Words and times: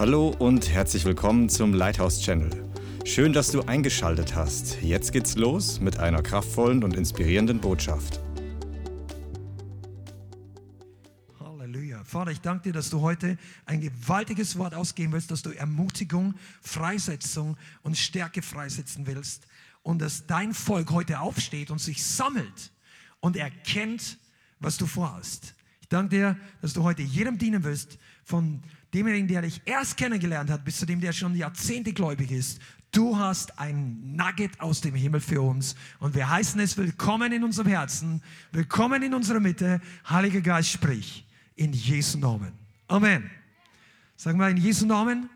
Hallo 0.00 0.34
und 0.38 0.70
herzlich 0.70 1.04
willkommen 1.04 1.50
zum 1.50 1.74
Lighthouse 1.74 2.22
Channel. 2.22 2.48
Schön, 3.04 3.34
dass 3.34 3.50
du 3.50 3.60
eingeschaltet 3.60 4.34
hast. 4.34 4.80
Jetzt 4.80 5.12
geht's 5.12 5.36
los 5.36 5.78
mit 5.78 5.98
einer 5.98 6.22
kraftvollen 6.22 6.82
und 6.82 6.96
inspirierenden 6.96 7.60
Botschaft. 7.60 8.18
Halleluja. 11.38 12.02
Vater, 12.04 12.30
ich 12.30 12.40
danke 12.40 12.62
dir, 12.62 12.72
dass 12.72 12.88
du 12.88 13.02
heute 13.02 13.36
ein 13.66 13.82
gewaltiges 13.82 14.56
Wort 14.56 14.72
ausgeben 14.72 15.12
willst, 15.12 15.30
dass 15.30 15.42
du 15.42 15.50
Ermutigung, 15.50 16.34
Freisetzung 16.62 17.58
und 17.82 17.98
Stärke 17.98 18.40
freisetzen 18.40 19.06
willst 19.06 19.46
und 19.82 20.00
dass 20.00 20.26
dein 20.26 20.54
Volk 20.54 20.92
heute 20.92 21.20
aufsteht 21.20 21.70
und 21.70 21.78
sich 21.78 22.02
sammelt 22.02 22.72
und 23.20 23.36
erkennt, 23.36 24.16
was 24.60 24.78
du 24.78 24.86
vorhast. 24.86 25.54
Ich 25.82 25.88
danke 25.88 26.16
dir, 26.16 26.36
dass 26.62 26.72
du 26.72 26.84
heute 26.84 27.02
jedem 27.02 27.36
dienen 27.36 27.64
willst, 27.64 27.98
von 28.24 28.62
demjenigen, 28.92 29.28
der 29.28 29.42
dich 29.42 29.62
erst 29.64 29.96
kennengelernt 29.96 30.50
hat, 30.50 30.64
bis 30.64 30.78
zu 30.78 30.86
dem, 30.86 31.00
der 31.00 31.12
schon 31.12 31.34
Jahrzehnte 31.34 31.92
gläubig 31.92 32.30
ist. 32.30 32.60
Du 32.92 33.16
hast 33.16 33.58
ein 33.58 34.16
Nugget 34.16 34.60
aus 34.60 34.80
dem 34.80 34.96
Himmel 34.96 35.20
für 35.20 35.40
uns 35.40 35.76
und 36.00 36.14
wir 36.14 36.28
heißen 36.28 36.60
es 36.60 36.76
willkommen 36.76 37.30
in 37.32 37.44
unserem 37.44 37.68
Herzen, 37.68 38.20
willkommen 38.50 39.02
in 39.02 39.14
unserer 39.14 39.38
Mitte. 39.38 39.80
Heiliger 40.08 40.40
Geist, 40.40 40.70
sprich 40.70 41.24
in 41.54 41.72
Jesu 41.72 42.18
Namen. 42.18 42.52
Amen. 42.88 43.30
Sagen 44.16 44.38
wir 44.38 44.48
in 44.48 44.56
Jesu 44.56 44.86
Namen, 44.86 45.30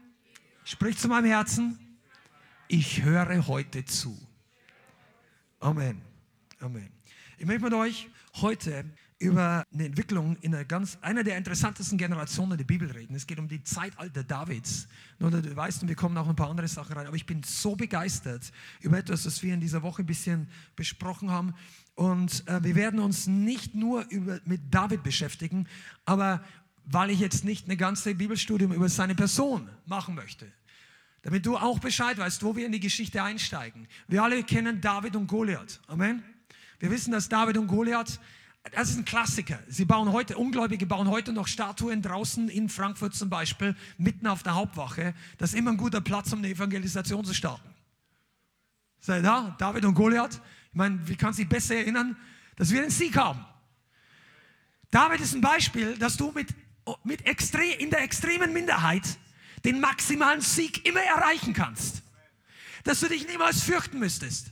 sprich 0.64 0.98
zu 0.98 1.06
meinem 1.06 1.27
Herzen. 1.27 1.78
Ich 2.66 3.02
höre 3.02 3.46
heute 3.46 3.84
zu. 3.84 4.18
Amen. 5.60 6.02
Amen. 6.58 6.91
Ich 7.38 7.46
möchte 7.46 7.62
mit 7.62 7.74
euch 7.74 8.08
heute 8.41 8.84
über 9.18 9.64
eine 9.73 9.86
Entwicklung 9.86 10.36
in 10.41 10.54
einer, 10.54 10.64
ganz, 10.64 10.98
einer 11.00 11.22
der 11.22 11.36
interessantesten 11.36 11.96
Generationen 11.96 12.59
der 12.59 12.64
Bibel 12.64 12.91
reden. 12.91 13.14
Es 13.14 13.27
geht 13.27 13.38
um 13.38 13.48
die 13.48 13.62
Zeitalter 13.62 14.24
Davids. 14.24 14.88
Nur 15.18 15.30
du 15.30 15.56
weißt, 15.56 15.86
wir 15.86 15.95
kommen 15.95 16.16
auch 16.18 16.28
ein 16.28 16.36
paar 16.36 16.50
andere 16.50 16.68
Sachen 16.68 16.95
rein, 16.95 17.06
aber 17.06 17.16
ich 17.16 17.27
bin 17.27 17.42
so 17.42 17.77
begeistert 17.77 18.50
über 18.80 18.98
etwas, 18.98 19.22
das 19.22 19.42
wir 19.42 19.55
in 19.55 19.61
dieser 19.61 19.83
Woche 19.83 20.03
ein 20.03 20.06
bisschen 20.06 20.48
besprochen 20.77 21.30
haben. 21.30 21.55
Und 21.94 22.47
äh, 22.48 22.62
wir 22.64 22.75
werden 22.75 22.98
uns 22.98 23.27
nicht 23.27 23.75
nur 23.75 24.05
über, 24.11 24.41
mit 24.44 24.75
David 24.75 25.03
beschäftigen, 25.03 25.69
aber 26.05 26.44
weil 26.84 27.10
ich 27.10 27.20
jetzt 27.20 27.44
nicht 27.44 27.66
eine 27.66 27.77
ganze 27.77 28.14
Bibelstudium 28.14 28.72
über 28.72 28.88
seine 28.88 29.14
Person 29.14 29.70
machen 29.86 30.14
möchte. 30.14 30.53
Damit 31.22 31.47
du 31.47 31.56
auch 31.56 31.78
Bescheid 31.78 32.19
weißt, 32.19 32.42
wo 32.42 32.55
wir 32.56 32.66
in 32.66 32.72
die 32.72 32.81
Geschichte 32.81 33.22
einsteigen. 33.22 33.86
Wir 34.08 34.22
alle 34.22 34.42
kennen 34.42 34.81
David 34.81 35.16
und 35.16 35.27
Goliath. 35.27 35.81
Amen. 35.86 36.22
Wir 36.78 36.91
wissen, 36.91 37.12
dass 37.12 37.31
David 37.31 37.56
und 37.56 37.69
Goliath, 37.69 38.20
das 38.72 38.90
ist 38.90 38.96
ein 38.96 39.04
Klassiker. 39.04 39.58
Sie 39.68 39.84
bauen 39.84 40.10
heute, 40.12 40.38
Ungläubige 40.38 40.86
bauen 40.86 41.08
heute 41.08 41.32
noch 41.32 41.46
Statuen 41.46 42.00
draußen 42.00 42.48
in 42.48 42.68
Frankfurt 42.68 43.14
zum 43.14 43.28
Beispiel, 43.28 43.76
mitten 43.98 44.26
auf 44.26 44.42
der 44.42 44.54
Hauptwache. 44.54 45.14
Das 45.38 45.50
ist 45.50 45.58
immer 45.58 45.72
ein 45.72 45.76
guter 45.76 46.00
Platz, 46.00 46.32
um 46.32 46.38
eine 46.38 46.48
Evangelisation 46.48 47.24
zu 47.24 47.34
starten. 47.34 47.68
Seid 49.00 49.24
da, 49.24 49.54
David 49.58 49.84
und 49.84 49.94
Goliath. 49.94 50.40
Ich 50.70 50.74
meine, 50.74 51.06
wie 51.06 51.14
kannst 51.14 51.38
du 51.38 51.42
dich 51.42 51.48
besser 51.48 51.76
erinnern, 51.76 52.16
dass 52.56 52.70
wir 52.70 52.80
den 52.80 52.90
Sieg 52.90 53.16
haben? 53.16 53.44
David 54.90 55.20
ist 55.20 55.34
ein 55.34 55.40
Beispiel, 55.40 55.98
dass 55.98 56.16
du 56.16 56.32
mit, 56.32 56.48
mit 57.04 57.26
extre 57.26 57.64
in 57.64 57.90
der 57.90 58.02
extremen 58.02 58.52
Minderheit 58.52 59.18
den 59.64 59.80
maximalen 59.80 60.40
Sieg 60.40 60.86
immer 60.86 61.00
erreichen 61.00 61.52
kannst. 61.52 62.02
Dass 62.82 63.00
du 63.00 63.08
dich 63.08 63.26
niemals 63.28 63.62
fürchten 63.62 63.98
müsstest. 63.98 64.50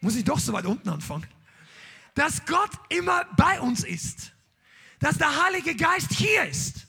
Muss 0.00 0.16
ich 0.16 0.24
doch 0.24 0.38
so 0.38 0.52
weit 0.52 0.66
unten 0.66 0.88
anfangen? 0.88 1.26
Dass 2.14 2.44
Gott 2.44 2.70
immer 2.88 3.24
bei 3.36 3.60
uns 3.60 3.84
ist. 3.84 4.32
Dass 4.98 5.18
der 5.18 5.44
Heilige 5.44 5.74
Geist 5.74 6.12
hier 6.12 6.44
ist. 6.44 6.86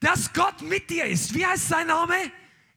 Dass 0.00 0.32
Gott 0.32 0.62
mit 0.62 0.90
dir 0.90 1.06
ist. 1.06 1.34
Wie 1.34 1.46
heißt 1.46 1.68
sein 1.68 1.86
Name? 1.86 2.14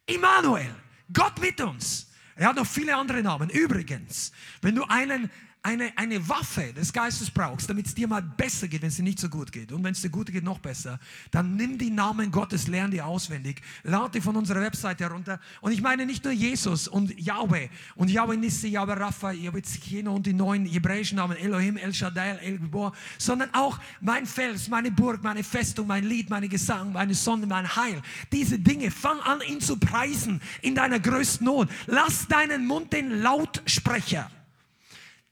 Immanuel. 0.05 0.73
Gott 1.11 1.39
mit 1.39 1.59
uns. 1.61 2.07
Er 2.35 2.47
hat 2.47 2.55
noch 2.55 2.65
viele 2.65 2.95
andere 2.95 3.21
Namen. 3.21 3.49
Übrigens, 3.49 4.31
wenn 4.61 4.75
du 4.75 4.83
einen 4.85 5.29
eine, 5.61 5.91
eine 5.97 6.27
Waffe 6.29 6.71
des 6.73 6.93
Geistes 6.93 7.29
brauchst, 7.29 7.69
damit 7.69 7.85
es 7.85 7.93
dir 7.93 8.07
mal 8.07 8.21
besser 8.21 8.69
geht, 8.69 8.81
wenn 8.81 8.87
es 8.87 8.95
dir 8.95 9.03
nicht 9.03 9.19
so 9.19 9.27
gut 9.27 9.51
geht. 9.51 9.73
Und 9.73 9.83
wenn 9.83 9.91
es 9.91 10.01
dir 10.01 10.09
gut 10.09 10.31
geht, 10.31 10.43
noch 10.43 10.59
besser. 10.59 10.99
Dann 11.31 11.57
nimm 11.57 11.77
die 11.77 11.89
Namen 11.89 12.31
Gottes, 12.31 12.67
lern 12.67 12.91
die 12.91 13.01
auswendig. 13.01 13.61
Lade 13.83 14.11
die 14.13 14.21
von 14.21 14.37
unserer 14.37 14.61
Webseite 14.61 15.03
herunter. 15.03 15.39
Und 15.59 15.73
ich 15.73 15.81
meine 15.81 16.05
nicht 16.05 16.23
nur 16.23 16.31
Jesus 16.31 16.87
und 16.87 17.17
Yahweh 17.19 17.67
und 17.95 18.09
Yahweh 18.09 18.37
Nissi, 18.37 18.69
Yahweh 18.69 18.93
Rapha, 18.93 19.31
Yahweh 19.31 19.61
Tzikino 19.61 20.15
und 20.15 20.25
die 20.25 20.33
neuen 20.33 20.65
hebräischen 20.65 21.17
Namen 21.17 21.35
Elohim, 21.35 21.75
El 21.75 21.93
Shaddai, 21.93 22.37
El 22.37 22.59
Gibor, 22.59 22.93
sondern 23.17 23.53
auch 23.53 23.79
mein 23.99 24.25
Fels, 24.25 24.69
meine 24.69 24.91
Burg, 24.91 25.21
meine 25.23 25.43
Festung, 25.43 25.87
mein 25.87 26.05
Lied, 26.05 26.29
meine 26.29 26.47
Gesang, 26.47 26.93
meine 26.93 27.13
Sonne, 27.13 27.45
mein 27.45 27.75
Heil. 27.75 28.01
Diese 28.31 28.57
Dinge, 28.57 28.91
fang 28.91 29.19
an, 29.21 29.41
ihn 29.41 29.59
zu 29.59 29.77
preisen 29.77 30.41
in 30.61 30.73
deiner 30.73 31.01
größten 31.01 31.45
Not. 31.45 31.69
Lass 31.87 32.27
deinen 32.29 32.65
Mund 32.65 32.93
den 32.93 33.21
Lautsprecher 33.21 34.31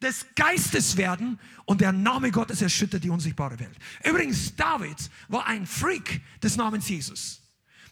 des 0.01 0.25
Geistes 0.35 0.97
werden 0.97 1.39
und 1.65 1.81
der 1.81 1.91
Name 1.91 2.31
Gottes 2.31 2.61
erschüttert 2.61 3.03
die 3.03 3.09
unsichtbare 3.09 3.59
Welt. 3.59 3.75
Übrigens, 4.03 4.55
David 4.55 4.97
war 5.27 5.47
ein 5.47 5.65
Freak 5.65 6.21
des 6.41 6.55
Namens 6.55 6.87
Jesus. 6.87 7.41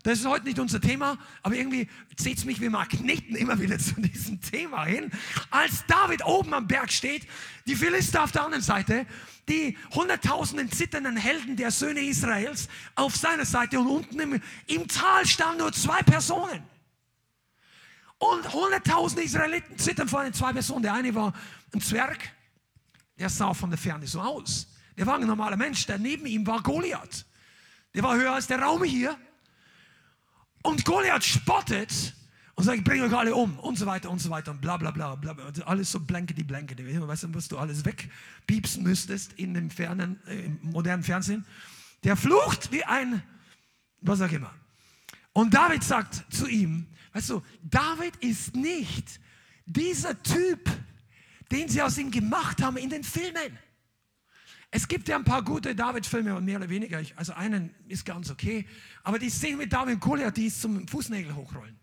Das 0.05 0.19
ist 0.19 0.27
heute 0.27 0.45
nicht 0.45 0.59
unser 0.59 0.79
Thema, 0.79 1.17
aber 1.41 1.55
irgendwie 1.55 1.89
zieht 2.15 2.37
es 2.37 2.45
mich 2.45 2.61
wie 2.61 2.69
Magneten 2.69 3.35
immer 3.35 3.59
wieder 3.59 3.79
zu 3.79 3.99
diesem 3.99 4.39
Thema 4.39 4.85
hin. 4.85 5.09
Als 5.49 5.83
David 5.87 6.23
oben 6.23 6.53
am 6.53 6.67
Berg 6.67 6.91
steht, 6.91 7.25
die 7.65 7.75
Philister 7.75 8.23
auf 8.23 8.31
der 8.31 8.43
anderen 8.43 8.63
Seite, 8.63 9.07
die 9.49 9.75
hunderttausenden 9.95 10.71
zitternden 10.71 11.17
Helden 11.17 11.55
der 11.55 11.71
Söhne 11.71 12.01
Israels 12.01 12.67
auf 12.93 13.15
seiner 13.15 13.45
Seite 13.45 13.79
und 13.79 13.87
unten 13.87 14.19
im, 14.19 14.41
im 14.67 14.87
Tal 14.87 15.25
standen 15.25 15.61
nur 15.61 15.73
zwei 15.73 16.03
Personen. 16.03 16.61
Und 18.19 18.53
hunderttausende 18.53 19.23
Israeliten 19.23 19.77
zittern 19.79 20.07
vor 20.07 20.23
den 20.23 20.33
zwei 20.33 20.53
Personen. 20.53 20.83
Der 20.83 20.93
eine 20.93 21.15
war 21.15 21.33
ein 21.75 21.81
Zwerg, 21.81 22.31
der 23.17 23.29
sah 23.29 23.53
von 23.53 23.69
der 23.69 23.79
Ferne 23.79 24.07
so 24.07 24.21
aus. 24.21 24.67
Der 24.97 25.05
war 25.05 25.15
ein 25.15 25.27
normaler 25.27 25.57
Mensch, 25.57 25.85
der 25.85 25.97
neben 25.97 26.25
ihm 26.25 26.45
war 26.47 26.61
Goliath. 26.63 27.25
Der 27.93 28.03
war 28.03 28.15
höher 28.15 28.33
als 28.33 28.47
der 28.47 28.59
Raum 28.59 28.83
hier. 28.83 29.17
Und 30.63 30.83
Goliath 30.85 31.23
spottet 31.23 32.15
und 32.55 32.63
sagt, 32.63 32.77
ich 32.77 32.83
bringe 32.83 33.03
euch 33.03 33.13
alle 33.13 33.35
um 33.35 33.59
und 33.59 33.77
so 33.77 33.85
weiter 33.85 34.09
und 34.09 34.19
so 34.19 34.29
weiter 34.29 34.51
und 34.51 34.61
bla 34.61 34.77
bla 34.77 34.91
bla 34.91 35.15
bla. 35.15 35.31
Und 35.31 35.67
alles 35.67 35.91
so 35.91 35.99
blankety 35.99 36.43
blankety. 36.43 37.07
Weißt 37.07 37.23
du, 37.23 37.33
was 37.33 37.47
du 37.47 37.57
alles 37.57 37.85
wegpiepsen 37.85 38.83
müsstest 38.83 39.33
in 39.33 39.53
dem 39.53 39.69
fernen, 39.69 40.19
äh, 40.27 40.49
modernen 40.61 41.03
Fernsehen? 41.03 41.45
Der 42.03 42.15
flucht 42.15 42.71
wie 42.71 42.83
ein, 42.83 43.21
was 44.01 44.21
auch 44.21 44.31
immer. 44.31 44.53
Und 45.33 45.53
David 45.53 45.83
sagt 45.83 46.25
zu 46.33 46.47
ihm, 46.47 46.87
weißt 47.13 47.31
du, 47.31 47.41
David 47.61 48.15
ist 48.17 48.55
nicht 48.55 49.19
dieser 49.65 50.21
Typ, 50.23 50.69
den 51.51 51.69
sie 51.69 51.81
aus 51.81 51.97
ihm 51.97 52.11
gemacht 52.11 52.61
haben 52.61 52.77
in 52.77 52.89
den 52.89 53.03
Filmen. 53.03 53.57
Es 54.71 54.87
gibt 54.87 55.07
ja 55.07 55.15
ein 55.15 55.23
paar 55.23 55.43
gute 55.43 55.73
David-Filme 55.73 56.35
und 56.35 56.43
mehr 56.43 56.57
oder 56.57 56.69
weniger. 56.69 57.01
Also 57.15 57.33
einen 57.33 57.73
ist 57.87 58.05
ganz 58.05 58.29
okay. 58.29 58.67
Aber 59.03 59.19
die 59.19 59.29
Szene 59.29 59.57
mit 59.57 59.71
David 59.71 59.95
und 59.95 59.99
Goliath, 60.01 60.35
die 60.35 60.47
ist 60.47 60.61
zum 60.61 60.87
Fußnägel 60.87 61.33
hochrollen. 61.35 61.79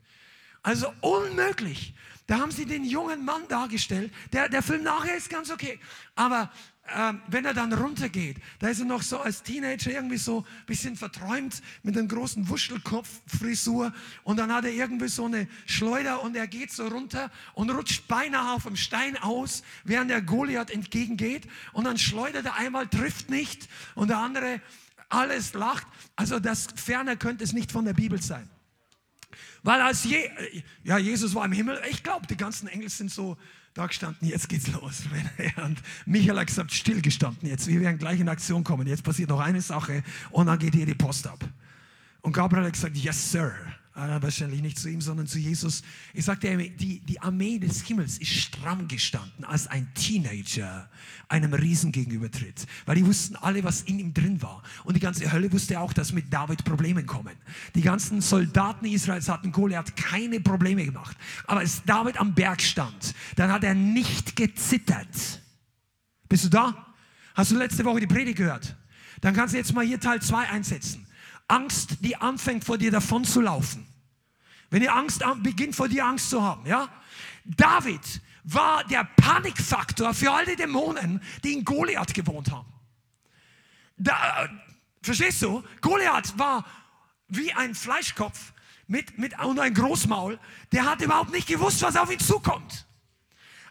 Also 0.63 0.93
unmöglich. 1.01 1.95
Da 2.27 2.39
haben 2.39 2.51
sie 2.51 2.67
den 2.67 2.85
jungen 2.85 3.25
Mann 3.25 3.49
dargestellt. 3.49 4.13
Der, 4.33 4.49
der 4.49 4.63
Film 4.63 4.83
nachher 4.83 5.17
ist 5.17 5.29
ganz 5.29 5.51
okay. 5.51 5.81
Aber 6.15 6.53
ähm, 6.89 7.23
wenn 7.29 7.45
er 7.45 7.55
dann 7.55 7.73
runtergeht, 7.73 8.39
da 8.59 8.69
ist 8.69 8.81
er 8.81 8.87
noch 8.87 9.03
so 9.03 9.21
als 9.21 9.43
Teenager 9.43 9.93
irgendwie 9.93 10.17
so 10.17 10.41
ein 10.41 10.67
bisschen 10.67 10.97
verträumt 10.97 11.63
mit 11.85 11.97
einem 11.97 12.09
großen 12.09 12.49
Wuschelkopf-Frisur 12.49 13.95
und 14.25 14.37
dann 14.37 14.53
hat 14.53 14.65
er 14.65 14.73
irgendwie 14.73 15.09
so 15.09 15.27
eine 15.27 15.47
Schleuder 15.67 16.23
und 16.23 16.37
er 16.37 16.49
geht 16.49 16.73
so 16.73 16.89
runter 16.89 17.31
und 17.55 17.71
rutscht 17.71 18.09
beinahe 18.09 18.55
auf 18.55 18.65
dem 18.65 18.75
Stein 18.75 19.17
aus, 19.17 19.63
während 19.85 20.11
der 20.11 20.23
Goliath 20.23 20.71
entgegengeht 20.71 21.47
und 21.73 21.85
dann 21.85 21.99
schleudert 21.99 22.47
er 22.47 22.57
einmal, 22.57 22.89
trifft 22.89 23.31
nicht 23.31 23.69
und 23.95 24.09
der 24.09 24.19
andere 24.19 24.61
alles 25.09 25.55
lacht. 25.55 25.87
Also 26.17 26.41
das 26.41 26.67
ferner 26.75 27.17
könnte 27.17 27.45
es 27.45 27.53
nicht 27.53 27.71
von 27.71 27.85
der 27.85 27.95
Bibel 27.95 28.21
sein. 28.21 28.51
Weil 29.63 29.81
als 29.81 30.03
Je 30.03 30.29
ja, 30.83 30.99
Jesus 30.99 31.35
war 31.35 31.45
im 31.45 31.53
Himmel, 31.53 31.81
ich 31.89 32.03
glaube, 32.03 32.27
die 32.27 32.37
ganzen 32.37 32.67
Engel 32.67 32.89
sind 32.89 33.11
so 33.11 33.37
da 33.75 33.87
gestanden, 33.87 34.29
jetzt 34.29 34.49
geht's 34.49 34.69
los. 34.69 35.05
Und 35.65 35.83
Michael 36.07 36.39
hat 36.39 36.47
gesagt, 36.47 36.73
stillgestanden 36.73 37.49
jetzt. 37.49 37.67
Wir 37.67 37.81
werden 37.81 37.99
gleich 37.99 38.21
in 38.21 38.29
Aktion 38.29 38.65
kommen. 38.65 38.87
Jetzt 38.87 39.03
passiert 39.03 39.31
noch 39.31 39.41
eine 39.41 39.61
Sache 39.61 40.03
und 40.31 40.47
dann 40.47 40.59
geht 40.59 40.75
hier 40.75 40.87
die 40.87 40.95
Post 40.95 41.27
ab. 41.27 41.43
Und 42.21 42.33
Gabriel 42.33 42.67
hat 42.67 42.73
gesagt, 42.73 42.97
yes, 42.97 43.33
sir. 43.33 43.55
Äh, 43.95 44.23
wahrscheinlich 44.23 44.63
nicht 44.63 44.79
zu 44.79 44.89
ihm, 44.89 45.03
sondern 45.03 45.27
zu 45.27 45.39
Jesus. 45.39 45.83
Ich 46.15 46.25
sagte, 46.25 46.57
die, 46.57 47.01
die 47.01 47.21
Armee 47.21 47.59
des 47.59 47.83
Himmels 47.83 48.17
ist 48.17 48.33
stramm 48.33 48.89
gestanden, 48.89 49.45
als 49.45 49.67
ein 49.67 49.93
Teenager 49.93 50.89
einem 51.29 51.53
Riesen 51.53 51.93
gegenübertritt. 51.93 52.67
Weil 52.87 52.97
die 52.97 53.07
wussten 53.07 53.37
alle, 53.37 53.63
was 53.65 53.83
in 53.83 53.99
ihm 53.99 54.15
drin 54.15 54.41
war. 54.41 54.63
Und 54.85 54.97
die 54.97 55.01
ganze 55.01 55.31
Hölle 55.31 55.53
wusste 55.53 55.79
auch, 55.79 55.93
dass 55.93 56.15
mit 56.15 56.33
David 56.33 56.65
Probleme 56.65 57.05
kommen. 57.05 57.37
Die 57.75 57.83
ganzen 57.83 58.23
Soldaten 58.23 58.87
Israels 58.87 59.29
hatten 59.29 59.53
Goliath 59.53 59.95
keine 59.95 60.41
Probleme 60.41 60.87
gemacht. 60.87 61.17
Aber 61.47 61.61
als 61.61 61.83
David 61.85 62.19
am 62.19 62.35
Berg 62.35 62.63
stand, 62.63 63.15
dann 63.37 63.53
hat 63.53 63.63
er 63.63 63.75
nicht 63.75 64.37
gezittert. 64.37 65.43
Bist 66.31 66.47
du 66.47 66.49
da? 66.49 66.95
Hast 67.35 67.51
du 67.51 67.59
letzte 67.59 67.85
Woche 67.85 68.01
die 68.01 68.07
Predigt 68.07 68.39
gehört? 68.39 68.75
Dann 69.21 69.35
kannst 69.35 69.53
du 69.53 69.59
jetzt 69.59 69.75
mal 69.75 69.85
hier 69.85 70.01
Teil 70.01 70.23
2 70.23 70.49
einsetzen. 70.49 71.07
Angst, 71.49 71.99
die 72.01 72.17
anfängt 72.17 72.65
vor 72.65 72.79
dir 72.79 72.91
davon 72.91 73.25
zu 73.25 73.41
laufen. 73.41 73.87
Wenn 74.71 74.81
die 74.81 74.89
Angst 74.89 75.23
beginnt, 75.43 75.77
vor 75.77 75.89
dir 75.89 76.07
Angst 76.07 76.31
zu 76.31 76.43
haben, 76.43 76.67
ja? 76.67 76.89
David 77.45 78.23
war 78.45 78.85
der 78.85 79.05
Panikfaktor 79.05 80.15
für 80.15 80.33
all 80.33 80.47
die 80.47 80.57
Dämonen, 80.57 81.23
die 81.45 81.53
in 81.53 81.65
Goliath 81.65 82.15
gewohnt 82.15 82.51
haben. 82.51 82.73
Da, 83.97 84.49
verstehst 85.03 85.43
du? 85.43 85.63
Goliath 85.81 86.39
war 86.39 86.65
wie 87.29 87.53
ein 87.53 87.75
Fleischkopf 87.75 88.53
mit, 88.87 89.19
mit, 89.19 89.39
und 89.39 89.59
ein 89.59 89.75
Großmaul. 89.75 90.39
Der 90.73 90.87
hat 90.87 91.01
überhaupt 91.03 91.33
nicht 91.33 91.49
gewusst, 91.49 91.83
was 91.83 91.97
auf 91.97 92.11
ihn 92.11 92.19
zukommt. 92.19 92.87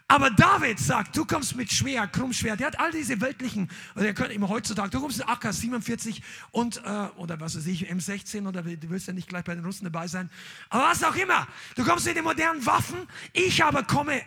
Aber 0.08 0.30
David 0.30 0.78
sagt, 0.78 1.16
du 1.16 1.24
kommst 1.24 1.56
mit 1.56 1.72
Schwer, 1.72 2.06
Krummschwert. 2.06 2.60
Der 2.60 2.66
hat 2.68 2.78
all 2.78 2.92
diese 2.92 3.20
weltlichen, 3.20 3.70
oder 3.94 4.06
ihr 4.06 4.14
könnt 4.14 4.32
immer 4.32 4.48
heutzutage, 4.48 4.90
du 4.90 5.00
kommst 5.00 5.18
mit 5.18 5.28
AK 5.28 5.52
47 5.52 6.22
und, 6.50 6.78
äh, 6.84 7.08
oder 7.16 7.40
was 7.40 7.56
weiß 7.56 7.66
ich, 7.66 7.90
M16 7.90 8.46
oder 8.46 8.62
du 8.62 8.90
willst 8.90 9.06
ja 9.06 9.12
nicht 9.12 9.28
gleich 9.28 9.44
bei 9.44 9.54
den 9.54 9.64
Russen 9.64 9.84
dabei 9.84 10.06
sein. 10.06 10.30
Aber 10.68 10.84
was 10.84 11.02
auch 11.02 11.16
immer. 11.16 11.46
Du 11.76 11.84
kommst 11.84 12.06
mit 12.06 12.16
den 12.16 12.24
modernen 12.24 12.64
Waffen. 12.66 13.06
Ich 13.32 13.64
aber 13.64 13.84
komme 13.84 14.22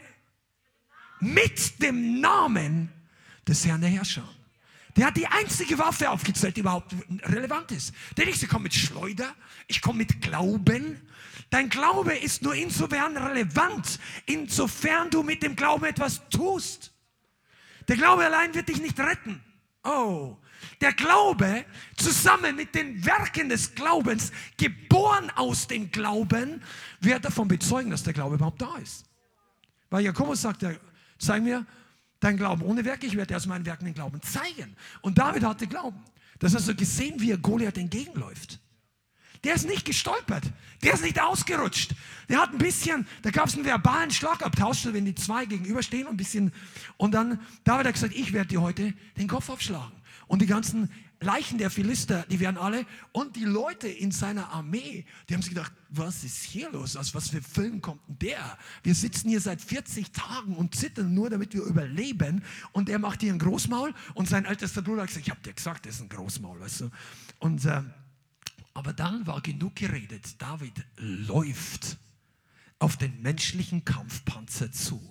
mit 1.20 1.82
dem 1.82 2.20
Namen 2.20 2.92
des 3.48 3.66
Herrn 3.66 3.82
der 3.82 3.90
Herrscher. 3.90 4.28
Der 4.96 5.08
hat 5.08 5.18
die 5.18 5.28
einzige 5.28 5.78
Waffe 5.78 6.10
aufgezählt, 6.10 6.56
die 6.56 6.62
überhaupt 6.62 6.96
relevant 7.24 7.72
ist. 7.72 7.94
Denn 8.18 8.30
ich 8.30 8.48
komme 8.48 8.64
mit 8.64 8.74
Schleuder, 8.74 9.36
ich 9.68 9.82
komme 9.82 10.00
mit 10.00 10.22
Glauben, 10.22 11.02
Dein 11.50 11.70
Glaube 11.70 12.16
ist 12.16 12.42
nur 12.42 12.56
insofern 12.56 13.16
relevant, 13.18 14.00
insofern 14.26 15.10
du 15.10 15.24
mit 15.24 15.44
dem 15.44 15.56
Glauben 15.56 15.86
etwas 15.86 16.22
tust. 16.30 16.92
Der 17.88 17.96
Glaube 17.96 18.26
allein 18.26 18.54
wird 18.54 18.68
dich 18.68 18.82
nicht 18.82 19.00
retten. 19.00 19.44
Oh, 19.84 20.38
der 20.82 20.94
Glaube 20.94 21.66
zusammen 21.96 22.56
mit 22.56 22.74
den 22.74 23.06
Werken 23.06 23.50
des 23.50 23.76
Glaubens, 23.76 24.32
geboren 24.58 25.32
aus 25.36 25.68
dem 25.68 25.92
Glauben, 25.92 26.64
wird 27.00 27.24
davon 27.24 27.48
bezeugen, 27.48 27.92
dass 27.92 28.04
der 28.04 28.14
Glaube 28.14 28.36
überhaupt 28.36 28.62
da 28.62 28.76
ist. 28.78 29.06
Weil 29.92 30.04
Jakobus 30.04 30.42
sagt, 30.42 30.66
zeig 31.20 31.44
mir 31.44 31.66
dein 32.20 32.38
Glauben 32.38 32.62
ohne 32.62 32.86
Werke, 32.86 33.06
ich 33.06 33.16
werde 33.16 33.36
aus 33.36 33.46
meinen 33.46 33.66
Werken 33.66 33.86
den 33.86 33.94
Glauben 33.94 34.22
zeigen. 34.22 34.76
Und 35.02 35.18
David 35.18 35.44
hatte 35.44 35.68
Glauben. 35.68 36.02
Das 36.40 36.54
hast 36.54 36.68
du 36.68 36.76
gesehen, 36.76 37.20
wie 37.20 37.32
er 37.32 37.38
Goliath 37.38 37.78
entgegenläuft. 37.78 38.60
Der 39.44 39.54
ist 39.54 39.68
nicht 39.68 39.86
gestolpert. 39.86 40.44
Der 40.84 40.94
ist 40.94 41.04
nicht 41.04 41.22
ausgerutscht. 41.22 41.94
Der 42.30 42.42
hat 42.42 42.52
ein 42.52 42.58
bisschen, 42.58 43.08
da 43.22 43.30
gab 43.30 43.48
es 43.48 43.54
einen 43.54 43.66
verbalen 43.66 44.10
Schlagabtausch, 44.10 44.86
wenn 44.86 45.06
die 45.06 45.16
zwei 45.16 45.46
gegenüberstehen 45.46 46.08
und 46.08 46.16
ein 46.16 46.18
bisschen. 46.18 46.52
Und 46.98 47.14
dann, 47.14 47.40
David 47.64 47.86
hat 47.86 47.94
gesagt, 47.94 48.16
ich 48.16 48.34
werde 48.34 48.50
dir 48.50 48.62
heute 48.62 48.94
den 49.18 49.28
Kopf 49.28 49.50
aufschlagen. 49.50 49.94
Und 50.28 50.42
die 50.42 50.48
ganzen 50.48 50.92
Leichen 51.26 51.58
der 51.58 51.70
Philister, 51.70 52.26
die 52.30 52.40
werden 52.40 52.58
alle. 52.58 52.86
Und 53.12 53.36
die 53.36 53.44
Leute 53.44 53.88
in 53.88 54.12
seiner 54.12 54.50
Armee, 54.52 55.06
die 55.28 55.34
haben 55.34 55.42
sich 55.42 55.50
gedacht, 55.50 55.74
was 55.90 56.24
ist 56.24 56.44
hier 56.44 56.72
los? 56.72 56.96
Aus 56.96 57.14
was 57.14 57.30
für 57.30 57.42
Film 57.42 57.82
kommt 57.82 58.02
denn 58.08 58.30
der? 58.30 58.58
Wir 58.84 58.96
sitzen 58.96 59.30
hier 59.30 59.42
seit 59.42 59.62
40 59.62 60.12
Tagen 60.12 60.56
und 60.56 60.76
zittern 60.76 61.14
nur, 61.14 61.30
damit 61.30 61.54
wir 61.54 61.64
überleben. 61.64 62.44
Und 62.72 62.88
er 62.88 63.00
macht 63.00 63.22
hier 63.22 63.34
ein 63.34 63.40
Großmaul. 63.40 63.94
Und 64.14 64.30
sein 64.30 64.46
ältester 64.46 64.82
Bruder 64.82 65.02
hat 65.02 65.10
gesagt, 65.10 65.26
ich 65.26 65.32
habe 65.32 65.42
dir 65.42 65.54
gesagt, 65.54 65.86
das 65.86 65.96
ist 65.96 66.02
ein 66.02 66.10
Großmaul, 66.10 66.62
weißt 66.62 66.82
du. 66.82 66.92
Und 67.40 67.66
äh, 67.66 67.82
aber 68.76 68.94
dann 68.94 69.26
war 69.26 69.42
genug 69.42 69.76
geredet. 69.76 70.42
David 70.42 70.86
läuft 70.98 71.98
auf 72.78 72.98
den 72.98 73.22
menschlichen 73.22 73.86
Kampfpanzer 73.86 74.72
zu. 74.72 75.02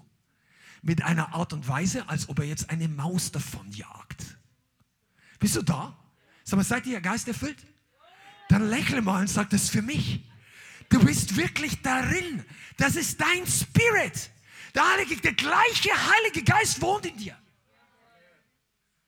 Mit 0.83 1.03
einer 1.03 1.35
Art 1.35 1.55
und 1.55 1.67
Weise, 1.67 2.09
als 2.09 2.29
ob 2.29 2.39
er 2.39 2.45
jetzt 2.45 2.69
eine 2.69 2.89
Maus 2.89 3.33
davon 3.33 3.71
jagt. 3.73 4.39
Bist 5.39 5.57
du 5.57 5.63
da? 5.63 5.99
Sag 6.45 6.59
mal, 6.59 6.65
seid 6.65 6.87
ihr 6.87 7.01
Geist 7.01 7.27
erfüllt? 7.27 7.67
Dann 8.49 8.69
lächle 8.69 9.03
mal 9.03 9.23
und 9.23 9.29
sag, 9.29 9.51
das 9.51 9.65
ist 9.65 9.71
für 9.71 9.83
mich. 9.83 10.23
Du 10.91 11.05
bist 11.05 11.37
wirklich 11.37 11.81
darin. 11.83 12.45
Das 12.77 12.95
ist 12.97 13.21
dein 13.21 13.47
Spirit. 13.47 14.31
Der, 14.75 14.89
Heilige, 14.93 15.17
der 15.17 15.33
gleiche 15.33 15.91
Heilige 15.91 16.45
Geist 16.45 16.81
wohnt 16.83 17.07
in 17.07 17.17
dir. 17.17 17.37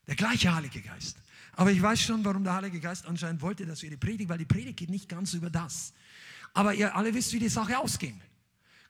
Der 0.06 0.16
gleiche 0.16 0.54
Heilige 0.54 0.80
Geist. 0.80 1.18
Aber 1.52 1.70
ich 1.70 1.80
weiß 1.80 2.00
schon, 2.00 2.24
warum 2.24 2.44
der 2.44 2.54
Heilige 2.54 2.80
Geist 2.80 3.06
anscheinend 3.06 3.42
wollte, 3.42 3.66
dass 3.66 3.82
wir 3.82 3.90
die 3.90 3.96
Predigt, 3.96 4.28
weil 4.28 4.38
die 4.38 4.44
Predigt 4.44 4.78
geht 4.78 4.90
nicht 4.90 5.08
ganz 5.08 5.34
über 5.34 5.50
das. 5.50 5.92
Aber 6.54 6.74
ihr 6.74 6.94
alle 6.94 7.12
wisst, 7.12 7.32
wie 7.32 7.38
die 7.38 7.48
Sache 7.48 7.78
ausging. 7.78 8.20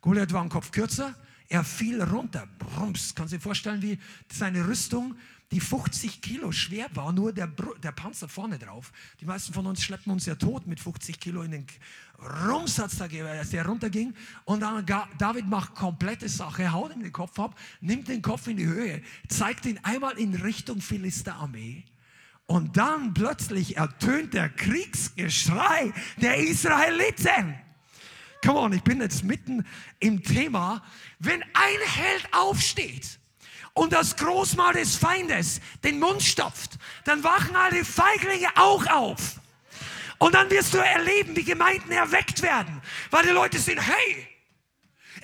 Goliath 0.01 0.33
war 0.33 0.43
ein 0.43 0.49
Kopf 0.49 0.71
kürzer, 0.71 1.15
er 1.49 1.65
fiel 1.65 2.03
runter. 2.03 2.49
Brums. 2.59 3.15
Kannst 3.15 3.33
du 3.33 3.39
dir 3.39 3.43
vorstellen, 3.43 3.83
wie 3.83 3.99
seine 4.31 4.67
Rüstung, 4.67 5.17
die 5.53 5.61
50 5.61 6.21
Kilo 6.21 6.51
schwer 6.51 6.89
war, 6.95 7.13
nur 7.13 7.33
der, 7.33 7.47
der 7.83 7.93
Panzer 7.93 8.29
vorne 8.29 8.59
drauf. 8.59 8.93
Die 9.21 9.25
meisten 9.25 9.53
von 9.53 9.67
uns 9.67 9.83
schleppen 9.83 10.11
uns 10.13 10.27
ja 10.27 10.35
tot 10.35 10.67
mit 10.67 10.81
50 10.81 11.21
Kilo 11.21 11.43
in 11.43 11.53
den 11.53 11.67
Rumsatz, 12.49 13.01
als 13.01 13.51
der 13.51 13.67
runterging. 13.67 14.15
Und 14.45 14.61
dann 14.61 14.85
David 15.19 15.47
macht 15.47 15.75
komplette 15.75 16.29
Sache, 16.29 16.73
haut 16.73 16.95
ihm 16.95 17.03
den 17.03 17.13
Kopf 17.13 17.39
ab, 17.39 17.59
nimmt 17.81 18.09
den 18.09 18.23
Kopf 18.23 18.49
in 18.49 18.57
die 18.57 18.67
Höhe, 18.67 19.03
zeigt 19.29 19.67
ihn 19.67 19.79
einmal 19.83 20.19
in 20.19 20.35
Richtung 20.35 20.81
Philisterarmee 20.81 21.85
und 22.47 22.77
dann 22.77 23.13
plötzlich 23.13 23.77
ertönt 23.77 24.35
der 24.35 24.49
Kriegsgeschrei 24.49 25.93
der 26.21 26.39
Israeliten. 26.39 27.55
Come 28.45 28.59
on, 28.59 28.73
ich 28.73 28.83
bin 28.83 29.01
jetzt 29.01 29.25
mitten 29.25 29.65
im 29.99 30.23
Thema. 30.23 30.83
Wenn 31.19 31.43
ein 31.43 31.81
Held 31.85 32.29
aufsteht 32.33 33.19
und 33.77 33.93
das 33.93 34.17
Großmal 34.17 34.73
des 34.73 34.97
Feindes 34.97 35.61
den 35.85 35.99
Mund 35.99 36.23
stopft, 36.23 36.79
dann 37.05 37.23
wachen 37.23 37.55
alle 37.55 37.85
Feiglinge 37.85 38.49
auch 38.57 38.87
auf. 38.87 39.39
Und 40.19 40.35
dann 40.35 40.51
wirst 40.51 40.73
du 40.73 40.79
erleben, 40.79 41.37
wie 41.37 41.45
Gemeinden 41.45 41.93
erweckt 41.93 42.41
werden, 42.41 42.81
weil 43.11 43.25
die 43.25 43.33
Leute 43.33 43.59
sehen, 43.59 43.79
hey, 43.79 44.29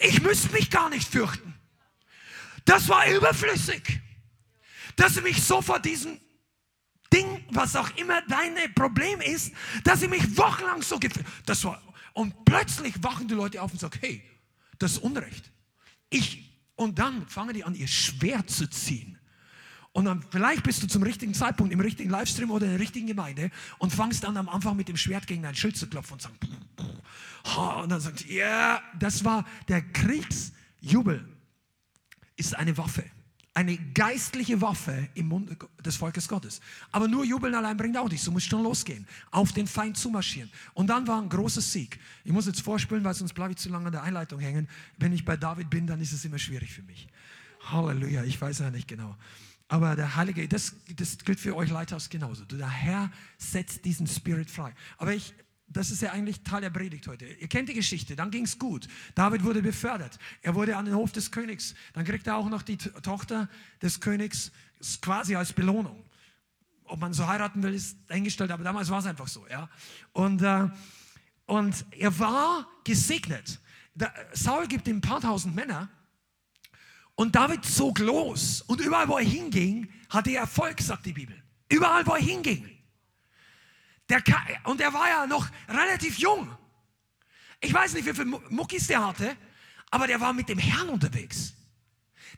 ich 0.00 0.20
müsste 0.20 0.52
mich 0.52 0.70
gar 0.70 0.90
nicht 0.90 1.08
fürchten. 1.08 1.54
Das 2.66 2.88
war 2.90 3.06
überflüssig, 3.10 4.00
dass 4.96 5.14
sie 5.14 5.22
mich 5.22 5.42
so 5.42 5.62
vor 5.62 5.80
diesen 5.80 6.20
Ding, 7.10 7.46
was 7.50 7.74
auch 7.74 7.88
immer 7.96 8.20
dein 8.28 8.54
Problem 8.74 9.22
ist, 9.22 9.52
dass 9.82 10.02
ich 10.02 10.10
mich 10.10 10.36
wochenlang 10.36 10.82
so 10.82 10.98
gefühlt 10.98 11.26
war 11.64 11.82
Und 12.12 12.44
plötzlich 12.44 13.02
wachen 13.02 13.28
die 13.28 13.34
Leute 13.34 13.62
auf 13.62 13.72
und 13.72 13.80
sagen, 13.80 13.98
hey, 14.02 14.22
das 14.78 14.92
ist 14.92 14.98
Unrecht. 14.98 15.50
Ich, 16.10 16.51
und 16.76 16.98
dann 16.98 17.26
fangen 17.28 17.54
die 17.54 17.64
an, 17.64 17.74
ihr 17.74 17.88
Schwert 17.88 18.50
zu 18.50 18.68
ziehen. 18.68 19.18
Und 19.92 20.06
dann 20.06 20.24
vielleicht 20.30 20.62
bist 20.62 20.82
du 20.82 20.86
zum 20.86 21.02
richtigen 21.02 21.34
Zeitpunkt 21.34 21.72
im 21.72 21.80
richtigen 21.80 22.08
Livestream 22.10 22.50
oder 22.50 22.64
in 22.64 22.72
der 22.72 22.80
richtigen 22.80 23.06
Gemeinde 23.06 23.50
und 23.78 23.92
fangst 23.92 24.24
an 24.24 24.36
am 24.38 24.48
Anfang 24.48 24.76
mit 24.76 24.88
dem 24.88 24.96
Schwert 24.96 25.26
gegen 25.26 25.42
dein 25.42 25.54
Schild 25.54 25.76
zu 25.76 25.86
klopfen 25.86 26.14
und 26.14 26.22
sagen, 26.22 26.38
und 27.82 27.90
dann 27.90 28.00
sagst 28.00 28.24
du, 28.24 28.32
ja, 28.32 28.46
yeah, 28.46 28.82
das 28.98 29.24
war 29.24 29.44
der 29.68 29.82
Kriegsjubel, 29.82 31.28
ist 32.36 32.56
eine 32.56 32.76
Waffe 32.78 33.04
eine 33.54 33.76
geistliche 33.76 34.60
Waffe 34.60 35.08
im 35.14 35.28
Mund 35.28 35.56
des 35.84 35.96
Volkes 35.96 36.26
Gottes. 36.26 36.60
Aber 36.90 37.06
nur 37.06 37.24
Jubeln 37.24 37.54
allein 37.54 37.76
bringt 37.76 37.96
auch 37.98 38.08
nichts. 38.08 38.24
Du 38.24 38.32
musst 38.32 38.46
schon 38.46 38.62
losgehen, 38.62 39.06
auf 39.30 39.52
den 39.52 39.66
Feind 39.66 39.96
zumarschieren. 39.96 40.50
Und 40.72 40.86
dann 40.86 41.06
war 41.06 41.20
ein 41.20 41.28
großer 41.28 41.60
Sieg. 41.60 42.00
Ich 42.24 42.32
muss 42.32 42.46
jetzt 42.46 42.62
vorspielen, 42.62 43.04
weil 43.04 43.14
sonst 43.14 43.34
bleibe 43.34 43.52
ich 43.52 43.58
zu 43.58 43.68
lange 43.68 43.86
an 43.86 43.92
der 43.92 44.02
Einleitung 44.02 44.40
hängen. 44.40 44.68
Wenn 44.98 45.12
ich 45.12 45.24
bei 45.24 45.36
David 45.36 45.68
bin, 45.68 45.86
dann 45.86 46.00
ist 46.00 46.12
es 46.12 46.24
immer 46.24 46.38
schwierig 46.38 46.72
für 46.72 46.82
mich. 46.82 47.08
Halleluja, 47.60 48.24
ich 48.24 48.40
weiß 48.40 48.60
ja 48.60 48.70
nicht 48.70 48.88
genau. 48.88 49.16
Aber 49.68 49.96
der 49.96 50.16
Heilige, 50.16 50.46
das, 50.48 50.74
das 50.96 51.18
gilt 51.18 51.40
für 51.40 51.54
euch 51.54 51.70
Leithaus 51.70 52.08
genauso. 52.08 52.44
Der 52.44 52.68
Herr 52.68 53.10
setzt 53.38 53.84
diesen 53.84 54.06
Spirit 54.06 54.50
frei. 54.50 54.74
Aber 54.98 55.14
ich 55.14 55.34
das 55.76 55.90
ist 55.90 56.02
ja 56.02 56.12
eigentlich 56.12 56.42
Teil 56.42 56.60
der 56.60 56.70
Predigt 56.70 57.06
heute. 57.06 57.26
Ihr 57.26 57.48
kennt 57.48 57.68
die 57.68 57.74
Geschichte, 57.74 58.16
dann 58.16 58.30
ging 58.30 58.44
es 58.44 58.58
gut. 58.58 58.88
David 59.14 59.44
wurde 59.44 59.62
befördert. 59.62 60.18
Er 60.42 60.54
wurde 60.54 60.76
an 60.76 60.84
den 60.84 60.94
Hof 60.94 61.12
des 61.12 61.30
Königs. 61.30 61.74
Dann 61.92 62.04
kriegt 62.04 62.26
er 62.26 62.36
auch 62.36 62.48
noch 62.48 62.62
die 62.62 62.76
Tochter 62.76 63.48
des 63.80 64.00
Königs 64.00 64.52
quasi 65.00 65.36
als 65.36 65.52
Belohnung. 65.52 66.04
Ob 66.84 67.00
man 67.00 67.12
so 67.12 67.26
heiraten 67.26 67.62
will, 67.62 67.74
ist 67.74 67.96
eingestellt, 68.08 68.50
aber 68.50 68.64
damals 68.64 68.90
war 68.90 68.98
es 68.98 69.06
einfach 69.06 69.28
so. 69.28 69.46
Ja? 69.48 69.68
Und, 70.12 70.42
äh, 70.42 70.68
und 71.46 71.84
er 71.92 72.18
war 72.18 72.68
gesegnet. 72.84 73.60
Da, 73.94 74.12
Saul 74.32 74.66
gibt 74.66 74.88
ihm 74.88 74.96
ein 74.96 75.00
paar 75.00 75.20
tausend 75.20 75.54
Männer 75.54 75.88
und 77.14 77.34
David 77.34 77.64
zog 77.64 77.98
los. 77.98 78.62
Und 78.62 78.80
überall, 78.80 79.08
wo 79.08 79.16
er 79.18 79.24
hinging, 79.24 79.88
hatte 80.08 80.30
er 80.30 80.42
Erfolg, 80.42 80.80
sagt 80.80 81.06
die 81.06 81.12
Bibel. 81.12 81.40
Überall, 81.68 82.06
wo 82.06 82.12
er 82.12 82.22
hinging. 82.22 82.68
Der, 84.12 84.22
und 84.64 84.80
er 84.80 84.92
war 84.92 85.08
ja 85.08 85.26
noch 85.26 85.48
relativ 85.68 86.18
jung. 86.18 86.54
Ich 87.60 87.72
weiß 87.72 87.94
nicht, 87.94 88.06
wie 88.06 88.12
viele 88.12 88.26
Muckis 88.26 88.86
der 88.88 89.06
hatte, 89.06 89.36
aber 89.90 90.06
der 90.06 90.20
war 90.20 90.32
mit 90.32 90.48
dem 90.48 90.58
Herrn 90.58 90.90
unterwegs. 90.90 91.54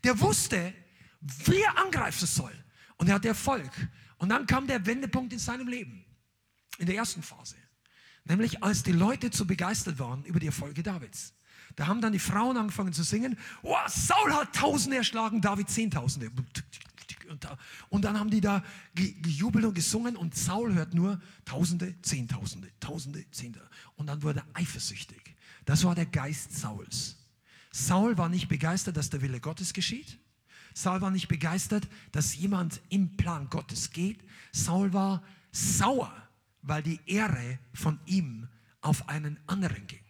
Der 0.04 0.20
wusste, 0.20 0.72
wie 1.20 1.62
er 1.62 1.78
angreifen 1.78 2.26
soll. 2.26 2.52
Und 2.96 3.08
er 3.08 3.16
hatte 3.16 3.28
Erfolg. 3.28 3.70
Und 4.18 4.28
dann 4.28 4.46
kam 4.46 4.66
der 4.66 4.86
Wendepunkt 4.86 5.32
in 5.32 5.38
seinem 5.38 5.66
Leben. 5.66 6.04
In 6.78 6.86
der 6.86 6.94
ersten 6.96 7.22
Phase. 7.22 7.56
Nämlich 8.24 8.62
als 8.62 8.82
die 8.82 8.92
Leute 8.92 9.30
zu 9.30 9.46
begeistert 9.46 9.98
waren 9.98 10.24
über 10.24 10.40
die 10.40 10.46
Erfolge 10.46 10.82
Davids. 10.82 11.34
Da 11.76 11.86
haben 11.86 12.00
dann 12.00 12.12
die 12.12 12.18
Frauen 12.18 12.56
angefangen 12.56 12.92
zu 12.92 13.02
singen, 13.02 13.38
oh, 13.62 13.76
Saul 13.88 14.32
hat 14.32 14.54
Tausende 14.54 14.96
erschlagen, 14.96 15.40
David 15.40 15.68
Zehntausende. 15.68 16.30
Und, 17.28 17.46
und 17.88 18.04
dann 18.04 18.18
haben 18.18 18.30
die 18.30 18.40
da 18.40 18.62
gejubelt 18.94 19.64
und 19.64 19.74
gesungen 19.74 20.16
und 20.16 20.34
Saul 20.34 20.74
hört 20.74 20.94
nur 20.94 21.20
Tausende, 21.44 21.94
Zehntausende, 22.02 22.70
Tausende, 22.80 23.24
Zehntausende. 23.30 23.74
Und 23.96 24.06
dann 24.06 24.22
wurde 24.22 24.40
er 24.40 24.60
eifersüchtig. 24.60 25.34
Das 25.64 25.84
war 25.84 25.94
der 25.94 26.06
Geist 26.06 26.56
Sauls. 26.56 27.16
Saul 27.70 28.16
war 28.18 28.28
nicht 28.28 28.48
begeistert, 28.48 28.96
dass 28.96 29.10
der 29.10 29.22
Wille 29.22 29.40
Gottes 29.40 29.72
geschieht. 29.72 30.18
Saul 30.74 31.00
war 31.00 31.10
nicht 31.10 31.28
begeistert, 31.28 31.88
dass 32.12 32.36
jemand 32.36 32.80
im 32.88 33.16
Plan 33.16 33.48
Gottes 33.48 33.90
geht. 33.90 34.20
Saul 34.52 34.92
war 34.92 35.22
sauer, 35.52 36.12
weil 36.62 36.82
die 36.82 37.00
Ehre 37.06 37.58
von 37.72 37.98
ihm 38.06 38.48
auf 38.80 39.08
einen 39.08 39.38
anderen 39.46 39.86
ging. 39.86 40.04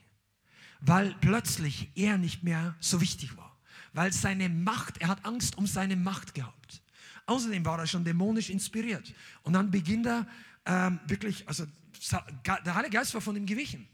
Weil 0.81 1.15
plötzlich 1.21 1.91
er 1.95 2.19
nicht 2.19 2.43
mehr 2.43 2.75
so 2.81 3.01
wichtig 3.01 3.37
war. 3.37 3.57
Weil 3.93 4.13
seine 4.13 4.49
Macht, 4.49 4.99
er 4.99 5.09
hat 5.09 5.25
Angst 5.25 5.57
um 5.57 5.67
seine 5.67 5.97
Macht 5.97 6.35
gehabt. 6.35 6.83
Außerdem 7.27 7.65
war 7.65 7.79
er 7.79 7.87
schon 7.87 8.05
dämonisch 8.05 8.51
inspiriert. 8.51 9.13
Und 9.43 9.55
dann 9.55 9.71
beginnt 9.71 10.07
er 10.07 10.27
ähm, 10.67 11.01
wirklich, 11.07 11.47
also 11.49 11.67
der 12.47 12.75
Heilige 12.75 12.97
Geist 12.97 13.15
war 13.15 13.21
von 13.21 13.37
ihm 13.37 13.47
gewichen. 13.47 13.89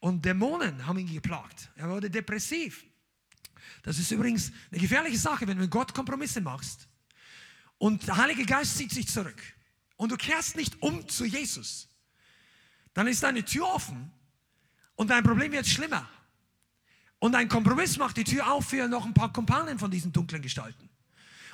Und 0.00 0.24
Dämonen 0.24 0.86
haben 0.86 0.98
ihn 0.98 1.12
geplagt. 1.12 1.70
Er 1.76 1.88
wurde 1.88 2.10
depressiv. 2.10 2.84
Das 3.82 3.98
ist 3.98 4.10
übrigens 4.10 4.52
eine 4.70 4.80
gefährliche 4.80 5.18
Sache, 5.18 5.46
wenn 5.46 5.56
du 5.56 5.62
mit 5.62 5.70
Gott 5.70 5.94
Kompromisse 5.94 6.40
machst 6.40 6.88
und 7.78 8.06
der 8.06 8.16
Heilige 8.16 8.44
Geist 8.46 8.76
zieht 8.76 8.90
sich 8.90 9.08
zurück 9.08 9.40
und 9.96 10.10
du 10.10 10.16
kehrst 10.16 10.56
nicht 10.56 10.80
um 10.82 11.06
zu 11.08 11.24
Jesus, 11.24 11.88
dann 12.94 13.06
ist 13.06 13.22
deine 13.22 13.44
Tür 13.44 13.66
offen 13.68 14.10
und 14.94 15.10
dein 15.10 15.22
Problem 15.24 15.52
wird 15.52 15.66
schlimmer. 15.66 16.08
Und 17.18 17.34
ein 17.34 17.48
Kompromiss 17.48 17.96
macht 17.96 18.16
die 18.16 18.24
Tür 18.24 18.52
auf 18.52 18.66
für 18.66 18.88
noch 18.88 19.04
ein 19.04 19.14
paar 19.14 19.32
Kumpanen 19.32 19.78
von 19.78 19.90
diesen 19.90 20.12
dunklen 20.12 20.42
Gestalten. 20.42 20.88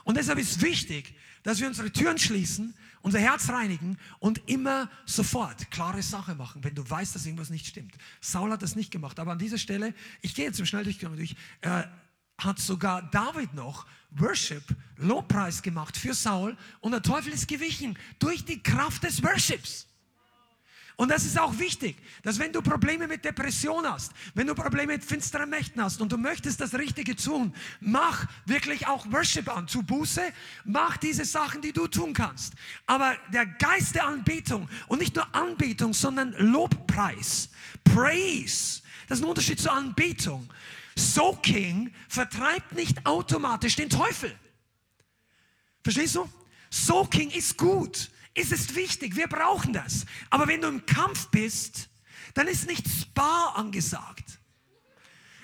Und 0.05 0.17
deshalb 0.17 0.39
ist 0.39 0.61
wichtig, 0.63 1.15
dass 1.43 1.61
wir 1.61 1.67
unsere 1.67 1.91
Türen 1.91 2.19
schließen, 2.19 2.75
unser 3.03 3.19
Herz 3.19 3.49
reinigen 3.49 3.97
und 4.19 4.43
immer 4.49 4.91
sofort 5.07 5.71
klare 5.71 6.03
Sache 6.03 6.35
machen, 6.35 6.63
wenn 6.65 6.75
du 6.75 6.89
weißt, 6.89 7.15
dass 7.15 7.25
irgendwas 7.25 7.51
nicht 7.51 7.67
stimmt. 7.67 7.95
Saul 8.21 8.51
hat 8.51 8.63
das 8.63 8.77
nicht 8.77 8.91
gemacht, 8.91 9.19
aber 9.19 9.33
an 9.33 9.39
dieser 9.39 9.59
Stelle, 9.59 9.95
ich 10.21 10.35
gehe 10.35 10.45
jetzt 10.45 10.61
im 10.61 10.67
Schnelldurchgang 10.67 11.17
durch, 11.17 11.35
äh, 11.63 11.85
hat 12.39 12.59
sogar 12.59 13.03
David 13.11 13.55
noch 13.55 13.87
Worship, 14.13 14.65
Lobpreis 14.97 15.63
gemacht 15.63 15.97
für 15.97 16.15
Saul 16.15 16.57
und 16.81 16.93
der 16.93 17.03
Teufel 17.03 17.33
ist 17.33 17.49
gewichen 17.49 17.99
durch 18.19 18.45
die 18.45 18.63
Kraft 18.63 19.05
des 19.05 19.23
Worships. 19.23 19.87
Und 21.01 21.09
das 21.09 21.25
ist 21.25 21.41
auch 21.41 21.59
wichtig, 21.59 21.97
dass 22.23 22.39
wenn 22.39 22.53
du 22.53 22.61
Probleme 22.61 23.09
mit 23.09 23.25
Depression 23.25 23.91
hast, 23.91 24.13
wenn 24.35 24.47
du 24.47 24.55
Probleme 24.55 24.93
mit 24.93 25.03
finsteren 25.03 25.49
Mächten 25.49 25.83
hast 25.83 26.03
und 26.03 26.13
du 26.13 26.19
möchtest 26.19 26.61
das 26.61 26.75
Richtige 26.75 27.17
tun, 27.17 27.55
mach 27.81 28.27
wirklich 28.45 28.87
auch 28.87 29.11
Worship 29.11 29.49
an, 29.49 29.67
zu 29.67 29.83
Buße, 29.83 30.21
mach 30.67 30.99
diese 30.99 31.25
Sachen, 31.25 31.63
die 31.63 31.73
du 31.73 31.89
tun 31.89 32.13
kannst. 32.13 32.53
Aber 32.85 33.17
der 33.33 33.47
Geist 33.47 33.95
der 33.95 34.09
Anbetung 34.09 34.69
und 34.89 34.99
nicht 34.99 35.17
nur 35.17 35.35
Anbetung, 35.35 35.95
sondern 35.95 36.35
Lobpreis, 36.35 37.49
Praise, 37.83 38.83
das 39.09 39.21
ist 39.21 39.25
ein 39.25 39.29
Unterschied 39.31 39.59
zur 39.59 39.73
Anbetung. 39.73 40.51
Soaking 40.97 41.95
vertreibt 42.11 42.73
nicht 42.73 43.07
automatisch 43.07 43.75
den 43.75 43.89
Teufel. 43.89 44.39
Verstehst 45.83 46.17
du? 46.17 46.29
Soaking 46.69 47.31
ist 47.31 47.57
gut. 47.57 48.11
Es 48.35 48.53
ist 48.53 48.75
wichtig, 48.77 49.17
wir 49.17 49.27
brauchen 49.27 49.73
das. 49.73 50.07
Aber 50.31 50.47
wenn 50.47 50.61
du 50.61 50.69
im 50.69 50.87
Kampf 50.87 51.29
bist, 51.29 51.89
dann 52.35 52.47
ist 52.47 52.67
nicht 52.67 52.89
Spa 52.89 53.55
angesagt. 53.57 54.39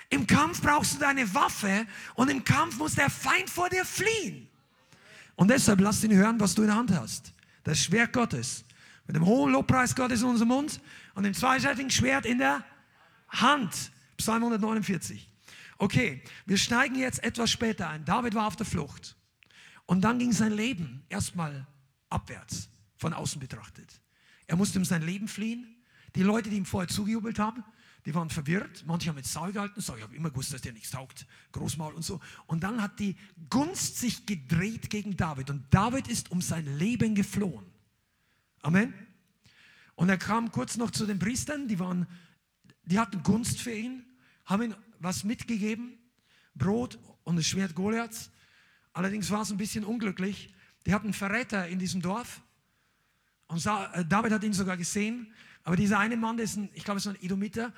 Im 0.09 0.25
Kampf 0.25 0.61
brauchst 0.61 0.95
du 0.95 0.99
deine 0.99 1.33
Waffe 1.33 1.85
und 2.15 2.29
im 2.29 2.43
Kampf 2.43 2.77
muss 2.77 2.95
der 2.95 3.09
Feind 3.09 3.49
vor 3.49 3.69
dir 3.69 3.83
fliehen. 3.83 4.49
Und 5.35 5.49
deshalb 5.49 5.81
lass 5.81 6.03
ihn 6.03 6.13
hören, 6.13 6.39
was 6.39 6.55
du 6.55 6.61
in 6.61 6.69
der 6.69 6.77
Hand 6.77 6.91
hast. 6.91 7.33
Das 7.63 7.77
Schwert 7.79 8.13
Gottes. 8.13 8.63
Mit 9.05 9.15
dem 9.15 9.25
hohen 9.25 9.51
Lobpreis 9.51 9.95
Gottes 9.95 10.21
in 10.21 10.27
unserem 10.27 10.49
Mund 10.49 10.81
und 11.13 11.23
dem 11.23 11.33
zweiseitigen 11.33 11.91
Schwert 11.91 12.25
in 12.25 12.37
der 12.37 12.63
Hand. 13.29 13.91
Psalm 14.17 14.43
149. 14.43 15.29
Okay, 15.77 16.23
wir 16.45 16.57
steigen 16.57 16.95
jetzt 16.95 17.23
etwas 17.23 17.51
später 17.51 17.89
ein. 17.89 18.03
David 18.05 18.33
war 18.33 18.47
auf 18.47 18.55
der 18.55 18.65
Flucht. 18.65 19.15
Und 19.85 20.01
dann 20.01 20.19
ging 20.19 20.31
sein 20.31 20.51
Leben 20.51 21.05
erstmal 21.09 21.67
abwärts 22.09 22.69
von 22.97 23.13
außen 23.13 23.39
betrachtet. 23.39 24.01
Er 24.47 24.55
musste 24.55 24.79
um 24.79 24.85
sein 24.85 25.01
Leben 25.01 25.27
fliehen. 25.27 25.75
Die 26.15 26.23
Leute, 26.23 26.49
die 26.49 26.57
ihm 26.57 26.65
vorher 26.65 26.87
zugejubelt 26.87 27.39
haben, 27.39 27.63
die 28.05 28.15
waren 28.15 28.29
verwirrt. 28.29 28.85
Manche 28.85 29.09
haben 29.09 29.17
mit 29.17 29.25
Saul 29.25 29.51
gehalten. 29.51 29.81
So, 29.81 29.95
ich 29.95 30.01
habe 30.01 30.15
immer 30.15 30.29
gewusst, 30.29 30.53
dass 30.53 30.61
der 30.61 30.71
nichts 30.71 30.91
taugt. 30.91 31.27
Großmaul 31.51 31.93
und 31.93 32.03
so. 32.03 32.21
Und 32.45 32.63
dann 32.63 32.81
hat 32.81 32.99
die 32.99 33.17
Gunst 33.49 33.97
sich 33.97 34.25
gedreht 34.25 34.89
gegen 34.89 35.17
David. 35.17 35.49
Und 35.49 35.65
David 35.73 36.07
ist 36.07 36.31
um 36.31 36.41
sein 36.41 36.77
Leben 36.77 37.15
geflohen. 37.15 37.65
Amen. 38.61 38.93
Und 39.95 40.09
er 40.09 40.17
kam 40.17 40.51
kurz 40.51 40.77
noch 40.77 40.91
zu 40.91 41.05
den 41.05 41.19
Priestern. 41.19 41.67
Die, 41.67 41.79
waren, 41.79 42.07
die 42.83 42.97
hatten 42.97 43.23
Gunst 43.23 43.59
für 43.59 43.73
ihn, 43.73 44.05
haben 44.45 44.63
ihm 44.63 44.75
was 44.99 45.23
mitgegeben. 45.23 45.97
Brot 46.55 46.97
und 47.25 47.35
das 47.35 47.45
Schwert 47.45 47.75
Goliaths. 47.75 48.31
Allerdings 48.93 49.29
war 49.29 49.41
es 49.41 49.51
ein 49.51 49.57
bisschen 49.57 49.83
unglücklich. 49.83 50.53
Die 50.85 50.93
hatten 50.93 51.13
Verräter 51.13 51.67
in 51.67 51.77
diesem 51.77 52.01
Dorf. 52.01 52.41
Und 53.47 53.65
äh, 53.65 54.05
David 54.05 54.31
hat 54.31 54.43
ihn 54.43 54.53
sogar 54.53 54.77
gesehen. 54.77 55.33
Aber 55.63 55.75
dieser 55.75 55.99
eine 55.99 56.17
Mann, 56.17 56.39
ist 56.39 56.57
ein, 56.57 56.69
ich 56.73 56.83
glaube, 56.83 56.99
es 56.99 57.05
ist 57.05 57.15
ein 57.15 57.23
Edomiter, 57.23 57.73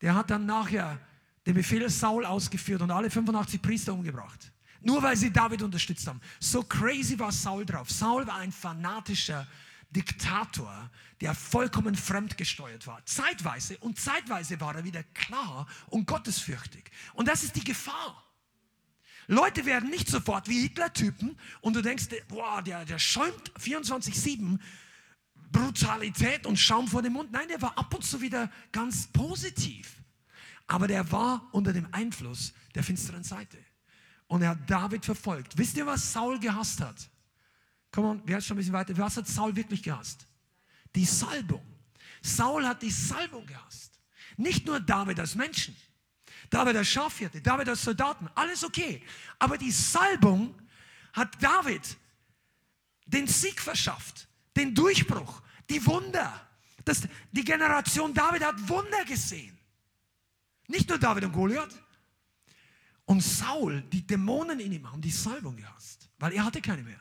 der 0.00 0.14
hat 0.14 0.30
dann 0.30 0.46
nachher 0.46 0.98
den 1.46 1.54
Befehl 1.54 1.88
Saul 1.88 2.24
ausgeführt 2.24 2.82
und 2.82 2.90
alle 2.90 3.10
85 3.10 3.62
Priester 3.62 3.92
umgebracht. 3.92 4.52
Nur 4.82 5.02
weil 5.02 5.16
sie 5.16 5.30
David 5.30 5.62
unterstützt 5.62 6.06
haben. 6.06 6.20
So 6.38 6.62
crazy 6.62 7.18
war 7.18 7.32
Saul 7.32 7.66
drauf. 7.66 7.90
Saul 7.90 8.26
war 8.26 8.36
ein 8.36 8.52
fanatischer 8.52 9.46
Diktator, 9.90 10.90
der 11.20 11.34
vollkommen 11.34 11.94
fremdgesteuert 11.94 12.86
war. 12.86 13.04
Zeitweise 13.04 13.76
und 13.78 13.98
zeitweise 13.98 14.60
war 14.60 14.76
er 14.76 14.84
wieder 14.84 15.02
klar 15.02 15.66
und 15.88 16.06
gottesfürchtig. 16.06 16.90
Und 17.14 17.28
das 17.28 17.42
ist 17.42 17.56
die 17.56 17.64
Gefahr. 17.64 18.24
Leute 19.26 19.66
werden 19.66 19.90
nicht 19.90 20.08
sofort 20.08 20.48
wie 20.48 20.62
Hitler-Typen 20.62 21.36
und 21.60 21.76
du 21.76 21.82
denkst, 21.82 22.06
boah, 22.28 22.62
der, 22.62 22.84
der 22.84 22.98
schäumt 22.98 23.52
24-7 23.60 24.58
Brutalität 25.50 26.46
und 26.46 26.56
Schaum 26.56 26.86
vor 26.88 27.02
dem 27.02 27.14
Mund. 27.14 27.32
Nein, 27.32 27.48
der 27.48 27.60
war 27.60 27.76
ab 27.76 27.92
und 27.94 28.04
zu 28.04 28.20
wieder 28.20 28.50
ganz 28.72 29.06
positiv. 29.08 29.96
Aber 30.66 30.86
der 30.86 31.10
war 31.10 31.48
unter 31.52 31.72
dem 31.72 31.92
Einfluss 31.92 32.52
der 32.74 32.84
finsteren 32.84 33.24
Seite. 33.24 33.58
Und 34.28 34.42
er 34.42 34.50
hat 34.50 34.70
David 34.70 35.04
verfolgt. 35.04 35.58
Wisst 35.58 35.76
ihr, 35.76 35.86
was 35.86 36.12
Saul 36.12 36.38
gehasst 36.38 36.80
hat? 36.80 37.10
Komm 37.90 38.04
on, 38.04 38.22
hat 38.30 38.44
schon 38.44 38.54
ein 38.54 38.58
bisschen 38.58 38.72
weiter? 38.72 38.96
Was 38.96 39.16
hat 39.16 39.26
Saul 39.26 39.56
wirklich 39.56 39.82
gehasst? 39.82 40.26
Die 40.94 41.04
Salbung. 41.04 41.64
Saul 42.22 42.66
hat 42.66 42.82
die 42.82 42.90
Salbung 42.90 43.44
gehasst. 43.46 43.98
Nicht 44.36 44.66
nur 44.66 44.78
David 44.78 45.18
als 45.18 45.34
Menschen. 45.34 45.74
David 46.48 46.76
als 46.76 46.88
Schafhirte, 46.88 47.40
David 47.40 47.68
als 47.68 47.82
Soldaten, 47.82 48.28
alles 48.34 48.64
okay. 48.64 49.02
Aber 49.38 49.58
die 49.58 49.70
Salbung 49.70 50.54
hat 51.12 51.42
David 51.42 51.96
den 53.06 53.26
Sieg 53.26 53.60
verschafft 53.60 54.28
den 54.56 54.74
Durchbruch, 54.74 55.42
die 55.68 55.84
Wunder. 55.86 56.48
Das, 56.84 57.02
die 57.30 57.44
Generation 57.44 58.14
David 58.14 58.44
hat 58.44 58.68
Wunder 58.68 59.04
gesehen. 59.04 59.56
Nicht 60.68 60.88
nur 60.88 60.98
David 60.98 61.24
und 61.24 61.32
Goliath. 61.32 61.82
Und 63.04 63.22
Saul, 63.22 63.82
die 63.92 64.06
Dämonen 64.06 64.60
in 64.60 64.72
ihm 64.72 64.90
haben 64.90 65.02
die 65.02 65.10
Salbung 65.10 65.56
gehasst, 65.56 66.08
weil 66.18 66.32
er 66.32 66.44
hatte 66.44 66.60
keine 66.60 66.82
mehr. 66.82 67.00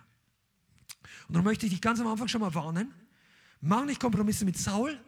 Und 1.28 1.36
darum 1.36 1.46
möchte 1.46 1.68
ich 1.68 1.72
dich 1.72 1.82
ganz 1.82 2.00
am 2.00 2.08
Anfang 2.08 2.28
schon 2.28 2.42
mal 2.42 2.54
warnen. 2.56 2.92
Mach 3.62 3.86
nicht 3.86 4.00
Kompromisse 4.00 4.46
mit 4.46 4.58
Saul 4.58 5.00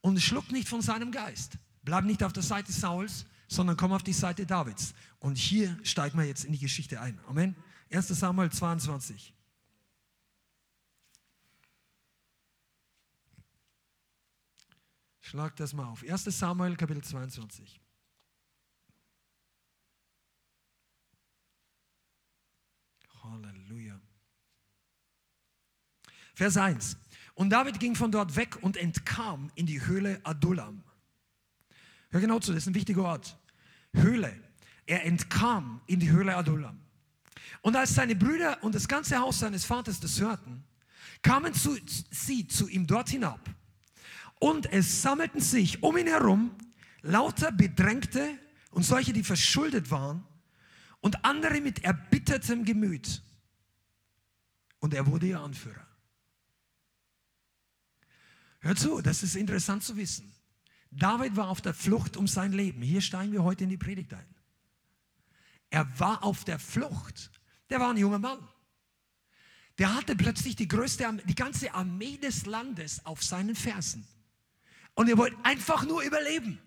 und 0.00 0.20
schluck 0.20 0.50
nicht 0.50 0.68
von 0.68 0.82
seinem 0.82 1.12
Geist. 1.12 1.58
Bleib 1.84 2.04
nicht 2.04 2.24
auf 2.24 2.32
der 2.32 2.42
Seite 2.42 2.72
Sauls, 2.72 3.26
sondern 3.46 3.76
komm 3.76 3.92
auf 3.92 4.02
die 4.02 4.12
Seite 4.12 4.46
Davids. 4.46 4.94
Und 5.20 5.38
hier 5.38 5.78
steigen 5.84 6.18
wir 6.18 6.24
jetzt 6.24 6.44
in 6.44 6.52
die 6.52 6.58
Geschichte 6.58 7.00
ein. 7.00 7.20
Amen. 7.28 7.54
1 7.92 8.08
Samuel 8.08 8.50
22. 8.50 9.32
Schlag 15.22 15.54
das 15.54 15.72
mal 15.72 15.86
auf. 15.86 16.02
1 16.02 16.24
Samuel, 16.24 16.76
Kapitel 16.76 17.02
22. 17.02 17.80
Halleluja. 23.22 24.00
Vers 26.34 26.56
1. 26.56 26.96
Und 27.34 27.50
David 27.50 27.78
ging 27.78 27.94
von 27.94 28.10
dort 28.10 28.34
weg 28.34 28.58
und 28.62 28.76
entkam 28.76 29.52
in 29.54 29.64
die 29.66 29.86
Höhle 29.86 30.20
Adullam. 30.24 30.82
Hör 32.10 32.20
genau 32.20 32.40
zu, 32.40 32.52
das 32.52 32.64
ist 32.64 32.66
ein 32.66 32.74
wichtiger 32.74 33.04
Ort. 33.04 33.38
Höhle. 33.94 34.36
Er 34.86 35.04
entkam 35.04 35.80
in 35.86 36.00
die 36.00 36.10
Höhle 36.10 36.36
Adullam. 36.36 36.80
Und 37.60 37.76
als 37.76 37.94
seine 37.94 38.16
Brüder 38.16 38.62
und 38.64 38.74
das 38.74 38.88
ganze 38.88 39.18
Haus 39.18 39.38
seines 39.38 39.64
Vaters 39.64 40.00
das 40.00 40.20
hörten, 40.20 40.64
kamen 41.22 41.54
zu, 41.54 41.78
sie 42.10 42.48
zu 42.48 42.66
ihm 42.66 42.88
dort 42.88 43.08
hinab 43.08 43.40
und 44.42 44.72
es 44.72 45.02
sammelten 45.02 45.40
sich 45.40 45.84
um 45.84 45.96
ihn 45.96 46.08
herum 46.08 46.50
lauter 47.02 47.52
Bedrängte 47.52 48.36
und 48.72 48.82
solche, 48.82 49.12
die 49.12 49.22
verschuldet 49.22 49.88
waren 49.92 50.26
und 51.00 51.24
andere 51.24 51.60
mit 51.60 51.84
erbittertem 51.84 52.64
Gemüt. 52.64 53.22
Und 54.80 54.94
er 54.94 55.06
wurde 55.06 55.26
ihr 55.26 55.38
Anführer. 55.38 55.86
Hör 58.58 58.74
zu, 58.74 59.00
das 59.00 59.22
ist 59.22 59.36
interessant 59.36 59.84
zu 59.84 59.96
wissen. 59.96 60.32
David 60.90 61.36
war 61.36 61.46
auf 61.46 61.60
der 61.60 61.72
Flucht 61.72 62.16
um 62.16 62.26
sein 62.26 62.50
Leben. 62.50 62.82
Hier 62.82 63.00
steigen 63.00 63.32
wir 63.32 63.44
heute 63.44 63.62
in 63.62 63.70
die 63.70 63.78
Predigt 63.78 64.12
ein. 64.12 64.34
Er 65.70 66.00
war 66.00 66.24
auf 66.24 66.42
der 66.42 66.58
Flucht. 66.58 67.30
Der 67.70 67.78
war 67.78 67.90
ein 67.90 67.96
junger 67.96 68.18
Mann. 68.18 68.40
Der 69.78 69.94
hatte 69.94 70.16
plötzlich 70.16 70.56
die 70.56 70.66
größte, 70.66 71.20
die 71.26 71.36
ganze 71.36 71.72
Armee 71.74 72.16
des 72.16 72.44
Landes 72.46 73.06
auf 73.06 73.22
seinen 73.22 73.54
Fersen. 73.54 74.04
Und 74.94 75.08
er 75.08 75.16
wollte 75.16 75.36
einfach 75.42 75.84
nur 75.84 76.02
überleben. 76.02 76.58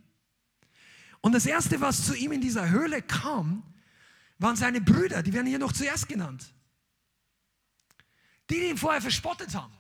Und 1.22 1.34
das 1.34 1.46
Erste, 1.46 1.82
was 1.82 2.06
zu 2.06 2.16
ihm 2.16 2.32
in 2.32 2.42
dieser 2.42 2.70
Höhle 2.70 3.02
kam, 3.02 3.64
waren 4.38 4.56
seine 4.56 4.82
Brüder, 4.82 5.24
die 5.24 5.34
werden 5.34 5.48
hier 5.48 5.60
noch 5.60 5.72
zuerst 5.72 6.08
genannt. 6.08 6.54
Die, 8.50 8.60
die 8.60 8.70
ihn 8.70 8.78
vorher 8.78 9.02
verspottet 9.02 9.56
haben. 9.56 9.74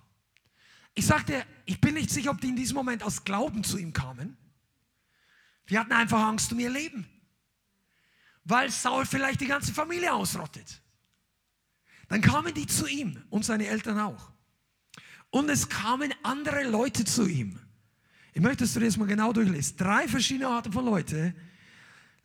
Ich 0.94 1.06
sagte, 1.06 1.46
ich 1.66 1.80
bin 1.82 1.96
nicht 1.96 2.10
sicher, 2.10 2.32
ob 2.32 2.42
die 2.42 2.50
in 2.50 2.56
diesem 2.56 2.76
Moment 2.76 3.04
aus 3.04 3.24
Glauben 3.24 3.64
zu 3.64 3.78
ihm 3.78 3.94
kamen. 3.94 4.38
Die 5.70 5.78
hatten 5.78 5.92
einfach 5.92 6.22
Angst 6.22 6.52
um 6.52 6.60
ihr 6.60 6.70
Leben. 6.70 7.08
Weil 8.44 8.72
Saul 8.72 9.06
vielleicht 9.06 9.42
die 9.42 9.48
ganze 9.48 9.74
Familie 9.74 10.14
ausrottet. 10.14 10.82
Dann 12.08 12.22
kamen 12.22 12.54
die 12.54 12.68
zu 12.68 12.88
ihm 12.88 13.24
und 13.30 13.44
seine 13.44 13.68
Eltern 13.68 14.00
auch. 14.00 14.32
Und 15.32 15.50
es 15.50 15.68
kamen 15.68 16.14
andere 16.24 16.64
Leute 16.64 17.04
zu 17.04 17.28
ihm. 17.28 17.60
Ich 18.36 18.42
möchte, 18.42 18.66
dass 18.66 18.74
du 18.74 18.82
das 18.82 18.98
mal 18.98 19.08
genau 19.08 19.32
durchliest. 19.32 19.80
Drei 19.80 20.10
verschiedene 20.10 20.50
Arten 20.50 20.74
von 20.74 20.84
Leuten. 20.84 21.34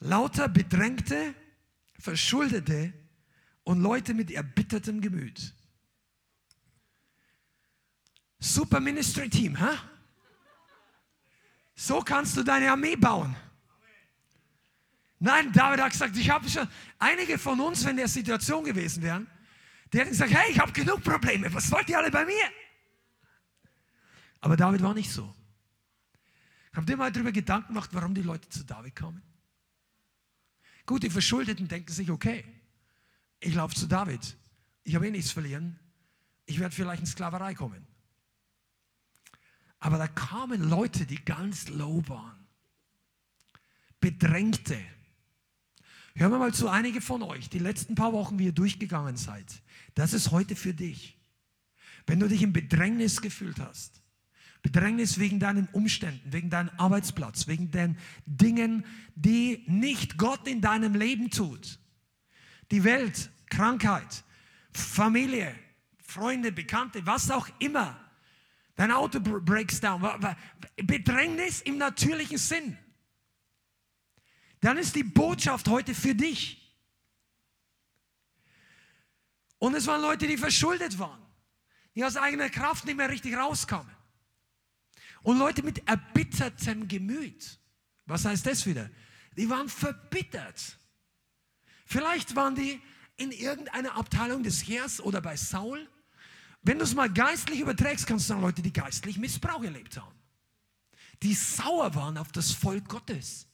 Lauter 0.00 0.48
Bedrängte, 0.48 1.36
Verschuldete 2.00 2.92
und 3.62 3.80
Leute 3.80 4.12
mit 4.12 4.32
erbittertem 4.32 5.00
Gemüt. 5.00 5.54
Super 8.40 8.80
Ministry 8.80 9.30
Team, 9.30 9.56
hä? 9.56 9.78
So 11.76 12.00
kannst 12.00 12.36
du 12.36 12.42
deine 12.42 12.72
Armee 12.72 12.96
bauen. 12.96 13.36
Nein, 15.20 15.52
David 15.52 15.80
hat 15.80 15.92
gesagt, 15.92 16.16
ich 16.16 16.28
habe 16.28 16.48
schon, 16.50 16.66
einige 16.98 17.38
von 17.38 17.60
uns, 17.60 17.84
wenn 17.84 17.96
der 17.96 18.08
Situation 18.08 18.64
gewesen 18.64 19.04
wären, 19.04 19.28
die 19.92 20.00
hätten 20.00 20.10
gesagt, 20.10 20.32
hey, 20.32 20.50
ich 20.50 20.58
habe 20.58 20.72
genug 20.72 21.04
Probleme, 21.04 21.54
was 21.54 21.70
wollt 21.70 21.88
ihr 21.88 21.98
alle 21.98 22.10
bei 22.10 22.24
mir? 22.24 22.50
Aber 24.40 24.56
David 24.56 24.82
war 24.82 24.94
nicht 24.94 25.12
so. 25.12 25.32
Habt 26.72 26.88
ihr 26.88 26.96
mal 26.96 27.10
darüber 27.10 27.32
Gedanken 27.32 27.68
gemacht, 27.68 27.90
warum 27.92 28.14
die 28.14 28.22
Leute 28.22 28.48
zu 28.48 28.64
David 28.64 28.94
kamen? 28.94 29.22
Gut, 30.86 31.02
die 31.02 31.10
Verschuldeten 31.10 31.68
denken 31.68 31.92
sich, 31.92 32.10
okay, 32.10 32.44
ich 33.40 33.54
laufe 33.54 33.74
zu 33.74 33.86
David, 33.86 34.36
ich 34.84 34.94
habe 34.94 35.08
eh 35.08 35.10
nichts 35.10 35.30
verlieren, 35.30 35.78
ich 36.46 36.58
werde 36.58 36.74
vielleicht 36.74 37.00
in 37.00 37.06
Sklaverei 37.06 37.54
kommen. 37.54 37.86
Aber 39.78 39.98
da 39.98 40.08
kamen 40.08 40.68
Leute, 40.68 41.06
die 41.06 41.24
ganz 41.24 41.68
low 41.68 42.02
waren. 42.08 42.46
Bedrängte. 43.98 44.78
Hören 46.14 46.32
wir 46.32 46.38
mal 46.38 46.54
zu, 46.54 46.68
einige 46.68 47.00
von 47.00 47.22
euch, 47.22 47.48
die 47.48 47.58
letzten 47.58 47.94
paar 47.94 48.12
Wochen, 48.12 48.38
wie 48.38 48.46
ihr 48.46 48.52
durchgegangen 48.52 49.16
seid. 49.16 49.62
Das 49.94 50.12
ist 50.12 50.30
heute 50.30 50.54
für 50.54 50.74
dich. 50.74 51.18
Wenn 52.06 52.20
du 52.20 52.28
dich 52.28 52.42
im 52.42 52.52
Bedrängnis 52.52 53.20
gefühlt 53.20 53.58
hast, 53.58 53.99
Bedrängnis 54.62 55.18
wegen 55.18 55.40
deinen 55.40 55.68
Umständen, 55.72 56.32
wegen 56.32 56.50
deinem 56.50 56.70
Arbeitsplatz, 56.76 57.46
wegen 57.46 57.70
den 57.70 57.96
Dingen, 58.26 58.84
die 59.14 59.64
nicht 59.66 60.18
Gott 60.18 60.46
in 60.46 60.60
deinem 60.60 60.94
Leben 60.94 61.30
tut. 61.30 61.78
Die 62.70 62.84
Welt, 62.84 63.30
Krankheit, 63.48 64.22
Familie, 64.72 65.54
Freunde, 65.98 66.52
Bekannte, 66.52 67.04
was 67.06 67.30
auch 67.30 67.48
immer. 67.58 67.98
Dein 68.76 68.92
Auto 68.92 69.20
breaks 69.20 69.80
down. 69.80 70.02
Bedrängnis 70.76 71.62
im 71.62 71.78
natürlichen 71.78 72.38
Sinn. 72.38 72.78
Dann 74.60 74.76
ist 74.76 74.94
die 74.94 75.04
Botschaft 75.04 75.68
heute 75.68 75.94
für 75.94 76.14
dich. 76.14 76.56
Und 79.58 79.74
es 79.74 79.86
waren 79.86 80.00
Leute, 80.00 80.26
die 80.26 80.38
verschuldet 80.38 80.98
waren, 80.98 81.20
die 81.94 82.04
aus 82.04 82.16
eigener 82.16 82.48
Kraft 82.48 82.86
nicht 82.86 82.96
mehr 82.96 83.10
richtig 83.10 83.36
rauskamen. 83.36 83.99
Und 85.22 85.38
Leute 85.38 85.62
mit 85.62 85.86
erbittertem 85.86 86.88
Gemüt. 86.88 87.58
Was 88.06 88.24
heißt 88.24 88.46
das 88.46 88.66
wieder? 88.66 88.90
Die 89.36 89.48
waren 89.48 89.68
verbittert. 89.68 90.78
Vielleicht 91.86 92.36
waren 92.36 92.54
die 92.54 92.80
in 93.16 93.32
irgendeiner 93.32 93.96
Abteilung 93.96 94.42
des 94.42 94.66
Heers 94.66 95.00
oder 95.00 95.20
bei 95.20 95.36
Saul 95.36 95.88
wenn 96.62 96.78
du 96.78 96.84
es 96.84 96.94
mal 96.94 97.10
geistlich 97.10 97.60
überträgst, 97.60 98.06
kannst 98.06 98.26
du 98.26 98.28
sagen, 98.28 98.42
Leute, 98.42 98.62
die 98.62 98.72
geistlich 98.72 99.18
Missbrauch 99.18 99.62
erlebt 99.62 99.96
haben. 99.96 100.14
Die 101.22 101.34
sauer 101.34 101.94
waren 101.94 102.18
auf 102.18 102.32
das 102.32 102.52
Volk 102.52 102.88
Gottes. 102.88 103.46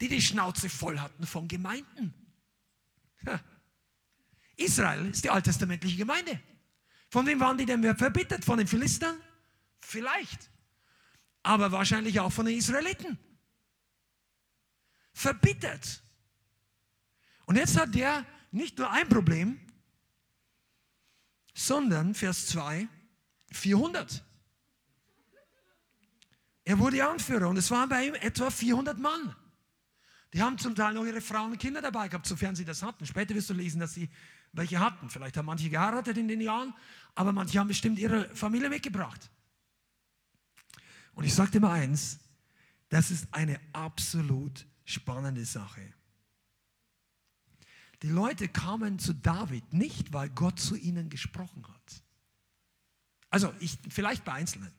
Die 0.00 0.08
die 0.08 0.22
Schnauze 0.22 0.68
voll 0.68 0.98
hatten 0.98 1.26
von 1.26 1.48
Gemeinden. 1.48 2.14
Israel 4.56 5.06
ist 5.06 5.24
die 5.24 5.30
alttestamentliche 5.30 5.96
Gemeinde. 5.96 6.40
Von 7.10 7.26
wem 7.26 7.40
waren 7.40 7.56
die 7.56 7.66
denn 7.66 7.80
mehr 7.80 7.96
verbittert? 7.96 8.44
Von 8.44 8.58
den 8.58 8.66
Philistern? 8.66 9.16
Vielleicht. 9.80 10.50
Aber 11.48 11.72
wahrscheinlich 11.72 12.20
auch 12.20 12.30
von 12.30 12.44
den 12.44 12.58
Israeliten. 12.58 13.18
Verbittert. 15.14 16.02
Und 17.46 17.56
jetzt 17.56 17.78
hat 17.78 17.94
der 17.94 18.26
nicht 18.50 18.76
nur 18.76 18.90
ein 18.90 19.08
Problem, 19.08 19.58
sondern, 21.54 22.14
Vers 22.14 22.48
2, 22.48 22.86
400. 23.50 24.22
Er 26.64 26.78
wurde 26.78 27.08
Anführer 27.08 27.48
und 27.48 27.56
es 27.56 27.70
waren 27.70 27.88
bei 27.88 28.08
ihm 28.08 28.14
etwa 28.16 28.50
400 28.50 28.98
Mann. 28.98 29.34
Die 30.34 30.42
haben 30.42 30.58
zum 30.58 30.74
Teil 30.74 30.92
noch 30.92 31.06
ihre 31.06 31.22
Frauen 31.22 31.52
und 31.52 31.58
Kinder 31.58 31.80
dabei 31.80 32.08
gehabt, 32.08 32.26
sofern 32.26 32.56
sie 32.56 32.66
das 32.66 32.82
hatten. 32.82 33.06
Später 33.06 33.34
wirst 33.34 33.48
du 33.48 33.54
lesen, 33.54 33.80
dass 33.80 33.94
sie 33.94 34.10
welche 34.52 34.80
hatten. 34.80 35.08
Vielleicht 35.08 35.38
haben 35.38 35.46
manche 35.46 35.70
geheiratet 35.70 36.18
in 36.18 36.28
den 36.28 36.42
Jahren, 36.42 36.74
aber 37.14 37.32
manche 37.32 37.58
haben 37.58 37.68
bestimmt 37.68 37.98
ihre 37.98 38.28
Familie 38.34 38.68
mitgebracht. 38.68 39.30
Und 41.18 41.24
ich 41.24 41.34
sage 41.34 41.50
dir 41.50 41.60
mal 41.60 41.72
eins, 41.72 42.20
das 42.90 43.10
ist 43.10 43.26
eine 43.32 43.58
absolut 43.72 44.64
spannende 44.84 45.44
Sache. 45.44 45.82
Die 48.02 48.08
Leute 48.08 48.46
kamen 48.46 49.00
zu 49.00 49.14
David 49.14 49.72
nicht, 49.72 50.12
weil 50.12 50.30
Gott 50.30 50.60
zu 50.60 50.76
ihnen 50.76 51.10
gesprochen 51.10 51.66
hat. 51.66 52.04
Also 53.30 53.52
ich, 53.58 53.78
vielleicht 53.90 54.24
bei 54.24 54.34
Einzelnen. 54.34 54.70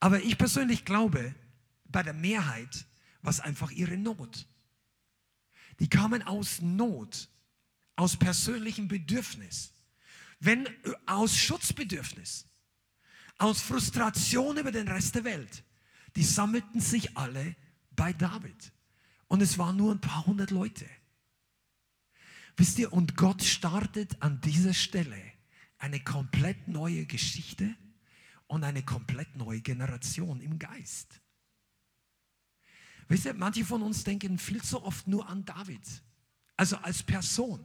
Aber 0.00 0.22
ich 0.22 0.36
persönlich 0.36 0.84
glaube, 0.84 1.34
bei 1.86 2.02
der 2.02 2.12
Mehrheit 2.12 2.84
war 3.22 3.30
es 3.30 3.40
einfach 3.40 3.70
ihre 3.70 3.96
Not. 3.96 4.46
Die 5.80 5.88
kamen 5.88 6.22
aus 6.24 6.60
Not, 6.60 7.30
aus 7.96 8.18
persönlichem 8.18 8.86
Bedürfnis, 8.86 9.72
wenn 10.40 10.68
aus 11.06 11.34
Schutzbedürfnis, 11.34 12.50
aus 13.38 13.60
Frustration 13.60 14.56
über 14.56 14.72
den 14.72 14.88
Rest 14.88 15.14
der 15.14 15.24
Welt. 15.24 15.64
Die 16.16 16.22
sammelten 16.22 16.80
sich 16.80 17.16
alle 17.16 17.56
bei 17.90 18.12
David. 18.12 18.72
Und 19.28 19.40
es 19.40 19.58
waren 19.58 19.76
nur 19.76 19.92
ein 19.92 20.00
paar 20.00 20.26
hundert 20.26 20.50
Leute. 20.50 20.86
Wisst 22.56 22.78
ihr, 22.78 22.92
und 22.92 23.16
Gott 23.16 23.42
startet 23.42 24.22
an 24.22 24.40
dieser 24.40 24.74
Stelle 24.74 25.20
eine 25.78 26.00
komplett 26.00 26.68
neue 26.68 27.04
Geschichte 27.04 27.74
und 28.46 28.62
eine 28.62 28.84
komplett 28.84 29.36
neue 29.36 29.60
Generation 29.60 30.40
im 30.40 30.58
Geist. 30.58 31.20
Wisst 33.08 33.26
ihr, 33.26 33.34
manche 33.34 33.64
von 33.64 33.82
uns 33.82 34.04
denken 34.04 34.38
viel 34.38 34.62
zu 34.62 34.82
oft 34.82 35.06
nur 35.06 35.28
an 35.28 35.44
David, 35.44 35.82
also 36.56 36.76
als 36.76 37.02
Person, 37.02 37.64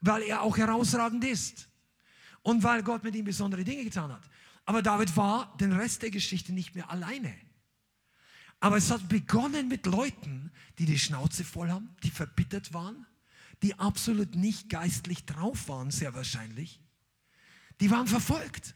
weil 0.00 0.22
er 0.22 0.42
auch 0.42 0.56
herausragend 0.58 1.24
ist 1.24 1.68
und 2.42 2.62
weil 2.62 2.82
Gott 2.82 3.04
mit 3.04 3.14
ihm 3.14 3.24
besondere 3.24 3.64
Dinge 3.64 3.84
getan 3.84 4.12
hat. 4.12 4.28
Aber 4.66 4.82
David 4.82 5.16
war 5.16 5.56
den 5.56 5.72
Rest 5.72 6.02
der 6.02 6.10
Geschichte 6.10 6.52
nicht 6.52 6.74
mehr 6.74 6.90
alleine. 6.90 7.32
Aber 8.60 8.76
es 8.76 8.90
hat 8.90 9.08
begonnen 9.08 9.68
mit 9.68 9.86
Leuten, 9.86 10.50
die 10.78 10.86
die 10.86 10.98
Schnauze 10.98 11.44
voll 11.44 11.70
haben, 11.70 11.94
die 12.02 12.10
verbittert 12.10 12.74
waren, 12.74 13.06
die 13.62 13.78
absolut 13.78 14.34
nicht 14.34 14.68
geistlich 14.68 15.24
drauf 15.24 15.68
waren, 15.68 15.90
sehr 15.90 16.14
wahrscheinlich, 16.14 16.80
die 17.80 17.90
waren 17.90 18.06
verfolgt. 18.06 18.74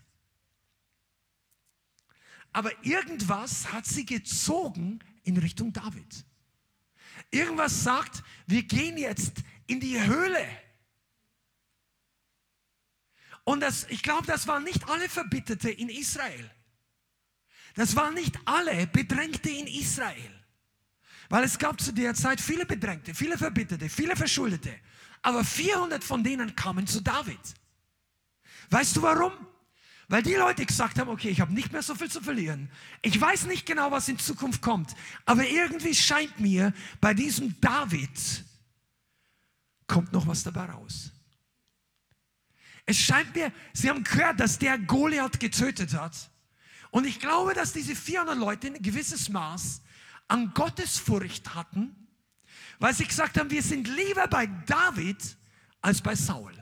Aber 2.53 2.71
irgendwas 2.85 3.73
hat 3.73 3.87
sie 3.87 4.05
gezogen 4.05 5.01
in 5.23 5.37
Richtung 5.37 5.73
David. 5.73 6.25
Irgendwas 7.31 7.83
sagt, 7.83 8.23
wir 8.47 8.63
gehen 8.63 8.97
jetzt 8.97 9.43
in 9.67 9.81
die 9.81 10.01
Höhle. 10.01 10.47
Und 13.51 13.59
das, 13.59 13.85
ich 13.89 14.05
glaube, 14.05 14.29
das 14.29 14.47
waren 14.47 14.63
nicht 14.63 14.89
alle 14.89 15.09
Verbitterte 15.09 15.71
in 15.71 15.89
Israel. 15.89 16.49
Das 17.75 17.97
waren 17.97 18.15
nicht 18.15 18.39
alle 18.45 18.87
Bedrängte 18.87 19.51
in 19.51 19.67
Israel. 19.67 20.45
Weil 21.29 21.43
es 21.43 21.59
gab 21.59 21.81
zu 21.81 21.91
der 21.91 22.15
Zeit 22.15 22.41
viele 22.41 22.65
Bedrängte, 22.65 23.13
viele 23.13 23.37
Verbitterte, 23.37 23.89
viele 23.89 24.15
Verschuldete. 24.15 24.73
Aber 25.23 25.43
400 25.43 26.05
von 26.05 26.23
denen 26.23 26.55
kamen 26.55 26.87
zu 26.87 27.01
David. 27.03 27.41
Weißt 28.71 28.95
du 28.95 29.03
warum? 29.03 29.33
Weil 30.07 30.23
die 30.23 30.35
Leute 30.35 30.65
gesagt 30.65 31.01
haben, 31.01 31.11
okay, 31.11 31.31
ich 31.31 31.41
habe 31.41 31.53
nicht 31.53 31.73
mehr 31.73 31.83
so 31.83 31.97
viel 31.97 32.09
zu 32.09 32.21
verlieren. 32.21 32.71
Ich 33.03 33.21
weiß 33.21 33.47
nicht 33.47 33.67
genau, 33.67 33.91
was 33.91 34.09
in 34.09 34.21
Zukunft 34.21 34.63
kommt, 34.63 34.95
aber 35.25 35.45
irgendwie 35.45 35.97
scheint 35.97 36.39
mir, 36.39 36.73
bei 37.01 37.15
diesem 37.15 37.61
David 37.61 38.45
kommt 39.89 40.13
noch 40.13 40.29
was 40.29 40.45
dabei 40.45 40.67
raus. 40.67 41.11
Es 42.91 42.99
scheint 42.99 43.37
mir, 43.37 43.53
sie 43.73 43.89
haben 43.89 44.03
gehört, 44.03 44.41
dass 44.41 44.59
der 44.59 44.77
Goliath 44.77 45.39
getötet 45.39 45.95
hat. 45.95 46.29
Und 46.91 47.07
ich 47.07 47.21
glaube, 47.21 47.55
dass 47.55 47.73
diese 47.73 47.95
400 47.95 48.37
Leute 48.37 48.67
ein 48.67 48.83
gewisses 48.83 49.29
Maß 49.29 49.81
an 50.27 50.53
Gottesfurcht 50.55 51.55
hatten, 51.55 51.95
weil 52.81 52.93
sie 52.93 53.05
gesagt 53.05 53.39
haben, 53.39 53.49
wir 53.49 53.63
sind 53.63 53.87
lieber 53.87 54.27
bei 54.27 54.47
David 54.67 55.37
als 55.81 56.03
bei 56.03 56.17
Saul. 56.17 56.53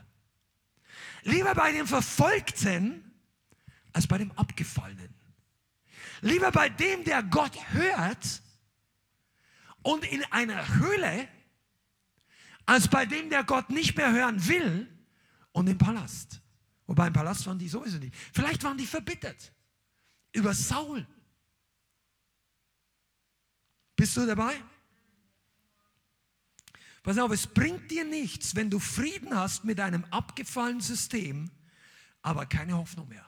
Lieber 1.23 1.55
bei 1.55 1.71
dem 1.71 1.87
Verfolgten 1.87 3.11
als 3.91 4.05
bei 4.05 4.19
dem 4.19 4.31
Abgefallenen. 4.33 5.15
Lieber 6.21 6.51
bei 6.51 6.69
dem, 6.69 7.05
der 7.05 7.23
Gott 7.23 7.57
hört 7.71 8.43
und 9.81 10.05
in 10.05 10.23
einer 10.25 10.75
Höhle, 10.75 11.27
als 12.67 12.87
bei 12.87 13.07
dem, 13.07 13.31
der 13.31 13.43
Gott 13.43 13.71
nicht 13.71 13.97
mehr 13.97 14.11
hören 14.11 14.47
will 14.47 14.87
und 15.51 15.67
im 15.67 15.77
Palast. 15.77 16.41
Wobei 16.87 17.07
im 17.07 17.13
Palast 17.13 17.45
waren 17.45 17.59
die 17.59 17.69
sowieso 17.69 17.97
nicht. 17.97 18.15
Vielleicht 18.33 18.63
waren 18.63 18.77
die 18.77 18.87
verbittert 18.87 19.51
über 20.33 20.53
Saul. 20.53 21.05
Bist 23.95 24.15
du 24.17 24.25
dabei? 24.25 24.55
Pass 27.03 27.17
auf, 27.17 27.31
es 27.31 27.47
bringt 27.47 27.89
dir 27.91 28.05
nichts, 28.05 28.55
wenn 28.55 28.69
du 28.69 28.79
Frieden 28.79 29.35
hast 29.35 29.63
mit 29.63 29.79
einem 29.79 30.03
abgefallenen 30.05 30.81
System, 30.81 31.49
aber 32.21 32.45
keine 32.45 32.77
Hoffnung 32.77 33.07
mehr. 33.07 33.25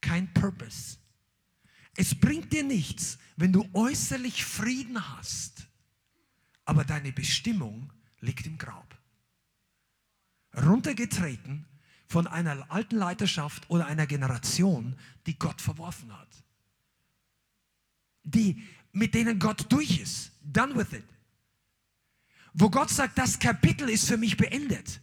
Kein 0.00 0.32
Purpose. 0.32 0.98
Es 1.96 2.14
bringt 2.14 2.52
dir 2.52 2.62
nichts, 2.62 3.18
wenn 3.36 3.52
du 3.52 3.68
äußerlich 3.72 4.44
Frieden 4.44 5.16
hast, 5.16 5.66
aber 6.64 6.84
deine 6.84 7.12
Bestimmung 7.12 7.92
liegt 8.20 8.46
im 8.46 8.58
Grab. 8.58 8.98
Runtergetreten 10.56 11.66
von 12.08 12.26
einer 12.26 12.70
alten 12.70 12.96
Leiterschaft 12.96 13.68
oder 13.68 13.86
einer 13.86 14.06
Generation, 14.06 14.96
die 15.26 15.38
Gott 15.38 15.60
verworfen 15.60 16.16
hat. 16.16 16.28
Die, 18.22 18.62
mit 18.92 19.14
denen 19.14 19.38
Gott 19.38 19.70
durch 19.70 20.00
ist. 20.00 20.32
Done 20.42 20.74
with 20.74 20.92
it 20.92 21.04
wo 22.58 22.70
Gott 22.70 22.88
sagt, 22.88 23.18
das 23.18 23.38
Kapitel 23.38 23.90
ist 23.90 24.08
für 24.08 24.16
mich 24.16 24.36
beendet. 24.36 25.00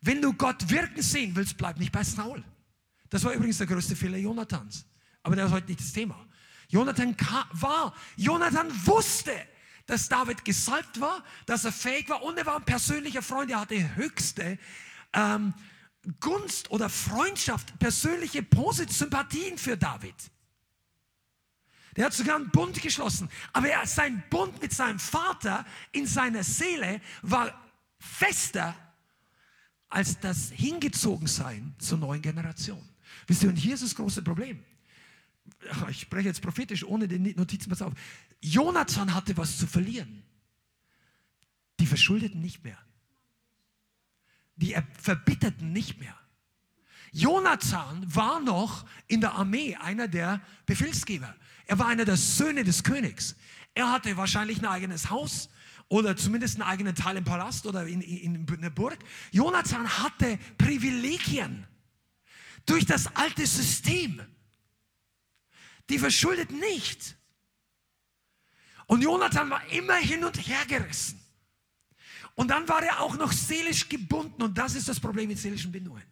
Wenn 0.00 0.22
du 0.22 0.32
Gott 0.32 0.70
wirken 0.70 1.02
sehen 1.02 1.34
willst, 1.34 1.56
bleib 1.56 1.78
nicht 1.78 1.90
bei 1.90 2.04
Saul. 2.04 2.42
Das 3.10 3.24
war 3.24 3.32
übrigens 3.32 3.58
der 3.58 3.66
größte 3.66 3.96
Fehler 3.96 4.16
Jonathans. 4.16 4.86
Aber 5.24 5.34
der 5.34 5.46
ist 5.46 5.52
heute 5.52 5.66
nicht 5.66 5.80
das 5.80 5.92
Thema. 5.92 6.24
Jonathan 6.68 7.16
war, 7.50 7.92
Jonathan 8.16 8.68
wusste, 8.86 9.32
dass 9.90 10.08
David 10.08 10.44
gesalbt 10.44 11.00
war, 11.00 11.24
dass 11.46 11.64
er 11.64 11.72
fähig 11.72 12.08
war 12.08 12.22
und 12.22 12.38
er 12.38 12.46
war 12.46 12.56
ein 12.56 12.64
persönlicher 12.64 13.22
Freund. 13.22 13.50
Er 13.50 13.60
hatte 13.60 13.96
höchste 13.96 14.56
ähm, 15.12 15.52
Gunst 16.20 16.70
oder 16.70 16.88
Freundschaft, 16.88 17.76
persönliche 17.80 18.44
positive 18.44 18.94
Sympathien 18.94 19.58
für 19.58 19.76
David. 19.76 20.14
Der 21.96 22.04
hat 22.04 22.12
sogar 22.12 22.36
einen 22.36 22.50
Bund 22.50 22.80
geschlossen. 22.80 23.28
Aber 23.52 23.68
er, 23.68 23.84
sein 23.84 24.22
Bund 24.30 24.62
mit 24.62 24.72
seinem 24.72 25.00
Vater 25.00 25.66
in 25.90 26.06
seiner 26.06 26.44
Seele 26.44 27.00
war 27.22 27.52
fester 27.98 28.76
als 29.88 30.20
das 30.20 30.50
Hingezogensein 30.50 31.74
zur 31.80 31.98
neuen 31.98 32.22
Generation. 32.22 32.88
Wisst 33.26 33.42
ihr, 33.42 33.48
und 33.48 33.56
hier 33.56 33.74
ist 33.74 33.82
das 33.82 33.96
große 33.96 34.22
Problem. 34.22 34.62
Ich 35.90 36.02
spreche 36.02 36.28
jetzt 36.28 36.42
prophetisch, 36.42 36.84
ohne 36.84 37.08
den 37.08 37.34
Notizen, 37.34 37.68
pass 37.70 37.82
auf. 37.82 37.92
Jonathan 38.40 39.14
hatte 39.14 39.36
was 39.36 39.58
zu 39.58 39.66
verlieren. 39.66 40.22
Die 41.78 41.86
Verschuldeten 41.86 42.40
nicht 42.40 42.64
mehr. 42.64 42.78
Die 44.56 44.76
Verbitterten 44.98 45.72
nicht 45.72 45.98
mehr. 45.98 46.16
Jonathan 47.12 48.04
war 48.14 48.40
noch 48.40 48.86
in 49.08 49.20
der 49.20 49.32
Armee 49.32 49.76
einer 49.76 50.06
der 50.06 50.40
Befehlsgeber. 50.66 51.34
Er 51.66 51.78
war 51.78 51.88
einer 51.88 52.04
der 52.04 52.16
Söhne 52.16 52.64
des 52.64 52.84
Königs. 52.84 53.36
Er 53.74 53.90
hatte 53.90 54.16
wahrscheinlich 54.16 54.58
ein 54.58 54.66
eigenes 54.66 55.10
Haus 55.10 55.48
oder 55.88 56.16
zumindest 56.16 56.56
einen 56.56 56.68
eigenen 56.68 56.94
Teil 56.94 57.16
im 57.16 57.24
Palast 57.24 57.66
oder 57.66 57.86
in, 57.86 58.00
in, 58.00 58.46
in 58.46 58.54
einer 58.58 58.70
Burg. 58.70 58.98
Jonathan 59.32 59.88
hatte 59.88 60.38
Privilegien 60.56 61.66
durch 62.66 62.86
das 62.86 63.14
alte 63.16 63.46
System. 63.46 64.20
Die 65.88 65.98
verschuldet 65.98 66.52
nicht. 66.52 67.16
Und 68.90 69.02
Jonathan 69.02 69.48
war 69.48 69.64
immer 69.68 69.94
hin 69.94 70.24
und 70.24 70.36
her 70.36 70.66
gerissen. 70.66 71.20
Und 72.34 72.48
dann 72.48 72.68
war 72.68 72.82
er 72.82 73.00
auch 73.00 73.16
noch 73.16 73.30
seelisch 73.30 73.88
gebunden. 73.88 74.42
Und 74.42 74.58
das 74.58 74.74
ist 74.74 74.88
das 74.88 74.98
Problem 74.98 75.28
mit 75.28 75.38
seelischen 75.38 75.70
Bindungen. 75.70 76.02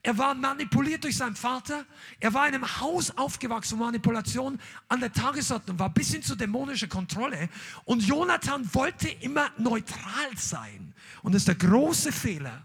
Er 0.00 0.16
war 0.16 0.36
manipuliert 0.36 1.02
durch 1.02 1.16
seinen 1.16 1.34
Vater. 1.34 1.84
Er 2.20 2.32
war 2.32 2.46
in 2.46 2.54
einem 2.54 2.80
Haus 2.80 3.10
aufgewachsen, 3.18 3.76
wo 3.76 3.86
Manipulation 3.86 4.60
an 4.86 5.00
der 5.00 5.12
Tagesordnung 5.12 5.80
war, 5.80 5.92
bis 5.92 6.12
hin 6.12 6.22
zu 6.22 6.36
dämonischer 6.36 6.86
Kontrolle. 6.86 7.48
Und 7.86 8.04
Jonathan 8.04 8.72
wollte 8.72 9.08
immer 9.08 9.50
neutral 9.58 10.36
sein. 10.36 10.94
Und 11.22 11.34
das 11.34 11.42
ist 11.42 11.48
der 11.48 11.56
große 11.56 12.12
Fehler. 12.12 12.64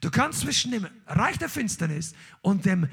Du 0.00 0.10
kannst 0.10 0.40
zwischen 0.40 0.72
dem 0.72 0.88
Reich 1.06 1.38
der 1.38 1.48
Finsternis 1.48 2.12
und 2.42 2.66
dem 2.66 2.88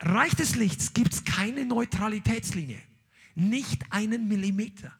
Reich 0.00 0.34
des 0.34 0.54
Lichts 0.54 0.92
gibt 0.92 1.14
es 1.14 1.24
keine 1.24 1.64
Neutralitätslinie. 1.64 2.82
Nicht 3.38 3.90
einen 3.90 4.28
Millimeter. 4.28 4.92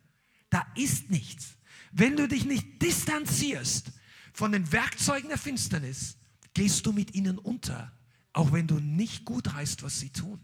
Da 0.50 0.66
ist 0.76 1.10
nichts. 1.10 1.56
Wenn 1.92 2.16
du 2.16 2.28
dich 2.28 2.44
nicht 2.44 2.82
distanzierst 2.82 3.92
von 4.32 4.52
den 4.52 4.70
Werkzeugen 4.72 5.28
der 5.28 5.38
Finsternis, 5.38 6.16
gehst 6.54 6.86
du 6.86 6.92
mit 6.92 7.14
ihnen 7.14 7.38
unter 7.38 7.92
auch 8.38 8.52
wenn 8.52 8.68
du 8.68 8.78
nicht 8.78 9.24
gut 9.24 9.52
heißt, 9.52 9.82
was 9.82 9.98
sie 9.98 10.10
tun. 10.10 10.40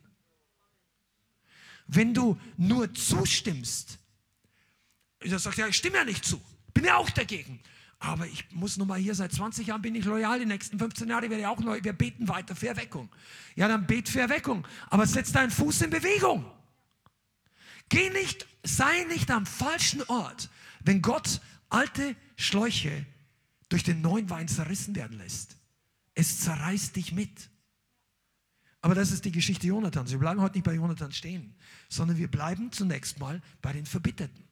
Wenn 1.87 2.13
du 2.13 2.39
nur 2.57 2.93
zustimmst, 2.93 3.99
ich 5.23 5.31
sage 5.31 5.61
ja, 5.61 5.69
ich 5.69 5.77
stimme 5.77 5.99
ja 5.99 6.05
nicht 6.05 6.25
zu, 6.25 6.41
bin 6.73 6.85
ja 6.85 6.97
auch 6.97 7.11
dagegen. 7.11 7.61
Aber 8.01 8.27
ich 8.27 8.51
muss 8.51 8.77
nun 8.77 8.89
mal 8.89 8.99
hier, 8.99 9.15
seit 9.15 9.33
20 9.33 9.69
Jahren 9.69 9.81
bin 9.81 9.95
ich 9.95 10.05
loyal, 10.05 10.41
die 10.41 10.45
nächsten 10.45 10.77
15 10.77 11.09
Jahre 11.09 11.31
werde 11.31 11.43
ich 11.43 11.47
auch 11.47 11.61
neu, 11.61 11.79
wir 11.85 11.93
beten 11.93 12.27
weiter 12.27 12.57
für 12.57 12.67
Erweckung. 12.67 13.09
Ja, 13.55 13.69
dann 13.69 13.87
bet 13.87 14.09
für 14.09 14.21
Erweckung, 14.21 14.67
aber 14.91 15.07
setz 15.07 15.31
deinen 15.31 15.53
Fuß 15.53 15.83
in 15.83 15.91
Bewegung. 15.91 16.51
Geh 17.89 18.11
nicht, 18.11 18.47
sei 18.63 19.05
nicht 19.05 19.31
am 19.31 19.47
falschen 19.47 20.03
Ort, 20.05 20.51
wenn 20.81 21.03
Gott 21.03 21.41
alte 21.69 22.17
Schläuche 22.37 23.07
durch 23.69 23.83
den 23.83 24.01
neuen 24.01 24.31
Wein 24.31 24.49
zerrissen 24.49 24.95
werden 24.95 25.19
lässt. 25.19 25.57
Es 26.15 26.41
zerreißt 26.41 26.95
dich 26.97 27.13
mit. 27.13 27.51
Aber 28.81 28.95
das 28.95 29.11
ist 29.11 29.25
die 29.25 29.33
Geschichte 29.33 29.67
Jonathans. 29.67 30.11
Wir 30.11 30.19
bleiben 30.19 30.41
heute 30.41 30.57
nicht 30.57 30.65
bei 30.65 30.75
Jonathan 30.75 31.11
stehen, 31.11 31.55
sondern 31.89 32.19
wir 32.19 32.31
bleiben 32.31 32.71
zunächst 32.71 33.19
mal 33.19 33.41
bei 33.63 33.73
den 33.73 33.87
Verbitterten. 33.87 34.45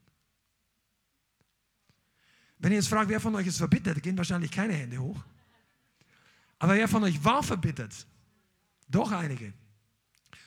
Wenn 2.59 2.73
ihr 2.73 2.79
jetzt 2.79 2.88
fragt, 2.88 3.09
wer 3.11 3.21
von 3.21 3.35
euch 3.35 3.47
ist 3.47 3.59
verbittert, 3.59 4.03
gehen 4.03 4.16
wahrscheinlich 4.16 4.51
keine 4.51 4.73
Hände 4.73 4.99
hoch. 4.99 5.23
Aber 6.59 6.75
wer 6.75 6.88
von 6.88 7.03
euch 7.03 7.23
war 7.25 7.42
verbittert? 7.42 8.07
Doch 8.88 9.11
einige. 9.11 9.53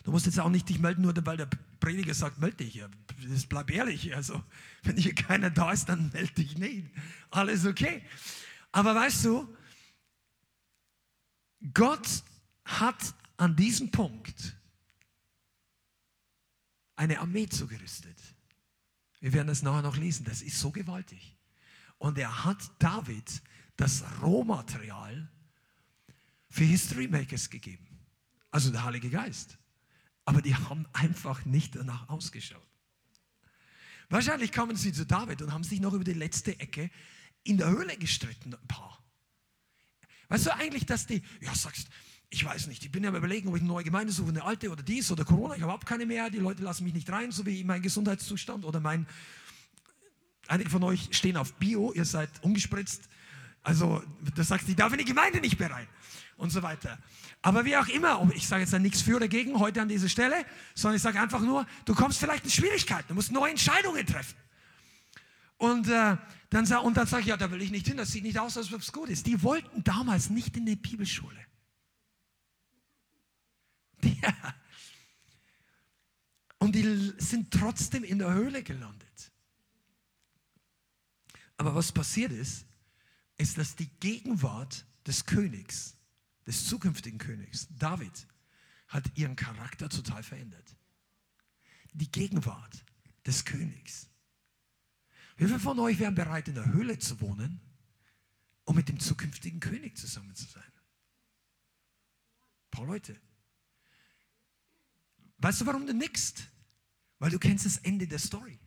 Du 0.05 0.11
musst 0.11 0.27
jetzt 0.27 0.39
auch 0.39 0.49
nicht 0.49 0.69
dich 0.69 0.77
melden, 0.77 1.01
nur 1.01 1.15
weil 1.25 1.35
der 1.35 1.49
Prediger 1.79 2.13
sagt, 2.13 2.37
melde 2.37 2.57
dich. 2.57 2.79
Das 3.27 3.47
bleib 3.47 3.71
ehrlich. 3.71 4.15
Also, 4.15 4.41
wenn 4.83 4.97
hier 4.97 5.15
keiner 5.15 5.49
da 5.49 5.71
ist, 5.71 5.89
dann 5.89 6.11
melde 6.13 6.31
dich 6.33 6.59
nicht. 6.59 6.91
Alles 7.31 7.65
okay. 7.65 8.03
Aber 8.71 8.93
weißt 8.93 9.25
du, 9.25 9.57
Gott 11.73 12.07
hat 12.65 13.15
an 13.37 13.55
diesem 13.55 13.89
Punkt 13.89 14.55
eine 16.95 17.19
Armee 17.19 17.49
zugerüstet. 17.49 18.21
Wir 19.21 19.33
werden 19.33 19.49
es 19.49 19.63
nachher 19.63 19.81
noch 19.81 19.97
lesen. 19.97 20.23
Das 20.23 20.43
ist 20.43 20.59
so 20.59 20.69
gewaltig. 20.69 21.35
Und 21.97 22.19
er 22.19 22.45
hat 22.45 22.59
David 22.77 23.41
das 23.75 24.03
Rohmaterial 24.21 25.31
für 26.47 26.63
History 26.63 27.07
Makers 27.07 27.49
gegeben. 27.49 27.87
Also 28.51 28.69
der 28.69 28.83
Heilige 28.83 29.09
Geist. 29.09 29.57
Aber 30.25 30.41
die 30.41 30.55
haben 30.55 30.87
einfach 30.93 31.45
nicht 31.45 31.75
danach 31.75 32.09
ausgeschaut. 32.09 32.67
Wahrscheinlich 34.09 34.51
kamen 34.51 34.75
sie 34.75 34.91
zu 34.91 35.05
David 35.05 35.41
und 35.41 35.53
haben 35.53 35.63
sich 35.63 35.79
noch 35.79 35.93
über 35.93 36.03
die 36.03 36.13
letzte 36.13 36.59
Ecke 36.59 36.89
in 37.43 37.57
der 37.57 37.69
Höhle 37.69 37.95
gestritten, 37.97 38.53
ein 38.53 38.67
paar. 38.67 39.03
Weißt 40.29 40.47
du 40.47 40.55
eigentlich, 40.55 40.85
dass 40.85 41.05
die, 41.05 41.21
ja, 41.41 41.53
sagst, 41.53 41.87
ich 42.29 42.43
weiß 42.43 42.67
nicht, 42.67 42.83
ich 42.83 42.91
bin 42.91 43.03
ja 43.03 43.09
am 43.09 43.15
überlegen, 43.15 43.49
ob 43.49 43.55
ich 43.55 43.61
eine 43.61 43.69
neue 43.69 43.83
Gemeinde 43.83 44.11
suche, 44.11 44.29
eine 44.29 44.43
alte 44.43 44.71
oder 44.71 44.81
dies 44.83 45.11
oder 45.11 45.23
Corona, 45.23 45.53
ich 45.53 45.61
habe 45.61 45.65
überhaupt 45.65 45.85
keine 45.85 46.05
mehr, 46.05 46.29
die 46.29 46.39
Leute 46.39 46.63
lassen 46.63 46.83
mich 46.83 46.93
nicht 46.93 47.09
rein, 47.09 47.31
so 47.31 47.45
wie 47.45 47.63
mein 47.63 47.81
Gesundheitszustand 47.81 48.65
oder 48.65 48.79
mein, 48.79 49.07
einige 50.47 50.69
von 50.69 50.83
euch 50.83 51.09
stehen 51.11 51.37
auf 51.37 51.53
Bio, 51.53 51.93
ihr 51.93 52.05
seid 52.05 52.29
ungespritzt, 52.41 53.07
also 53.61 54.03
das 54.35 54.47
sagst, 54.47 54.67
ich 54.67 54.75
darf 54.75 54.91
in 54.91 54.99
die 54.99 55.05
Gemeinde 55.05 55.39
nicht 55.39 55.59
mehr 55.59 55.71
rein. 55.71 55.87
und 56.37 56.49
so 56.49 56.61
weiter. 56.61 56.97
Aber 57.45 57.63
wie 57.63 57.77
auch 57.77 57.87
immer, 57.89 58.27
ich 58.33 58.47
sage 58.47 58.61
jetzt 58.61 58.73
dann 58.73 58.81
nichts 58.81 59.03
für 59.03 59.17
oder 59.17 59.27
gegen 59.27 59.59
heute 59.59 59.79
an 59.79 59.87
dieser 59.87 60.09
Stelle, 60.09 60.43
sondern 60.73 60.95
ich 60.95 61.03
sage 61.03 61.21
einfach 61.21 61.41
nur, 61.41 61.67
du 61.85 61.93
kommst 61.93 62.17
vielleicht 62.17 62.43
in 62.43 62.49
Schwierigkeiten, 62.49 63.09
du 63.09 63.13
musst 63.13 63.31
neue 63.31 63.51
Entscheidungen 63.51 64.03
treffen. 64.03 64.35
Und, 65.57 65.87
äh, 65.87 66.17
dann, 66.49 66.65
dann 66.65 67.05
sage 67.05 67.21
ich, 67.21 67.27
ja, 67.27 67.37
da 67.37 67.51
will 67.51 67.61
ich 67.61 67.69
nicht 67.69 67.85
hin, 67.85 67.97
das 67.97 68.11
sieht 68.11 68.23
nicht 68.23 68.39
aus, 68.39 68.57
als 68.57 68.73
ob 68.73 68.81
es 68.81 68.91
gut 68.91 69.09
ist. 69.09 69.27
Die 69.27 69.43
wollten 69.43 69.83
damals 69.83 70.31
nicht 70.31 70.57
in 70.57 70.65
die 70.65 70.75
Bibelschule. 70.75 71.39
Ja. 74.21 74.33
Und 76.57 76.73
die 76.73 77.13
sind 77.19 77.51
trotzdem 77.51 78.03
in 78.03 78.17
der 78.17 78.33
Höhle 78.33 78.63
gelandet. 78.63 79.31
Aber 81.57 81.75
was 81.75 81.91
passiert 81.91 82.31
ist, 82.31 82.65
ist, 83.37 83.59
dass 83.59 83.75
die 83.75 83.89
Gegenwart 83.99 84.83
des 85.05 85.27
Königs, 85.27 85.94
des 86.45 86.67
zukünftigen 86.67 87.17
Königs, 87.17 87.67
David, 87.77 88.27
hat 88.87 89.17
ihren 89.17 89.35
Charakter 89.35 89.89
total 89.89 90.23
verändert. 90.23 90.75
Die 91.93 92.11
Gegenwart 92.11 92.83
des 93.25 93.45
Königs. 93.45 94.09
Wie 95.37 95.45
viele 95.45 95.59
von 95.59 95.79
euch 95.79 95.99
wären 95.99 96.15
bereit, 96.15 96.47
in 96.47 96.55
der 96.55 96.65
Höhle 96.65 96.99
zu 96.99 97.19
wohnen, 97.19 97.59
um 98.63 98.75
mit 98.75 98.89
dem 98.89 98.99
zukünftigen 98.99 99.59
König 99.59 99.97
zusammen 99.97 100.35
zu 100.35 100.45
sein? 100.45 100.63
Ein 100.63 102.71
paar 102.71 102.85
Leute. 102.85 103.19
Weißt 105.39 105.61
du, 105.61 105.65
warum 105.65 105.85
du 105.85 105.93
nickst? 105.93 106.47
Weil 107.19 107.31
du 107.31 107.39
kennst 107.39 107.65
das 107.65 107.77
Ende 107.77 108.07
der 108.07 108.19
Story. 108.19 108.59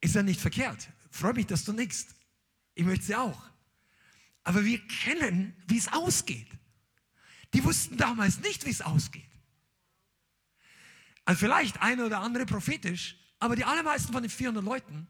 Ist 0.00 0.14
ja 0.14 0.22
nicht 0.22 0.40
verkehrt. 0.40 0.88
Freue 1.10 1.34
mich, 1.34 1.46
dass 1.46 1.64
du 1.64 1.72
nickst. 1.72 2.14
Ich 2.74 2.84
möchte 2.84 3.04
sie 3.04 3.16
auch. 3.16 3.49
Aber 4.44 4.64
wir 4.64 4.84
kennen, 4.86 5.54
wie 5.66 5.78
es 5.78 5.92
ausgeht. 5.92 6.48
Die 7.52 7.64
wussten 7.64 7.96
damals 7.96 8.40
nicht, 8.40 8.64
wie 8.64 8.70
es 8.70 8.80
ausgeht. 8.80 9.28
Also 11.24 11.40
vielleicht 11.40 11.80
eine 11.82 12.06
oder 12.06 12.20
andere 12.20 12.46
prophetisch, 12.46 13.16
aber 13.38 13.56
die 13.56 13.64
allermeisten 13.64 14.12
von 14.12 14.22
den 14.22 14.30
400 14.30 14.64
Leuten, 14.64 15.06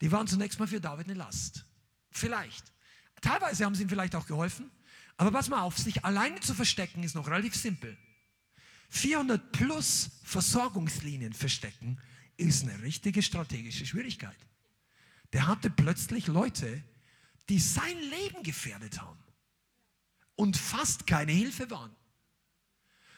die 0.00 0.10
waren 0.12 0.26
zunächst 0.26 0.58
mal 0.58 0.68
für 0.68 0.80
David 0.80 1.06
eine 1.06 1.14
Last. 1.14 1.64
Vielleicht. 2.10 2.72
Teilweise 3.20 3.64
haben 3.64 3.74
sie 3.74 3.82
ihm 3.82 3.88
vielleicht 3.88 4.14
auch 4.14 4.26
geholfen, 4.26 4.70
aber 5.16 5.32
pass 5.32 5.48
mal 5.48 5.62
auf, 5.62 5.76
sich 5.76 6.04
alleine 6.04 6.40
zu 6.40 6.54
verstecken 6.54 7.02
ist 7.02 7.14
noch 7.14 7.28
relativ 7.28 7.54
simpel. 7.54 7.96
400 8.90 9.52
plus 9.52 10.10
Versorgungslinien 10.24 11.32
verstecken 11.32 12.00
ist 12.36 12.62
eine 12.62 12.82
richtige 12.82 13.22
strategische 13.22 13.84
Schwierigkeit. 13.84 14.38
Der 15.32 15.46
hatte 15.46 15.68
plötzlich 15.68 16.26
Leute, 16.28 16.82
die 17.48 17.58
sein 17.58 17.98
Leben 17.98 18.42
gefährdet 18.42 19.00
haben 19.00 19.22
und 20.34 20.56
fast 20.56 21.06
keine 21.06 21.32
Hilfe 21.32 21.70
waren. 21.70 21.94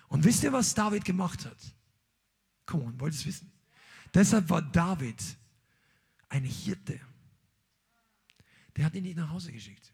Und 0.09 0.25
wisst 0.25 0.43
ihr, 0.43 0.53
was 0.53 0.75
David 0.75 1.05
gemacht 1.05 1.45
hat? 1.45 1.59
Komm 2.67 2.83
on, 2.83 3.01
wollt 3.01 3.15
ihr 3.15 3.21
es 3.21 3.27
wissen? 3.27 3.53
Deshalb 4.13 4.49
war 4.49 4.63
David 4.63 5.23
ein 6.29 6.45
Hirte. 6.45 7.01
Der 8.77 8.85
hat 8.85 8.95
ihn 8.95 9.05
nicht 9.05 9.17
nach 9.17 9.31
Hause 9.31 9.53
geschickt. 9.53 9.93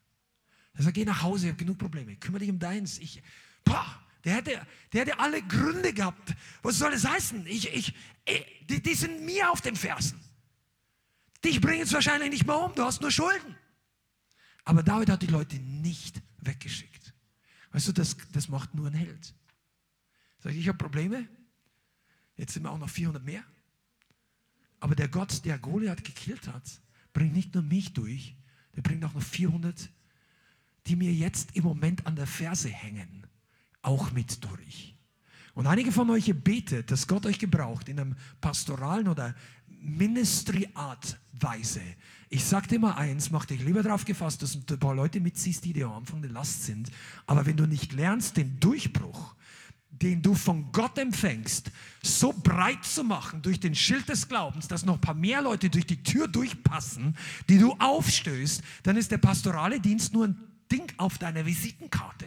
Er 0.75 0.85
sagt, 0.85 0.95
geh 0.95 1.05
nach 1.05 1.23
Hause, 1.23 1.47
ich 1.47 1.53
habe 1.53 1.59
genug 1.59 1.79
Probleme. 1.79 2.17
Kümmere 2.17 2.41
dich 2.41 2.51
um 2.51 2.59
deins. 2.59 2.99
Ich, 2.99 3.23
boah, 3.65 3.87
der 4.25 4.35
hätte, 4.35 4.67
der 4.93 5.01
hätte 5.03 5.19
alle 5.19 5.43
Gründe 5.43 5.93
gehabt. 5.93 6.35
Was 6.63 6.79
soll 6.79 6.91
das 6.91 7.07
heißen? 7.07 7.47
Ich, 7.47 7.73
ich, 7.73 7.95
ich 8.27 8.67
die, 8.69 8.83
die, 8.83 8.95
sind 8.95 9.25
mir 9.25 9.51
auf 9.51 9.61
den 9.61 9.77
Fersen. 9.77 10.21
Dich 11.45 11.61
bringen 11.61 11.83
es 11.83 11.93
wahrscheinlich 11.93 12.31
nicht 12.31 12.47
mehr 12.47 12.59
um, 12.59 12.75
du 12.75 12.83
hast 12.83 13.01
nur 13.01 13.11
Schulden. 13.11 13.57
Aber 14.67 14.83
David 14.83 15.11
hat 15.11 15.23
die 15.23 15.29
Leute 15.29 15.57
nicht 15.57 16.21
weggeschickt. 16.41 17.15
Weißt 17.71 17.89
du, 17.89 17.93
das, 17.93 18.17
das 18.33 18.49
macht 18.49 18.75
nur 18.75 18.89
ein 18.89 18.95
Held. 18.95 19.35
Sag 20.41 20.53
ich, 20.53 20.59
ich 20.59 20.69
habe 20.69 20.77
Probleme. 20.77 21.27
Jetzt 22.37 22.53
sind 22.53 22.65
wir 22.65 22.73
auch 22.73 22.79
noch 22.79 22.91
400 22.91 23.25
mehr. 23.25 23.45
Aber 24.81 24.97
der 24.97 25.09
Gott, 25.09 25.45
der 25.45 25.59
Goliath 25.59 26.05
gekillt 26.05 26.49
hat, 26.49 26.81
bringt 27.13 27.33
nicht 27.33 27.55
nur 27.55 27.63
mich 27.63 27.93
durch, 27.93 28.37
der 28.75 28.83
bringt 28.83 29.05
auch 29.05 29.15
noch 29.15 29.23
400, 29.23 29.89
die 30.87 30.97
mir 30.97 31.13
jetzt 31.13 31.55
im 31.55 31.65
Moment 31.65 32.05
an 32.07 32.17
der 32.17 32.27
Ferse 32.27 32.69
hängen, 32.69 33.27
auch 33.83 34.11
mit 34.11 34.45
durch. 34.45 34.97
Und 35.55 35.67
einige 35.67 35.93
von 35.93 36.11
euch 36.11 36.35
betet, 36.43 36.91
dass 36.91 37.07
Gott 37.07 37.25
euch 37.25 37.39
gebraucht 37.39 37.89
in 37.89 37.99
einem 37.99 38.17
pastoralen 38.41 39.09
oder 39.09 39.35
Ministry-Art 39.87 41.19
Weise. 41.33 41.83
Ich 42.29 42.45
sag 42.45 42.69
dir 42.69 42.79
mal 42.79 42.93
eins, 42.93 43.31
mach 43.31 43.45
dich 43.45 43.63
lieber 43.63 43.83
darauf 43.83 44.05
gefasst, 44.05 44.43
dass 44.43 44.53
du 44.53 44.75
ein 44.75 44.81
paar 44.81 44.95
Leute 44.95 45.21
mitziehst, 45.21 45.65
die 45.65 45.73
dir 45.73 45.87
am 45.87 45.95
Anfang 45.95 46.19
eine 46.19 46.29
Last 46.29 46.65
sind. 46.65 46.91
Aber 47.27 47.47
wenn 47.47 47.57
du 47.57 47.67
nicht 47.67 47.93
lernst, 47.93 48.37
den 48.37 48.59
Durchbruch 48.61 49.37
den 50.03 50.23
du 50.23 50.35
von 50.35 50.71
Gott 50.73 50.99
empfängst, 50.99 51.71
so 52.03 52.33
breit 52.33 52.85
zu 52.85 53.03
machen 53.05 53.43
durch 53.43 53.61
den 53.61 53.75
Schild 53.75 54.09
des 54.09 54.29
Glaubens, 54.29 54.69
dass 54.69 54.85
noch 54.85 54.95
ein 54.95 55.01
paar 55.01 55.15
mehr 55.15 55.43
Leute 55.43 55.71
durch 55.71 55.87
die 55.87 56.03
Tür 56.03 56.29
durchpassen, 56.29 57.17
die 57.49 57.59
du 57.59 57.73
aufstößt, 57.79 58.63
dann 58.83 58.97
ist 58.97 59.11
der 59.11 59.19
pastorale 59.19 59.81
Dienst 59.81 60.13
nur 60.13 60.27
ein 60.27 60.37
Ding 60.71 60.93
auf 60.99 61.19
deiner 61.19 61.47
Visitenkarte. 61.47 62.27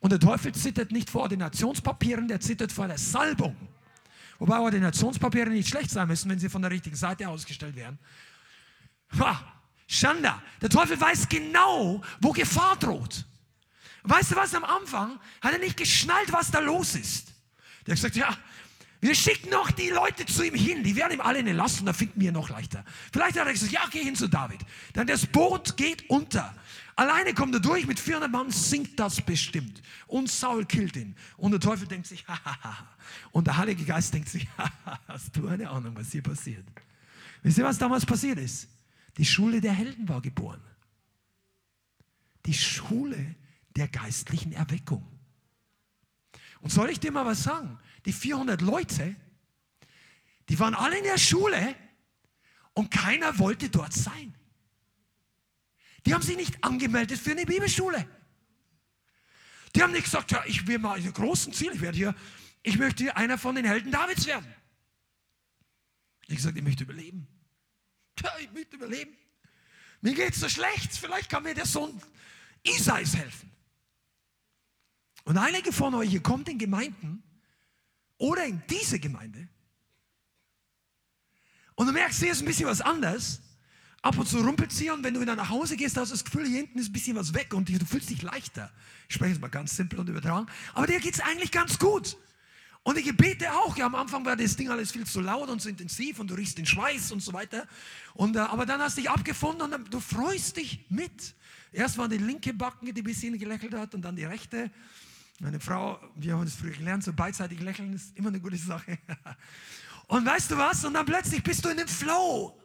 Und 0.00 0.12
der 0.12 0.20
Teufel 0.20 0.54
zittert 0.54 0.92
nicht 0.92 1.10
vor 1.10 1.22
Ordinationspapieren, 1.22 2.28
der 2.28 2.40
zittert 2.40 2.70
vor 2.70 2.86
der 2.86 2.98
Salbung. 2.98 3.56
Wobei 4.38 4.58
Ordinationspapiere 4.60 5.50
nicht 5.50 5.68
schlecht 5.68 5.90
sein 5.90 6.06
müssen, 6.06 6.30
wenn 6.30 6.38
sie 6.38 6.48
von 6.48 6.62
der 6.62 6.70
richtigen 6.70 6.96
Seite 6.96 7.28
ausgestellt 7.28 7.74
werden. 7.74 7.98
Ha, 9.18 9.40
Schanda. 9.86 10.42
Der 10.60 10.70
Teufel 10.70 11.00
weiß 11.00 11.28
genau, 11.28 12.02
wo 12.20 12.32
Gefahr 12.32 12.76
droht. 12.76 13.24
Weißt 14.04 14.30
du 14.30 14.36
was, 14.36 14.54
am 14.54 14.64
Anfang 14.64 15.18
hat 15.40 15.52
er 15.52 15.58
nicht 15.58 15.76
geschnallt, 15.76 16.32
was 16.32 16.50
da 16.50 16.60
los 16.60 16.94
ist. 16.94 17.32
Der 17.86 17.92
hat 17.92 18.02
gesagt, 18.02 18.16
ja, 18.16 18.36
wir 19.00 19.14
schicken 19.14 19.50
noch 19.50 19.70
die 19.70 19.90
Leute 19.90 20.26
zu 20.26 20.44
ihm 20.44 20.54
hin, 20.54 20.82
die 20.82 20.96
werden 20.96 21.14
ihm 21.14 21.20
alle 21.20 21.38
eine 21.38 21.52
Last 21.52 21.80
und 21.80 21.86
da 21.86 21.92
finden 21.92 22.20
wir 22.20 22.32
noch 22.32 22.48
leichter. 22.48 22.84
Vielleicht 23.12 23.38
hat 23.38 23.46
er 23.46 23.52
gesagt, 23.52 23.72
ja, 23.72 23.82
geh 23.90 24.02
hin 24.02 24.16
zu 24.16 24.28
David. 24.28 24.60
Dann 24.92 25.06
das 25.06 25.26
Boot 25.26 25.76
geht 25.76 26.08
unter. 26.10 26.54
Alleine 26.98 27.32
kommt 27.32 27.54
er 27.54 27.60
durch, 27.60 27.86
mit 27.86 28.00
400 28.00 28.28
Mann 28.28 28.50
sinkt 28.50 28.98
das 28.98 29.20
bestimmt. 29.20 29.82
Und 30.08 30.28
Saul 30.28 30.66
killt 30.66 30.96
ihn. 30.96 31.14
Und 31.36 31.52
der 31.52 31.60
Teufel 31.60 31.86
denkt 31.86 32.08
sich, 32.08 32.26
hahaha. 32.28 32.88
Und 33.30 33.46
der 33.46 33.56
Heilige 33.56 33.84
Geist 33.84 34.12
denkt 34.12 34.28
sich, 34.28 34.48
haha, 34.58 34.98
hast 35.06 35.36
du 35.36 35.46
eine 35.46 35.70
Ahnung, 35.70 35.94
was 35.94 36.10
hier 36.10 36.24
passiert? 36.24 36.66
Wisst 37.44 37.56
ihr, 37.56 37.64
was 37.64 37.78
damals 37.78 38.04
passiert 38.04 38.40
ist? 38.40 38.68
Die 39.16 39.24
Schule 39.24 39.60
der 39.60 39.74
Helden 39.74 40.08
war 40.08 40.20
geboren. 40.20 40.60
Die 42.46 42.54
Schule 42.54 43.36
der 43.76 43.86
geistlichen 43.86 44.50
Erweckung. 44.50 45.06
Und 46.62 46.72
soll 46.72 46.90
ich 46.90 46.98
dir 46.98 47.12
mal 47.12 47.24
was 47.24 47.44
sagen? 47.44 47.78
Die 48.06 48.12
400 48.12 48.60
Leute, 48.60 49.14
die 50.48 50.58
waren 50.58 50.74
alle 50.74 50.98
in 50.98 51.04
der 51.04 51.18
Schule 51.18 51.76
und 52.74 52.90
keiner 52.90 53.38
wollte 53.38 53.70
dort 53.70 53.92
sein. 53.92 54.34
Die 56.06 56.14
haben 56.14 56.22
sich 56.22 56.36
nicht 56.36 56.62
angemeldet 56.64 57.18
für 57.18 57.32
eine 57.32 57.44
Bibelschule. 57.44 58.08
Die 59.74 59.82
haben 59.82 59.92
nicht 59.92 60.04
gesagt, 60.04 60.30
ja, 60.32 60.42
ich 60.46 60.66
will 60.66 60.78
mal 60.78 60.98
ein 60.98 61.12
großen 61.12 61.52
Ziel, 61.52 61.72
ich 61.74 61.80
werde 61.80 61.96
hier, 61.96 62.14
ich 62.62 62.78
möchte 62.78 63.04
hier 63.04 63.16
einer 63.16 63.38
von 63.38 63.54
den 63.54 63.64
Helden 63.64 63.92
Davids 63.92 64.26
werden. 64.26 64.52
Ich 66.26 66.36
gesagt, 66.36 66.56
ich 66.56 66.62
möchte 66.62 66.84
überleben. 66.84 67.26
Ja, 68.22 68.30
ich 68.40 68.50
möchte 68.52 68.76
überleben. 68.76 69.16
Mir 70.00 70.14
geht 70.14 70.34
es 70.34 70.40
so 70.40 70.48
schlecht, 70.48 70.96
vielleicht 70.96 71.28
kann 71.28 71.42
mir 71.42 71.54
der 71.54 71.66
Sohn 71.66 72.00
Isais 72.62 73.16
helfen. 73.16 73.50
Und 75.24 75.36
einige 75.36 75.72
von 75.72 75.94
euch, 75.94 76.12
ihr 76.12 76.22
kommt 76.22 76.48
in 76.48 76.58
Gemeinden 76.58 77.22
oder 78.16 78.44
in 78.44 78.62
diese 78.68 78.98
Gemeinde 78.98 79.48
und 81.78 81.86
du 81.86 81.92
merkst, 81.92 82.18
hier 82.18 82.32
ist 82.32 82.40
ein 82.40 82.44
bisschen 82.44 82.66
was 82.66 82.80
anders. 82.80 83.40
Ab 84.02 84.16
und 84.16 84.28
zu 84.28 84.38
rumpelt 84.38 84.72
sie 84.72 84.90
und 84.90 85.02
wenn 85.02 85.14
du 85.14 85.20
wieder 85.20 85.34
nach 85.34 85.48
Hause 85.48 85.76
gehst, 85.76 85.96
hast 85.96 86.10
du 86.10 86.14
das 86.14 86.24
Gefühl, 86.24 86.46
hier 86.46 86.58
hinten 86.58 86.78
ist 86.78 86.90
ein 86.90 86.92
bisschen 86.92 87.16
was 87.16 87.34
weg 87.34 87.52
und 87.52 87.68
du 87.68 87.84
fühlst 87.84 88.10
dich 88.10 88.22
leichter. 88.22 88.70
Ich 89.08 89.16
spreche 89.16 89.32
jetzt 89.32 89.40
mal 89.40 89.48
ganz 89.48 89.76
simpel 89.76 89.98
und 89.98 90.08
übertragen. 90.08 90.46
Aber 90.74 90.86
dir 90.86 91.00
geht 91.00 91.14
es 91.14 91.20
eigentlich 91.20 91.50
ganz 91.50 91.78
gut. 91.78 92.16
Und 92.84 92.96
ich 92.96 93.16
bete 93.16 93.52
auch. 93.52 93.76
Ja, 93.76 93.86
am 93.86 93.96
Anfang 93.96 94.24
war 94.24 94.36
das 94.36 94.56
Ding 94.56 94.70
alles 94.70 94.92
viel 94.92 95.04
zu 95.04 95.20
laut 95.20 95.48
und 95.48 95.60
zu 95.60 95.68
intensiv 95.68 96.20
und 96.20 96.30
du 96.30 96.34
riechst 96.34 96.56
den 96.56 96.64
Schweiß 96.64 97.12
und 97.12 97.20
so 97.20 97.32
weiter. 97.32 97.66
Und, 98.14 98.36
äh, 98.36 98.38
aber 98.38 98.66
dann 98.66 98.80
hast 98.80 98.96
du 98.96 99.02
dich 99.02 99.10
abgefunden 99.10 99.62
und 99.62 99.72
dann, 99.72 99.84
du 99.84 100.00
freust 100.00 100.56
dich 100.56 100.86
mit. 100.88 101.34
Erst 101.72 101.98
war 101.98 102.08
die 102.08 102.18
linke 102.18 102.54
Backen, 102.54 102.86
die 102.94 103.00
ein 103.00 103.04
bisschen 103.04 103.38
gelächelt 103.38 103.74
hat 103.74 103.94
und 103.94 104.02
dann 104.02 104.16
die 104.16 104.24
rechte. 104.24 104.70
Meine 105.40 105.60
Frau, 105.60 106.00
wir 106.16 106.34
haben 106.34 106.46
es 106.46 106.54
früher 106.54 106.70
gelernt, 106.70 107.04
so 107.04 107.12
beidseitig 107.12 107.60
lächeln 107.60 107.92
ist 107.92 108.16
immer 108.16 108.28
eine 108.28 108.40
gute 108.40 108.56
Sache. 108.56 108.98
Und 110.08 110.24
weißt 110.24 110.50
du 110.50 110.56
was? 110.56 110.84
Und 110.86 110.94
dann 110.94 111.04
plötzlich 111.04 111.42
bist 111.42 111.62
du 111.64 111.68
in 111.68 111.76
dem 111.76 111.86
Flow. 111.86 112.58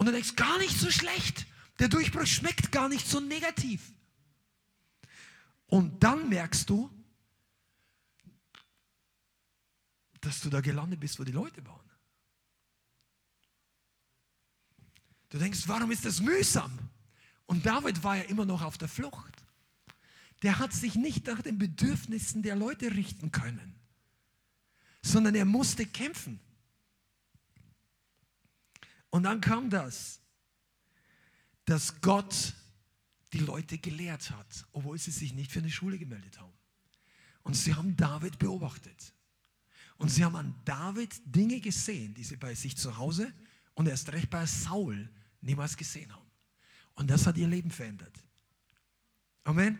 Und 0.00 0.06
du 0.06 0.12
denkst, 0.12 0.34
gar 0.34 0.56
nicht 0.56 0.78
so 0.78 0.90
schlecht. 0.90 1.46
Der 1.78 1.88
Durchbruch 1.88 2.24
schmeckt 2.24 2.72
gar 2.72 2.88
nicht 2.88 3.06
so 3.06 3.20
negativ. 3.20 3.92
Und 5.66 6.02
dann 6.02 6.30
merkst 6.30 6.70
du, 6.70 6.90
dass 10.22 10.40
du 10.40 10.48
da 10.48 10.62
gelandet 10.62 11.00
bist, 11.00 11.20
wo 11.20 11.24
die 11.24 11.32
Leute 11.32 11.62
waren. 11.66 11.90
Du 15.28 15.36
denkst, 15.36 15.64
warum 15.66 15.90
ist 15.90 16.06
das 16.06 16.20
mühsam? 16.20 16.78
Und 17.44 17.66
David 17.66 18.02
war 18.02 18.16
ja 18.16 18.22
immer 18.22 18.46
noch 18.46 18.62
auf 18.62 18.78
der 18.78 18.88
Flucht. 18.88 19.44
der 20.42 20.58
hat 20.58 20.72
sich 20.72 20.94
nicht 20.94 21.26
nach 21.26 21.42
den 21.42 21.58
Bedürfnissen 21.58 22.42
der 22.42 22.56
Leute 22.56 22.96
richten 22.96 23.32
können, 23.32 23.78
sondern 25.02 25.34
er 25.34 25.44
musste 25.44 25.84
kämpfen. 25.84 26.40
Und 29.10 29.24
dann 29.24 29.40
kam 29.40 29.70
das, 29.70 30.20
dass 31.64 32.00
Gott 32.00 32.54
die 33.32 33.38
Leute 33.38 33.78
gelehrt 33.78 34.30
hat, 34.30 34.66
obwohl 34.72 34.98
sie 34.98 35.10
sich 35.10 35.34
nicht 35.34 35.52
für 35.52 35.60
eine 35.60 35.70
Schule 35.70 35.98
gemeldet 35.98 36.40
haben. 36.40 36.52
Und 37.42 37.54
sie 37.54 37.74
haben 37.74 37.96
David 37.96 38.38
beobachtet. 38.38 39.12
Und 39.98 40.08
sie 40.08 40.24
haben 40.24 40.36
an 40.36 40.54
David 40.64 41.20
Dinge 41.24 41.60
gesehen, 41.60 42.14
die 42.14 42.24
sie 42.24 42.36
bei 42.36 42.54
sich 42.54 42.76
zu 42.76 42.96
Hause 42.96 43.32
und 43.74 43.86
erst 43.86 44.10
recht 44.12 44.30
bei 44.30 44.46
Saul 44.46 45.08
niemals 45.40 45.76
gesehen 45.76 46.12
haben. 46.14 46.30
Und 46.94 47.08
das 47.10 47.26
hat 47.26 47.36
ihr 47.36 47.48
Leben 47.48 47.70
verändert. 47.70 48.12
Amen. 49.44 49.78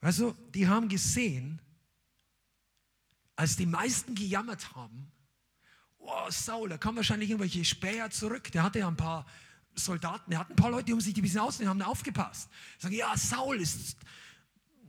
Also, 0.00 0.32
die 0.54 0.66
haben 0.66 0.88
gesehen, 0.88 1.60
als 3.36 3.56
die 3.56 3.66
meisten 3.66 4.14
gejammert 4.14 4.74
haben, 4.74 5.10
oh, 6.00 6.30
Saul, 6.30 6.68
da 6.68 6.78
kam 6.78 6.96
wahrscheinlich 6.96 7.30
irgendwelche 7.30 7.64
Späher 7.64 8.10
zurück, 8.10 8.50
der 8.52 8.62
hatte 8.62 8.80
ja 8.80 8.88
ein 8.88 8.96
paar 8.96 9.26
Soldaten, 9.74 10.32
er 10.32 10.40
hat 10.40 10.50
ein 10.50 10.56
paar 10.56 10.70
Leute 10.70 10.92
um 10.92 11.00
sich, 11.00 11.14
die 11.14 11.20
ein 11.20 11.22
bisschen 11.22 11.40
aussehen, 11.40 11.68
haben 11.68 11.80
aufgepasst. 11.82 12.48
Sagen, 12.78 12.94
ja, 12.94 13.16
Saul 13.16 13.60
ist, 13.60 13.96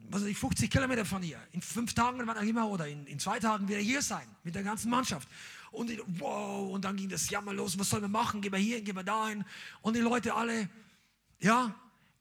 was 0.09 0.21
weiß 0.21 0.29
ich, 0.29 0.37
50 0.37 0.69
Kilometer 0.69 1.05
von 1.05 1.21
hier. 1.21 1.39
In 1.51 1.61
fünf 1.61 1.93
Tagen, 1.93 2.27
auch 2.27 2.41
immer, 2.41 2.67
oder 2.67 2.87
in, 2.87 3.05
in 3.07 3.19
zwei 3.19 3.39
Tagen 3.39 3.67
wird 3.67 3.79
er 3.79 3.85
hier 3.85 4.01
sein, 4.01 4.27
mit 4.43 4.55
der 4.55 4.63
ganzen 4.63 4.89
Mannschaft. 4.89 5.27
Und 5.71 5.89
die, 5.89 6.01
wow, 6.19 6.69
und 6.73 6.83
dann 6.83 6.97
ging 6.97 7.09
das 7.09 7.29
Jammer 7.29 7.53
los, 7.53 7.79
was 7.79 7.89
sollen 7.89 8.03
wir 8.03 8.09
machen, 8.09 8.41
gehen 8.41 8.51
wir 8.51 8.59
hier, 8.59 8.81
gehen 8.81 8.95
wir 8.95 9.03
dahin. 9.03 9.45
Und 9.81 9.95
die 9.95 10.01
Leute 10.01 10.33
alle, 10.33 10.69
ja, 11.39 11.73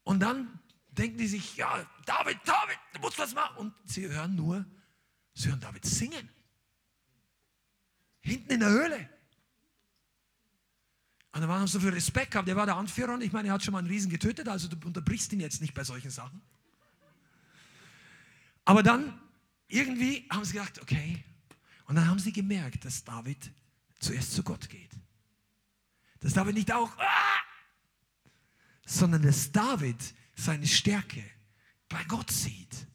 und 0.04 0.20
dann 0.20 0.60
denken 0.90 1.18
die 1.18 1.26
sich, 1.26 1.56
ja, 1.56 1.84
David, 2.06 2.38
David, 2.44 2.78
du 2.92 3.00
musst 3.00 3.18
was 3.18 3.34
machen. 3.34 3.56
Und 3.56 3.74
sie 3.84 4.08
hören 4.08 4.36
nur, 4.36 4.64
sie 5.34 5.48
hören 5.48 5.60
David 5.60 5.84
singen. 5.84 6.28
Hinten 8.30 8.52
in 8.52 8.60
der 8.60 8.70
Höhle. 8.70 9.08
Und 11.32 11.42
dann 11.42 11.50
haben 11.50 11.66
sie 11.66 11.74
so 11.74 11.80
viel 11.80 11.90
Respekt 11.90 12.32
gehabt. 12.32 12.48
Der 12.48 12.56
war 12.56 12.66
der 12.66 12.76
Anführer 12.76 13.14
und 13.14 13.22
ich 13.22 13.32
meine, 13.32 13.48
er 13.48 13.54
hat 13.54 13.62
schon 13.62 13.72
mal 13.72 13.78
einen 13.78 13.88
Riesen 13.88 14.10
getötet, 14.10 14.48
also 14.48 14.68
du 14.68 14.76
unterbrichst 14.86 15.32
ihn 15.32 15.40
jetzt 15.40 15.60
nicht 15.60 15.74
bei 15.74 15.84
solchen 15.84 16.10
Sachen. 16.10 16.40
Aber 18.64 18.82
dann 18.82 19.20
irgendwie 19.68 20.28
haben 20.30 20.44
sie 20.44 20.54
gedacht, 20.54 20.80
okay. 20.82 21.24
Und 21.86 21.96
dann 21.96 22.06
haben 22.08 22.18
sie 22.18 22.32
gemerkt, 22.32 22.84
dass 22.84 23.04
David 23.04 23.50
zuerst 23.98 24.32
zu 24.32 24.42
Gott 24.42 24.68
geht. 24.68 24.90
Dass 26.20 26.34
David 26.34 26.54
nicht 26.54 26.72
auch, 26.72 26.96
ah, 26.98 27.40
sondern 28.84 29.22
dass 29.22 29.52
David 29.52 30.14
seine 30.34 30.66
Stärke 30.66 31.24
bei 31.88 32.02
Gott 32.04 32.30
sieht. 32.30 32.86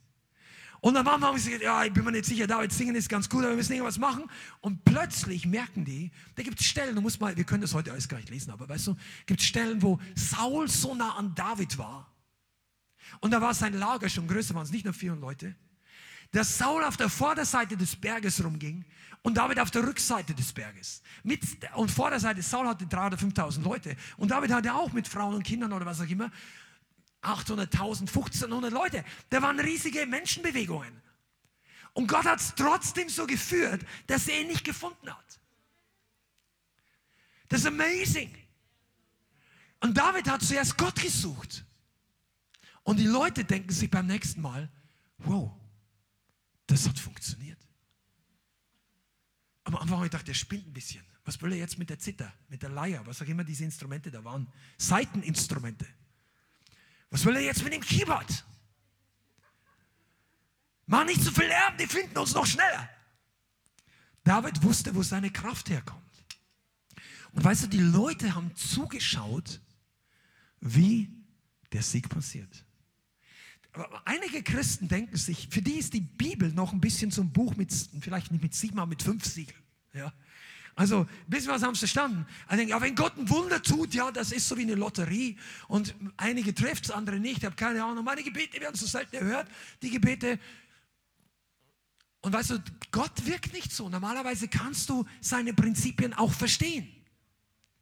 Und 0.85 0.93
dann 0.93 1.07
haben 1.07 1.39
sie 1.39 1.49
gesagt, 1.49 1.63
ja, 1.63 1.83
ich 1.83 1.91
bin 1.91 2.03
mir 2.03 2.11
nicht 2.11 2.25
sicher, 2.25 2.45
David 2.45 2.71
singen 2.71 2.93
ist 2.93 3.09
ganz 3.09 3.27
gut, 3.27 3.39
aber 3.39 3.53
wir 3.53 3.57
müssen 3.57 3.73
irgendwas 3.73 3.97
machen. 3.97 4.25
Und 4.61 4.85
plötzlich 4.85 5.47
merken 5.47 5.83
die, 5.83 6.11
da 6.35 6.43
gibt 6.43 6.59
es 6.59 6.67
Stellen, 6.67 6.93
du 6.93 7.01
musst 7.01 7.19
mal, 7.19 7.35
wir 7.35 7.43
können 7.43 7.61
das 7.61 7.73
heute 7.73 7.91
alles 7.91 8.07
gar 8.07 8.17
nicht 8.17 8.29
lesen, 8.29 8.51
aber 8.51 8.69
weißt 8.69 8.85
du, 8.85 8.95
gibt 9.25 9.39
es 9.39 9.47
Stellen, 9.47 9.81
wo 9.81 9.99
Saul 10.13 10.67
so 10.67 10.93
nah 10.93 11.15
an 11.15 11.33
David 11.33 11.79
war. 11.79 12.13
Und 13.19 13.31
da 13.31 13.41
war 13.41 13.55
sein 13.55 13.73
Lager 13.73 14.07
schon 14.09 14.27
größer, 14.27 14.53
waren 14.53 14.61
es 14.61 14.69
nicht 14.69 14.85
nur 14.85 14.93
400 14.93 15.19
Leute. 15.19 15.55
Dass 16.31 16.55
Saul 16.55 16.83
auf 16.83 16.97
der 16.97 17.09
Vorderseite 17.09 17.75
des 17.75 17.95
Berges 17.95 18.43
rumging 18.43 18.85
und 19.23 19.37
David 19.37 19.59
auf 19.59 19.71
der 19.71 19.87
Rückseite 19.87 20.35
des 20.35 20.53
Berges. 20.53 21.01
Mit, 21.23 21.41
und 21.73 21.89
Vorderseite, 21.89 22.43
Saul 22.43 22.67
hatte 22.67 22.85
3.000 22.85 23.07
oder 23.07 23.17
5.000 23.17 23.63
Leute. 23.63 23.95
Und 24.17 24.29
David 24.29 24.51
hatte 24.51 24.75
auch 24.75 24.93
mit 24.93 25.07
Frauen 25.07 25.33
und 25.33 25.41
Kindern 25.41 25.73
oder 25.73 25.87
was 25.87 25.99
auch 25.99 26.07
immer 26.07 26.29
800.000, 27.25 28.01
1500 28.01 28.71
Leute. 28.71 29.03
Da 29.29 29.41
waren 29.41 29.59
riesige 29.59 30.05
Menschenbewegungen. 30.05 31.01
Und 31.93 32.07
Gott 32.07 32.25
hat 32.25 32.39
es 32.39 32.53
trotzdem 32.55 33.09
so 33.09 33.25
geführt, 33.25 33.85
dass 34.07 34.27
er 34.27 34.41
ihn 34.41 34.47
nicht 34.47 34.63
gefunden 34.63 35.09
hat. 35.09 35.39
Das 37.47 37.61
ist 37.61 37.67
amazing. 37.67 38.35
Und 39.79 39.97
David 39.97 40.27
hat 40.29 40.41
zuerst 40.41 40.77
Gott 40.77 40.95
gesucht. 40.95 41.63
Und 42.83 42.97
die 42.97 43.07
Leute 43.07 43.43
denken 43.45 43.71
sich 43.71 43.89
beim 43.89 44.07
nächsten 44.07 44.41
Mal, 44.41 44.69
wow, 45.19 45.51
das 46.67 46.87
hat 46.87 46.99
funktioniert. 46.99 47.59
Am 49.63 49.75
Anfang 49.75 49.97
habe 49.97 50.05
ich 50.05 50.11
gedacht, 50.11 50.27
der 50.27 50.33
spinnt 50.33 50.67
ein 50.67 50.73
bisschen. 50.73 51.03
Was 51.23 51.41
will 51.41 51.51
er 51.51 51.57
jetzt 51.57 51.79
mit 51.79 51.89
der 51.89 51.97
Zither, 51.97 52.31
mit 52.49 52.61
der 52.61 52.69
Leier, 52.69 53.05
was 53.07 53.21
auch 53.21 53.27
immer 53.27 53.43
diese 53.43 53.63
Instrumente 53.63 54.11
da 54.11 54.23
waren? 54.23 54.47
Seiteninstrumente. 54.77 55.87
Was 57.09 57.25
will 57.25 57.35
er 57.35 57.41
jetzt 57.41 57.63
mit 57.63 57.73
dem 57.73 57.81
Keyboard? 57.81 58.45
Mach 60.87 61.05
nicht 61.05 61.23
zu 61.23 61.31
viel 61.31 61.45
Lärm, 61.45 61.77
die 61.77 61.87
finden 61.87 62.17
uns 62.17 62.33
noch 62.33 62.45
schneller. 62.45 62.89
David 64.23 64.63
wusste, 64.63 64.93
wo 64.95 65.03
seine 65.03 65.31
Kraft 65.31 65.69
herkommt. 65.69 66.01
Und 67.31 67.43
weißt 67.43 67.63
du, 67.63 67.67
die 67.67 67.79
Leute 67.79 68.33
haben 68.33 68.55
zugeschaut, 68.55 69.61
wie 70.59 71.11
der 71.71 71.83
Sieg 71.83 72.09
passiert. 72.09 72.65
Aber 73.73 74.01
einige 74.07 74.41
Christen 74.41 74.87
denken 74.87 75.17
sich, 75.17 75.49
für 75.49 75.61
die 75.61 75.77
ist 75.79 75.93
die 75.93 76.01
Bibel 76.01 76.51
noch 76.53 76.71
ein 76.71 76.79
bisschen 76.79 77.11
so 77.11 77.21
ein 77.21 77.33
Buch 77.33 77.55
mit, 77.57 77.73
vielleicht 77.99 78.31
nicht 78.31 78.41
mit 78.41 78.55
sieben, 78.55 78.79
aber 78.79 78.87
mit 78.87 79.03
fünf 79.03 79.25
Siegeln. 79.25 79.61
Ja? 79.93 80.13
Also, 80.77 81.01
ein 81.01 81.29
bisschen 81.29 81.51
was 81.51 81.63
haben 81.63 81.73
sie 81.73 81.79
verstanden. 81.79 82.27
Also, 82.47 82.63
ja, 82.63 82.81
wenn 82.81 82.95
Gott 82.95 83.17
ein 83.17 83.29
Wunder 83.29 83.61
tut, 83.61 83.93
ja, 83.93 84.11
das 84.11 84.33
ist 84.33 84.47
so 84.47 84.57
wie 84.57 84.63
eine 84.63 84.75
Lotterie. 84.75 85.37
Und 85.69 85.95
einige 86.17 86.53
trifft 86.53 86.85
es, 86.85 86.91
andere 86.91 87.17
nicht. 87.17 87.37
Ich 87.37 87.45
habe 87.45 87.55
keine 87.55 87.81
Ahnung. 87.83 88.03
Meine 88.03 88.23
Gebete 88.23 88.59
werden 88.59 88.75
so 88.75 88.85
selten 88.85 89.15
erhört. 89.15 89.47
Die 89.81 89.89
Gebete. 89.89 90.37
Und 92.19 92.33
weißt 92.33 92.49
du, 92.51 92.63
Gott 92.91 93.25
wirkt 93.25 93.53
nicht 93.53 93.71
so. 93.71 93.87
Normalerweise 93.87 94.49
kannst 94.49 94.89
du 94.89 95.05
seine 95.21 95.53
Prinzipien 95.53 96.13
auch 96.13 96.33
verstehen. 96.33 96.91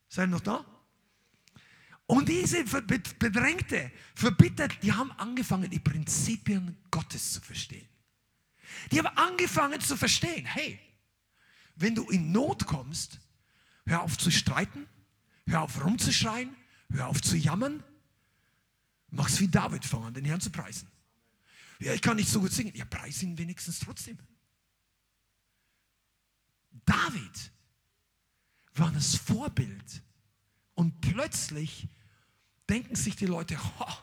Seid 0.08 0.30
noch 0.30 0.42
da? 0.42 0.64
Und 2.06 2.30
diese 2.30 2.64
Bedrängte, 2.64 3.92
Verbittert, 4.14 4.84
die 4.84 4.92
haben 4.92 5.12
angefangen, 5.14 5.70
die 5.72 5.80
Prinzipien 5.80 6.78
Gottes 6.92 7.34
zu 7.34 7.42
verstehen. 7.42 7.88
Die 8.92 9.00
haben 9.00 9.18
angefangen 9.18 9.80
zu 9.80 9.98
verstehen, 9.98 10.46
hey, 10.46 10.80
wenn 11.76 11.96
du 11.96 12.10
in 12.10 12.32
Not 12.32 12.66
kommst, 12.66 13.20
hör 13.86 14.04
auf 14.04 14.18
zu 14.18 14.32
streiten, 14.32 14.88
hör 15.48 15.62
auf 15.62 15.84
rumzuschreien, 15.84 16.56
hör 16.92 17.08
auf 17.08 17.22
zu 17.22 17.36
jammern. 17.36 17.84
Mach's 19.10 19.40
wie 19.40 19.48
David, 19.48 19.86
fang 19.86 20.06
an, 20.06 20.14
den 20.14 20.26
Herrn 20.26 20.42
zu 20.42 20.50
preisen. 20.50 20.88
Ja, 21.80 21.94
ich 21.94 22.02
kann 22.02 22.18
nicht 22.18 22.30
so 22.30 22.40
gut 22.40 22.52
singen. 22.52 22.74
Ja, 22.76 22.86
preis 22.86 23.22
ihn 23.22 23.38
wenigstens 23.38 23.80
trotzdem. 23.80 24.18
David 26.86 27.52
war 28.76 28.92
das 28.92 29.16
Vorbild. 29.16 30.02
Und 30.76 31.02
plötzlich 31.02 31.90
denken 32.70 32.96
sich 32.96 33.16
die 33.16 33.26
Leute, 33.26 33.60
oh, 33.80 33.94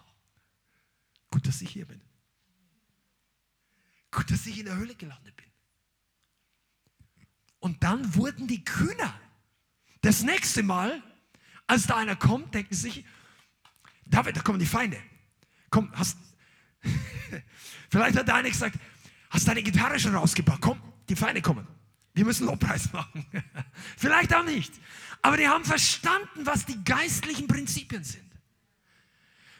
gut, 1.31 1.47
dass 1.47 1.63
ich 1.63 1.71
hier 1.71 1.87
bin. 1.87 2.01
Gut, 4.11 4.31
dass 4.31 4.47
ich 4.47 4.59
in 4.59 4.67
der 4.67 4.77
Höhle 4.77 4.95
gelandet 4.95 5.37
bin. 5.37 5.50
Und 7.61 7.83
dann 7.83 8.15
wurden 8.15 8.47
die 8.47 8.65
kühner. 8.65 9.15
Das 10.01 10.23
nächste 10.23 10.63
Mal, 10.63 11.03
als 11.67 11.87
da 11.87 11.97
einer 11.97 12.17
kommt, 12.17 12.55
denken 12.55 12.75
sie 12.75 12.91
sich, 12.91 13.05
David, 14.07 14.37
da 14.37 14.41
kommen 14.41 14.59
die 14.59 14.67
Feinde. 14.67 14.99
Komm, 15.69 15.93
hast, 15.93 16.19
vielleicht 17.91 18.19
hat 18.19 18.27
der 18.27 18.35
eine 18.35 18.51
gesagt, 18.51 18.77
hast 19.29 19.47
deine 19.47 19.63
Gitarre 19.63 20.01
schon 20.01 20.15
rausgebracht? 20.15 20.61
Komm, 20.61 20.81
die 21.09 21.17
Feinde 21.17 21.43
kommen. 21.43 21.67
Wir 22.15 22.25
müssen 22.25 22.47
Lobpreis 22.47 22.93
machen. 22.93 23.27
vielleicht 23.97 24.35
auch 24.35 24.45
nicht. 24.45 24.73
Aber 25.23 25.37
die 25.37 25.47
haben 25.47 25.65
verstanden, 25.65 26.45
was 26.45 26.65
die 26.65 26.83
geistlichen 26.83 27.47
Prinzipien 27.47 28.03
sind. 28.03 28.25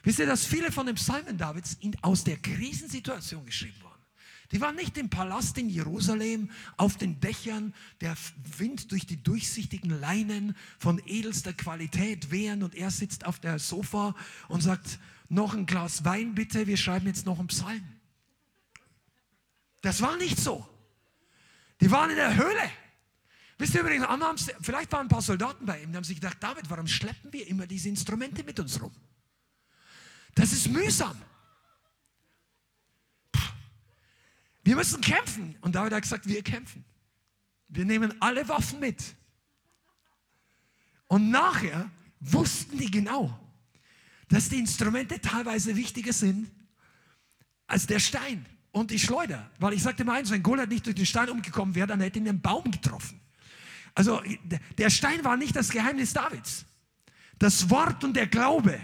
Wisst 0.03 0.19
ihr, 0.19 0.25
dass 0.25 0.45
viele 0.45 0.71
von 0.71 0.87
den 0.87 0.95
Psalmen 0.95 1.37
Davids 1.37 1.77
aus 2.01 2.23
der 2.23 2.37
Krisensituation 2.37 3.45
geschrieben 3.45 3.79
wurden? 3.81 3.90
Die 4.51 4.59
waren 4.59 4.75
nicht 4.75 4.97
im 4.97 5.09
Palast 5.09 5.57
in 5.57 5.69
Jerusalem, 5.69 6.49
auf 6.77 6.97
den 6.97 7.19
Dächern, 7.19 7.73
der 8.01 8.15
Wind 8.57 8.91
durch 8.91 9.05
die 9.05 9.21
durchsichtigen 9.21 9.91
Leinen 9.99 10.55
von 10.77 11.01
edelster 11.05 11.53
Qualität 11.53 12.31
wehen 12.31 12.63
und 12.63 12.75
er 12.75 12.91
sitzt 12.91 13.25
auf 13.25 13.39
der 13.39 13.59
Sofa 13.59 14.15
und 14.49 14.61
sagt, 14.61 14.99
noch 15.29 15.53
ein 15.53 15.65
Glas 15.65 16.03
Wein 16.03 16.35
bitte, 16.35 16.67
wir 16.67 16.75
schreiben 16.75 17.07
jetzt 17.07 17.25
noch 17.25 17.39
einen 17.39 17.47
Psalm. 17.47 17.83
Das 19.81 20.01
war 20.01 20.17
nicht 20.17 20.37
so. 20.37 20.67
Die 21.79 21.89
waren 21.89 22.09
in 22.09 22.17
der 22.17 22.35
Höhle. 22.35 22.69
Wisst 23.57 23.75
ihr 23.75 23.81
übrigens, 23.81 24.05
vielleicht 24.61 24.91
waren 24.91 25.05
ein 25.05 25.09
paar 25.09 25.21
Soldaten 25.21 25.65
bei 25.65 25.81
ihm, 25.81 25.91
die 25.91 25.95
haben 25.97 26.03
sich 26.03 26.19
gedacht, 26.19 26.37
David, 26.41 26.69
warum 26.69 26.87
schleppen 26.87 27.31
wir 27.31 27.47
immer 27.47 27.67
diese 27.67 27.89
Instrumente 27.89 28.43
mit 28.43 28.59
uns 28.59 28.81
rum? 28.81 28.91
Das 30.35 30.51
ist 30.51 30.67
mühsam. 30.67 31.15
Wir 34.63 34.75
müssen 34.75 35.01
kämpfen. 35.01 35.55
Und 35.61 35.75
David 35.75 35.93
hat 35.93 36.03
gesagt, 36.03 36.27
wir 36.27 36.43
kämpfen. 36.43 36.83
Wir 37.67 37.85
nehmen 37.85 38.13
alle 38.21 38.47
Waffen 38.47 38.79
mit. 38.79 39.15
Und 41.07 41.29
nachher 41.29 41.89
wussten 42.19 42.77
die 42.77 42.91
genau, 42.91 43.37
dass 44.29 44.49
die 44.49 44.59
Instrumente 44.59 45.19
teilweise 45.19 45.75
wichtiger 45.75 46.13
sind 46.13 46.49
als 47.67 47.87
der 47.87 47.99
Stein 47.99 48.45
und 48.71 48.91
die 48.91 48.99
Schleuder. 48.99 49.49
Weil 49.59 49.73
ich 49.73 49.83
sagte 49.83 50.03
mal 50.05 50.19
eins, 50.19 50.31
wenn 50.31 50.43
Goliath 50.43 50.69
nicht 50.69 50.85
durch 50.85 50.95
den 50.95 51.05
Stein 51.05 51.29
umgekommen 51.29 51.75
wäre, 51.75 51.87
dann 51.87 52.01
hätte 52.01 52.19
ihn 52.19 52.27
ein 52.27 52.41
Baum 52.41 52.69
getroffen. 52.69 53.19
Also 53.93 54.21
der 54.77 54.89
Stein 54.89 55.23
war 55.23 55.35
nicht 55.37 55.55
das 55.55 55.69
Geheimnis 55.69 56.13
Davids. 56.13 56.65
Das 57.39 57.69
Wort 57.69 58.03
und 58.03 58.15
der 58.15 58.27
Glaube. 58.27 58.79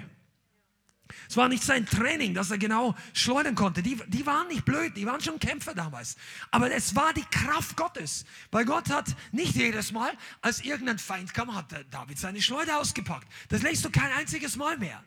Es 1.29 1.37
war 1.37 1.49
nicht 1.49 1.63
sein 1.63 1.85
Training, 1.85 2.33
dass 2.33 2.51
er 2.51 2.57
genau 2.57 2.95
schleudern 3.13 3.55
konnte. 3.55 3.83
Die, 3.83 3.97
die 4.07 4.25
waren 4.25 4.47
nicht 4.47 4.65
blöd, 4.65 4.95
die 4.95 5.05
waren 5.05 5.21
schon 5.21 5.39
Kämpfer 5.39 5.73
damals. 5.73 6.15
Aber 6.51 6.71
es 6.71 6.95
war 6.95 7.13
die 7.13 7.25
Kraft 7.31 7.75
Gottes. 7.75 8.25
Weil 8.51 8.65
Gott 8.65 8.89
hat 8.89 9.15
nicht 9.31 9.55
jedes 9.55 9.91
Mal, 9.91 10.11
als 10.41 10.63
irgendein 10.63 10.99
Feind 10.99 11.33
kam, 11.33 11.53
hat 11.53 11.73
David 11.91 12.19
seine 12.19 12.41
Schleuder 12.41 12.79
ausgepackt. 12.79 13.27
Das 13.49 13.61
lässt 13.61 13.83
du 13.85 13.89
kein 13.89 14.11
einziges 14.13 14.55
Mal 14.55 14.77
mehr. 14.77 15.03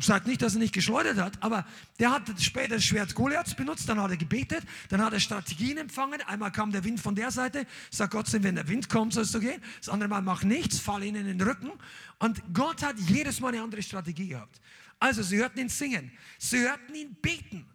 Sage 0.00 0.28
nicht, 0.28 0.42
dass 0.42 0.54
er 0.54 0.60
nicht 0.60 0.74
geschleudert 0.74 1.18
hat, 1.18 1.42
aber 1.42 1.66
der 1.98 2.12
hat 2.12 2.22
später 2.40 2.76
das 2.76 2.84
Schwert 2.84 3.14
Goliaths 3.14 3.54
benutzt, 3.54 3.88
dann 3.88 4.00
hat 4.00 4.10
er 4.10 4.16
gebetet, 4.16 4.62
dann 4.90 5.02
hat 5.02 5.12
er 5.12 5.20
Strategien 5.20 5.76
empfangen. 5.78 6.20
Einmal 6.22 6.52
kam 6.52 6.70
der 6.70 6.84
Wind 6.84 7.00
von 7.00 7.14
der 7.14 7.30
Seite, 7.30 7.66
sagt 7.90 8.12
Gott, 8.12 8.26
wenn 8.32 8.54
der 8.54 8.68
Wind 8.68 8.88
kommt, 8.88 9.14
sollst 9.14 9.34
du 9.34 9.40
gehen. 9.40 9.60
Das 9.78 9.88
andere 9.88 10.08
Mal 10.08 10.22
mach 10.22 10.44
nichts, 10.44 10.78
fall 10.78 11.02
ihnen 11.02 11.26
in 11.26 11.38
den 11.38 11.48
Rücken. 11.48 11.72
Und 12.18 12.42
Gott 12.54 12.82
hat 12.82 12.96
jedes 12.98 13.40
Mal 13.40 13.48
eine 13.48 13.62
andere 13.62 13.82
Strategie 13.82 14.28
gehabt. 14.28 14.60
Also 15.00 15.22
sie 15.22 15.38
hörten 15.38 15.58
ihn 15.58 15.68
singen, 15.68 16.12
sie 16.38 16.58
hörten 16.58 16.94
ihn 16.94 17.14
beten. 17.20 17.66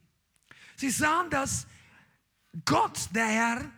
Sie 0.76 0.89
sahen, 0.89 1.30
dass 1.30 1.67
Gott, 2.65 3.09
der 3.13 3.28
Herr, 3.28 3.71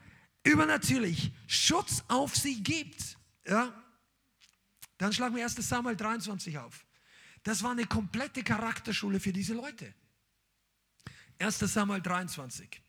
übernatürlich 0.43 1.31
Schutz 1.47 2.03
auf 2.07 2.35
sie 2.35 2.61
gibt. 2.61 3.17
Ja? 3.47 3.73
Dann 4.97 5.11
schlagen 5.11 5.35
wir 5.35 5.43
1. 5.43 5.55
Samuel 5.55 5.95
23 5.95 6.57
auf. 6.57 6.84
Das 7.45 7.61
war 7.61 7.71
eine 7.71 7.85
komplette 7.85 8.43
Charakterschule 8.43 9.19
für 9.19 9.31
diese 9.31 9.53
Leute. 9.53 9.93
1. 11.37 11.59
Samuel 11.59 12.01
23. 12.01 12.81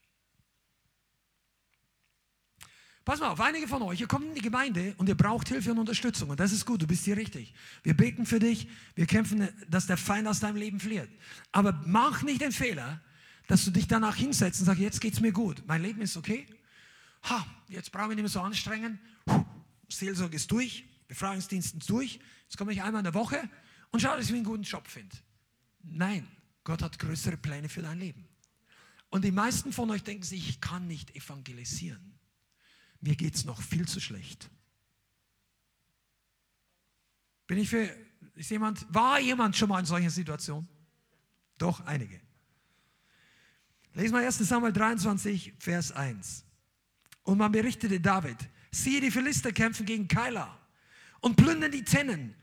Pass 3.04 3.20
mal 3.20 3.28
auf, 3.28 3.40
einige 3.40 3.68
von 3.68 3.82
euch, 3.82 4.00
ihr 4.00 4.06
kommt 4.06 4.24
in 4.24 4.34
die 4.34 4.40
Gemeinde 4.40 4.94
und 4.96 5.10
ihr 5.10 5.14
braucht 5.14 5.48
Hilfe 5.48 5.72
und 5.72 5.78
Unterstützung. 5.78 6.30
Und 6.30 6.40
das 6.40 6.52
ist 6.52 6.64
gut, 6.64 6.80
du 6.80 6.86
bist 6.86 7.04
hier 7.04 7.18
richtig. 7.18 7.52
Wir 7.82 7.94
beten 7.94 8.24
für 8.24 8.38
dich, 8.38 8.66
wir 8.94 9.04
kämpfen, 9.04 9.46
dass 9.68 9.86
der 9.86 9.98
Feind 9.98 10.26
aus 10.26 10.40
deinem 10.40 10.56
Leben 10.56 10.80
flieht. 10.80 11.10
Aber 11.52 11.78
mach 11.84 12.22
nicht 12.22 12.40
den 12.40 12.50
Fehler, 12.50 13.02
dass 13.48 13.62
du 13.66 13.70
dich 13.70 13.86
danach 13.86 14.16
hinsetzt 14.16 14.60
und 14.60 14.66
sagst, 14.66 14.80
jetzt 14.80 15.02
geht 15.02 15.12
es 15.12 15.20
mir 15.20 15.32
gut, 15.32 15.64
mein 15.66 15.82
Leben 15.82 16.00
ist 16.00 16.16
okay. 16.16 16.46
Ha, 17.24 17.46
jetzt 17.68 17.92
brauche 17.92 18.08
ich 18.08 18.16
nicht 18.16 18.22
mehr 18.22 18.30
so 18.30 18.40
anstrengen. 18.40 18.98
Seelsorge 19.90 20.36
ist 20.36 20.50
durch, 20.50 20.86
Befreiungsdienst 21.08 21.74
ist 21.76 21.90
durch. 21.90 22.20
Jetzt 22.44 22.56
komme 22.56 22.72
ich 22.72 22.82
einmal 22.82 23.00
in 23.00 23.04
der 23.04 23.14
Woche 23.14 23.50
und 23.96 24.00
schau, 24.00 24.14
dass 24.14 24.26
ich 24.26 24.34
einen 24.34 24.44
guten 24.44 24.62
Job 24.62 24.86
finde. 24.88 25.16
Nein, 25.82 26.28
Gott 26.64 26.82
hat 26.82 26.98
größere 26.98 27.38
Pläne 27.38 27.70
für 27.70 27.80
dein 27.80 27.98
Leben. 27.98 28.28
Und 29.08 29.24
die 29.24 29.30
meisten 29.30 29.72
von 29.72 29.90
euch 29.90 30.02
denken 30.02 30.22
sich, 30.22 30.50
ich 30.50 30.60
kann 30.60 30.86
nicht 30.86 31.16
evangelisieren. 31.16 32.18
Mir 33.00 33.16
geht 33.16 33.36
es 33.36 33.46
noch 33.46 33.62
viel 33.62 33.88
zu 33.88 33.98
schlecht. 33.98 34.50
Bin 37.46 37.56
ich 37.56 37.70
für, 37.70 37.88
ist 38.34 38.50
jemand, 38.50 38.86
war 38.92 39.18
jemand 39.18 39.56
schon 39.56 39.70
mal 39.70 39.80
in 39.80 39.86
solcher 39.86 40.10
Situation? 40.10 40.68
Doch, 41.56 41.80
einige. 41.86 42.20
Lesen 43.94 44.12
wir 44.12 44.26
1. 44.26 44.36
Samuel 44.40 44.74
23, 44.74 45.54
Vers 45.58 45.90
1. 45.92 46.44
Und 47.22 47.38
man 47.38 47.50
berichtete 47.50 47.98
David, 47.98 48.36
siehe, 48.70 49.00
die 49.00 49.10
Philister 49.10 49.52
kämpfen 49.52 49.86
gegen 49.86 50.06
Keila 50.06 50.60
und 51.20 51.36
plündern 51.36 51.72
die 51.72 51.82
Tennen 51.82 52.34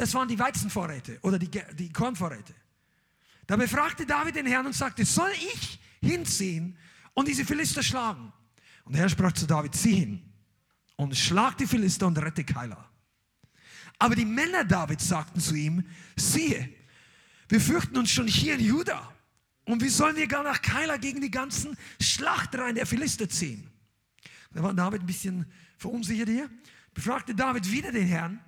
das 0.00 0.14
waren 0.14 0.28
die 0.28 0.38
Weizenvorräte 0.38 1.18
oder 1.20 1.38
die, 1.38 1.50
die 1.74 1.92
Kornvorräte. 1.92 2.54
Da 3.46 3.56
befragte 3.56 4.06
David 4.06 4.34
den 4.34 4.46
Herrn 4.46 4.64
und 4.64 4.72
sagte, 4.72 5.04
soll 5.04 5.30
ich 5.32 5.78
hinziehen 6.00 6.78
und 7.12 7.28
diese 7.28 7.44
Philister 7.44 7.82
schlagen? 7.82 8.32
Und 8.84 8.94
der 8.94 9.02
Herr 9.02 9.08
sprach 9.10 9.32
zu 9.32 9.46
David, 9.46 9.74
zieh 9.74 9.94
hin 9.94 10.22
und 10.96 11.14
schlag 11.14 11.58
die 11.58 11.66
Philister 11.66 12.06
und 12.06 12.16
rette 12.16 12.44
Keila. 12.44 12.88
Aber 13.98 14.14
die 14.14 14.24
Männer 14.24 14.64
Davids 14.64 15.06
sagten 15.06 15.38
zu 15.38 15.54
ihm, 15.54 15.84
siehe, 16.16 16.70
wir 17.50 17.60
fürchten 17.60 17.98
uns 17.98 18.10
schon 18.10 18.26
hier 18.26 18.54
in 18.54 18.60
Juda. 18.60 19.14
Und 19.66 19.82
wie 19.82 19.90
sollen 19.90 20.16
wir 20.16 20.26
gar 20.28 20.42
nach 20.42 20.62
Keila 20.62 20.96
gegen 20.96 21.20
die 21.20 21.30
ganzen 21.30 21.76
Schlachtreihen 22.00 22.74
der 22.74 22.86
Philister 22.86 23.28
ziehen? 23.28 23.70
Da 24.54 24.62
war 24.62 24.72
David 24.72 25.02
ein 25.02 25.06
bisschen 25.06 25.44
verunsichert 25.76 26.30
hier. 26.30 26.48
Befragte 26.94 27.34
David 27.34 27.70
wieder 27.70 27.92
den 27.92 28.06
Herrn. 28.06 28.40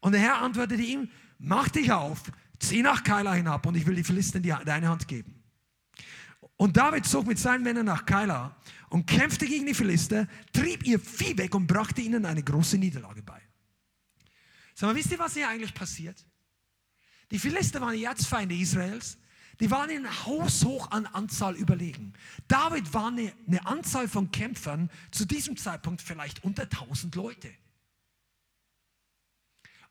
Und 0.00 0.12
der 0.12 0.20
Herr 0.20 0.42
antwortete 0.42 0.82
ihm, 0.82 1.10
mach 1.38 1.68
dich 1.68 1.92
auf, 1.92 2.22
zieh 2.58 2.82
nach 2.82 3.02
Keila 3.02 3.34
hinab 3.34 3.66
und 3.66 3.76
ich 3.76 3.86
will 3.86 3.94
die 3.94 4.04
Philister 4.04 4.36
in 4.36 4.64
deine 4.64 4.88
Hand 4.88 5.08
geben. 5.08 5.42
Und 6.56 6.76
David 6.76 7.06
zog 7.06 7.26
mit 7.26 7.38
seinen 7.38 7.62
Männern 7.62 7.86
nach 7.86 8.04
Keila 8.04 8.56
und 8.90 9.06
kämpfte 9.06 9.46
gegen 9.46 9.66
die 9.66 9.74
Philister, 9.74 10.26
trieb 10.52 10.84
ihr 10.86 10.98
Vieh 10.98 11.36
weg 11.38 11.54
und 11.54 11.66
brachte 11.66 12.00
ihnen 12.00 12.26
eine 12.26 12.42
große 12.42 12.78
Niederlage 12.78 13.22
bei. 13.22 13.40
Sag 14.74 14.88
mal, 14.88 14.96
wisst 14.96 15.10
ihr, 15.10 15.18
was 15.18 15.34
hier 15.34 15.48
eigentlich 15.48 15.74
passiert? 15.74 16.24
Die 17.30 17.38
Philister 17.38 17.80
waren 17.80 17.94
die 17.94 18.04
Erzfeinde 18.04 18.54
Israels. 18.54 19.18
Die 19.60 19.70
waren 19.70 19.90
in 19.90 20.08
haushoch 20.26 20.90
an 20.92 21.06
Anzahl 21.06 21.56
überlegen. 21.56 22.12
David 22.46 22.94
war 22.94 23.08
eine, 23.08 23.32
eine 23.46 23.66
Anzahl 23.66 24.08
von 24.08 24.30
Kämpfern 24.30 24.88
zu 25.10 25.24
diesem 25.24 25.56
Zeitpunkt 25.56 26.00
vielleicht 26.00 26.44
unter 26.44 26.62
1000 26.62 27.14
Leute. 27.16 27.50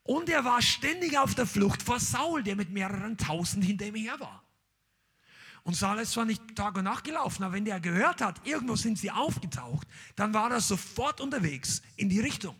Und 0.07 0.29
er 0.29 0.45
war 0.45 0.61
ständig 0.61 1.17
auf 1.17 1.35
der 1.35 1.45
Flucht 1.45 1.83
vor 1.83 1.99
Saul, 1.99 2.41
der 2.41 2.55
mit 2.55 2.69
mehreren 2.69 3.17
tausend 3.17 3.65
hinter 3.65 3.87
ihm 3.87 3.95
her 3.95 4.17
war. 4.21 4.41
Und 5.63 5.75
Saul 5.75 5.99
ist 5.99 6.13
zwar 6.13 6.23
nicht 6.23 6.55
Tag 6.55 6.77
und 6.77 6.85
Nacht 6.85 7.03
gelaufen, 7.03 7.43
aber 7.43 7.53
wenn 7.53 7.65
der 7.65 7.81
gehört 7.81 8.21
hat, 8.21 8.47
irgendwo 8.47 8.77
sind 8.77 8.97
sie 8.97 9.11
aufgetaucht, 9.11 9.85
dann 10.15 10.33
war 10.33 10.49
er 10.49 10.61
sofort 10.61 11.19
unterwegs 11.19 11.81
in 11.97 12.07
die 12.07 12.21
Richtung. 12.21 12.55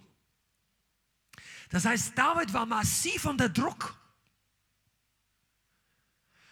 Das 1.69 1.85
heißt, 1.85 2.17
David 2.17 2.51
war 2.53 2.65
massiv 2.65 3.23
unter 3.23 3.47
Druck. 3.47 3.97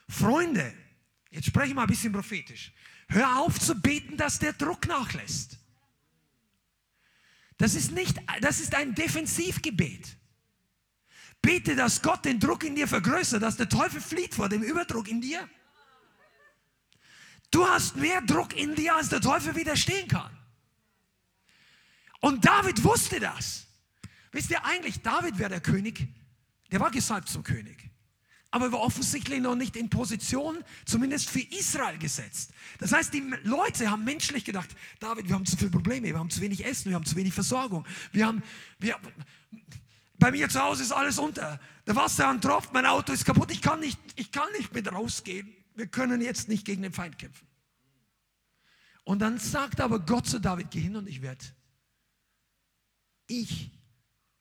Freunde, 0.08 0.74
jetzt 1.30 1.48
spreche 1.48 1.70
ich 1.70 1.74
mal 1.74 1.82
ein 1.82 1.90
bisschen 1.90 2.14
prophetisch. 2.14 2.72
Hör 3.10 3.40
auf 3.40 3.60
zu 3.60 3.76
beten, 3.76 4.16
dass 4.16 4.40
der 4.40 4.54
Druck 4.54 4.88
nachlässt. 4.88 5.60
Das 7.58 7.76
ist 7.76 7.92
nicht, 7.92 8.18
das 8.40 8.62
ist 8.62 8.74
ein 8.76 8.96
Defensivgebet. 8.96 10.18
Bete, 11.46 11.76
dass 11.76 12.02
Gott 12.02 12.26
den 12.26 12.40
Druck 12.40 12.64
in 12.64 12.76
dir 12.76 12.88
vergrößert, 12.88 13.42
dass 13.44 13.56
der 13.56 13.70
Teufel 13.70 14.02
flieht 14.02 14.34
vor 14.34 14.50
dem 14.50 14.64
Überdruck 14.64 15.08
in 15.08 15.22
dir. 15.22 15.48
Du 17.52 17.68
hast 17.68 17.98
mehr 17.98 18.22
Druck 18.22 18.58
in 18.58 18.74
dir, 18.74 18.96
als 18.96 19.10
der 19.10 19.22
Teufel 19.22 19.56
widerstehen 19.56 20.08
kann. 20.08 20.36
Und 22.20 22.44
David 22.44 22.84
wusste 22.84 23.20
das. 23.20 23.68
Wisst 24.32 24.50
ihr 24.50 24.66
eigentlich, 24.66 25.02
David 25.04 25.38
wäre 25.38 25.52
der 25.52 25.62
König, 25.62 26.08
der 26.72 26.80
war 26.80 26.90
gesalbt 26.90 27.30
zum 27.30 27.44
König. 27.44 27.92
Aber 28.50 28.72
war 28.72 28.80
offensichtlich 28.80 29.40
noch 29.40 29.56
nicht 29.56 29.76
in 29.76 29.90
Position, 29.90 30.64
zumindest 30.86 31.30
für 31.30 31.42
Israel 31.42 32.00
gesetzt. 32.00 32.54
Das 32.80 32.92
heißt, 32.92 33.14
die 33.14 33.22
Leute 33.44 33.92
haben 33.92 34.04
menschlich 34.04 34.46
gedacht, 34.46 34.76
David, 35.00 35.28
wir 35.28 35.36
haben 35.36 35.46
zu 35.46 35.58
viele 35.58 35.70
Probleme, 35.70 36.08
wir 36.08 36.18
haben 36.18 36.32
zu 36.32 36.42
wenig 36.42 36.66
Essen, 36.66 36.90
wir 36.90 36.96
haben 36.96 37.06
zu 37.06 37.16
wenig 37.16 37.34
Versorgung, 37.34 37.86
wir 38.12 38.26
haben, 38.26 38.42
wir, 38.80 38.98
bei 40.18 40.32
mir 40.32 40.50
zu 40.50 40.62
Hause 40.62 40.84
ist 40.84 40.92
alles 40.92 41.20
unter. 41.20 41.60
Der 41.86 41.96
Wasserhahn 41.96 42.42
tropft, 42.42 42.74
mein 42.74 42.86
Auto 42.86 43.14
ist 43.14 43.26
kaputt. 43.26 43.52
Ich 43.52 43.62
kann 43.62 43.80
nicht, 43.80 44.00
ich 44.16 44.32
kann 44.32 44.52
nicht 44.58 44.74
mit 44.74 44.92
rausgehen. 44.92 45.54
Wir 45.76 45.88
können 45.88 46.22
jetzt 46.22 46.48
nicht 46.48 46.66
gegen 46.66 46.82
den 46.82 46.94
Feind 46.94 47.18
kämpfen. 47.18 47.48
Und 49.04 49.20
dann 49.20 49.38
sagt 49.38 49.82
aber 49.82 50.00
Gott 50.00 50.28
zu 50.28 50.40
David, 50.40 50.72
geh 50.72 50.82
hin 50.82 50.96
und 50.96 51.08
ich 51.08 51.22
werde, 51.22 51.46
ich 53.28 53.72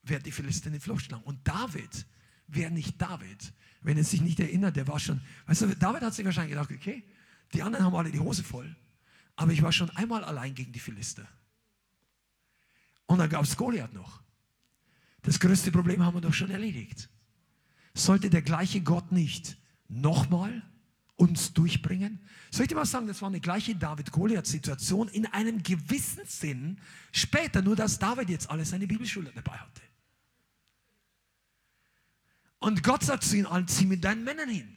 werde 0.02 0.24
die 0.24 0.32
Philister 0.32 0.68
in 0.68 0.74
die 0.74 0.80
Flucht 0.80 1.04
schlagen. 1.04 1.24
Und 1.24 1.46
David 1.46 2.06
wäre 2.46 2.70
nicht 2.70 3.00
David, 3.00 3.52
wenn 3.82 3.98
er 3.98 4.04
sich 4.04 4.22
nicht 4.22 4.40
erinnert, 4.40 4.76
der 4.76 4.88
war 4.88 4.98
schon, 4.98 5.20
weißt 5.46 5.62
du, 5.62 5.76
David 5.76 6.02
hat 6.02 6.14
sich 6.14 6.24
wahrscheinlich 6.24 6.54
gedacht, 6.54 6.70
okay, 6.70 7.04
die 7.52 7.62
anderen 7.62 7.84
haben 7.84 7.94
alle 7.94 8.10
die 8.10 8.18
Hose 8.18 8.42
voll, 8.42 8.74
aber 9.36 9.52
ich 9.52 9.62
war 9.62 9.72
schon 9.72 9.90
einmal 9.90 10.24
allein 10.24 10.54
gegen 10.54 10.72
die 10.72 10.80
Philister. 10.80 11.28
Und 13.06 13.18
dann 13.18 13.28
gab 13.28 13.44
es 13.44 13.56
Goliath 13.56 13.92
noch. 13.92 14.23
Das 15.24 15.40
größte 15.40 15.72
Problem 15.72 16.04
haben 16.04 16.14
wir 16.14 16.20
doch 16.20 16.34
schon 16.34 16.50
erledigt. 16.50 17.08
Sollte 17.94 18.28
der 18.30 18.42
gleiche 18.42 18.82
Gott 18.82 19.10
nicht 19.10 19.56
nochmal 19.88 20.62
uns 21.16 21.54
durchbringen? 21.54 22.20
Soll 22.50 22.64
ich 22.64 22.68
dir 22.68 22.74
mal 22.74 22.84
sagen, 22.84 23.06
das 23.06 23.22
war 23.22 23.28
eine 23.28 23.40
gleiche 23.40 23.74
David-Goliath-Situation 23.74 25.08
in 25.08 25.26
einem 25.26 25.62
gewissen 25.62 26.26
Sinn 26.26 26.78
später, 27.10 27.62
nur 27.62 27.74
dass 27.74 27.98
David 27.98 28.28
jetzt 28.28 28.50
alle 28.50 28.64
seine 28.66 28.86
Bibelschule 28.86 29.32
dabei 29.34 29.56
hatte. 29.56 29.80
Und 32.58 32.82
Gott 32.82 33.02
sagt 33.02 33.24
zu 33.24 33.36
ihnen 33.36 33.46
allen, 33.46 33.66
zieh 33.66 33.86
mit 33.86 34.04
deinen 34.04 34.24
Männern 34.24 34.48
hin. 34.48 34.76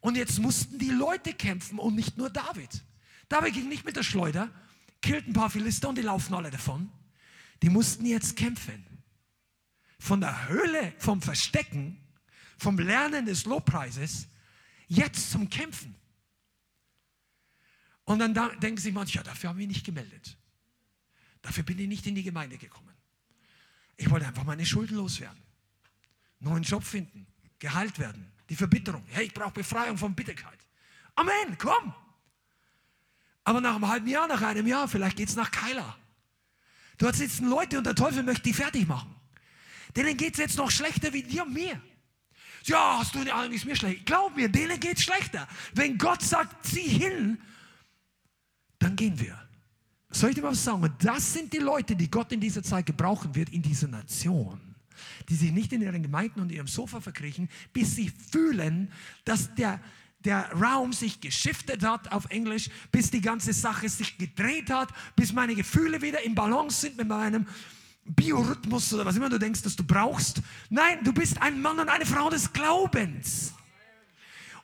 Und 0.00 0.16
jetzt 0.16 0.38
mussten 0.38 0.78
die 0.78 0.90
Leute 0.90 1.34
kämpfen 1.34 1.78
und 1.78 1.94
nicht 1.94 2.16
nur 2.16 2.30
David. 2.30 2.82
David 3.28 3.52
ging 3.52 3.68
nicht 3.68 3.84
mit 3.84 3.96
der 3.96 4.02
Schleuder, 4.02 4.50
killt 5.02 5.26
ein 5.28 5.34
paar 5.34 5.50
Philister 5.50 5.90
und 5.90 5.98
die 5.98 6.02
laufen 6.02 6.32
alle 6.32 6.50
davon. 6.50 6.90
Die 7.62 7.68
mussten 7.68 8.06
jetzt 8.06 8.36
kämpfen 8.36 8.89
von 10.00 10.20
der 10.20 10.48
Höhle, 10.48 10.94
vom 10.98 11.20
Verstecken, 11.20 12.00
vom 12.58 12.78
Lernen 12.78 13.26
des 13.26 13.44
Lobpreises, 13.44 14.26
jetzt 14.88 15.30
zum 15.30 15.48
Kämpfen. 15.48 15.94
Und 18.04 18.18
dann 18.18 18.34
da, 18.34 18.48
denken 18.48 18.80
sich 18.80 18.92
manche, 18.92 19.18
ja, 19.18 19.22
dafür 19.22 19.50
haben 19.50 19.58
wir 19.58 19.66
nicht 19.66 19.84
gemeldet. 19.84 20.36
Dafür 21.42 21.62
bin 21.64 21.78
ich 21.78 21.86
nicht 21.86 22.06
in 22.06 22.14
die 22.14 22.22
Gemeinde 22.22 22.56
gekommen. 22.56 22.94
Ich 23.96 24.10
wollte 24.10 24.26
einfach 24.26 24.44
meine 24.44 24.64
Schulden 24.64 24.96
loswerden. 24.96 25.40
Neuen 26.40 26.62
Job 26.62 26.82
finden, 26.82 27.26
geheilt 27.58 27.98
werden, 27.98 28.32
die 28.48 28.56
Verbitterung. 28.56 29.04
Hey, 29.08 29.26
ich 29.26 29.34
brauche 29.34 29.52
Befreiung 29.52 29.98
von 29.98 30.14
Bitterkeit. 30.14 30.58
Amen, 31.14 31.58
komm. 31.58 31.94
Aber 33.44 33.60
nach 33.60 33.74
einem 33.74 33.86
halben 33.86 34.08
Jahr, 34.08 34.26
nach 34.26 34.40
einem 34.40 34.66
Jahr, 34.66 34.88
vielleicht 34.88 35.18
geht 35.18 35.28
es 35.28 35.36
nach 35.36 35.50
Keiler. 35.50 35.96
Dort 36.96 37.16
sitzen 37.16 37.48
Leute 37.48 37.76
und 37.76 37.84
der 37.84 37.94
Teufel 37.94 38.22
möchte 38.22 38.44
die 38.44 38.54
fertig 38.54 38.88
machen. 38.88 39.14
Denen 39.96 40.16
geht 40.16 40.34
es 40.34 40.38
jetzt 40.38 40.56
noch 40.56 40.70
schlechter 40.70 41.12
wie 41.12 41.22
dir 41.22 41.42
und 41.44 41.52
mir. 41.52 41.80
Ja, 42.64 42.98
hast 42.98 43.14
du 43.14 43.20
eine 43.20 43.54
ist 43.54 43.64
mir 43.64 43.76
schlecht. 43.76 44.06
Glaub 44.06 44.36
mir, 44.36 44.48
denen 44.48 44.78
geht 44.78 44.98
es 44.98 45.04
schlechter. 45.04 45.48
Wenn 45.74 45.96
Gott 45.96 46.22
sagt, 46.22 46.66
zieh 46.66 46.88
hin, 46.88 47.38
dann 48.78 48.96
gehen 48.96 49.18
wir. 49.18 49.38
Soll 50.10 50.30
ich 50.30 50.36
dir 50.36 50.42
was 50.42 50.62
sagen? 50.62 50.92
Das 50.98 51.32
sind 51.32 51.52
die 51.52 51.58
Leute, 51.58 51.94
die 51.94 52.10
Gott 52.10 52.32
in 52.32 52.40
dieser 52.40 52.62
Zeit 52.62 52.86
gebrauchen 52.86 53.34
wird, 53.34 53.50
in 53.50 53.62
dieser 53.62 53.88
Nation. 53.88 54.60
Die 55.28 55.34
sich 55.34 55.52
nicht 55.52 55.72
in 55.72 55.80
ihren 55.82 56.02
Gemeinden 56.02 56.40
und 56.40 56.52
ihrem 56.52 56.66
Sofa 56.66 57.00
verkriechen, 57.00 57.48
bis 57.72 57.96
sie 57.96 58.10
fühlen, 58.30 58.92
dass 59.24 59.54
der, 59.54 59.80
der 60.18 60.52
Raum 60.52 60.92
sich 60.92 61.20
geschiftet 61.20 61.82
hat 61.82 62.12
auf 62.12 62.26
Englisch, 62.26 62.68
bis 62.92 63.10
die 63.10 63.20
ganze 63.20 63.52
Sache 63.52 63.88
sich 63.88 64.18
gedreht 64.18 64.68
hat, 64.68 64.90
bis 65.16 65.32
meine 65.32 65.54
Gefühle 65.54 66.02
wieder 66.02 66.22
im 66.22 66.34
Balance 66.34 66.80
sind 66.82 66.96
mit 66.96 67.08
meinem 67.08 67.46
Biorhythmus 68.04 68.92
oder 68.92 69.04
was 69.04 69.16
immer 69.16 69.28
du 69.28 69.38
denkst, 69.38 69.62
dass 69.62 69.76
du 69.76 69.84
brauchst. 69.84 70.42
Nein, 70.68 71.02
du 71.04 71.12
bist 71.12 71.40
ein 71.40 71.60
Mann 71.60 71.78
und 71.78 71.88
eine 71.88 72.06
Frau 72.06 72.30
des 72.30 72.52
Glaubens. 72.52 73.52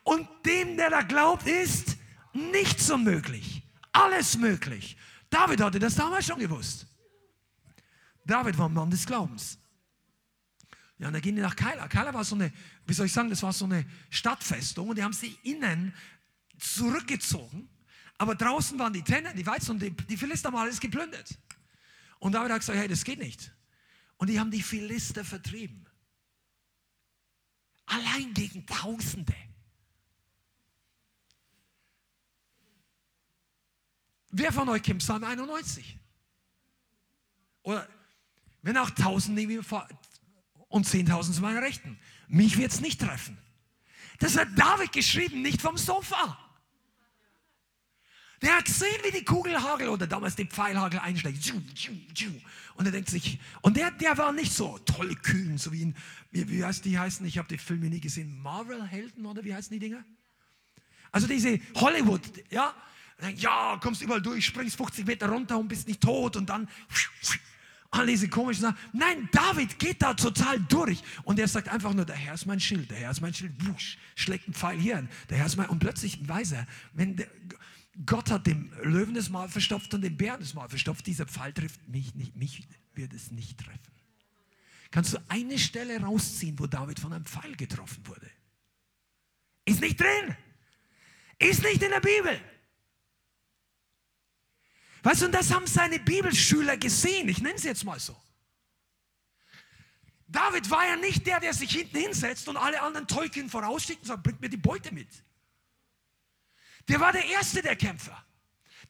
Und 0.03 0.27
dem, 0.45 0.77
der 0.77 0.89
da 0.89 1.01
glaubt, 1.01 1.47
ist 1.47 1.97
nichts 2.33 2.89
unmöglich. 2.89 3.63
Alles 3.91 4.37
möglich. 4.37 4.97
David 5.29 5.61
hatte 5.61 5.79
das 5.79 5.95
damals 5.95 6.25
schon 6.25 6.39
gewusst. 6.39 6.87
David 8.25 8.57
war 8.57 8.69
ein 8.69 8.73
Mann 8.73 8.89
des 8.89 9.05
Glaubens. 9.05 9.57
Ja, 10.99 11.07
und 11.07 11.13
dann 11.13 11.21
gehen 11.21 11.35
die 11.35 11.41
nach 11.41 11.55
Keila. 11.55 11.87
Keila 11.87 12.13
war 12.13 12.23
so 12.23 12.35
eine, 12.35 12.51
wie 12.85 12.93
soll 12.93 13.05
ich 13.05 13.13
sagen, 13.13 13.29
das 13.29 13.43
war 13.43 13.53
so 13.53 13.65
eine 13.65 13.85
Stadtfestung 14.09 14.89
und 14.89 14.97
die 14.97 15.03
haben 15.03 15.13
sich 15.13 15.37
innen 15.45 15.93
zurückgezogen. 16.57 17.69
Aber 18.17 18.33
draußen 18.33 18.79
waren 18.79 18.93
die 18.93 19.03
Tennen, 19.03 19.35
die 19.35 19.45
Weizen 19.45 19.71
und 19.71 19.81
die, 19.81 19.91
die 19.91 20.17
Philister 20.17 20.47
haben 20.47 20.57
alles 20.57 20.79
geplündert. 20.79 21.37
Und 22.19 22.33
David 22.33 22.51
hat 22.51 22.59
gesagt, 22.59 22.77
hey, 22.77 22.87
das 22.87 23.03
geht 23.03 23.19
nicht. 23.19 23.51
Und 24.17 24.29
die 24.29 24.39
haben 24.39 24.51
die 24.51 24.63
Philister 24.63 25.23
vertrieben. 25.23 25.85
Allein 27.85 28.33
gegen 28.33 28.65
Tausende. 28.65 29.35
Wer 34.31 34.51
von 34.51 34.67
euch 34.69 34.83
kennt 34.83 34.99
Psalm 34.99 35.23
91? 35.23 35.97
Oder 37.63 37.87
wenn 38.61 38.77
auch 38.77 38.89
tausend 38.89 39.35
neben 39.35 39.53
mir 39.53 39.63
und 40.67 40.85
zehntausend 40.85 41.35
zu 41.35 41.41
meiner 41.41 41.61
Rechten. 41.61 41.97
Mich 42.27 42.57
wird 42.57 42.71
es 42.71 42.81
nicht 42.81 42.99
treffen. 42.99 43.37
Das 44.19 44.37
hat 44.37 44.49
David 44.55 44.91
geschrieben, 44.91 45.41
nicht 45.41 45.61
vom 45.61 45.77
Sofa. 45.77 46.37
Der 48.41 48.57
hat 48.57 48.65
gesehen, 48.65 48.97
wie 49.03 49.17
die 49.17 49.25
Kugelhagel 49.25 49.89
oder 49.89 50.05
damals 50.05 50.35
die 50.35 50.45
Pfeilhagel 50.45 50.99
einschlägt. 50.99 51.53
Und 52.75 52.85
er 52.85 52.91
denkt 52.91 53.09
sich, 53.09 53.39
und 53.61 53.75
der, 53.75 53.89
der 53.91 54.17
war 54.17 54.31
nicht 54.31 54.53
so 54.53 54.77
toll 54.79 55.15
kühn, 55.15 55.57
so 55.57 55.71
wie 55.71 55.81
in, 55.81 55.95
wie, 56.31 56.47
wie 56.47 56.63
heißt 56.63 56.85
die 56.85 56.99
heißen, 56.99 57.25
ich 57.25 57.39
habe 57.39 57.47
die 57.47 57.57
Filme 57.57 57.89
nie 57.89 57.99
gesehen, 57.99 58.39
Marvel-Helden 58.41 59.25
oder 59.25 59.43
wie 59.43 59.55
heißen 59.55 59.71
die 59.71 59.79
Dinger? 59.79 60.03
Also 61.11 61.25
diese 61.27 61.59
Hollywood, 61.75 62.21
ja, 62.51 62.75
ja, 63.37 63.79
kommst 63.81 64.03
überall 64.03 64.21
durch, 64.21 64.45
springst 64.45 64.77
50 64.77 65.07
Meter 65.07 65.29
runter 65.29 65.57
und 65.57 65.67
bist 65.67 65.87
nicht 65.87 66.01
tot 66.01 66.35
und 66.35 66.47
dann 66.47 66.67
all 67.89 68.05
diese 68.05 68.27
komischen 68.29 68.63
Sachen. 68.63 68.77
Nein, 68.93 69.29
David 69.31 69.79
geht 69.79 70.01
da 70.01 70.13
total 70.13 70.59
durch. 70.59 71.01
Und 71.23 71.39
er 71.39 71.47
sagt 71.47 71.69
einfach 71.69 71.93
nur, 71.93 72.05
der 72.05 72.15
Herr 72.15 72.35
ist 72.35 72.45
mein 72.45 72.59
Schild, 72.59 72.91
der 72.91 72.97
Herr 72.97 73.11
ist 73.11 73.21
mein 73.21 73.33
Schild, 73.33 73.53
wusch, 73.65 73.97
schlägt 74.15 74.45
einen 74.45 74.53
Pfeil 74.53 74.77
hier 74.77 74.97
an, 74.97 75.09
der 75.29 75.37
Herr 75.37 75.45
ist 75.47 75.57
mein, 75.57 75.69
und 75.69 75.79
plötzlich 75.79 76.27
weiß 76.27 76.51
er, 76.51 76.67
wenn 76.93 77.15
der, 77.15 77.27
Gott 78.05 78.29
hat 78.29 78.45
dem 78.45 78.71
Löwen 78.83 79.15
das 79.15 79.29
Mal 79.29 79.49
verstopft 79.49 79.93
und 79.93 80.01
dem 80.01 80.17
Bären 80.17 80.39
das 80.39 80.53
Mal 80.53 80.69
verstopft. 80.69 81.07
Dieser 81.07 81.25
Pfeil 81.25 81.53
trifft 81.53 81.87
mich 81.87 82.13
nicht, 82.15 82.35
mich 82.35 82.67
wird 82.93 83.13
es 83.13 83.31
nicht 83.31 83.59
treffen. 83.59 83.79
Kannst 84.91 85.13
du 85.13 85.17
eine 85.27 85.57
Stelle 85.57 85.99
rausziehen, 86.01 86.57
wo 86.59 86.67
David 86.67 86.99
von 86.99 87.11
einem 87.11 87.25
Pfeil 87.25 87.55
getroffen 87.55 88.05
wurde? 88.07 88.29
Ist 89.65 89.81
nicht 89.81 89.99
drin. 89.99 90.35
Ist 91.39 91.61
nicht 91.63 91.81
in 91.81 91.89
der 91.89 91.99
Bibel. 91.99 92.39
Weißt 95.03 95.21
du, 95.21 95.25
und 95.25 95.31
das 95.31 95.51
haben 95.51 95.67
seine 95.67 95.99
Bibelschüler 95.99 96.77
gesehen. 96.77 97.27
Ich 97.29 97.41
nenne 97.41 97.55
es 97.55 97.63
jetzt 97.63 97.83
mal 97.83 97.99
so. 97.99 98.15
David 100.27 100.69
war 100.69 100.85
ja 100.85 100.95
nicht 100.97 101.25
der, 101.25 101.39
der 101.39 101.53
sich 101.53 101.71
hinten 101.71 101.97
hinsetzt 101.97 102.47
und 102.47 102.57
alle 102.57 102.81
anderen 102.81 103.07
Tolkien 103.07 103.49
vorausschickt 103.49 104.01
und 104.01 104.07
sagt, 104.07 104.23
bringt 104.23 104.41
mir 104.41 104.49
die 104.49 104.57
Beute 104.57 104.93
mit. 104.93 105.07
Der 106.87 106.99
war 106.99 107.11
der 107.11 107.25
Erste 107.25 107.61
der 107.61 107.75
Kämpfer. 107.75 108.23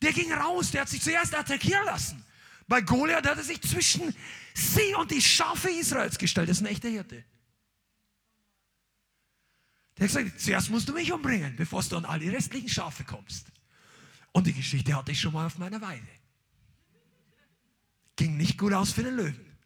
Der 0.02 0.14
ging 0.14 0.32
raus, 0.32 0.72
der 0.72 0.82
hat 0.82 0.90
sich 0.90 1.02
zuerst 1.02 1.36
attackieren 1.36 1.86
lassen. 1.86 2.24
Bei 2.68 2.82
Goliath 2.82 3.26
hat 3.26 3.38
er 3.38 3.44
sich 3.44 3.62
zwischen 3.62 4.14
sie 4.54 4.94
und 4.96 5.10
die 5.12 5.22
Schafe 5.22 5.70
Israels 5.70 6.18
gestellt. 6.18 6.50
Das 6.50 6.58
ist 6.58 6.64
ein 6.64 6.68
echter 6.68 6.90
Hirte. 6.90 7.24
Der 9.98 10.08
hat 10.08 10.16
gesagt, 10.16 10.40
zuerst 10.40 10.70
musst 10.70 10.88
du 10.88 10.94
mich 10.94 11.12
umbringen, 11.12 11.56
bevor 11.56 11.82
du 11.84 11.98
an 11.98 12.06
all 12.06 12.20
die 12.20 12.30
restlichen 12.30 12.70
Schafe 12.70 13.04
kommst. 13.04 13.48
Und 14.32 14.46
die 14.46 14.54
Geschichte 14.54 14.96
hatte 14.96 15.12
ich 15.12 15.20
schon 15.20 15.34
mal 15.34 15.48
auf 15.48 15.58
meiner 15.58 15.82
Weide. 15.82 16.08
Ging 18.16 18.38
nicht 18.38 18.58
gut 18.58 18.74
aus 18.74 18.92
für 18.92 19.04
den 19.04 19.16
Löwen. 19.16 19.58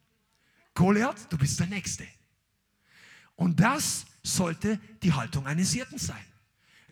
Goliath, 0.74 1.28
du 1.30 1.38
bist 1.38 1.60
der 1.60 1.68
Nächste. 1.68 2.08
Und 3.36 3.60
das 3.60 4.06
sollte 4.24 4.80
die 5.02 5.12
Haltung 5.12 5.48
eines 5.48 5.74
Hirten 5.74 5.98
sein. 5.98 6.24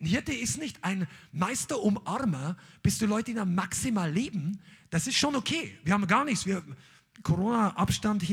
Ein 0.00 0.06
Hirte 0.06 0.32
ist 0.32 0.58
nicht 0.58 0.82
ein 0.82 1.06
Meisterumarmer, 1.32 2.56
bis 2.82 2.98
die 2.98 3.06
Leute 3.06 3.32
ihn 3.32 3.54
maximal 3.54 4.10
leben. 4.10 4.60
Das 4.88 5.06
ist 5.06 5.16
schon 5.16 5.36
okay. 5.36 5.78
Wir 5.84 5.92
haben 5.92 6.06
gar 6.06 6.24
nichts. 6.24 6.46
Wir, 6.46 6.64
Corona-Abstand, 7.22 8.24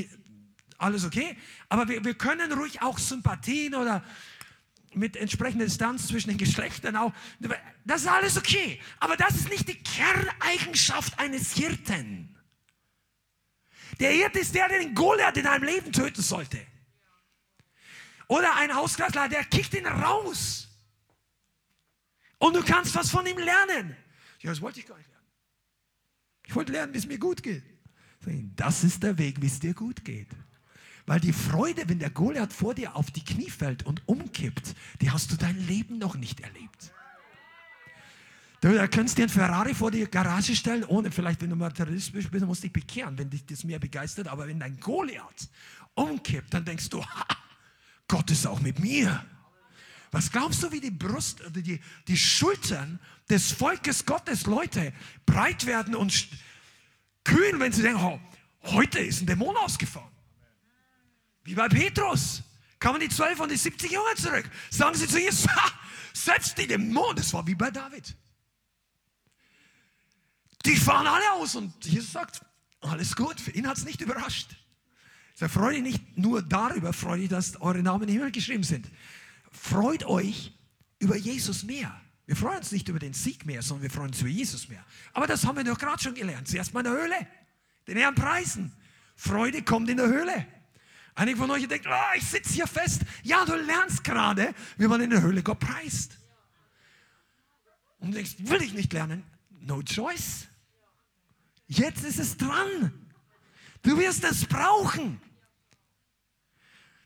alles 0.78 1.04
okay. 1.04 1.36
Aber 1.68 1.90
wir, 1.90 2.04
wir 2.06 2.14
können 2.14 2.52
ruhig 2.54 2.82
auch 2.82 2.98
Sympathien 2.98 3.76
oder 3.76 4.04
mit 4.94 5.18
entsprechender 5.18 5.66
Distanz 5.66 6.08
zwischen 6.08 6.30
den 6.30 6.38
Geschlechtern 6.38 6.96
auch. 6.96 7.12
Das 7.84 8.02
ist 8.02 8.08
alles 8.08 8.38
okay. 8.38 8.80
Aber 9.00 9.18
das 9.18 9.36
ist 9.36 9.50
nicht 9.50 9.68
die 9.68 9.82
Kerneigenschaft 9.84 11.20
eines 11.20 11.54
Hirten. 11.54 12.38
Der 14.00 14.12
Hirte 14.12 14.40
ist 14.40 14.56
der, 14.56 14.70
der 14.70 14.80
den 14.80 14.96
Goliath 14.96 15.38
in 15.38 15.48
einem 15.48 15.64
Leben 15.64 15.92
töten 15.92 16.22
sollte. 16.22 16.66
Oder 18.28 18.56
ein 18.56 18.74
Hauskreisler, 18.74 19.28
der 19.28 19.44
kickt 19.44 19.74
ihn 19.74 19.86
raus. 19.86 20.67
Und 22.40 22.56
du 22.56 22.64
kannst 22.64 22.96
was 22.96 23.10
von 23.10 23.26
ihm 23.26 23.38
lernen. 23.38 23.96
Ja, 24.40 24.52
das 24.52 24.62
wollte 24.62 24.80
ich 24.80 24.86
gar 24.86 24.98
nicht 24.98 25.10
lernen. 25.10 25.28
Ich 26.46 26.56
wollte 26.56 26.72
lernen, 26.72 26.94
wie 26.94 26.98
es 26.98 27.08
mir 27.08 27.20
gut 27.20 27.44
geht. 27.44 27.64
Das 28.56 28.84
ist 28.84 29.04
der 29.04 29.18
Weg, 29.18 29.42
wie 29.42 29.48
es 29.48 29.60
dir 29.60 29.74
gut 29.74 30.04
geht. 30.04 30.30
Weil 31.06 31.20
die 31.20 31.34
Freude, 31.34 31.88
wenn 31.88 32.00
der 32.00 32.10
Goliath 32.10 32.52
vor 32.52 32.74
dir 32.76 32.96
auf 32.96 33.12
die 33.12 33.24
Knie 33.24 33.50
fällt 33.50 33.86
und 33.86 34.08
umkippt, 34.08 34.76
die 35.02 35.10
hast 35.10 35.32
du 35.32 35.38
dein 35.38 35.58
Leben 35.68 35.98
noch 35.98 36.16
nicht 36.16 36.42
erlebt. 36.42 36.94
Du 38.60 38.88
kannst 38.90 39.18
dir 39.18 39.24
einen 39.24 39.30
Ferrari 39.30 39.74
vor 39.74 39.92
die 39.92 40.06
Garage 40.06 40.56
stellen, 40.56 40.84
ohne 40.84 41.12
vielleicht, 41.12 41.42
wenn 41.42 41.52
du 41.52 41.56
Materialist 41.56 42.12
bist, 42.12 42.34
du 42.34 42.46
musst 42.46 42.64
dich 42.64 42.74
bekehren, 42.74 43.18
wenn 43.18 43.30
dich 43.30 43.46
das 43.46 43.64
mehr 43.64 43.80
begeistert. 43.80 44.28
Aber 44.28 44.48
wenn 44.48 44.60
dein 44.60 44.80
Goliath 44.80 45.50
umkippt, 45.94 46.54
dann 46.54 46.66
denkst 46.66 46.90
du, 46.90 47.04
ha, 47.04 47.26
Gott 48.08 48.30
ist 48.32 48.48
auch 48.48 48.60
mit 48.60 48.80
mir. 48.80 49.24
Was 50.12 50.32
glaubst 50.32 50.64
du, 50.64 50.72
wie 50.72 50.80
die 50.80 50.92
Brust, 50.92 51.42
die, 51.50 51.82
die 52.08 52.18
Schultern 52.18 53.00
des 53.30 53.52
Volkes 53.52 54.06
Gottes, 54.06 54.46
Leute, 54.46 54.94
breit 55.26 55.66
werden 55.66 55.96
und 55.96 56.30
kühn, 57.24 57.60
wenn 57.60 57.74
sie 57.74 57.82
denken, 57.82 58.02
oh, 58.02 58.20
heute 58.72 59.00
ist 59.00 59.22
ein 59.22 59.28
Dämon 59.28 59.56
ausgefahren. 59.58 60.12
Wie 61.44 61.56
bei 61.56 61.68
Petrus. 61.68 62.44
Kamen 62.80 63.00
die 63.00 63.10
zwölf 63.10 63.40
und 63.40 63.50
die 63.50 63.58
70 63.58 63.92
Jünger 63.92 64.16
zurück. 64.16 64.50
Sagen 64.70 64.96
sie 64.96 65.08
zu 65.08 65.20
Jesus, 65.20 65.48
setzt 66.14 66.58
die 66.58 66.68
Dämonen. 66.68 67.16
Das 67.16 67.34
war 67.34 67.46
wie 67.48 67.56
bei 67.56 67.72
David. 67.72 68.16
Die 70.66 70.76
fahren 70.76 71.08
alle 71.08 71.32
aus 71.34 71.56
und 71.56 71.74
Jesus 71.86 72.12
sagt, 72.12 72.42
alles 72.82 73.16
gut. 73.16 73.42
Für 73.42 73.52
ihn 73.52 73.68
hat 73.68 73.78
es 73.78 73.86
nicht 73.86 74.00
überrascht. 74.02 74.56
Ich 75.40 75.52
freue 75.52 75.74
dich 75.76 75.84
nicht 75.84 76.18
nur 76.18 76.42
darüber, 76.42 76.94
freue 76.94 77.20
dich, 77.20 77.30
dass 77.30 77.60
eure 77.62 77.82
Namen 77.82 78.08
im 78.08 78.14
Himmel 78.14 78.32
geschrieben 78.32 78.64
sind 78.64 78.88
freut 79.58 80.06
euch 80.06 80.54
über 81.00 81.16
Jesus 81.16 81.64
mehr. 81.64 82.00
Wir 82.26 82.36
freuen 82.36 82.58
uns 82.58 82.72
nicht 82.72 82.90
über 82.90 83.00
den 83.00 83.14
Sieg 83.14 83.46
mehr, 83.46 83.62
sondern 83.62 83.84
wir 83.84 83.90
freuen 83.90 84.10
uns 84.10 84.20
über 84.20 84.30
Jesus 84.30 84.68
mehr. 84.68 84.84
Aber 85.14 85.28
das 85.28 85.46
haben 85.46 85.56
wir 85.56 85.64
doch 85.64 85.78
gerade 85.78 86.02
schon 86.02 86.14
gelernt. 86.14 86.48
Zuerst 86.48 86.74
mal 86.74 86.86
in 86.86 86.92
der 86.92 87.02
Höhle. 87.02 87.28
Den 87.88 87.98
Herrn 87.98 88.16
preisen. 88.16 88.74
Freude 89.16 89.64
kommt 89.64 89.90
in 89.90 89.98
der 89.98 90.08
Höhle. 90.08 90.46
Einige 91.16 91.38
von 91.38 91.50
euch 91.50 91.68
denken, 91.68 91.88
oh, 91.90 92.16
ich 92.18 92.26
sitze 92.26 92.54
hier 92.54 92.68
fest. 92.68 93.02
Ja, 93.24 93.46
du 93.46 93.56
lernst 93.56 94.04
gerade, 94.04 94.54
wie 94.78 94.88
man 94.88 95.02
in 95.02 95.10
der 95.10 95.22
Höhle 95.22 95.42
Gott 95.42 95.60
preist. 95.60 96.18
Und 98.00 98.12
du 98.12 98.16
denkst, 98.16 98.36
will 98.40 98.62
ich 98.62 98.74
nicht 98.74 98.94
lernen? 98.94 99.24
No 99.62 99.82
choice. 99.82 100.48
Jetzt 101.68 102.04
ist 102.04 102.20
es 102.20 102.38
dran. 102.38 102.92
Du 103.82 103.98
wirst 103.98 104.24
es 104.26 104.46
brauchen. 104.46 105.20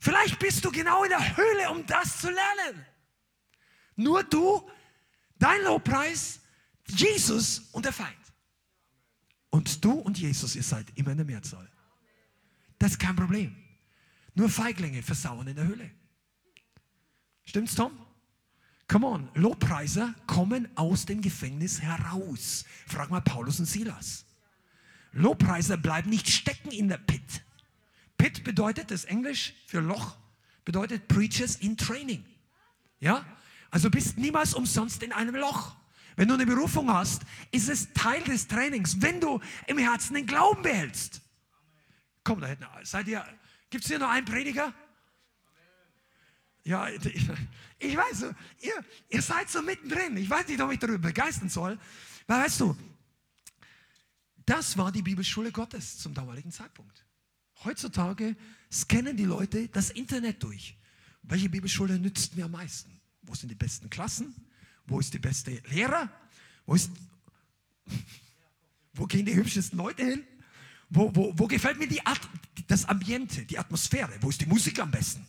Vielleicht 0.02 0.39
bist 0.39 0.66
du 0.66 0.72
genau 0.72 1.04
in 1.04 1.10
der 1.10 1.38
Höhle, 1.38 1.70
um 1.70 1.86
das 1.86 2.22
zu 2.22 2.28
lernen. 2.28 2.86
Nur 3.95 4.24
du, 4.24 4.68
dein 5.38 5.62
Lobpreis, 5.62 6.39
Jesus 6.88 7.70
und 7.72 7.86
der 7.86 7.93
Feind. 7.93 8.18
Und 9.52 9.86
du 9.86 9.91
und 9.91 10.18
Jesus, 10.18 10.56
ihr 10.56 10.64
seid 10.64 10.88
immer 10.95 11.12
in 11.12 11.18
der 11.18 11.26
Mehrzahl. 11.26 11.70
Das 12.80 12.93
ist 12.93 12.99
kein 12.99 13.16
Problem. 13.16 13.56
Nur 14.34 14.49
Feiglinge 14.49 15.04
versauen 15.04 15.47
in 15.47 15.56
der 15.56 15.68
Höhle. 15.68 15.91
Stimmt's, 17.43 17.76
Tom? 17.76 17.91
Come 18.88 19.06
on, 19.06 19.30
Lobpreiser 19.36 20.16
kommen 20.26 20.68
aus 20.76 21.06
dem 21.06 21.22
Gefängnis 21.22 21.80
heraus. 21.80 22.66
Frag 22.88 23.12
mal 23.12 23.22
Paulus 23.22 23.60
und 23.60 23.66
Silas. 23.66 24.26
Lobpreiser 25.12 25.78
bleiben 25.78 26.10
nicht 26.10 26.28
stecken 26.28 26.72
in 26.72 26.88
der 26.88 26.97
Pit. 26.97 27.43
Pit 28.22 28.43
bedeutet, 28.43 28.91
das 28.91 29.05
Englisch 29.05 29.55
für 29.65 29.80
Loch, 29.80 30.15
bedeutet 30.63 31.07
Preachers 31.07 31.55
in 31.55 31.76
Training. 31.76 32.24
Ja? 32.99 33.26
Also 33.72 33.89
bist 33.89 34.19
niemals 34.19 34.53
umsonst 34.53 35.01
in 35.01 35.11
einem 35.11 35.36
Loch. 35.36 35.76
Wenn 36.15 36.28
du 36.28 36.36
eine 36.36 36.45
Berufung 36.45 36.93
hast, 36.93 37.24
ist 37.49 37.67
es 37.67 37.91
Teil 37.93 38.22
des 38.26 38.47
Trainings, 38.47 39.01
wenn 39.01 39.19
du 39.19 39.39
im 39.65 39.80
Herzen 39.80 40.13
den 40.13 40.28
Glauben 40.28 40.61
behältst. 40.61 41.19
Komm, 42.24 42.41
da 42.41 42.47
hinten, 42.47 42.67
seid 42.84 43.07
ihr, 43.07 43.26
gibt 43.72 43.86
es 43.86 43.89
hier 43.89 43.97
noch 43.97 44.09
einen 44.09 44.28
Prediger? 44.28 44.72
Ja, 46.63 46.89
ich, 46.89 47.28
ich 47.80 47.97
weiß, 47.97 48.26
ihr, 48.59 48.86
ihr 49.09 49.22
seid 49.24 49.49
so 49.49 49.63
mittendrin. 49.63 50.15
Ich 50.17 50.30
weiß 50.30 50.47
nicht, 50.47 50.61
ob 50.61 50.72
ich 50.72 50.78
darüber 50.78 51.07
begeistern 51.07 51.49
soll. 51.49 51.80
Weil 52.28 52.43
weißt 52.43 52.59
du, 52.59 52.78
das 54.45 54.78
war 54.78 54.91
die 54.91 55.01
Bibelschule 55.01 55.51
Gottes 55.51 55.97
zum 55.97 56.13
damaligen 56.13 56.51
Zeitpunkt. 56.51 57.03
Heutzutage 57.64 58.36
scannen 58.72 59.18
die 59.18 59.26
Leute 59.26 59.68
das 59.70 59.91
Internet 59.91 60.41
durch. 60.43 60.78
Welche 61.24 61.49
Bibelschule 61.49 61.99
nützt 61.99 62.36
mir 62.36 62.45
am 62.45 62.51
meisten? 62.51 62.99
Wo 63.22 63.36
sind 63.36 63.49
die 63.49 63.55
besten 63.55 63.89
Klassen? 63.89 64.34
Wo 64.88 64.99
ist 64.99 65.14
die 65.14 65.20
beste 65.20 65.51
Lehrer? 65.70 66.12
Wo, 66.66 66.76
ist, 66.76 66.91
wo 68.93 69.05
gehen 69.05 69.26
die 69.26 69.36
hübschesten 69.36 69.78
Leute 69.78 70.03
hin? 70.03 70.24
Wo, 70.89 71.16
wo, 71.16 71.34
wo 71.38 71.47
gefällt 71.47 71.78
mir 71.78 71.88
die 71.88 72.05
At 72.05 72.20
das 72.68 72.86
Ambiente, 72.86 73.45
die 73.45 73.57
Atmosphäre? 73.57 74.12
Wo 74.22 74.30
ist 74.30 74.41
die 74.41 74.45
Musik 74.45 74.80
am 74.80 74.91
besten? 74.91 75.26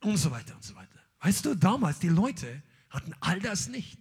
Und 0.00 0.16
so 0.16 0.30
weiter 0.30 0.54
und 0.54 0.64
so 0.64 0.74
weiter. 0.74 0.98
Weißt 1.20 1.44
du, 1.44 1.54
damals, 1.54 1.98
die 1.98 2.08
Leute 2.08 2.62
hatten 2.88 3.14
all 3.20 3.40
das 3.40 3.68
nicht. 3.68 3.98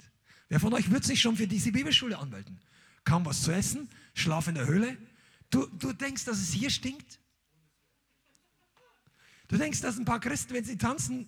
Wer 0.47 0.59
von 0.59 0.73
euch 0.73 0.89
wird 0.89 1.03
sich 1.03 1.21
schon 1.21 1.37
für 1.37 1.47
diese 1.47 1.71
Bibelschule 1.71 2.17
anmelden? 2.17 2.59
Kaum 3.03 3.25
was 3.25 3.43
zu 3.43 3.51
essen, 3.51 3.89
Schlaf 4.13 4.47
in 4.47 4.55
der 4.55 4.65
Höhle. 4.65 4.97
Du, 5.49 5.65
du 5.67 5.93
denkst, 5.93 6.25
dass 6.25 6.39
es 6.39 6.51
hier 6.51 6.69
stinkt? 6.69 7.19
Du 9.47 9.57
denkst, 9.57 9.81
dass 9.81 9.97
ein 9.97 10.05
paar 10.05 10.19
Christen, 10.19 10.53
wenn 10.53 10.63
sie 10.63 10.77
tanzen, 10.77 11.27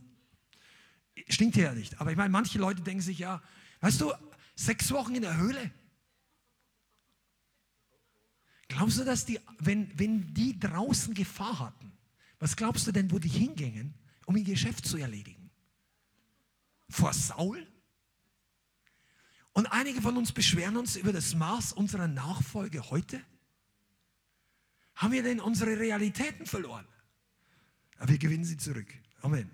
stinkt 1.28 1.56
hier 1.56 1.66
ja 1.66 1.74
nicht. 1.74 2.00
Aber 2.00 2.12
ich 2.12 2.18
meine, 2.18 2.30
manche 2.30 2.60
Leute 2.60 2.82
denken 2.82 3.02
sich 3.02 3.20
ja, 3.20 3.42
weißt 3.82 4.02
du, 4.02 4.14
sechs 4.56 4.92
Wochen 4.92 5.16
in 5.16 5.24
der 5.24 5.38
Höhle. 5.38 5.72
Glaubst 8.68 9.00
du, 9.00 9.04
dass 9.04 9.26
die, 9.26 9.40
wenn, 9.60 9.98
wenn 10.00 10.34
die 10.34 10.58
draußen 10.60 11.14
Gefahr 11.14 11.60
hatten, 11.60 11.92
was 12.40 12.56
glaubst 12.56 12.88
du 12.88 12.92
denn, 12.92 13.12
wo 13.12 13.20
die 13.20 13.30
hingingen, 13.30 13.94
um 14.26 14.38
ihr 14.38 14.44
Geschäft 14.44 14.86
zu 14.86 14.98
erledigen? 14.98 15.52
Vor 16.90 17.14
Saul? 17.14 17.68
Und 19.54 19.66
einige 19.68 20.02
von 20.02 20.16
uns 20.16 20.32
beschweren 20.32 20.78
uns 20.78 20.96
über 20.96 21.12
das 21.12 21.36
Maß 21.36 21.74
unserer 21.74 22.08
Nachfolge 22.08 22.90
heute. 22.90 23.22
Haben 25.02 25.14
wir 25.14 25.24
denn 25.24 25.40
unsere 25.40 25.80
Realitäten 25.80 26.46
verloren? 26.46 26.86
Aber 27.98 28.10
wir 28.10 28.20
gewinnen 28.20 28.46
sie 28.46 28.58
zurück. 28.58 28.94
Amen. 29.24 29.50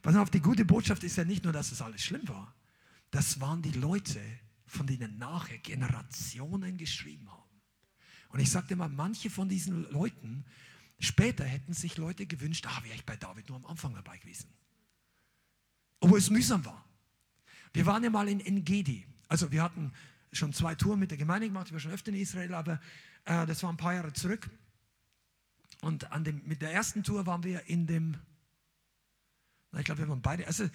Pass 0.00 0.14
auf, 0.14 0.30
die 0.30 0.38
gute 0.38 0.64
Botschaft 0.64 1.02
ist 1.02 1.16
ja 1.16 1.24
nicht 1.24 1.42
nur, 1.42 1.52
dass 1.52 1.72
es 1.72 1.82
alles 1.82 2.04
schlimm 2.04 2.28
war. 2.28 2.54
Das 3.10 3.40
waren 3.40 3.62
die 3.62 3.72
Leute, 3.72 4.20
von 4.64 4.86
denen 4.86 5.18
nachher 5.18 5.58
Generationen 5.58 6.76
geschrieben 6.78 7.28
haben. 7.28 7.42
Und 8.28 8.38
ich 8.38 8.48
sagte 8.48 8.76
mal, 8.76 8.88
manche 8.88 9.28
von 9.28 9.48
diesen 9.48 9.90
Leuten, 9.90 10.44
später 11.00 11.44
hätten 11.44 11.72
sich 11.72 11.96
Leute 11.96 12.24
gewünscht, 12.24 12.64
ah, 12.68 12.84
wäre 12.84 12.94
ich 12.94 13.04
bei 13.04 13.16
David 13.16 13.48
nur 13.48 13.56
am 13.56 13.66
Anfang 13.66 13.92
dabei 13.92 14.18
gewesen. 14.18 14.48
Obwohl 15.98 16.20
es 16.20 16.30
mühsam 16.30 16.64
war. 16.64 16.84
Wir 17.72 17.86
waren 17.86 18.04
ja 18.04 18.10
mal 18.10 18.28
in 18.28 18.38
Engedi. 18.38 19.04
Also 19.26 19.50
wir 19.50 19.64
hatten 19.64 19.92
schon 20.30 20.52
zwei 20.52 20.76
Touren 20.76 21.00
mit 21.00 21.10
der 21.10 21.18
Gemeinde 21.18 21.48
gemacht, 21.48 21.66
ich 21.66 21.72
war 21.72 21.80
schon 21.80 21.90
öfter 21.90 22.12
in 22.12 22.18
Israel, 22.18 22.54
aber 22.54 22.80
äh, 23.24 23.46
das 23.46 23.64
war 23.64 23.72
ein 23.72 23.76
paar 23.76 23.94
Jahre 23.94 24.12
zurück. 24.12 24.48
Und 25.82 26.10
an 26.12 26.24
dem, 26.24 26.42
mit 26.46 26.62
der 26.62 26.72
ersten 26.72 27.02
Tour 27.02 27.26
waren 27.26 27.44
wir 27.44 27.68
in 27.68 27.86
dem, 27.86 28.16
na, 29.72 29.80
ich 29.80 29.84
glaube, 29.84 30.00
wir 30.02 30.08
waren 30.08 30.22
beide, 30.22 30.46
also 30.46 30.68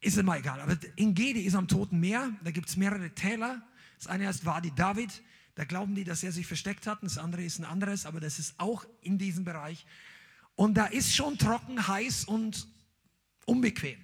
ist 0.00 0.16
immer 0.16 0.38
egal, 0.38 0.60
aber 0.60 0.76
Engedi 0.96 1.40
ist 1.42 1.54
am 1.54 1.68
Toten 1.68 2.00
Meer, 2.00 2.32
da 2.42 2.50
gibt 2.50 2.68
es 2.68 2.76
mehrere 2.76 3.10
Täler. 3.10 3.62
Das 3.98 4.06
eine 4.06 4.26
heißt 4.26 4.46
Wadi 4.46 4.72
David, 4.74 5.22
da 5.54 5.64
glauben 5.64 5.94
die, 5.94 6.04
dass 6.04 6.22
er 6.22 6.32
sich 6.32 6.46
versteckt 6.46 6.86
hat, 6.86 7.02
das 7.02 7.18
andere 7.18 7.42
ist 7.42 7.58
ein 7.58 7.64
anderes, 7.64 8.06
aber 8.06 8.18
das 8.18 8.38
ist 8.38 8.54
auch 8.58 8.86
in 9.02 9.18
diesem 9.18 9.44
Bereich. 9.44 9.84
Und 10.54 10.74
da 10.74 10.86
ist 10.86 11.14
schon 11.14 11.38
trocken, 11.38 11.86
heiß 11.86 12.24
und 12.24 12.66
unbequem. 13.44 13.98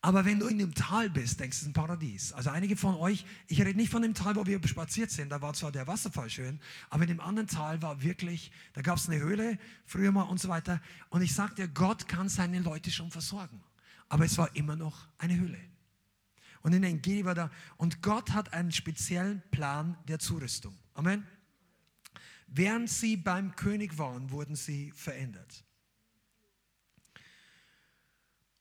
Aber 0.00 0.24
wenn 0.24 0.38
du 0.38 0.46
in 0.46 0.58
dem 0.58 0.74
Tal 0.74 1.10
bist, 1.10 1.40
denkst 1.40 1.56
du, 1.56 1.60
es 1.60 1.62
ist 1.62 1.68
ein 1.68 1.72
Paradies. 1.72 2.32
Also 2.32 2.50
einige 2.50 2.76
von 2.76 2.94
euch, 2.94 3.24
ich 3.48 3.60
rede 3.60 3.74
nicht 3.74 3.90
von 3.90 4.02
dem 4.02 4.14
Tal, 4.14 4.36
wo 4.36 4.46
wir 4.46 4.60
spaziert 4.66 5.10
sind, 5.10 5.30
da 5.30 5.42
war 5.42 5.54
zwar 5.54 5.72
der 5.72 5.88
Wasserfall 5.88 6.30
schön, 6.30 6.60
aber 6.88 7.02
in 7.02 7.08
dem 7.08 7.20
anderen 7.20 7.48
Tal 7.48 7.82
war 7.82 8.00
wirklich, 8.00 8.52
da 8.74 8.82
gab 8.82 8.98
es 8.98 9.08
eine 9.08 9.18
Höhle, 9.18 9.58
früher 9.86 10.12
mal 10.12 10.22
und 10.22 10.38
so 10.38 10.48
weiter. 10.48 10.80
Und 11.10 11.22
ich 11.22 11.34
sagte, 11.34 11.68
Gott 11.68 12.06
kann 12.06 12.28
seine 12.28 12.60
Leute 12.60 12.92
schon 12.92 13.10
versorgen. 13.10 13.60
Aber 14.08 14.24
es 14.24 14.38
war 14.38 14.54
immer 14.54 14.76
noch 14.76 15.08
eine 15.18 15.36
Höhle. 15.36 15.58
Und 16.62 16.72
in 16.72 16.84
Engedi 16.84 17.24
war 17.24 17.34
da, 17.34 17.50
und 17.76 18.00
Gott 18.00 18.30
hat 18.30 18.52
einen 18.52 18.70
speziellen 18.70 19.42
Plan 19.50 19.96
der 20.06 20.20
Zurüstung. 20.20 20.76
Amen. 20.94 21.26
Während 22.46 22.88
sie 22.88 23.16
beim 23.16 23.54
König 23.56 23.98
waren, 23.98 24.30
wurden 24.30 24.54
sie 24.54 24.92
verändert. 24.92 25.64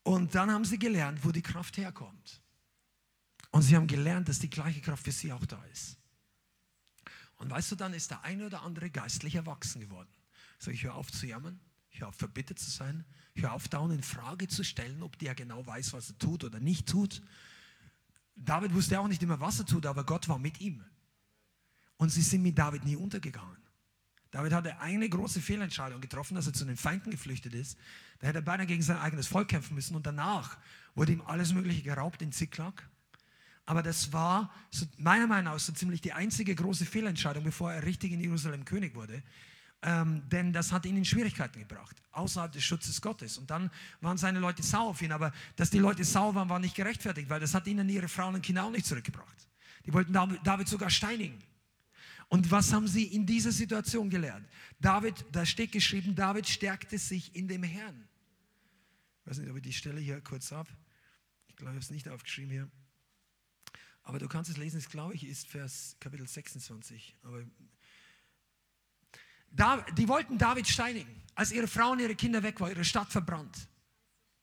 Und 0.08 0.36
dann 0.36 0.49
haben 0.49 0.64
sie 0.64 0.80
gelernt, 0.80 1.20
wo 1.26 1.34
die 1.34 1.41
Kraft 1.41 1.76
herkommt. 1.76 2.41
Und 3.51 3.64
sie 3.64 3.76
haben 3.76 3.88
gelernt, 3.88 4.30
dass 4.30 4.39
die 4.39 4.49
gleiche 4.49 4.80
Kraft 4.80 5.03
für 5.03 5.12
sie 5.12 5.34
auch 5.34 5.45
da 5.45 5.62
ist. 5.66 5.97
Und 7.36 7.49
weißt 7.49 7.72
du, 7.72 7.76
dann 7.76 7.93
ist 7.93 8.10
der 8.12 8.24
eine 8.24 8.45
oder 8.45 8.62
andere 8.62 8.89
geistlich 8.89 9.36
erwachsen 9.36 9.82
geworden. 9.82 10.08
So, 10.60 10.72
ich 10.72 10.86
höre 10.86 10.95
auf 10.95 11.12
zu 11.12 11.28
jammern, 11.28 11.60
ich 11.89 11.99
höre 11.99 12.08
auf 12.08 12.16
verbittert 12.16 12.58
zu 12.58 12.70
sein, 12.70 13.03
ich 13.34 13.43
höre 13.43 13.51
auf 13.51 13.68
dauernd 13.68 13.95
in 13.95 14.01
Frage 14.01 14.47
zu 14.47 14.64
stellen, 14.64 15.03
ob 15.03 15.20
der 15.20 15.36
genau 15.36 15.68
weiß, 15.68 15.91
was 15.91 16.12
er 16.12 16.18
tut 16.18 16.45
oder 16.45 16.62
nicht 16.62 16.88
tut. 16.88 17.22
David 18.38 18.74
wusste 18.74 19.01
auch 19.01 19.10
nicht 19.10 19.22
immer, 19.24 19.41
was 19.41 19.60
er 19.60 19.66
tut, 19.66 19.86
aber 19.86 20.05
Gott 20.05 20.30
war 20.30 20.39
mit 20.39 20.62
ihm. 20.62 20.86
Und 21.97 22.12
sie 22.12 22.22
sind 22.22 22.43
mit 22.43 22.58
David 22.58 22.86
nie 22.86 22.95
untergegangen. 22.95 23.66
David 24.32 24.53
hatte 24.53 24.80
eine 24.80 25.07
große 25.07 25.41
Fehlentscheidung 25.41 26.01
getroffen, 26.01 26.36
dass 26.36 26.47
er 26.47 26.53
zu 26.53 26.65
den 26.65 26.78
Feinden 26.78 27.11
geflüchtet 27.11 27.53
ist. 27.53 27.78
Da 28.19 28.28
hätte 28.28 28.39
er 28.39 28.43
beinahe 28.43 28.65
gegen 28.65 28.82
sein 28.82 28.97
eigenes 28.97 29.28
Volk 29.28 29.47
kämpfen 29.47 29.75
müssen 29.75 29.95
und 29.95 30.05
danach 30.05 30.57
wurde 30.95 31.13
ihm 31.13 31.21
alles 31.21 31.53
Mögliche 31.53 31.84
geraubt 31.84 32.21
in 32.21 32.32
Ziklag. 32.32 32.84
Aber 33.65 33.84
das 33.84 34.13
war 34.13 34.51
so, 34.71 34.86
meiner 34.97 35.28
Meinung 35.28 35.53
nach 35.53 35.59
so 35.59 35.73
ziemlich 35.73 36.01
die 36.01 36.13
einzige 36.13 36.55
große 36.55 36.86
Fehlentscheidung, 36.86 37.43
bevor 37.43 37.71
er 37.71 37.84
richtig 37.84 38.13
in 38.13 38.21
Jerusalem 38.21 38.63
König 38.65 38.95
wurde. 38.95 39.21
Ähm, 39.84 40.23
denn 40.30 40.53
das 40.53 40.71
hat 40.71 40.86
ihn 40.86 40.97
in 40.97 41.05
Schwierigkeiten 41.05 41.59
gebracht, 41.59 41.95
außerhalb 42.11 42.51
des 42.51 42.63
Schutzes 42.63 43.01
Gottes. 43.01 43.38
Und 43.38 43.51
dann 43.51 43.69
waren 44.01 44.17
seine 44.17 44.39
Leute 44.39 44.63
sauer 44.63 44.89
auf 44.89 45.01
ihn. 45.01 45.11
Aber 45.11 45.34
dass 45.55 45.69
die 45.69 45.80
Leute 45.80 46.03
sauer 46.03 46.34
waren, 46.34 46.49
war 46.49 46.59
nicht 46.59 46.75
gerechtfertigt, 46.75 47.30
weil 47.30 47.39
das 47.39 47.53
hat 47.53 47.67
ihnen 47.67 47.88
ihre 47.89 48.07
Frauen 48.07 48.36
und 48.36 48.41
Kinder 48.41 48.63
auch 48.63 48.71
nicht 48.71 48.86
zurückgebracht. 48.86 49.47
Die 49.86 49.93
wollten 49.93 50.13
David 50.13 50.67
sogar 50.67 50.89
steinigen. 50.89 51.38
Und 52.30 52.51
was 52.51 52.73
haben 52.73 52.88
sie 52.88 53.05
in 53.05 53.25
dieser 53.25 53.51
Situation 53.51 54.09
gelernt? 54.09 54.47
David, 54.80 55.25
da 55.32 55.45
steht 55.45 55.71
geschrieben, 55.71 56.13
David 56.13 56.47
stärkte 56.47 56.97
sich 56.97 57.34
in 57.36 57.47
dem 57.47 57.63
Herrn. 57.63 58.07
Ich 59.21 59.32
weiß 59.32 59.38
nicht, 59.39 59.49
ob 59.49 59.55
ich 59.57 59.63
die 59.63 59.73
Stelle 59.73 59.99
hier 59.99 60.19
kurz 60.21 60.51
habe. 60.51 60.69
Ich 61.47 61.55
glaube, 61.55 61.71
ich 61.71 61.75
habe 61.75 61.84
es 61.84 61.89
nicht 61.89 62.09
aufgeschrieben 62.09 62.51
hier. 62.51 62.69
Aber 64.03 64.19
du 64.19 64.28
kannst 64.28 64.49
es 64.49 64.57
lesen, 64.57 64.78
es 64.78 64.89
glaube 64.89 65.15
ich 65.15 65.25
ist 65.25 65.47
Vers 65.47 65.95
Kapitel 65.99 66.28
26. 66.28 67.15
Aber 67.23 67.43
da, 69.51 69.82
die 69.97 70.07
wollten 70.07 70.38
David 70.38 70.67
steinigen, 70.67 71.23
als 71.36 71.51
ihre 71.51 71.67
Frau 71.67 71.91
und 71.91 71.99
ihre 71.99 72.15
Kinder 72.15 72.43
weg 72.43 72.59
waren, 72.59 72.71
ihre 72.71 72.86
Stadt 72.86 73.11
verbrannt. 73.11 73.69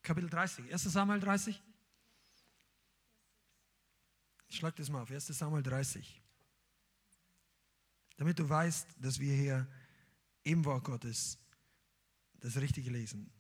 Kapitel 0.03 0.29
30, 0.29 0.73
1 0.73 0.83
Samuel 0.85 1.21
30. 1.21 1.63
Schlag 4.49 4.77
das 4.77 4.89
mal 4.89 5.03
auf, 5.03 5.11
1 5.11 5.27
Samuel 5.27 5.63
30 5.63 6.24
damit 8.17 8.39
du 8.39 8.49
weißt, 8.49 8.87
dass 9.01 9.19
wir 9.19 9.35
hier 9.35 9.67
im 10.43 10.65
Wort 10.65 10.85
Gottes 10.85 11.39
das 12.41 12.57
Richtige 12.57 12.91
lesen. 12.91 13.31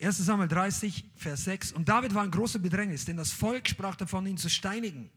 1 0.00 0.18
Samuel 0.18 0.48
30, 0.48 1.04
Vers 1.16 1.44
6. 1.44 1.72
Und 1.72 1.88
David 1.88 2.14
war 2.14 2.22
ein 2.22 2.30
großer 2.30 2.58
Bedrängnis, 2.58 3.04
denn 3.04 3.16
das 3.16 3.32
Volk 3.32 3.68
sprach 3.68 3.96
davon, 3.96 4.26
ihn 4.26 4.36
zu 4.36 4.48
steinigen. 4.48 5.10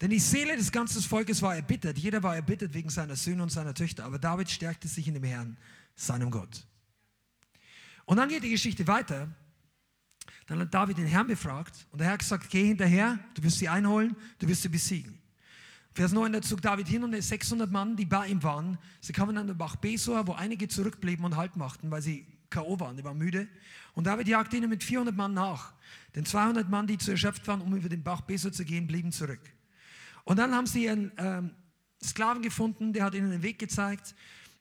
Denn 0.00 0.10
die 0.10 0.18
Seele 0.18 0.56
des 0.56 0.72
ganzen 0.72 1.00
Volkes 1.00 1.40
war 1.42 1.54
erbittert. 1.54 1.96
Jeder 1.96 2.22
war 2.22 2.34
erbittert 2.34 2.74
wegen 2.74 2.90
seiner 2.90 3.16
Söhne 3.16 3.42
und 3.42 3.50
seiner 3.50 3.72
Töchter. 3.72 4.04
Aber 4.04 4.18
David 4.18 4.50
stärkte 4.50 4.88
sich 4.88 5.08
in 5.08 5.14
dem 5.14 5.24
Herrn, 5.24 5.56
seinem 5.94 6.30
Gott. 6.30 6.66
Und 8.04 8.18
dann 8.18 8.28
geht 8.28 8.42
die 8.42 8.50
Geschichte 8.50 8.86
weiter. 8.86 9.28
Dann 10.46 10.60
hat 10.60 10.74
David 10.74 10.98
den 10.98 11.06
Herrn 11.06 11.26
befragt 11.26 11.86
und 11.90 11.98
der 11.98 12.06
Herr 12.06 12.14
hat 12.14 12.20
gesagt, 12.20 12.50
geh 12.50 12.66
hinterher, 12.66 13.18
du 13.34 13.42
wirst 13.42 13.58
sie 13.58 13.68
einholen, 13.68 14.14
du 14.38 14.46
wirst 14.46 14.62
sie 14.62 14.68
besiegen. 14.68 15.18
Vers 15.96 16.12
9, 16.12 16.30
da 16.30 16.42
zog 16.42 16.60
David 16.60 16.88
hin 16.88 17.04
und 17.04 17.12
die 17.12 17.22
600 17.22 17.72
Mann, 17.72 17.96
die 17.96 18.04
bei 18.04 18.26
ihm 18.26 18.42
waren, 18.42 18.76
sie 19.00 19.14
kamen 19.14 19.34
an 19.38 19.46
den 19.46 19.56
Bach 19.56 19.76
Besor, 19.76 20.26
wo 20.26 20.34
einige 20.34 20.68
zurückblieben 20.68 21.24
und 21.24 21.36
Halt 21.36 21.56
machten, 21.56 21.90
weil 21.90 22.02
sie 22.02 22.26
K.O. 22.50 22.78
waren, 22.78 22.98
die 22.98 23.02
waren 23.02 23.16
müde. 23.16 23.48
Und 23.94 24.06
David 24.06 24.28
jagte 24.28 24.58
ihnen 24.58 24.68
mit 24.68 24.84
400 24.84 25.16
Mann 25.16 25.32
nach. 25.32 25.72
Denn 26.14 26.26
200 26.26 26.68
Mann, 26.68 26.86
die 26.86 26.98
zu 26.98 27.12
erschöpft 27.12 27.48
waren, 27.48 27.62
um 27.62 27.74
über 27.74 27.88
den 27.88 28.02
Bach 28.02 28.20
Besor 28.20 28.52
zu 28.52 28.66
gehen, 28.66 28.86
blieben 28.86 29.10
zurück. 29.10 29.40
Und 30.24 30.38
dann 30.38 30.54
haben 30.54 30.66
sie 30.66 30.86
einen 30.86 31.12
ähm, 31.16 31.52
Sklaven 32.04 32.42
gefunden, 32.42 32.92
der 32.92 33.04
hat 33.04 33.14
ihnen 33.14 33.30
den 33.30 33.42
Weg 33.42 33.58
gezeigt. 33.58 34.14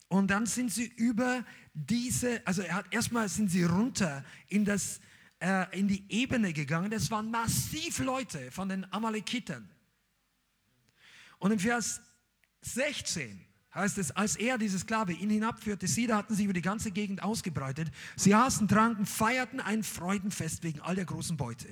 Und 0.07 0.31
dann 0.31 0.45
sind 0.45 0.71
sie 0.71 0.86
über 0.86 1.43
diese, 1.73 2.47
also 2.47 2.61
er 2.61 2.75
hat 2.75 2.86
erstmal 2.91 3.27
sind 3.27 3.51
sie 3.51 3.65
runter 3.65 4.23
in 4.47 4.63
das 4.63 5.01
äh, 5.41 5.77
in 5.77 5.89
die 5.89 6.05
Ebene 6.07 6.53
gegangen. 6.53 6.91
Das 6.91 7.11
waren 7.11 7.29
massiv 7.29 7.99
Leute 7.99 8.51
von 8.51 8.69
den 8.69 8.89
Amalekitern. 8.93 9.69
Und 11.45 11.51
im 11.51 11.59
Vers 11.59 12.01
16 12.61 13.39
heißt 13.75 13.99
es, 13.99 14.09
als 14.09 14.35
er, 14.35 14.57
diese 14.57 14.79
Sklave, 14.79 15.13
ihn 15.13 15.29
hinabführte, 15.29 15.85
sie 15.85 16.07
da 16.07 16.17
hatten 16.17 16.33
sich 16.33 16.45
über 16.45 16.55
die 16.55 16.63
ganze 16.63 16.89
Gegend 16.89 17.21
ausgebreitet. 17.21 17.91
Sie 18.15 18.33
aßen, 18.33 18.67
tranken, 18.67 19.05
feierten 19.05 19.59
ein 19.59 19.83
Freudenfest 19.83 20.63
wegen 20.63 20.81
all 20.81 20.95
der 20.95 21.05
großen 21.05 21.37
Beute, 21.37 21.67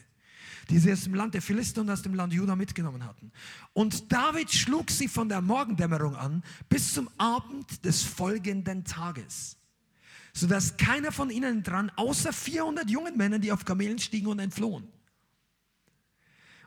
die 0.69 0.77
sie 0.77 0.93
aus 0.93 1.05
dem 1.05 1.15
Land 1.15 1.33
der 1.33 1.41
Philister 1.41 1.81
und 1.81 1.89
aus 1.89 2.03
dem 2.03 2.13
Land 2.13 2.33
Juda 2.33 2.55
mitgenommen 2.55 3.03
hatten. 3.03 3.31
Und 3.73 4.11
David 4.11 4.51
schlug 4.51 4.91
sie 4.91 5.07
von 5.07 5.27
der 5.27 5.41
Morgendämmerung 5.41 6.15
an 6.15 6.43
bis 6.69 6.93
zum 6.93 7.09
Abend 7.17 7.83
des 7.83 8.03
folgenden 8.03 8.85
Tages 8.85 9.57
sodass 10.35 10.77
keiner 10.77 11.11
von 11.11 11.29
ihnen 11.29 11.61
dran, 11.61 11.91
außer 11.95 12.33
400 12.33 12.89
jungen 12.89 13.15
Männern, 13.17 13.39
die 13.39 13.51
auf 13.51 13.65
Kamelen 13.65 13.99
stiegen 13.99 14.27
und 14.27 14.39
entflohen. 14.39 14.87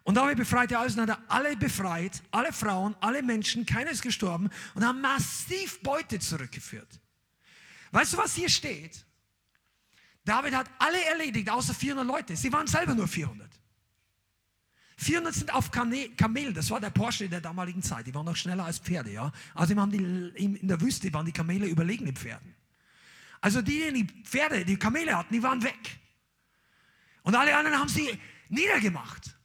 Und 0.07 0.15
damit 0.15 0.37
befreite 0.37 0.75
er 0.75 0.81
alles 0.81 0.95
und 0.95 1.01
hat 1.01 1.19
er 1.19 1.19
alle 1.27 1.57
befreit, 1.57 2.23
alle 2.31 2.53
Frauen, 2.53 2.95
alle 3.01 3.25
Menschen, 3.25 3.67
keiner 3.67 3.91
ist 3.91 4.03
gestorben 4.03 4.49
und 4.77 4.87
haben 4.87 5.01
massiv 5.01 5.81
Beute 5.81 6.21
zurückgeführt. 6.21 7.01
Weißt 7.91 8.13
du, 8.13 8.19
was 8.19 8.37
hier 8.37 8.49
steht? 8.49 9.05
David 10.25 10.55
hat 10.55 10.71
alle 10.79 11.05
erledigt, 11.07 11.51
außer 11.51 11.75
400 11.75 12.07
Leute. 12.07 12.37
Sie 12.37 12.53
waren 12.53 12.69
selber 12.69 12.95
nur 12.95 13.09
400. 13.09 13.51
400 14.99 15.35
sind 15.35 15.53
auf 15.53 15.73
Kamelen, 15.73 16.55
das 16.55 16.71
war 16.71 16.79
der 16.79 16.91
Porsche 16.91 17.29
der 17.29 17.41
damaligen 17.41 17.83
Zeit. 17.83 18.07
Die 18.07 18.15
waren 18.15 18.27
noch 18.27 18.37
schneller 18.37 18.65
als 18.65 18.79
Pferde, 18.79 19.11
ja. 19.11 19.33
Also 19.57 19.75
haben 19.75 19.91
die, 19.91 19.99
in 20.45 20.69
der 20.69 20.81
Wüste 20.81 21.13
waren 21.13 21.27
die 21.27 21.33
Kamele 21.33 21.67
überlegen 21.67 22.05
den 22.05 22.15
Pferden. 22.15 22.55
Also 23.41 23.61
die, 23.61 23.93
die 23.93 24.07
Pferde, 24.23 24.65
die 24.65 24.77
Kamele 24.77 25.19
hatten, 25.19 25.35
die 25.35 25.43
waren 25.43 25.65
weg. 25.65 25.99
Und 27.25 27.35
alle 27.35 27.57
anderen 27.57 27.77
haben 27.77 27.89
sie 27.89 28.09
niedergemacht. 28.49 29.36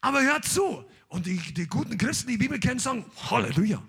Aber 0.00 0.22
hört 0.22 0.44
zu. 0.44 0.84
Und 1.08 1.26
die, 1.26 1.38
die 1.54 1.66
guten 1.66 1.96
Christen, 1.98 2.28
die 2.28 2.36
Bibel 2.36 2.58
kennen, 2.58 2.78
sagen 2.78 3.04
Halleluja. 3.30 3.82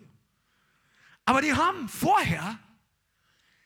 Aber 1.25 1.41
die 1.41 1.53
haben 1.53 1.89
vorher, 1.89 2.59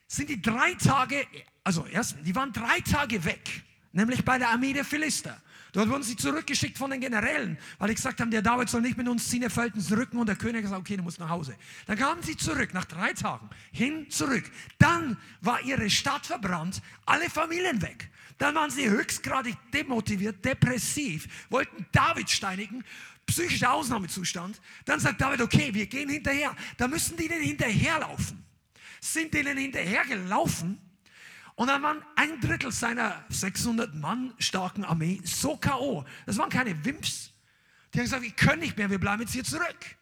sind 0.07 0.29
die 0.29 0.41
drei 0.41 0.73
Tage, 0.75 1.25
also 1.63 1.85
erstens, 1.85 2.23
die 2.23 2.35
waren 2.35 2.51
drei 2.51 2.79
Tage 2.81 3.23
weg, 3.23 3.63
nämlich 3.91 4.25
bei 4.25 4.37
der 4.37 4.49
Armee 4.49 4.73
der 4.73 4.85
Philister. 4.85 5.41
Dort 5.74 5.89
wurden 5.89 6.03
sie 6.03 6.17
zurückgeschickt 6.17 6.78
von 6.78 6.91
den 6.91 6.99
Generälen, 6.99 7.57
weil 7.80 7.89
die 7.89 7.95
gesagt 7.95 8.19
haben, 8.19 8.30
der 8.30 8.41
David 8.41 8.69
soll 8.69 8.82
nicht 8.82 8.97
mit 8.97 9.07
uns 9.07 9.30
ziehen, 9.30 9.41
er 9.41 9.49
fällt 9.49 9.74
ins 9.76 9.89
Rücken 9.91 10.17
und 10.17 10.28
der 10.28 10.36
König 10.36 10.63
gesagt, 10.63 10.82
okay, 10.82 10.97
du 10.97 11.03
musst 11.03 11.19
nach 11.19 11.30
Hause. 11.30 11.55
Dann 11.88 11.97
kamen 11.97 12.22
sie 12.24 12.36
zurück, 12.36 12.74
nach 12.74 12.86
drei 12.86 13.13
Tagen, 13.13 13.49
hin, 13.72 14.09
zurück. 14.09 14.43
Dann 14.80 15.17
war 15.39 15.61
ihre 15.61 15.89
Stadt 15.89 16.26
verbrannt, 16.26 16.82
alle 17.05 17.30
Familien 17.30 17.82
weg. 17.82 18.09
Dann 18.38 18.55
waren 18.55 18.69
sie 18.69 18.89
höchstgradig 18.89 19.55
demotiviert, 19.72 20.43
depressiv, 20.43 21.28
wollten 21.49 21.86
David 21.91 22.30
steinigen, 22.30 22.84
psychischer 23.26 23.72
Ausnahmezustand. 23.72 24.59
Dann 24.84 24.99
sagt 24.99 25.22
David, 25.22 25.41
okay, 25.41 25.74
wir 25.74 25.86
gehen 25.86 26.09
hinterher. 26.09 26.53
Da 26.78 26.88
müssen 26.88 27.15
die 27.15 27.30
denen 27.30 27.43
hinterherlaufen. 27.43 28.43
Sind 28.99 29.34
denen 29.34 29.57
hinterhergelaufen 29.57 30.80
und 31.55 31.67
dann 31.67 31.83
waren 31.83 32.03
ein 32.15 32.39
Drittel 32.39 32.71
seiner 32.71 33.23
600 33.29 33.93
Mann 33.95 34.33
starken 34.39 34.83
Armee 34.83 35.21
so 35.23 35.57
K.O. 35.57 36.05
Das 36.25 36.37
waren 36.37 36.49
keine 36.49 36.83
Wimps. 36.85 37.31
Die 37.93 37.99
haben 37.99 38.05
gesagt, 38.05 38.23
wir 38.23 38.31
können 38.31 38.61
nicht 38.61 38.77
mehr, 38.77 38.89
wir 38.89 38.99
bleiben 38.99 39.21
jetzt 39.21 39.33
hier 39.33 39.43
zurück. 39.43 39.97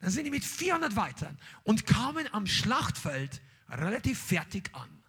Dann 0.00 0.10
sind 0.10 0.24
die 0.24 0.30
mit 0.30 0.44
400 0.44 0.96
weiter 0.96 1.34
und 1.64 1.86
kamen 1.86 2.26
am 2.32 2.46
Schlachtfeld 2.46 3.40
relativ 3.68 4.18
fertig 4.20 4.70
an. 4.74 5.02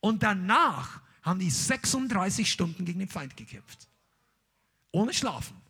Und 0.00 0.22
danach 0.22 1.00
haben 1.22 1.40
die 1.40 1.50
36 1.50 2.50
Stunden 2.50 2.84
gegen 2.84 3.00
den 3.00 3.08
Feind 3.08 3.36
gekämpft. 3.36 3.88
Ohne 4.92 5.12
Schlafen. 5.12 5.60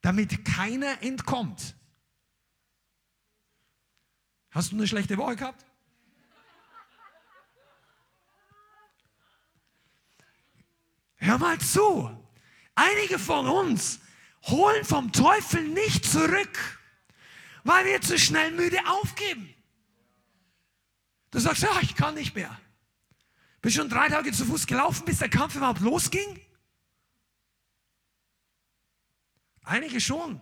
Damit 0.00 0.44
keiner 0.44 1.02
entkommt. 1.02 1.74
Hast 4.50 4.72
du 4.72 4.76
eine 4.76 4.88
schlechte 4.88 5.16
Woche 5.16 5.36
gehabt? 5.36 5.64
Hör 11.20 11.38
mal 11.38 11.58
zu. 11.58 12.10
Einige 12.74 13.18
von 13.18 13.46
uns 13.46 14.00
holen 14.44 14.84
vom 14.84 15.12
Teufel 15.12 15.62
nicht 15.68 16.04
zurück, 16.06 16.80
weil 17.62 17.84
wir 17.84 18.00
zu 18.00 18.18
schnell 18.18 18.50
müde 18.52 18.78
aufgeben. 18.86 19.54
Du 21.30 21.38
sagst, 21.38 21.62
ja, 21.62 21.78
ich 21.82 21.94
kann 21.94 22.14
nicht 22.14 22.34
mehr. 22.34 22.58
Bist 23.60 23.76
schon 23.76 23.90
drei 23.90 24.08
Tage 24.08 24.32
zu 24.32 24.46
Fuß 24.46 24.66
gelaufen, 24.66 25.04
bis 25.04 25.18
der 25.18 25.28
Kampf 25.28 25.54
überhaupt 25.54 25.80
losging? 25.80 26.40
Einige 29.62 30.00
schon. 30.00 30.40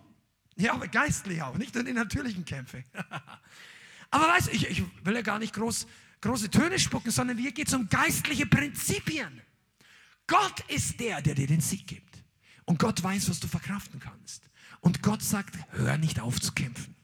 Ja, 0.55 0.73
aber 0.73 0.87
geistlich 0.87 1.41
auch, 1.41 1.57
nicht 1.57 1.75
nur 1.75 1.83
die 1.83 1.93
natürlichen 1.93 2.45
Kämpfe. 2.45 2.83
aber 4.11 4.27
weißt 4.29 4.47
du, 4.47 4.51
ich, 4.51 4.69
ich 4.69 4.83
will 5.05 5.15
ja 5.15 5.21
gar 5.21 5.39
nicht 5.39 5.53
groß, 5.53 5.87
große 6.21 6.49
Töne 6.49 6.79
spucken, 6.79 7.11
sondern 7.11 7.37
hier 7.37 7.51
geht 7.51 7.67
es 7.67 7.73
um 7.73 7.89
geistliche 7.89 8.45
Prinzipien. 8.45 9.41
Gott 10.29 10.59
ist 10.69 10.99
der, 10.99 11.21
der 11.21 11.33
dir 11.33 11.47
den 11.47 11.59
Sieg 11.59 11.87
gibt. 11.87 12.23
Und 12.65 12.77
Gott 12.77 13.01
weiß, 13.01 13.29
was 13.29 13.39
du 13.39 13.47
verkraften 13.47 13.99
kannst. 13.99 14.47
Und 14.79 15.01
Gott 15.01 15.23
sagt, 15.23 15.57
hör 15.71 15.97
nicht 15.97 16.19
auf 16.19 16.39
zu 16.39 16.53
kämpfen. 16.53 16.95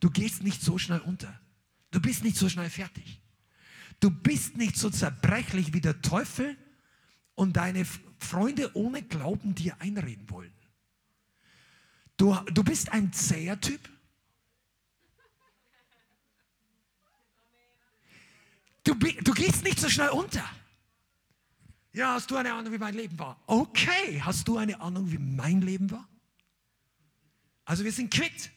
Du 0.00 0.10
gehst 0.10 0.42
nicht 0.42 0.60
so 0.60 0.76
schnell 0.76 1.00
unter. 1.00 1.40
Du 1.90 2.00
bist 2.00 2.22
nicht 2.22 2.36
so 2.36 2.48
schnell 2.48 2.68
fertig. 2.68 3.20
Du 4.00 4.10
bist 4.10 4.58
nicht 4.58 4.76
so 4.76 4.90
zerbrechlich 4.90 5.72
wie 5.72 5.80
der 5.80 6.02
Teufel 6.02 6.56
und 7.34 7.54
deine 7.56 7.86
Freunde 8.18 8.76
ohne 8.76 9.02
Glauben 9.02 9.54
dir 9.54 9.80
einreden 9.80 10.28
wollen. 10.28 10.52
Du, 12.18 12.34
du 12.52 12.62
bist 12.62 12.92
ein 12.92 13.14
zäher 13.14 13.58
Typ. 13.58 13.88
Du, 18.84 18.94
du 18.94 19.32
gehst 19.32 19.64
nicht 19.64 19.80
so 19.80 19.88
schnell 19.88 20.10
unter. 20.10 20.44
Ja, 21.92 22.14
hast 22.14 22.30
du 22.30 22.36
eine 22.36 22.52
Ahnung, 22.52 22.72
wie 22.72 22.78
mein 22.78 22.94
Leben 22.94 23.18
war? 23.18 23.40
Okay, 23.46 24.20
hast 24.22 24.46
du 24.46 24.58
eine 24.58 24.80
Ahnung, 24.80 25.10
wie 25.10 25.18
mein 25.18 25.60
Leben 25.60 25.90
war? 25.90 26.08
Also 27.64 27.84
wir 27.84 27.92
sind 27.92 28.12
quitt. 28.12 28.50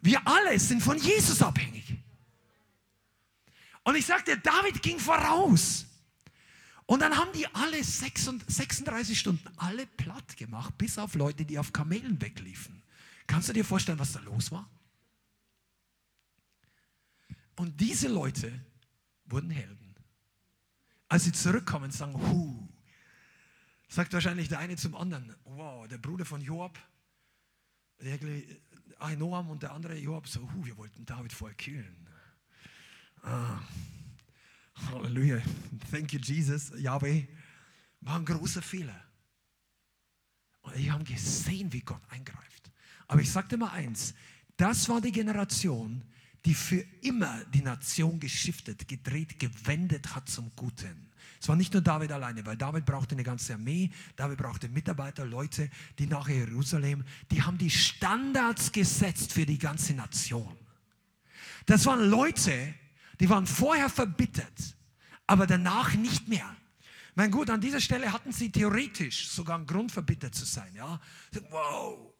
Wir 0.00 0.26
alle 0.26 0.58
sind 0.58 0.82
von 0.82 0.98
Jesus 0.98 1.42
abhängig. 1.42 1.94
Und 3.84 3.96
ich 3.96 4.06
sagte, 4.06 4.38
David 4.38 4.82
ging 4.82 4.98
voraus. 4.98 5.86
Und 6.86 7.00
dann 7.00 7.16
haben 7.16 7.32
die 7.32 7.46
alle 7.54 7.82
36 7.82 9.18
Stunden 9.18 9.46
alle 9.56 9.86
platt 9.86 10.36
gemacht, 10.36 10.76
bis 10.78 10.98
auf 10.98 11.14
Leute, 11.14 11.44
die 11.44 11.58
auf 11.58 11.72
Kamelen 11.72 12.20
wegliefen. 12.20 12.82
Kannst 13.26 13.50
du 13.50 13.52
dir 13.52 13.64
vorstellen, 13.64 13.98
was 13.98 14.12
da 14.12 14.20
los 14.20 14.50
war? 14.50 14.68
Und 17.56 17.78
diese 17.78 18.08
Leute 18.08 18.52
wurden 19.26 19.50
Helden. 19.50 19.87
Als 21.08 21.24
sie 21.24 21.32
zurückkommen, 21.32 21.90
sagen, 21.90 22.14
hu, 22.14 22.68
sagt 23.88 24.12
wahrscheinlich 24.12 24.48
der 24.48 24.58
eine 24.58 24.76
zum 24.76 24.94
anderen, 24.94 25.34
wow, 25.44 25.88
der 25.88 25.98
Bruder 25.98 26.24
von 26.24 26.40
Joab, 26.40 26.78
der 28.00 28.18
Ahinoam 28.98 29.48
und 29.50 29.62
der 29.62 29.72
andere 29.72 29.96
Joab 29.96 30.28
so, 30.28 30.40
hu, 30.40 30.64
wir 30.64 30.76
wollten 30.76 31.06
David 31.06 31.32
vorher 31.32 31.56
killen. 31.56 32.06
Ah, 33.22 33.60
Halleluja, 34.74 35.40
thank 35.90 36.12
you 36.12 36.20
Jesus, 36.20 36.72
Yahweh, 36.76 37.26
war 38.00 38.16
ein 38.16 38.24
großer 38.24 38.62
Fehler. 38.62 39.02
Und 40.60 40.76
die 40.76 40.90
haben 40.90 41.04
gesehen, 41.04 41.72
wie 41.72 41.80
Gott 41.80 42.02
eingreift. 42.10 42.70
Aber 43.06 43.20
ich 43.20 43.32
sagte 43.32 43.56
mal 43.56 43.70
eins, 43.70 44.14
das 44.56 44.88
war 44.88 45.00
die 45.00 45.12
Generation, 45.12 46.04
die 46.48 46.54
für 46.54 46.82
immer 47.02 47.44
die 47.52 47.60
Nation 47.60 48.18
geschiftet, 48.18 48.88
gedreht, 48.88 49.38
gewendet 49.38 50.14
hat 50.14 50.30
zum 50.30 50.50
Guten. 50.56 51.10
Es 51.38 51.46
war 51.46 51.56
nicht 51.56 51.74
nur 51.74 51.82
David 51.82 52.10
alleine, 52.10 52.46
weil 52.46 52.56
David 52.56 52.86
brauchte 52.86 53.14
eine 53.14 53.22
ganze 53.22 53.52
Armee, 53.52 53.90
David 54.16 54.38
brauchte 54.38 54.66
Mitarbeiter, 54.70 55.26
Leute, 55.26 55.68
die 55.98 56.06
nach 56.06 56.26
Jerusalem, 56.26 57.04
die 57.30 57.42
haben 57.42 57.58
die 57.58 57.68
Standards 57.68 58.72
gesetzt 58.72 59.34
für 59.34 59.44
die 59.44 59.58
ganze 59.58 59.92
Nation. 59.92 60.56
Das 61.66 61.84
waren 61.84 62.08
Leute, 62.08 62.72
die 63.20 63.28
waren 63.28 63.46
vorher 63.46 63.90
verbittert, 63.90 64.74
aber 65.26 65.46
danach 65.46 65.92
nicht 65.96 66.28
mehr. 66.28 66.56
Mein 67.14 67.30
gut, 67.30 67.50
an 67.50 67.60
dieser 67.60 67.82
Stelle 67.82 68.10
hatten 68.10 68.32
sie 68.32 68.50
theoretisch 68.50 69.28
sogar 69.28 69.56
einen 69.58 69.66
Grund, 69.66 69.92
verbittert 69.92 70.34
zu 70.34 70.46
sein. 70.46 70.74
Ja? 70.74 70.98
Wow. 71.50 72.14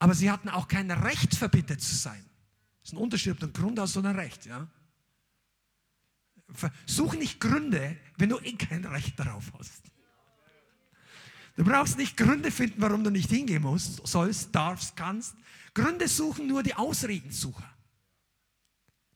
Aber 0.00 0.14
sie 0.14 0.32
hatten 0.32 0.48
auch 0.48 0.66
kein 0.66 0.90
Recht, 0.90 1.36
verbittert 1.36 1.80
zu 1.80 1.94
sein. 1.94 2.28
Das 2.84 2.92
ist 2.92 2.98
ein 2.98 3.02
Unterschied, 3.02 3.32
ob 3.32 3.38
du 3.40 3.46
einen 3.46 3.52
Grund 3.54 3.78
hast 3.78 3.96
oder 3.96 4.10
ein 4.10 4.16
Recht. 4.16 4.44
Ja? 4.44 4.68
Such 6.84 7.14
nicht 7.14 7.40
Gründe, 7.40 7.96
wenn 8.18 8.28
du 8.28 8.38
eh 8.40 8.52
kein 8.52 8.84
Recht 8.84 9.18
darauf 9.18 9.50
hast. 9.58 9.84
Du 11.56 11.64
brauchst 11.64 11.96
nicht 11.96 12.14
Gründe 12.14 12.50
finden, 12.50 12.82
warum 12.82 13.02
du 13.02 13.08
nicht 13.08 13.30
hingehen 13.30 13.62
musst, 13.62 14.06
sollst, 14.06 14.54
darfst, 14.54 14.96
kannst. 14.96 15.34
Gründe 15.72 16.08
suchen 16.08 16.46
nur 16.46 16.62
die 16.62 16.74
Ausredensucher. 16.74 17.74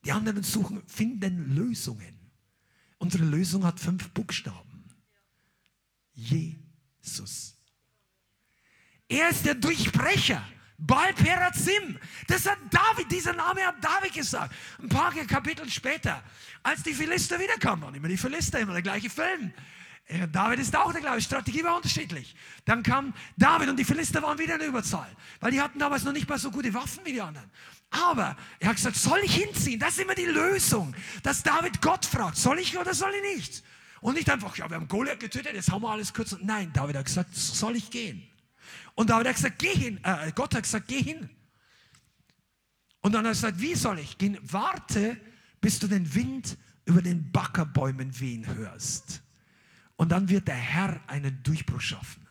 Die 0.07 0.12
anderen 0.12 0.43
suchen, 0.43 0.83
finden 0.87 1.55
Lösungen. 1.55 2.19
Unsere 2.97 3.25
Lösung 3.25 3.66
hat 3.66 3.79
fünf 3.79 4.09
Buchstaben. 4.11 4.85
Jesus. 6.14 7.55
Er 9.09 9.29
ist 9.29 9.45
der 9.45 9.57
Durchbrecher. 9.57 10.43
Baal 10.79 11.12
Perazim. 11.12 11.99
Das 12.29 12.49
hat 12.49 12.59
David, 12.70 13.11
dieser 13.11 13.33
Name 13.33 13.66
hat 13.66 13.83
David 13.83 14.14
gesagt. 14.14 14.55
Ein 14.81 14.89
paar 14.89 15.12
Kapitel 15.12 15.68
später, 15.68 16.22
als 16.62 16.83
die 16.85 16.95
Philister 16.95 17.39
wiederkamen, 17.39 17.85
waren 17.85 17.95
immer 17.95 18.09
die 18.09 18.16
Philister, 18.16 18.61
immer 18.61 18.74
der 18.74 18.83
gleiche 18.83 19.11
Film. 19.11 19.53
David 20.33 20.61
ist 20.61 20.74
auch 20.74 20.91
der 20.93 21.03
gleiche, 21.03 21.20
Strategie 21.20 21.62
war 21.64 21.76
unterschiedlich. 21.76 22.35
Dann 22.64 22.83
kam 22.83 23.12
David 23.37 23.68
und 23.68 23.76
die 23.76 23.85
Philister 23.85 24.22
waren 24.22 24.39
wieder 24.39 24.55
in 24.55 24.61
der 24.61 24.68
Überzahl, 24.68 25.11
weil 25.41 25.51
die 25.51 25.61
hatten 25.61 25.79
damals 25.79 26.05
noch 26.05 26.12
nicht 26.12 26.29
mal 26.29 26.39
so 26.39 26.51
gute 26.51 26.72
Waffen 26.72 27.05
wie 27.05 27.12
die 27.12 27.20
anderen. 27.20 27.51
Aber 27.91 28.37
er 28.59 28.68
hat 28.68 28.76
gesagt, 28.76 28.97
soll 28.97 29.18
ich 29.22 29.35
hinziehen? 29.35 29.79
Das 29.79 29.91
ist 29.91 30.01
immer 30.01 30.14
die 30.14 30.24
Lösung, 30.24 30.95
dass 31.22 31.43
David 31.43 31.83
Gott 31.83 32.07
fragt, 32.07 32.37
soll 32.37 32.59
ich 32.59 32.79
oder 32.79 32.95
soll 32.95 33.12
ich 33.16 33.37
nicht? 33.37 33.62
Und 34.01 34.14
nicht 34.14 34.31
einfach, 34.31 34.57
ja, 34.57 34.70
wir 34.70 34.76
haben 34.76 34.89
Goliath 34.89 35.20
getötet, 35.20 35.55
jetzt 35.55 35.70
haben 35.70 35.83
wir 35.83 35.91
alles 35.91 36.14
kurz. 36.14 36.37
Nein, 36.41 36.72
David 36.72 36.97
hat 36.97 37.05
gesagt, 37.05 37.35
soll 37.35 37.76
ich 37.76 37.91
gehen? 37.91 38.22
Und 38.99 39.11
David 39.11 39.28
hat 39.28 39.36
gesagt, 39.36 39.61
geh 39.61 39.72
hin. 39.72 40.01
Äh, 40.03 40.32
Gott 40.32 40.57
hat 40.57 40.64
gesagt, 40.64 40.88
geh 40.88 41.01
hin. 41.01 41.30
Und 43.01 43.12
dann 43.12 43.20
hat 43.20 43.26
er 43.26 43.34
gesagt, 43.34 43.61
wie 43.61 43.76
soll 43.76 44.01
ich 44.01 44.18
gehen? 44.18 44.36
Warte, 44.42 45.16
bis 45.61 45.78
du 45.78 45.86
den 45.86 46.16
Wind 46.16 46.59
über 46.84 47.01
den 47.01 47.30
Backerbäumen 47.30 48.18
wehen 48.18 48.44
hörst. 48.57 49.22
Und 49.94 50.09
dann 50.09 50.28
wird 50.28 50.49
der 50.49 50.57
Herr 50.57 51.01
einen 51.07 51.44
Durchbruch 51.44 51.80
schaffen. 51.80 52.26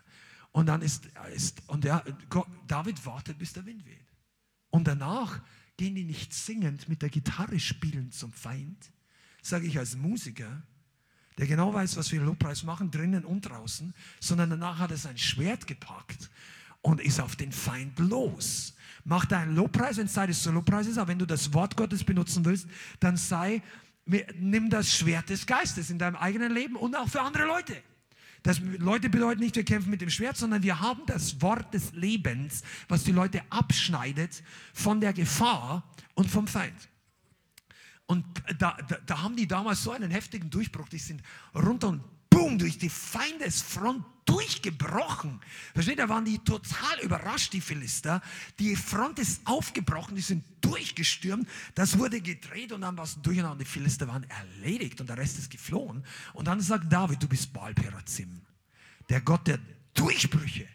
Und 0.52 0.66
dann 0.66 0.82
ist, 0.82 1.08
ist 1.34 1.62
und 1.68 1.84
der, 1.84 2.04
Gott, 2.28 2.46
David 2.66 3.06
wartet, 3.06 3.38
bis 3.38 3.54
der 3.54 3.64
Wind 3.64 3.86
weht. 3.86 4.12
Und 4.68 4.86
danach 4.86 5.40
gehen 5.78 5.94
die 5.94 6.04
nicht 6.04 6.34
singend 6.34 6.86
mit 6.86 7.00
der 7.00 7.08
Gitarre 7.08 7.58
spielen 7.60 8.12
zum 8.12 8.30
Feind, 8.30 8.92
sage 9.40 9.66
ich 9.66 9.78
als 9.78 9.96
Musiker, 9.96 10.62
der 11.38 11.46
genau 11.46 11.72
weiß, 11.72 11.96
was 11.96 12.12
wir 12.12 12.20
Lobpreis 12.20 12.62
machen, 12.62 12.90
drinnen 12.90 13.24
und 13.24 13.40
draußen, 13.40 13.94
sondern 14.20 14.50
danach 14.50 14.80
hat 14.80 14.90
er 14.90 14.98
sein 14.98 15.16
Schwert 15.16 15.66
gepackt 15.66 16.28
und 16.82 17.00
ist 17.00 17.20
auf 17.20 17.36
den 17.36 17.52
Feind 17.52 17.98
los. 17.98 18.74
Mach 19.04 19.24
deinen 19.24 19.54
Lobpreis, 19.54 19.96
wenn 19.96 20.06
es 20.06 20.12
Zeit 20.12 20.34
zu 20.34 20.50
Lobpreis 20.50 20.86
ist, 20.86 20.98
aber 20.98 21.08
wenn 21.08 21.18
du 21.18 21.26
das 21.26 21.52
Wort 21.54 21.76
Gottes 21.76 22.04
benutzen 22.04 22.44
willst, 22.44 22.66
dann 23.00 23.16
sei, 23.16 23.62
nimm 24.38 24.70
das 24.70 24.94
Schwert 24.94 25.30
des 25.30 25.46
Geistes 25.46 25.90
in 25.90 25.98
deinem 25.98 26.16
eigenen 26.16 26.52
Leben 26.52 26.76
und 26.76 26.94
auch 26.94 27.08
für 27.08 27.20
andere 27.20 27.46
Leute. 27.46 27.76
Das 28.42 28.60
Leute 28.60 29.10
bedeuten 29.10 29.40
nicht, 29.40 29.56
wir 29.56 29.64
kämpfen 29.64 29.90
mit 29.90 30.00
dem 30.00 30.10
Schwert, 30.10 30.36
sondern 30.36 30.62
wir 30.62 30.80
haben 30.80 31.02
das 31.06 31.40
Wort 31.42 31.74
des 31.74 31.92
Lebens, 31.92 32.62
was 32.88 33.04
die 33.04 33.12
Leute 33.12 33.42
abschneidet 33.50 34.42
von 34.72 35.00
der 35.00 35.12
Gefahr 35.12 35.82
und 36.14 36.30
vom 36.30 36.46
Feind. 36.46 36.88
Und 38.06 38.24
da, 38.58 38.76
da, 38.88 38.98
da 39.04 39.22
haben 39.22 39.36
die 39.36 39.46
damals 39.46 39.82
so 39.82 39.90
einen 39.90 40.10
heftigen 40.10 40.48
Durchbruch, 40.48 40.88
die 40.88 40.98
sind 40.98 41.22
runter 41.54 41.88
und 41.88 42.02
boom, 42.30 42.58
durch 42.58 42.78
die 42.78 42.88
Feindesfront 42.88 44.04
durchgebrochen. 44.28 45.40
Versteht, 45.72 45.98
da 45.98 46.08
waren 46.08 46.26
die 46.26 46.38
total 46.38 47.00
überrascht, 47.02 47.54
die 47.54 47.62
Philister. 47.62 48.20
Die 48.58 48.76
Front 48.76 49.18
ist 49.18 49.40
aufgebrochen, 49.46 50.16
die 50.16 50.22
sind 50.22 50.44
durchgestürmt. 50.60 51.48
Das 51.74 51.98
wurde 51.98 52.20
gedreht 52.20 52.72
und 52.72 52.82
dann 52.82 52.96
war 52.96 53.04
es 53.04 53.20
durcheinander. 53.22 53.64
Die 53.64 53.70
Philister 53.70 54.06
waren 54.06 54.24
erledigt 54.24 55.00
und 55.00 55.08
der 55.08 55.16
Rest 55.16 55.38
ist 55.38 55.50
geflohen. 55.50 56.04
Und 56.34 56.46
dann 56.46 56.60
sagt 56.60 56.92
David, 56.92 57.22
du 57.22 57.28
bist 57.28 57.52
Baal 57.54 57.72
Perazim, 57.72 58.42
der 59.08 59.22
Gott 59.22 59.46
der 59.46 59.58
Durchbrüche. 59.94 60.68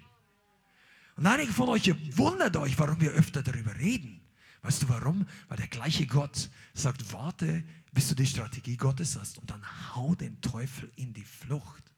Und 1.15 1.27
einige 1.27 1.53
von 1.53 1.69
euch 1.69 1.93
wundert 2.17 2.57
euch, 2.57 2.77
warum 2.79 2.99
wir 2.99 3.11
öfter 3.11 3.43
darüber 3.43 3.75
reden. 3.75 4.19
Weißt 4.63 4.81
du 4.81 4.89
warum? 4.89 5.27
Weil 5.47 5.57
der 5.57 5.67
gleiche 5.67 6.07
Gott 6.07 6.49
sagt, 6.73 7.13
warte, 7.13 7.63
bis 7.91 8.07
du 8.07 8.15
die 8.15 8.25
Strategie 8.25 8.77
Gottes 8.77 9.15
hast 9.19 9.37
und 9.37 9.51
dann 9.51 9.61
hau 9.93 10.15
den 10.15 10.41
Teufel 10.41 10.91
in 10.95 11.13
die 11.13 11.23
Flucht. 11.23 11.92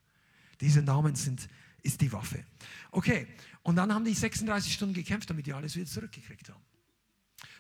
Diese 0.62 0.82
Namen 0.82 1.16
sind, 1.16 1.48
ist 1.84 2.02
die 2.02 2.12
Waffe. 2.12 2.44
Okay, 2.92 3.28
und 3.64 3.76
dann 3.76 3.94
haben 3.94 4.06
die 4.06 4.14
36 4.14 4.74
Stunden 4.74 4.94
gekämpft, 4.94 5.30
damit 5.30 5.46
die 5.46 5.54
alles 5.54 5.76
wieder 5.76 5.86
zurückgekriegt 5.86 6.50
haben. 6.50 6.64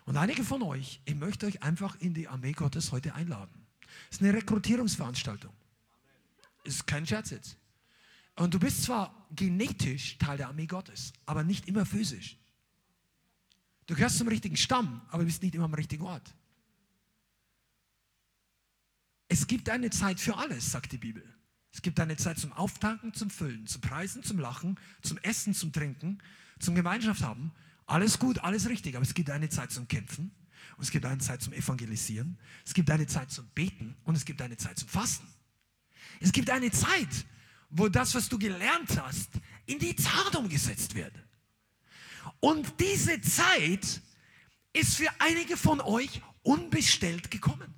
Und 0.05 0.17
einige 0.17 0.43
von 0.43 0.61
euch, 0.61 1.01
ich 1.05 1.15
möchte 1.15 1.47
euch 1.47 1.63
einfach 1.63 1.95
in 1.99 2.13
die 2.13 2.27
Armee 2.27 2.53
Gottes 2.53 2.91
heute 2.91 3.15
einladen. 3.15 3.65
Es 4.09 4.17
ist 4.17 4.23
eine 4.23 4.33
Rekrutierungsveranstaltung. 4.33 5.53
Es 6.63 6.75
ist 6.75 6.87
kein 6.87 7.05
Scherz 7.05 7.31
jetzt. 7.31 7.57
Und 8.35 8.53
du 8.53 8.59
bist 8.59 8.83
zwar 8.83 9.27
genetisch 9.31 10.17
Teil 10.17 10.37
der 10.37 10.49
Armee 10.49 10.67
Gottes, 10.67 11.13
aber 11.25 11.43
nicht 11.43 11.67
immer 11.67 11.85
physisch. 11.85 12.37
Du 13.87 13.95
gehörst 13.95 14.17
zum 14.17 14.27
richtigen 14.27 14.57
Stamm, 14.57 15.01
aber 15.09 15.23
bist 15.23 15.41
nicht 15.41 15.55
immer 15.55 15.65
am 15.65 15.73
richtigen 15.73 16.03
Ort. 16.03 16.33
Es 19.27 19.47
gibt 19.47 19.69
eine 19.69 19.89
Zeit 19.89 20.19
für 20.19 20.37
alles, 20.37 20.71
sagt 20.71 20.91
die 20.91 20.97
Bibel. 20.97 21.34
Es 21.75 21.81
gibt 21.81 21.99
eine 21.99 22.15
Zeit 22.15 22.39
zum 22.39 22.53
Auftanken, 22.53 23.13
zum 23.13 23.29
Füllen, 23.29 23.67
zum 23.67 23.81
Preisen, 23.81 24.23
zum 24.23 24.39
Lachen, 24.39 24.79
zum 25.01 25.17
Essen, 25.17 25.53
zum 25.53 25.73
Trinken, 25.73 26.19
zum 26.57 26.73
Gemeinschaft 26.73 27.21
haben. 27.21 27.51
Alles 27.85 28.17
gut, 28.17 28.39
alles 28.39 28.69
richtig, 28.69 28.95
aber 28.95 29.03
es 29.03 29.13
gibt 29.13 29.29
eine 29.29 29.49
Zeit 29.49 29.73
zum 29.73 29.85
Kämpfen 29.89 30.31
und 30.77 30.83
es 30.83 30.89
gibt 30.89 31.05
eine 31.05 31.17
Zeit 31.17 31.41
zum 31.41 31.51
Evangelisieren. 31.51 32.37
Es 32.65 32.73
gibt 32.73 32.89
eine 32.89 33.07
Zeit 33.07 33.29
zum 33.29 33.45
Beten 33.49 33.97
und 34.05 34.15
es 34.15 34.23
gibt 34.23 34.41
eine 34.41 34.55
Zeit 34.55 34.79
zum 34.79 34.87
Fasten. 34.87 35.27
Es 36.21 36.31
gibt 36.31 36.49
eine 36.49 36.71
Zeit, 36.71 37.25
wo 37.69 37.89
das, 37.89 38.15
was 38.15 38.29
du 38.29 38.39
gelernt 38.39 38.97
hast, 39.01 39.31
in 39.65 39.77
die 39.77 39.97
Tat 39.97 40.33
umgesetzt 40.37 40.95
wird. 40.95 41.13
Und 42.39 42.79
diese 42.79 43.19
Zeit 43.19 44.01
ist 44.71 44.95
für 44.95 45.09
einige 45.19 45.57
von 45.57 45.81
euch 45.81 46.21
unbestellt 46.41 47.29
gekommen. 47.29 47.75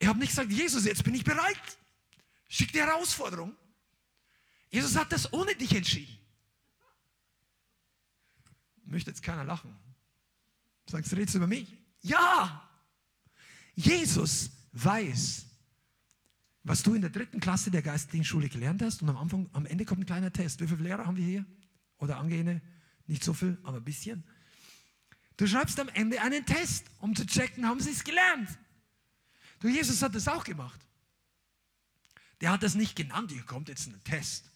Ich 0.00 0.08
habe 0.08 0.18
nicht 0.18 0.30
gesagt, 0.30 0.50
Jesus, 0.50 0.84
jetzt 0.84 1.04
bin 1.04 1.14
ich 1.14 1.22
bereit. 1.22 1.78
Schick 2.52 2.70
die 2.70 2.80
Herausforderung. 2.80 3.56
Jesus 4.68 4.94
hat 4.94 5.10
das 5.10 5.32
ohne 5.32 5.54
dich 5.54 5.74
entschieden. 5.74 6.18
Möchte 8.84 9.08
jetzt 9.08 9.22
keiner 9.22 9.42
lachen. 9.42 9.74
Sagst 10.86 11.10
du, 11.10 11.16
redest 11.16 11.32
du 11.32 11.38
über 11.38 11.46
mich? 11.46 11.74
Ja! 12.02 12.68
Jesus 13.74 14.50
weiß, 14.72 15.46
was 16.62 16.82
du 16.82 16.92
in 16.92 17.00
der 17.00 17.08
dritten 17.08 17.40
Klasse 17.40 17.70
der 17.70 17.80
geistlichen 17.80 18.26
Schule 18.26 18.50
gelernt 18.50 18.82
hast 18.82 19.00
und 19.00 19.08
am 19.08 19.16
Anfang, 19.16 19.48
am 19.54 19.64
Ende 19.64 19.86
kommt 19.86 20.02
ein 20.02 20.06
kleiner 20.06 20.30
Test. 20.30 20.60
Wie 20.60 20.66
viele 20.66 20.82
Lehrer 20.82 21.06
haben 21.06 21.16
wir 21.16 21.24
hier? 21.24 21.46
Oder 21.96 22.18
Angehende? 22.18 22.60
Nicht 23.06 23.24
so 23.24 23.32
viel, 23.32 23.56
aber 23.62 23.78
ein 23.78 23.84
bisschen. 23.84 24.24
Du 25.38 25.46
schreibst 25.46 25.80
am 25.80 25.88
Ende 25.88 26.20
einen 26.20 26.44
Test, 26.44 26.84
um 26.98 27.16
zu 27.16 27.24
checken, 27.24 27.66
haben 27.66 27.80
sie 27.80 27.92
es 27.92 28.04
gelernt. 28.04 28.50
Du, 29.60 29.68
Jesus 29.68 30.02
hat 30.02 30.14
das 30.14 30.28
auch 30.28 30.44
gemacht. 30.44 30.86
Der 32.42 32.50
hat 32.50 32.62
das 32.62 32.74
nicht 32.74 32.96
genannt, 32.96 33.30
hier 33.30 33.44
kommt 33.44 33.68
jetzt 33.68 33.86
ein 33.86 34.02
Test. 34.04 34.50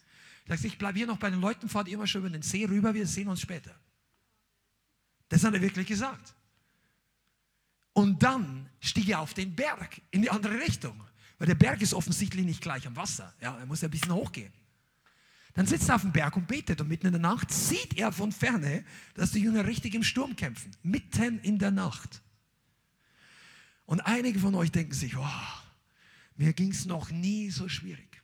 Sagt, 0.49 0.64
ich 0.64 0.76
bleibe 0.76 0.99
hier 0.99 1.07
noch 1.07 1.18
bei 1.18 1.30
den 1.30 1.41
Leuten, 1.41 1.68
fahrt 1.68 1.91
mal 1.93 2.07
schon 2.07 2.22
über 2.22 2.30
den 2.30 2.43
See 2.43 2.64
rüber, 2.64 2.93
wir 2.95 3.07
sehen 3.07 3.28
uns 3.28 3.41
später. 3.41 3.74
Das 5.28 5.45
hat 5.45 5.55
er 5.55 5.62
wirklich 5.62 5.87
gesagt. 5.87 6.34
Und 7.93 8.22
dann 8.22 8.68
stieg 8.80 9.09
er 9.09 9.20
auf 9.20 9.34
den 9.34 9.55
Berg 9.55 10.03
in 10.11 10.22
die 10.22 10.30
andere 10.30 10.59
Richtung, 10.59 11.01
weil 11.39 11.47
der 11.47 11.55
Berg 11.55 11.80
ist 11.80 11.95
offensichtlich 11.95 12.45
nicht 12.45 12.61
gleich 12.61 12.87
am 12.87 12.97
Wasser. 12.97 13.32
Ja, 13.41 13.57
er 13.57 13.66
muss 13.66 13.82
ein 13.82 13.91
bisschen 13.91 14.12
hochgehen. 14.12 14.53
Dann 15.55 15.66
sitzt 15.66 15.89
er 15.89 15.95
auf 15.95 16.03
dem 16.03 16.12
Berg 16.12 16.37
und 16.37 16.47
betet 16.47 16.80
und 16.80 16.89
mitten 16.89 17.07
in 17.07 17.12
der 17.12 17.22
Nacht 17.22 17.51
sieht 17.51 17.97
er 17.97 18.12
von 18.12 18.30
ferne, 18.32 18.84
dass 19.14 19.30
die 19.30 19.41
Jünger 19.41 19.64
richtig 19.64 19.95
im 19.95 20.03
Sturm 20.03 20.37
kämpfen. 20.37 20.72
Mitten 20.82 21.39
in 21.39 21.59
der 21.59 21.70
Nacht. 21.70 22.20
Und 23.87 24.01
einige 24.01 24.41
von 24.41 24.55
euch 24.55 24.70
denken 24.70 24.93
sich, 24.93 25.16
oh, 25.16 25.24
mir 26.37 26.53
ging 26.53 26.70
es 26.70 26.87
noch 26.87 27.11
nie 27.11 27.51
so 27.51 27.68
schwierig. 27.68 28.22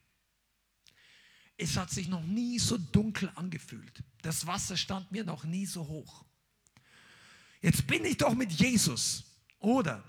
Es 1.57 1.77
hat 1.77 1.91
sich 1.91 2.09
noch 2.09 2.25
nie 2.25 2.59
so 2.59 2.77
dunkel 2.77 3.31
angefühlt. 3.35 4.03
Das 4.23 4.47
Wasser 4.47 4.77
stand 4.77 5.13
mir 5.13 5.25
noch 5.25 5.45
nie 5.45 5.67
so 5.67 5.87
hoch. 5.87 6.25
Jetzt 7.61 7.87
bin 7.87 8.05
ich 8.05 8.17
doch 8.17 8.35
mit 8.35 8.51
Jesus. 8.53 9.25
Oder 9.59 10.03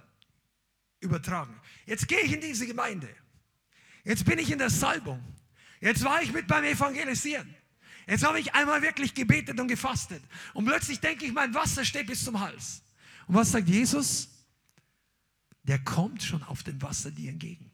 übertragen. 1.00 1.60
Jetzt 1.86 2.08
gehe 2.08 2.22
ich 2.22 2.34
in 2.34 2.42
diese 2.42 2.66
Gemeinde. 2.66 3.08
Jetzt 4.04 4.26
bin 4.26 4.40
ich 4.40 4.52
in 4.52 4.58
der 4.58 4.70
Salbung. 4.70 5.24
Jetzt 5.80 6.04
war 6.04 6.22
ich 6.24 6.34
mit 6.34 6.48
beim 6.48 6.64
Evangelisieren. 6.64 7.54
Jetzt 8.08 8.24
habe 8.24 8.40
ich 8.40 8.54
einmal 8.54 8.82
wirklich 8.82 9.14
gebetet 9.14 9.60
und 9.60 9.68
gefastet. 9.68 10.24
Und 10.54 10.66
plötzlich 10.66 11.00
denke 11.00 11.26
ich, 11.26 11.32
mein 11.32 11.54
Wasser 11.54 11.86
steht 11.86 12.08
bis 12.08 12.24
zum 12.24 12.40
Hals. 12.40 12.82
Und 13.28 13.36
was 13.36 13.52
sagt 13.52 13.70
Jesus? 13.70 14.30
Der 15.64 15.80
kommt 15.80 16.24
schon 16.24 16.44
auf 16.44 16.64
dem 16.64 16.82
Wasser 16.82 17.12
dir 17.12 17.30
entgegen. 17.30 17.73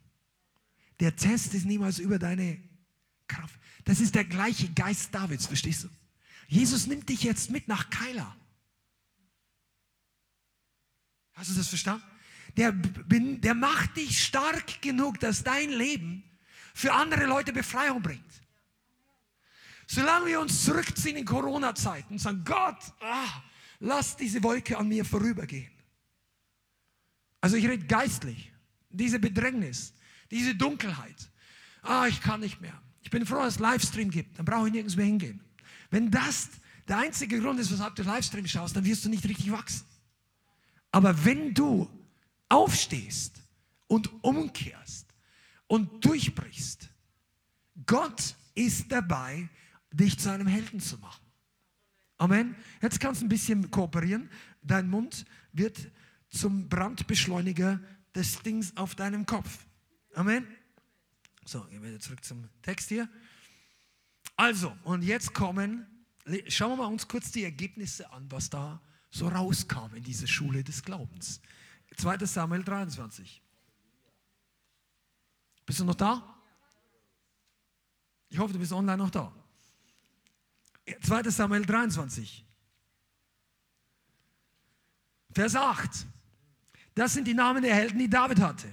Der 0.99 1.15
Test 1.15 1.53
ist 1.53 1.65
niemals 1.65 1.99
über 1.99 2.19
deine 2.19 2.61
Kraft. 3.27 3.59
Das 3.85 3.99
ist 3.99 4.15
der 4.15 4.25
gleiche 4.25 4.69
Geist 4.73 5.13
Davids, 5.13 5.47
verstehst 5.47 5.85
du? 5.85 5.89
Jesus 6.47 6.87
nimmt 6.87 7.07
dich 7.09 7.23
jetzt 7.23 7.51
mit 7.51 7.67
nach 7.67 7.89
Keila. 7.89 8.35
Hast 11.33 11.51
du 11.51 11.55
das 11.55 11.69
verstanden? 11.69 12.03
Der, 12.57 12.71
der 12.73 13.53
macht 13.53 13.95
dich 13.95 14.23
stark 14.23 14.81
genug, 14.81 15.19
dass 15.19 15.43
dein 15.43 15.69
Leben 15.69 16.23
für 16.73 16.91
andere 16.91 17.25
Leute 17.25 17.53
Befreiung 17.53 18.01
bringt. 18.01 18.41
Solange 19.87 20.27
wir 20.27 20.39
uns 20.39 20.65
zurückziehen 20.65 21.17
in 21.17 21.25
Corona-Zeiten 21.25 22.13
und 22.13 22.19
sagen, 22.19 22.43
Gott, 22.43 22.77
ah, 22.99 23.43
lass 23.79 24.17
diese 24.17 24.43
Wolke 24.43 24.77
an 24.77 24.87
mir 24.87 25.05
vorübergehen. 25.05 25.71
Also 27.41 27.55
ich 27.55 27.67
rede 27.67 27.85
geistlich. 27.85 28.51
Diese 28.89 29.19
Bedrängnis, 29.19 29.93
diese 30.31 30.55
Dunkelheit. 30.55 31.29
Ah, 31.81 32.07
ich 32.07 32.21
kann 32.21 32.39
nicht 32.39 32.61
mehr. 32.61 32.79
Ich 33.01 33.09
bin 33.09 33.25
froh, 33.25 33.37
dass 33.37 33.55
es 33.55 33.59
Livestream 33.59 34.11
gibt. 34.11 34.37
Dann 34.37 34.45
brauche 34.45 34.67
ich 34.67 34.73
nirgends 34.73 34.95
mehr 34.95 35.05
hingehen. 35.05 35.41
Wenn 35.89 36.11
das 36.11 36.49
der 36.87 36.97
einzige 36.97 37.39
Grund 37.39 37.59
ist, 37.59 37.71
weshalb 37.71 37.95
du 37.95 38.03
Livestream 38.03 38.47
schaust, 38.47 38.75
dann 38.75 38.85
wirst 38.85 39.05
du 39.05 39.09
nicht 39.09 39.23
richtig 39.25 39.51
wachsen. 39.51 39.85
Aber 40.91 41.23
wenn 41.23 41.53
du 41.53 41.89
aufstehst 42.49 43.41
und 43.87 44.11
umkehrst 44.23 45.07
und 45.67 46.03
durchbrichst, 46.03 46.89
Gott 47.85 48.35
ist 48.55 48.91
dabei, 48.91 49.49
dich 49.91 50.19
zu 50.19 50.31
einem 50.31 50.47
Helden 50.47 50.79
zu 50.79 50.97
machen. 50.97 51.23
Amen. 52.17 52.55
Jetzt 52.81 52.99
kannst 52.99 53.21
du 53.21 53.25
ein 53.25 53.29
bisschen 53.29 53.71
kooperieren. 53.71 54.29
Dein 54.61 54.89
Mund 54.89 55.25
wird 55.53 55.91
zum 56.29 56.67
Brandbeschleuniger 56.67 57.79
des 58.13 58.41
Dings 58.41 58.75
auf 58.75 58.95
deinem 58.95 59.25
Kopf. 59.25 59.65
Amen. 60.13 60.47
So, 61.45 61.63
gehen 61.65 61.81
wir 61.81 61.99
zurück 61.99 62.23
zum 62.23 62.49
Text 62.61 62.89
hier. 62.89 63.09
Also, 64.35 64.75
und 64.83 65.03
jetzt 65.03 65.33
kommen, 65.33 65.85
schauen 66.47 66.71
wir 66.71 66.77
mal 66.77 66.85
uns 66.85 67.07
kurz 67.07 67.31
die 67.31 67.43
Ergebnisse 67.43 68.11
an, 68.11 68.31
was 68.31 68.49
da 68.49 68.81
so 69.11 69.27
rauskam 69.27 69.95
in 69.95 70.03
dieser 70.03 70.27
Schule 70.27 70.63
des 70.63 70.83
Glaubens. 70.83 71.41
2. 71.97 72.25
Samuel 72.25 72.63
23. 72.63 73.41
Bist 75.65 75.79
du 75.79 75.85
noch 75.85 75.95
da? 75.95 76.35
Ich 78.29 78.37
hoffe, 78.37 78.53
du 78.53 78.59
bist 78.59 78.71
online 78.71 78.97
noch 78.97 79.09
da. 79.09 79.33
2. 81.01 81.23
Samuel 81.29 81.65
23. 81.65 82.45
Vers 85.31 85.55
8. 85.55 86.05
Das 86.95 87.13
sind 87.13 87.27
die 87.27 87.33
Namen 87.33 87.61
der 87.63 87.75
Helden, 87.75 87.99
die 87.99 88.09
David 88.09 88.39
hatte. 88.39 88.71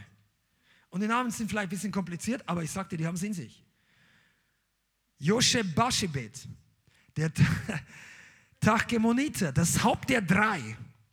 Und 0.97 1.03
die 1.03 1.09
Namen 1.09 1.31
sind 1.31 1.51
vielleicht 1.51 1.67
ein 1.67 1.69
bisschen 1.69 1.93
kompliziert, 1.93 2.43
aber 2.47 2.63
ich 2.63 2.71
sagte, 2.71 2.97
die 2.97 3.07
haben 3.07 3.17
es 3.17 3.23
in 3.23 3.35
sich. 3.35 3.63
Josheb 5.19 5.75
Bashebet, 5.75 6.49
der 7.15 7.31
Tachgemoniter, 8.61 9.53
das 9.53 9.85
Haupt 9.85 10.09
der 10.09 10.23
drei. 10.23 10.59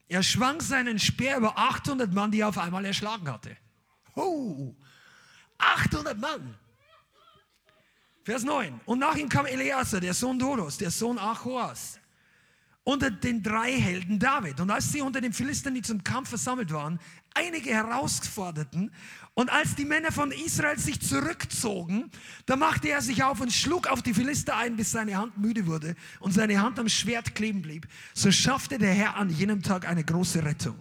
Er 0.08 0.24
schwang 0.24 0.62
seinen 0.62 1.00
Speer 1.00 1.36
über 1.36 1.58
800 1.58 2.14
Mann, 2.14 2.32
die 2.32 2.40
er 2.40 2.48
auf 2.48 2.58
einmal 2.58 2.86
erschlagen 2.86 3.30
hatte. 3.30 3.58
Oh, 4.16 4.74
800 5.58 6.18
Mann. 6.18 6.56
Vers 8.24 8.44
9. 8.44 8.80
Und 8.86 9.00
nach 9.00 9.18
ihm 9.18 9.28
kam 9.28 9.46
Eleazar, 9.46 10.00
der 10.00 10.14
Sohn 10.14 10.40
Doros, 10.40 10.78
der 10.78 10.92
Sohn 10.92 11.18
Achoas, 11.20 12.00
unter 12.86 13.12
den 13.12 13.44
drei 13.44 13.74
Helden 13.74 14.18
David. 14.18 14.62
Und 14.62 14.72
als 14.72 14.94
sie 14.94 15.02
unter 15.02 15.20
den 15.20 15.34
Philistern, 15.34 15.76
die 15.76 15.82
zum 15.82 16.06
Kampf 16.06 16.30
versammelt 16.30 16.72
waren, 16.72 17.02
einige 17.36 17.72
herausforderten, 17.72 18.92
und 19.36 19.52
als 19.52 19.74
die 19.76 19.86
Männer 19.86 20.12
von 20.12 20.32
Israel 20.32 20.78
sich 20.78 21.02
zurückzogen, 21.02 22.12
da 22.46 22.56
machte 22.56 22.90
er 22.90 23.02
sich 23.02 23.24
auf 23.24 23.42
und 23.42 23.52
schlug 23.52 23.88
auf 23.88 24.04
die 24.04 24.14
Philister 24.14 24.56
ein, 24.58 24.76
bis 24.76 24.92
seine 24.92 25.18
Hand 25.18 25.40
müde 25.40 25.66
wurde 25.66 25.96
und 26.20 26.34
seine 26.34 26.62
Hand 26.62 26.78
am 26.78 26.88
Schwert 26.88 27.34
kleben 27.34 27.64
blieb. 27.64 27.88
So 28.14 28.32
schaffte 28.32 28.78
der 28.78 28.94
Herr 28.94 29.16
an 29.16 29.32
jenem 29.32 29.64
Tag 29.64 29.88
eine 29.88 30.04
große 30.04 30.44
Rettung. 30.44 30.78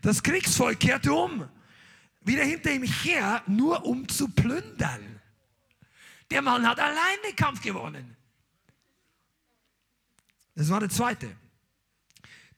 Das 0.00 0.22
Kriegsvolk 0.22 0.80
kehrte 0.80 1.12
um, 1.12 1.46
wieder 2.22 2.44
hinter 2.44 2.72
ihm 2.72 2.84
her, 2.84 3.42
nur 3.46 3.84
um 3.84 4.08
zu 4.08 4.28
plündern. 4.28 5.20
Der 6.30 6.40
Mann 6.40 6.66
hat 6.66 6.78
allein 6.80 7.18
den 7.26 7.36
Kampf 7.36 7.60
gewonnen. 7.60 8.16
Das 10.54 10.70
war 10.70 10.80
der 10.80 10.88
zweite. 10.88 11.36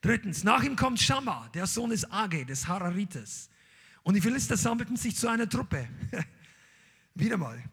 Drittens, 0.01 0.43
nach 0.43 0.63
ihm 0.63 0.75
kommt 0.75 0.99
Shammah, 0.99 1.49
der 1.53 1.67
Sohn 1.67 1.91
des 1.91 2.09
Age, 2.11 2.45
des 2.45 2.67
Hararites. 2.67 3.49
Und 4.03 4.15
die 4.15 4.21
Philister 4.21 4.57
sammelten 4.57 4.97
sich 4.97 5.15
zu 5.15 5.27
einer 5.27 5.47
Truppe. 5.47 5.87
Wieder 7.15 7.37
mal. 7.37 7.63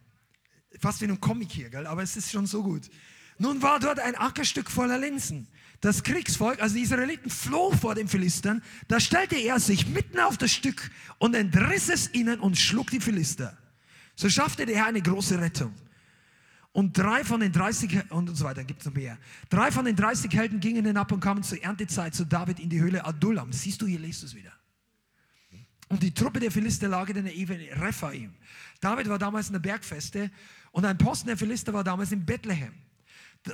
Fast 0.79 1.01
wie 1.01 1.07
ein 1.07 1.21
Comic 1.21 1.51
hier, 1.51 1.71
gell? 1.71 1.87
aber 1.87 2.03
es 2.03 2.17
ist 2.17 2.31
schon 2.31 2.47
so 2.47 2.63
gut. 2.63 2.91
Nun 3.39 3.63
war 3.63 3.81
dort 3.81 3.99
ein 3.99 4.15
Ackerstück 4.15 4.71
voller 4.71 4.99
Linsen. 4.99 5.49
Das 5.81 6.03
Kriegsvolk, 6.03 6.61
also 6.61 6.75
die 6.75 6.83
Israeliten, 6.83 7.31
floh 7.31 7.73
vor 7.73 7.95
den 7.95 8.09
Philistern. 8.09 8.63
Da 8.89 8.99
stellte 8.99 9.37
er 9.37 9.61
sich 9.61 9.87
mitten 9.87 10.19
auf 10.19 10.37
das 10.37 10.51
Stück 10.51 10.91
und 11.19 11.35
entriss 11.35 11.89
es 11.89 12.13
ihnen 12.13 12.41
und 12.41 12.59
schlug 12.59 12.91
die 12.91 13.01
Philister. 13.01 13.57
So 14.17 14.29
schaffte 14.29 14.67
der 14.67 14.77
Herr 14.77 14.87
eine 14.87 15.01
große 15.01 15.41
Rettung. 15.41 15.73
Und 16.79 16.97
drei 16.97 17.25
von 17.25 17.41
den 17.41 17.51
30, 17.51 18.13
und 18.13 18.37
so 18.37 18.45
weiter, 18.45 18.63
gibt 18.63 18.83
es 18.83 18.87
noch 18.87 18.95
mehr. 18.95 19.19
Drei 19.51 19.73
von 19.73 19.85
den 19.85 19.97
30 19.97 20.33
Helden 20.33 20.61
gingen 20.61 20.85
hinab 20.85 21.11
und 21.11 21.19
kamen 21.19 21.43
zur 21.43 21.61
Erntezeit 21.61 22.15
zu 22.15 22.25
David 22.25 22.61
in 22.61 22.71
die 22.71 22.79
Höhle 22.79 23.05
Adullam. 23.05 23.53
Siehst 23.53 23.83
du, 23.83 23.87
hier 23.87 23.99
lest 23.99 24.23
du 24.23 24.27
es 24.27 24.35
wieder. 24.37 24.53
Und 25.89 26.05
die 26.05 26.15
Truppe 26.15 26.39
der 26.39 26.53
Philister 26.53 26.87
lag 26.87 27.09
in 27.09 27.25
der 27.25 27.35
Ebene 27.35 27.65
Rephaim. 27.81 28.33
David 28.81 29.09
war 29.09 29.19
damals 29.19 29.49
in 29.49 29.55
der 29.55 29.59
Bergfeste 29.59 30.31
und 30.71 30.85
ein 30.85 30.97
Posten 30.97 31.27
der 31.27 31.37
Philister 31.37 31.75
war 31.75 31.83
damals 31.83 32.13
in 32.13 32.25
Bethlehem. 32.25 32.75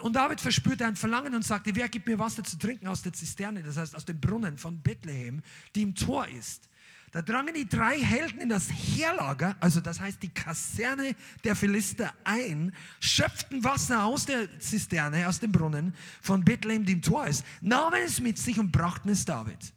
Und 0.02 0.16
David 0.16 0.42
verspürte 0.42 0.84
ein 0.84 0.94
Verlangen 0.94 1.34
und 1.34 1.46
sagte, 1.46 1.74
wer 1.74 1.88
gibt 1.88 2.06
mir 2.06 2.18
Wasser 2.18 2.44
zu 2.44 2.58
trinken 2.58 2.88
aus 2.88 3.00
der 3.00 3.14
Zisterne, 3.14 3.62
das 3.62 3.78
heißt 3.78 3.96
aus 3.96 4.04
dem 4.04 4.20
Brunnen 4.20 4.58
von 4.58 4.82
Bethlehem, 4.82 5.40
die 5.74 5.80
im 5.80 5.94
Tor 5.94 6.28
ist. 6.28 6.68
Da 7.14 7.22
drangen 7.22 7.54
die 7.54 7.68
drei 7.68 7.96
Helden 7.96 8.40
in 8.40 8.48
das 8.48 8.68
Heerlager, 8.68 9.54
also 9.60 9.80
das 9.80 10.00
heißt 10.00 10.20
die 10.20 10.34
Kaserne 10.34 11.14
der 11.44 11.54
Philister 11.54 12.12
ein, 12.24 12.74
schöpften 12.98 13.62
Wasser 13.62 14.04
aus 14.04 14.26
der 14.26 14.58
Zisterne, 14.58 15.28
aus 15.28 15.38
dem 15.38 15.52
Brunnen 15.52 15.94
von 16.20 16.44
Bethlehem, 16.44 16.84
dem 16.84 17.02
Tor 17.02 17.28
ist, 17.28 17.44
nahmen 17.60 18.00
es 18.04 18.20
mit 18.20 18.36
sich 18.36 18.58
und 18.58 18.72
brachten 18.72 19.10
es 19.10 19.24
David. 19.24 19.72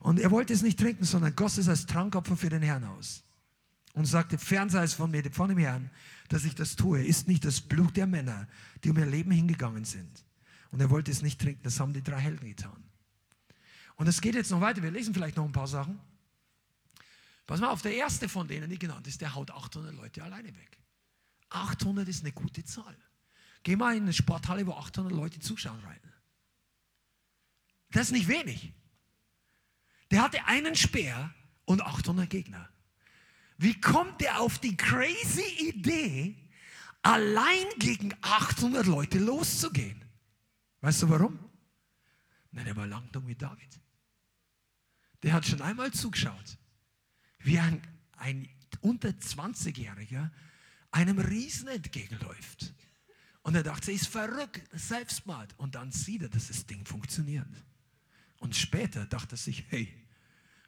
Und 0.00 0.18
er 0.18 0.30
wollte 0.30 0.54
es 0.54 0.62
nicht 0.62 0.78
trinken, 0.78 1.04
sondern 1.04 1.36
goss 1.36 1.58
es 1.58 1.68
als 1.68 1.84
Trankopfer 1.84 2.38
für 2.38 2.48
den 2.48 2.62
Herrn 2.62 2.84
aus. 2.84 3.22
Und 3.92 4.06
sagte, 4.06 4.38
fern 4.38 4.70
sei 4.70 4.84
es 4.84 4.94
von 4.94 5.10
mir, 5.10 5.30
von 5.32 5.50
dem 5.50 5.58
Herrn, 5.58 5.90
dass 6.30 6.46
ich 6.46 6.54
das 6.54 6.74
tue, 6.74 7.04
ist 7.04 7.28
nicht 7.28 7.44
das 7.44 7.60
Blut 7.60 7.98
der 7.98 8.06
Männer, 8.06 8.48
die 8.82 8.88
um 8.88 8.96
ihr 8.96 9.04
Leben 9.04 9.30
hingegangen 9.30 9.84
sind. 9.84 10.24
Und 10.70 10.80
er 10.80 10.88
wollte 10.88 11.10
es 11.10 11.20
nicht 11.20 11.38
trinken, 11.38 11.64
das 11.64 11.80
haben 11.80 11.92
die 11.92 12.02
drei 12.02 12.18
Helden 12.18 12.48
getan. 12.48 12.82
Und 13.96 14.06
es 14.06 14.22
geht 14.22 14.34
jetzt 14.34 14.50
noch 14.50 14.62
weiter, 14.62 14.82
wir 14.82 14.90
lesen 14.90 15.12
vielleicht 15.12 15.36
noch 15.36 15.44
ein 15.44 15.52
paar 15.52 15.66
Sachen. 15.66 16.00
Pass 17.46 17.60
mal 17.60 17.70
auf, 17.70 17.82
der 17.82 17.94
erste 17.94 18.28
von 18.28 18.48
denen, 18.48 18.68
die 18.68 18.78
genannt 18.78 19.06
ist, 19.06 19.20
der 19.20 19.34
haut 19.34 19.50
800 19.50 19.94
Leute 19.94 20.22
alleine 20.22 20.48
weg. 20.48 20.78
800 21.50 22.08
ist 22.08 22.24
eine 22.24 22.32
gute 22.32 22.64
Zahl. 22.64 22.96
Geh 23.62 23.76
mal 23.76 23.96
in 23.96 24.02
eine 24.02 24.12
Sporthalle, 24.12 24.66
wo 24.66 24.72
800 24.72 25.12
Leute 25.12 25.38
zuschauen 25.38 25.78
rein. 25.80 26.00
Das 27.90 28.08
ist 28.08 28.12
nicht 28.12 28.28
wenig. 28.28 28.72
Der 30.10 30.22
hatte 30.22 30.44
einen 30.46 30.74
Speer 30.74 31.32
und 31.64 31.82
800 31.82 32.28
Gegner. 32.28 32.68
Wie 33.58 33.80
kommt 33.80 34.20
der 34.20 34.40
auf 34.40 34.58
die 34.58 34.76
crazy 34.76 35.68
Idee, 35.68 36.36
allein 37.02 37.66
gegen 37.78 38.12
800 38.22 38.86
Leute 38.86 39.18
loszugehen? 39.18 40.04
Weißt 40.80 41.02
du 41.02 41.08
warum? 41.08 41.38
Na, 42.50 42.64
der 42.64 42.76
war 42.76 42.86
lang 42.86 43.10
dumm 43.12 43.26
wie 43.28 43.34
David. 43.34 43.80
Der 45.22 45.32
hat 45.32 45.46
schon 45.46 45.62
einmal 45.62 45.92
zugeschaut 45.92 46.58
wie 47.46 47.58
ein, 47.60 47.80
ein 48.16 48.48
unter 48.80 49.10
20-Jähriger 49.10 50.30
einem 50.90 51.18
Riesen 51.18 51.68
entgegenläuft. 51.68 52.74
Und 53.42 53.54
er 53.54 53.62
dachte, 53.62 53.92
ist 53.92 54.08
verrückt, 54.08 54.68
Selbstmord. 54.72 55.54
Und 55.56 55.76
dann 55.76 55.92
sieht 55.92 56.22
er, 56.22 56.28
dass 56.28 56.48
das 56.48 56.66
Ding 56.66 56.84
funktioniert. 56.84 57.46
Und 58.40 58.56
später 58.56 59.06
dachte 59.06 59.36
er 59.36 59.38
sich, 59.38 59.64
hey, 59.68 59.92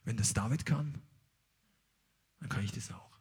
wenn 0.04 0.16
das 0.16 0.32
David 0.32 0.64
kann, 0.64 1.02
dann 2.38 2.48
kann 2.48 2.64
ich 2.64 2.72
das 2.72 2.92
auch. 2.92 3.18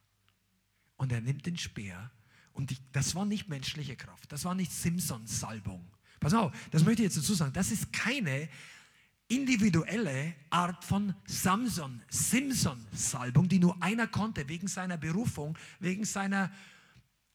Und 0.95 1.12
er 1.12 1.22
nimmt 1.22 1.45
den 1.45 1.58
Speer 1.58 2.12
und 2.53 2.70
die, 2.70 2.78
das 2.91 3.16
war 3.16 3.26
nicht 3.26 3.49
menschliche 3.49 3.95
Kraft, 3.95 4.32
das 4.32 4.45
war 4.45 4.55
nicht 4.55 4.72
Simpsons 4.72 5.39
Salbung. 5.39 5.91
Pass 6.20 6.34
auf, 6.34 6.51
das 6.72 6.84
möchte 6.84 7.03
ich 7.03 7.08
jetzt 7.08 7.18
dazu 7.18 7.34
sagen, 7.34 7.53
das 7.53 7.72
ist 7.72 7.91
keine 7.91 8.49
individuelle 9.28 10.34
Art 10.50 10.84
von 10.84 11.14
Samson, 11.26 12.02
Simson-Salbung, 12.10 13.50
die 13.50 13.60
nur 13.60 13.82
einer 13.82 14.08
konnte, 14.08 14.48
wegen 14.48 14.68
seiner 14.68 14.98
Berufung, 14.98 15.58
wegen 15.80 16.06
seiner 16.06 16.52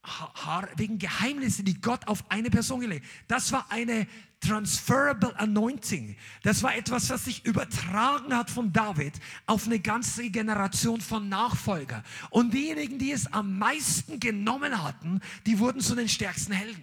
Haar, 0.04 0.68
wegen 0.76 0.98
Geheimnisse, 0.98 1.62
die 1.62 1.80
Gott 1.80 2.08
auf 2.08 2.28
eine 2.28 2.50
Person 2.50 2.80
gelegt. 2.80 3.06
Das 3.28 3.52
war 3.52 3.70
eine 3.70 4.08
transferable 4.40 5.38
anointing. 5.38 6.16
Das 6.42 6.64
war 6.64 6.74
etwas, 6.74 7.08
was 7.10 7.26
sich 7.26 7.44
übertragen 7.44 8.36
hat 8.36 8.50
von 8.50 8.72
David 8.72 9.14
auf 9.46 9.66
eine 9.66 9.78
ganze 9.78 10.28
Generation 10.30 11.00
von 11.00 11.28
Nachfolger. 11.28 12.02
Und 12.30 12.52
diejenigen, 12.52 12.98
die 12.98 13.12
es 13.12 13.32
am 13.32 13.58
meisten 13.58 14.18
genommen 14.18 14.82
hatten, 14.82 15.20
die 15.46 15.60
wurden 15.60 15.80
zu 15.80 15.94
den 15.94 16.08
stärksten 16.08 16.52
Helden. 16.52 16.82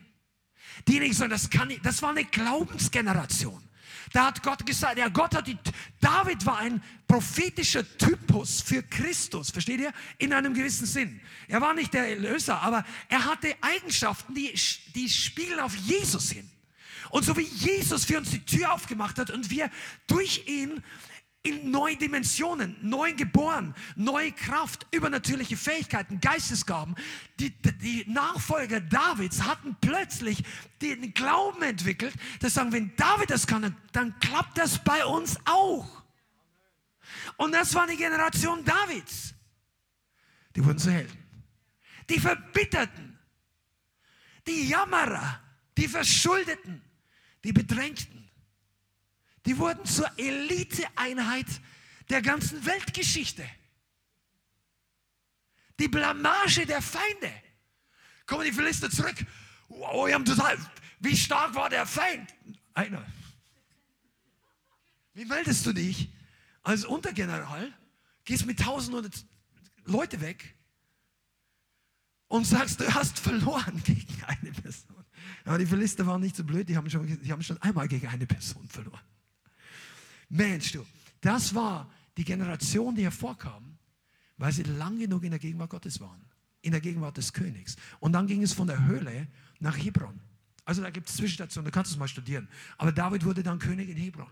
Diejenigen, 0.88 1.14
sagen, 1.14 1.32
das 1.32 1.50
kann 1.50 1.68
nicht, 1.68 1.86
das 1.86 2.02
war 2.02 2.12
eine 2.12 2.24
Glaubensgeneration. 2.24 3.62
Da 4.12 4.28
hat 4.28 4.42
Gott 4.42 4.66
gesagt, 4.66 4.98
ja, 4.98 5.08
Gott 5.08 5.36
hat 5.36 5.48
die, 5.48 5.58
David 6.02 6.46
war 6.46 6.58
ein 6.60 6.82
prophetischer 7.08 7.84
Typus 7.98 8.62
für 8.62 8.82
Christus, 8.84 9.52
versteht 9.52 9.80
ihr? 9.80 9.94
In 10.18 10.34
einem 10.34 10.54
gewissen 10.54 10.88
Sinn. 10.88 11.22
Er 11.48 11.62
war 11.62 11.74
nicht 11.74 11.94
der 11.94 12.10
Erlöser, 12.10 12.62
aber 12.62 12.86
er 13.08 13.26
hatte 13.26 13.56
Eigenschaften, 13.62 14.34
die, 14.34 14.54
die 14.96 15.10
spiegeln 15.10 15.60
auf 15.60 15.76
Jesus 15.76 16.32
hin. 16.32 16.50
Und 17.10 17.26
so 17.26 17.36
wie 17.38 17.44
Jesus 17.44 18.06
für 18.06 18.18
uns 18.18 18.30
die 18.32 18.46
Tür 18.46 18.74
aufgemacht 18.74 19.18
hat 19.18 19.32
und 19.32 19.50
wir 19.50 19.70
durch 20.08 20.48
ihn 20.48 20.84
in 21.42 21.72
neue 21.72 21.96
Dimensionen, 21.96 22.76
neu 22.82 23.14
geboren, 23.14 23.74
neue 23.96 24.32
Kraft, 24.34 24.86
übernatürliche 24.92 25.56
Fähigkeiten, 25.56 26.20
Geistesgaben. 26.20 26.96
Die, 27.40 27.52
die 27.82 28.04
Nachfolger 28.08 28.82
Davids 28.82 29.44
hatten 29.44 29.76
plötzlich 29.80 30.44
den 30.82 31.14
Glauben 31.14 31.62
entwickelt, 31.62 32.14
dass 32.42 32.56
sagen, 32.56 32.74
wenn 32.74 32.96
David 32.98 33.30
das 33.30 33.48
kann, 33.48 33.76
dann 33.94 34.20
klappt 34.20 34.58
das 34.58 34.84
bei 34.84 35.06
uns 35.06 35.38
auch. 35.46 36.04
Und 37.38 37.54
das 37.54 37.74
war 37.74 37.88
die 37.88 37.96
Generation 37.96 38.66
Davids. 38.66 39.34
Die 40.56 40.66
wurden 40.66 40.78
zu 40.78 40.92
Helden. 40.92 41.18
Die 42.10 42.20
Verbitterten, 42.20 43.18
die 44.46 44.68
Jammerer, 44.68 45.40
die 45.78 45.88
Verschuldeten, 45.88 46.82
die 47.44 47.54
Bedrängten 47.54 48.19
die 49.50 49.58
wurden 49.58 49.84
zur 49.84 50.08
Eliteeinheit 50.20 51.48
der 52.08 52.22
ganzen 52.22 52.64
Weltgeschichte. 52.68 53.44
Die 55.80 55.88
Blamage 55.88 56.68
der 56.68 56.84
Feinde. 56.84 57.34
Kommen 58.28 58.46
die 58.46 58.52
Philister 58.52 58.92
zurück. 58.92 59.16
Oh, 59.70 60.06
wir 60.06 60.14
haben 60.14 60.26
total, 60.26 60.56
wie 61.00 61.18
stark 61.18 61.56
war 61.56 61.68
der 61.68 61.88
Feind? 61.88 62.32
Einer. 62.76 63.04
Wie 65.16 65.26
meldest 65.26 65.66
du 65.66 65.74
dich 65.74 66.10
als 66.62 66.86
Untergeneral, 66.86 67.74
gehst 68.26 68.46
mit 68.46 68.60
tausend 68.60 69.26
Leute 69.86 70.22
weg 70.22 70.56
und 72.28 72.46
sagst, 72.46 72.82
du 72.82 72.94
hast 72.94 73.18
verloren 73.18 73.82
gegen 73.84 74.24
eine 74.26 74.52
Person. 74.52 75.04
Aber 75.44 75.58
die 75.58 75.66
Philister 75.66 76.06
waren 76.06 76.22
nicht 76.22 76.36
so 76.36 76.44
blöd, 76.44 76.70
die 76.70 76.78
haben 76.78 76.88
schon, 76.88 77.20
die 77.20 77.32
haben 77.32 77.42
schon 77.42 77.60
einmal 77.64 77.88
gegen 77.88 78.06
eine 78.06 78.28
Person 78.28 78.70
verloren. 78.70 79.02
Mensch, 80.30 80.72
du, 80.72 80.86
das 81.22 81.54
war 81.54 81.92
die 82.18 82.24
Generation, 82.24 82.96
die 82.96 83.04
hervorkam, 83.04 83.78
weil 84.38 84.52
sie 84.52 84.64
lang 84.64 85.00
genug 85.00 85.24
in 85.24 85.32
der 85.32 85.40
Gegenwart 85.40 85.70
Gottes 85.70 86.00
waren, 86.00 86.22
in 86.62 86.72
der 86.72 86.82
Gegenwart 86.82 87.18
des 87.18 87.34
Königs. 87.34 87.76
Und 88.00 88.14
dann 88.14 88.28
ging 88.28 88.42
es 88.42 88.54
von 88.54 88.68
der 88.68 88.86
Höhle 88.86 89.28
nach 89.60 89.78
Hebron. 89.78 90.20
Also 90.66 90.82
da 90.82 90.92
gibt 90.92 91.10
es 91.10 91.16
Zwischenstationen, 91.16 91.66
du 91.66 91.72
kannst 91.72 91.92
es 91.92 91.98
mal 91.98 92.08
studieren. 92.08 92.48
Aber 92.78 92.92
David 92.92 93.26
wurde 93.26 93.44
dann 93.44 93.60
König 93.60 93.90
in 93.90 93.98
Hebron. 93.98 94.30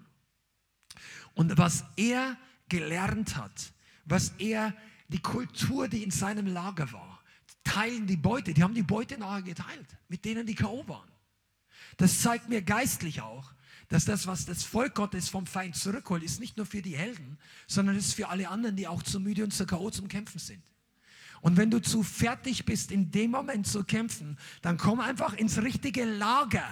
Und 1.33 1.57
was 1.57 1.83
er 1.95 2.37
gelernt 2.69 3.35
hat, 3.35 3.73
was 4.05 4.33
er, 4.37 4.73
die 5.09 5.19
Kultur, 5.19 5.87
die 5.87 6.03
in 6.03 6.11
seinem 6.11 6.47
Lager 6.47 6.91
war, 6.91 7.23
teilen 7.63 8.07
die 8.07 8.17
Beute, 8.17 8.53
die 8.53 8.63
haben 8.63 8.73
die 8.73 8.83
Beute 8.83 9.17
nachher 9.17 9.41
geteilt, 9.41 9.97
mit 10.09 10.25
denen 10.25 10.45
die 10.45 10.55
K.O. 10.55 10.87
waren. 10.87 11.09
Das 11.97 12.21
zeigt 12.21 12.49
mir 12.49 12.61
geistlich 12.61 13.21
auch, 13.21 13.53
dass 13.89 14.05
das, 14.05 14.27
was 14.27 14.45
das 14.45 14.63
Volk 14.63 14.95
Gottes 14.95 15.29
vom 15.29 15.45
Feind 15.45 15.75
zurückholt, 15.75 16.23
ist 16.23 16.39
nicht 16.39 16.57
nur 16.57 16.65
für 16.65 16.81
die 16.81 16.97
Helden, 16.97 17.37
sondern 17.67 17.95
ist 17.95 18.13
für 18.13 18.27
alle 18.27 18.49
anderen, 18.49 18.75
die 18.75 18.87
auch 18.87 19.01
zu 19.01 19.19
müde 19.19 19.43
und 19.43 19.53
zu 19.53 19.65
K.O. 19.65 19.89
zum 19.89 20.07
Kämpfen 20.07 20.39
sind. 20.39 20.61
Und 21.41 21.55
wenn 21.55 21.71
du 21.71 21.79
zu 21.81 22.03
fertig 22.03 22.65
bist, 22.65 22.91
in 22.91 23.11
dem 23.11 23.31
Moment 23.31 23.67
zu 23.67 23.83
kämpfen, 23.83 24.37
dann 24.61 24.77
komm 24.77 24.99
einfach 24.99 25.33
ins 25.33 25.61
richtige 25.61 26.03
Lager. 26.03 26.67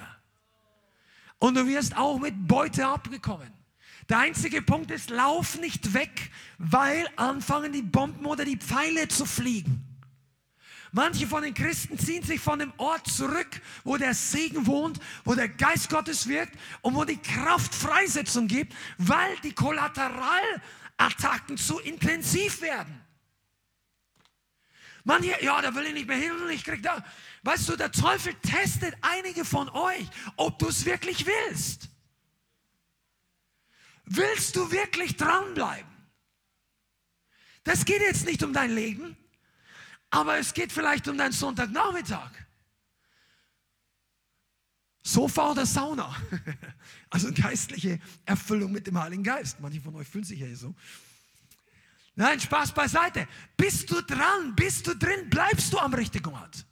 Und 1.40 1.56
du 1.56 1.68
wirst 1.68 1.96
auch 1.96 2.20
mit 2.20 2.48
Beute 2.48 2.88
abgekommen. 2.88 3.52
Der 4.10 4.20
einzige 4.20 4.62
Punkt 4.62 4.92
ist, 4.92 5.10
lauf 5.10 5.60
nicht 5.60 5.94
weg, 5.94 6.32
weil 6.58 7.08
anfangen 7.16 7.72
die 7.72 7.82
Bomben 7.82 8.26
oder 8.26 8.46
die 8.46 8.58
Pfeile 8.58 9.08
zu 9.08 9.26
fliegen. 9.26 9.95
Manche 10.96 11.28
von 11.28 11.44
den 11.44 11.54
Christen 11.54 12.00
ziehen 12.00 12.24
sich 12.24 12.40
von 12.40 12.58
dem 12.58 12.72
Ort 12.78 13.08
zurück, 13.08 13.62
wo 13.84 13.98
der 13.98 14.14
Segen 14.14 14.66
wohnt, 14.66 14.98
wo 15.26 15.36
der 15.36 15.50
Geist 15.50 15.90
Gottes 15.90 16.30
wirkt 16.30 16.58
und 16.84 16.96
wo 16.96 17.04
die 17.04 17.18
Kraft 17.18 17.76
Freisetzung 17.76 18.48
gibt, 18.48 18.74
weil 18.98 19.36
die 19.44 19.52
Kollaterallattacken 19.52 21.58
zu 21.58 21.80
intensiv 21.80 22.62
werden. 22.62 23.02
Manche, 25.04 25.36
ja, 25.44 25.62
da 25.62 25.76
will 25.76 25.88
ich 25.88 25.96
nicht 25.96 26.08
mehr 26.08 26.16
hin 26.16 26.32
und 26.32 26.50
ich 26.50 26.64
krieg 26.64 26.82
da. 26.82 27.04
Weißt 27.44 27.68
du, 27.68 27.76
der 27.76 27.92
Teufel 27.92 28.34
testet 28.36 28.96
einige 29.02 29.44
von 29.44 29.68
euch, 29.68 30.08
ob 30.38 30.58
du 30.60 30.70
es 30.70 30.86
wirklich 30.86 31.26
willst. 31.26 31.90
Willst 34.06 34.56
du 34.56 34.72
wirklich 34.72 35.18
dranbleiben? 35.18 35.92
Das 37.66 37.84
geht 37.84 38.00
jetzt 38.00 38.26
nicht 38.26 38.44
um 38.44 38.54
dein 38.54 38.74
Leben. 38.74 39.18
Aber 40.10 40.38
es 40.38 40.54
geht 40.54 40.72
vielleicht 40.72 41.08
um 41.08 41.18
deinen 41.18 41.32
Sonntagnachmittag. 41.32 42.32
Sofa 45.04 45.52
oder 45.52 45.66
Sauna. 45.66 46.16
Also 47.10 47.32
geistliche 47.32 48.00
Erfüllung 48.26 48.74
mit 48.74 48.88
dem 48.88 49.00
Heiligen 49.00 49.24
Geist. 49.24 49.62
Manche 49.62 49.80
von 49.80 49.96
euch 49.96 50.08
fühlen 50.08 50.26
sich 50.26 50.40
ja 50.40 50.54
so. 50.54 50.76
Nein, 52.16 52.40
Spaß 52.40 52.74
beiseite. 52.74 53.28
Bist 53.56 53.90
du 53.90 54.02
dran? 54.02 54.54
Bist 54.56 54.88
du 54.88 54.96
drin? 54.96 55.30
Bleibst 55.30 55.72
du 55.72 55.78
am 55.78 55.94
richtigen 55.94 56.28
Ort? 56.34 56.66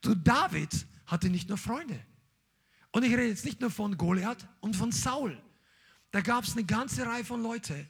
Du, 0.00 0.14
David 0.14 0.86
hatte 1.06 1.30
nicht 1.30 1.48
nur 1.48 1.58
Freunde. 1.58 2.04
Und 2.90 3.04
ich 3.04 3.12
rede 3.12 3.28
jetzt 3.28 3.44
nicht 3.44 3.60
nur 3.60 3.70
von 3.70 3.96
Goliath 3.96 4.46
und 4.60 4.74
von 4.74 4.90
Saul. 4.90 5.40
Da 6.10 6.20
gab 6.20 6.44
es 6.44 6.52
eine 6.52 6.64
ganze 6.64 7.06
Reihe 7.06 7.24
von 7.24 7.42
Leuten, 7.42 7.88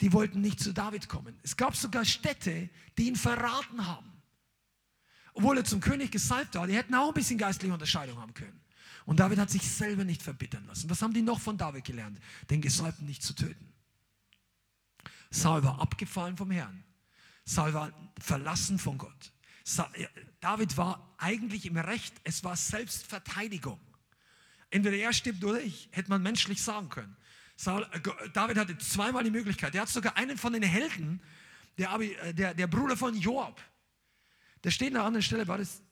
die 0.00 0.12
wollten 0.12 0.40
nicht 0.40 0.60
zu 0.60 0.72
David 0.72 1.08
kommen. 1.08 1.38
Es 1.42 1.56
gab 1.56 1.76
sogar 1.76 2.04
Städte, 2.04 2.70
die 2.96 3.08
ihn 3.08 3.16
verraten 3.16 3.86
haben. 3.86 4.12
Obwohl 5.34 5.58
er 5.58 5.64
zum 5.64 5.80
König 5.80 6.10
gesalbt 6.10 6.54
war, 6.54 6.66
die 6.66 6.74
hätten 6.74 6.94
auch 6.94 7.08
ein 7.08 7.14
bisschen 7.14 7.38
geistliche 7.38 7.72
Unterscheidung 7.72 8.18
haben 8.18 8.34
können. 8.34 8.60
Und 9.06 9.20
David 9.20 9.38
hat 9.38 9.50
sich 9.50 9.62
selber 9.62 10.04
nicht 10.04 10.22
verbittern 10.22 10.66
lassen. 10.66 10.90
Was 10.90 11.00
haben 11.00 11.14
die 11.14 11.22
noch 11.22 11.40
von 11.40 11.56
David 11.56 11.84
gelernt? 11.84 12.18
Den 12.50 12.60
Gesalbten 12.60 13.06
nicht 13.06 13.22
zu 13.22 13.34
töten. 13.34 13.72
Saul 15.30 15.62
war 15.62 15.80
abgefallen 15.80 16.36
vom 16.36 16.50
Herrn. 16.50 16.84
Saul 17.44 17.72
war 17.72 17.92
verlassen 18.20 18.78
von 18.78 18.98
Gott. 18.98 19.32
David 20.40 20.76
war 20.76 21.14
eigentlich 21.18 21.66
im 21.66 21.76
Recht, 21.76 22.14
es 22.24 22.44
war 22.44 22.56
Selbstverteidigung. 22.56 23.80
Entweder 24.70 24.96
er 24.96 25.12
stirbt 25.12 25.44
oder 25.44 25.60
ich, 25.60 25.88
hätte 25.92 26.10
man 26.10 26.22
menschlich 26.22 26.62
sagen 26.62 26.88
können. 26.88 27.16
Saul, 27.58 27.84
äh, 27.90 28.28
David 28.32 28.56
hatte 28.56 28.78
zweimal 28.78 29.24
die 29.24 29.32
Möglichkeit. 29.32 29.74
Er 29.74 29.82
hat 29.82 29.88
sogar 29.88 30.16
einen 30.16 30.38
von 30.38 30.52
den 30.52 30.62
Helden, 30.62 31.20
der, 31.76 31.90
Abi, 31.90 32.12
äh, 32.12 32.32
der, 32.32 32.54
der 32.54 32.68
Bruder 32.68 32.96
von 32.96 33.16
Joab. 33.16 33.60
Der 34.62 34.70
steht 34.70 34.90
an 34.90 34.98
einer 34.98 35.06
anderen 35.06 35.22
Stelle, 35.24 35.48
war 35.48 35.58
das 35.58 35.82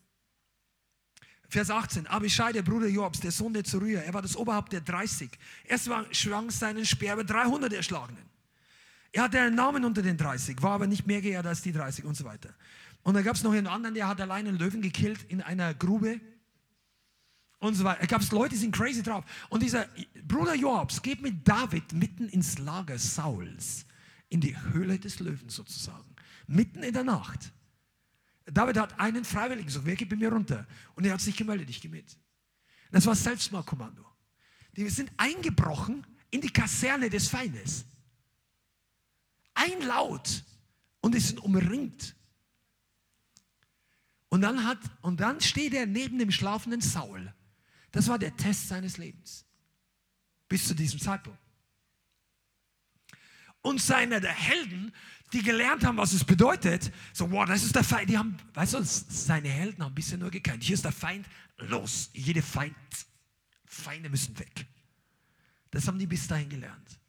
Vers 1.49 1.71
18. 1.71 2.07
Abishai, 2.07 2.53
der 2.53 2.63
Bruder 2.63 2.87
Joabs, 2.87 3.19
der 3.19 3.33
Sohn 3.33 3.53
der 3.53 3.65
Zeruia, 3.65 4.01
er 4.01 4.15
war 4.15 4.23
das 4.23 4.37
Oberhaupt 4.37 4.73
der 4.73 4.81
30. 4.81 5.29
Er 5.65 5.79
schwang 6.13 6.51
seinen 6.51 6.87
Speer 6.87 7.15
über 7.15 7.25
300 7.25 7.73
Erschlagenen. 7.73 8.25
Er 9.11 9.25
hatte 9.25 9.41
einen 9.41 9.57
Namen 9.57 9.85
unter 9.85 10.03
den 10.03 10.17
30, 10.17 10.63
war 10.63 10.73
aber 10.73 10.87
nicht 10.87 11.07
mehr 11.07 11.21
geehrt 11.21 11.47
als 11.47 11.63
die 11.63 11.73
30 11.73 12.05
und 12.05 12.17
so 12.17 12.25
weiter. 12.25 12.55
Und 13.03 13.15
dann 13.15 13.25
gab 13.25 13.35
es 13.35 13.43
noch 13.43 13.53
einen 13.53 13.67
anderen, 13.67 13.95
der 13.95 14.07
hat 14.07 14.21
allein 14.21 14.47
einen 14.47 14.59
Löwen 14.59 14.83
gekillt 14.83 15.25
in 15.29 15.43
einer 15.43 15.75
Grube 15.75 16.21
und 17.59 17.75
so 17.75 17.85
weiter. 17.85 18.01
Da 18.01 18.07
gab 18.07 18.23
es 18.23 18.31
Leute, 18.33 18.51
die 18.51 18.61
sind 18.61 18.75
crazy 18.75 19.03
drauf. 19.03 19.25
Und 19.49 19.63
dieser 19.63 19.89
Bruder 20.27 20.55
Joabs 20.55 21.01
geht 21.01 21.23
mit 21.23 21.47
David 21.47 21.93
mitten 21.93 22.29
ins 22.29 22.59
Lager 22.59 22.99
Sauls, 22.99 23.87
in 24.29 24.41
die 24.41 24.57
Höhle 24.73 24.99
des 24.99 25.21
Löwen 25.21 25.49
sozusagen, 25.49 26.15
mitten 26.47 26.83
in 26.83 26.93
der 26.93 27.05
Nacht. 27.05 27.53
David 28.47 28.79
hat 28.79 28.99
einen 29.01 29.25
Freiwilligen 29.25 29.67
gesagt, 29.67 29.87
wer 29.87 29.97
geht 29.97 30.09
bei 30.09 30.17
mir 30.17 30.33
runter? 30.33 30.67
Und 30.95 31.05
er 31.05 31.15
hat 31.15 31.21
sich 31.21 31.37
gemeldet, 31.37 31.69
ich 31.71 31.81
gehe 31.81 31.91
mit. 31.91 32.17
Das 32.93 33.07
war 33.07 33.15
Selbstmordkommando. 33.15 34.05
Die 34.77 34.89
sind 34.89 35.11
eingebrochen 35.17 36.07
in 36.31 36.41
die 36.41 36.53
Kaserne 36.53 37.11
des 37.11 37.29
Feindes. 37.29 37.85
Ein 39.55 39.83
Laut 39.83 40.45
und 41.01 41.15
die 41.15 41.21
sind 41.21 41.41
umringt. 41.41 42.15
Und 44.29 44.43
dann, 44.43 44.65
hat, 44.65 44.79
und 45.03 45.21
dann 45.21 45.41
steht 45.41 45.73
er 45.73 45.87
neben 45.87 46.19
dem 46.19 46.31
schlafenden 46.31 46.81
Saul 46.81 47.33
das 47.97 48.09
war 48.09 48.19
der 48.19 48.37
Test 48.37 48.69
seines 48.69 48.99
Lebens. 48.99 49.47
Bis 50.49 50.69
zu 50.69 50.75
diesem 50.75 51.01
Zeitpunkt. 51.01 51.41
und 53.63 53.81
seine 53.81 54.21
der 54.21 54.35
Helden, 54.35 54.93
die 55.33 55.43
gelernt 55.43 55.83
haben, 55.83 55.97
was 55.97 56.13
es 56.13 56.23
bedeutet, 56.23 56.93
so, 57.15 57.31
wow, 57.31 57.47
das 57.47 57.65
ist 57.65 57.75
der 57.75 57.83
Feind. 57.83 58.11
Die 58.11 58.19
haben, 58.19 58.37
weißt 58.53 58.75
du, 58.75 58.83
seine 58.85 59.49
Helden 59.49 59.83
haben 59.83 59.95
bisher 59.95 60.19
nur 60.19 60.31
gekannt. 60.31 60.63
Hier 60.63 60.75
ist 60.75 60.85
der 60.85 60.93
Feind, 60.93 61.27
los. 61.57 62.11
Jede 62.13 62.43
Feind, 62.43 62.77
Feinde 63.65 64.11
müssen 64.11 64.39
weg. 64.39 64.67
Das 65.71 65.89
haben 65.89 65.99
die 65.99 66.07
bis 66.07 66.29
dahin 66.29 66.51
gelernt. 66.51 67.01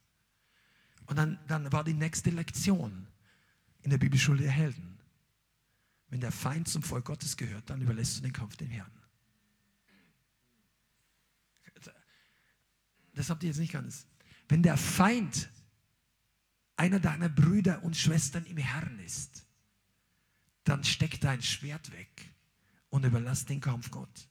Und 1.06 1.18
dann, 1.18 1.38
dann 1.48 1.70
war 1.72 1.84
die 1.84 1.94
nächste 1.94 2.30
Lektion 2.30 3.08
in 3.82 3.90
der 3.90 3.98
Bibelschule 3.98 4.42
der 4.42 4.52
Helden. 4.52 4.98
Wenn 6.10 6.22
der 6.22 6.32
Feind 6.32 6.70
zum 6.70 6.82
Volk 6.82 7.06
Gottes 7.06 7.36
gehört, 7.36 7.70
dann 7.70 7.82
überlässt 7.82 8.18
du 8.18 8.22
den 8.22 8.34
Kampf 8.34 8.56
dem 8.56 8.70
Herrn. 8.70 8.97
Das 13.18 13.30
habt 13.30 13.44
ihr 13.44 13.50
jetzt 13.50 13.60
nicht 13.60 13.74
ganz. 13.74 14.06
Wenn 14.48 14.64
der 14.64 14.78
Feind 14.78 15.50
einer 16.78 17.00
deiner 17.00 17.30
Brüder 17.30 17.84
und 17.84 17.98
Schwestern 17.98 18.46
im 18.46 18.58
Herrn 18.58 19.00
ist, 19.00 19.46
dann 20.64 20.84
steck 20.84 21.20
dein 21.20 21.42
Schwert 21.42 21.92
weg 21.92 22.34
und 22.90 23.06
überlass 23.06 23.46
den 23.46 23.60
Kampf 23.60 23.90
Gott. 23.92 24.30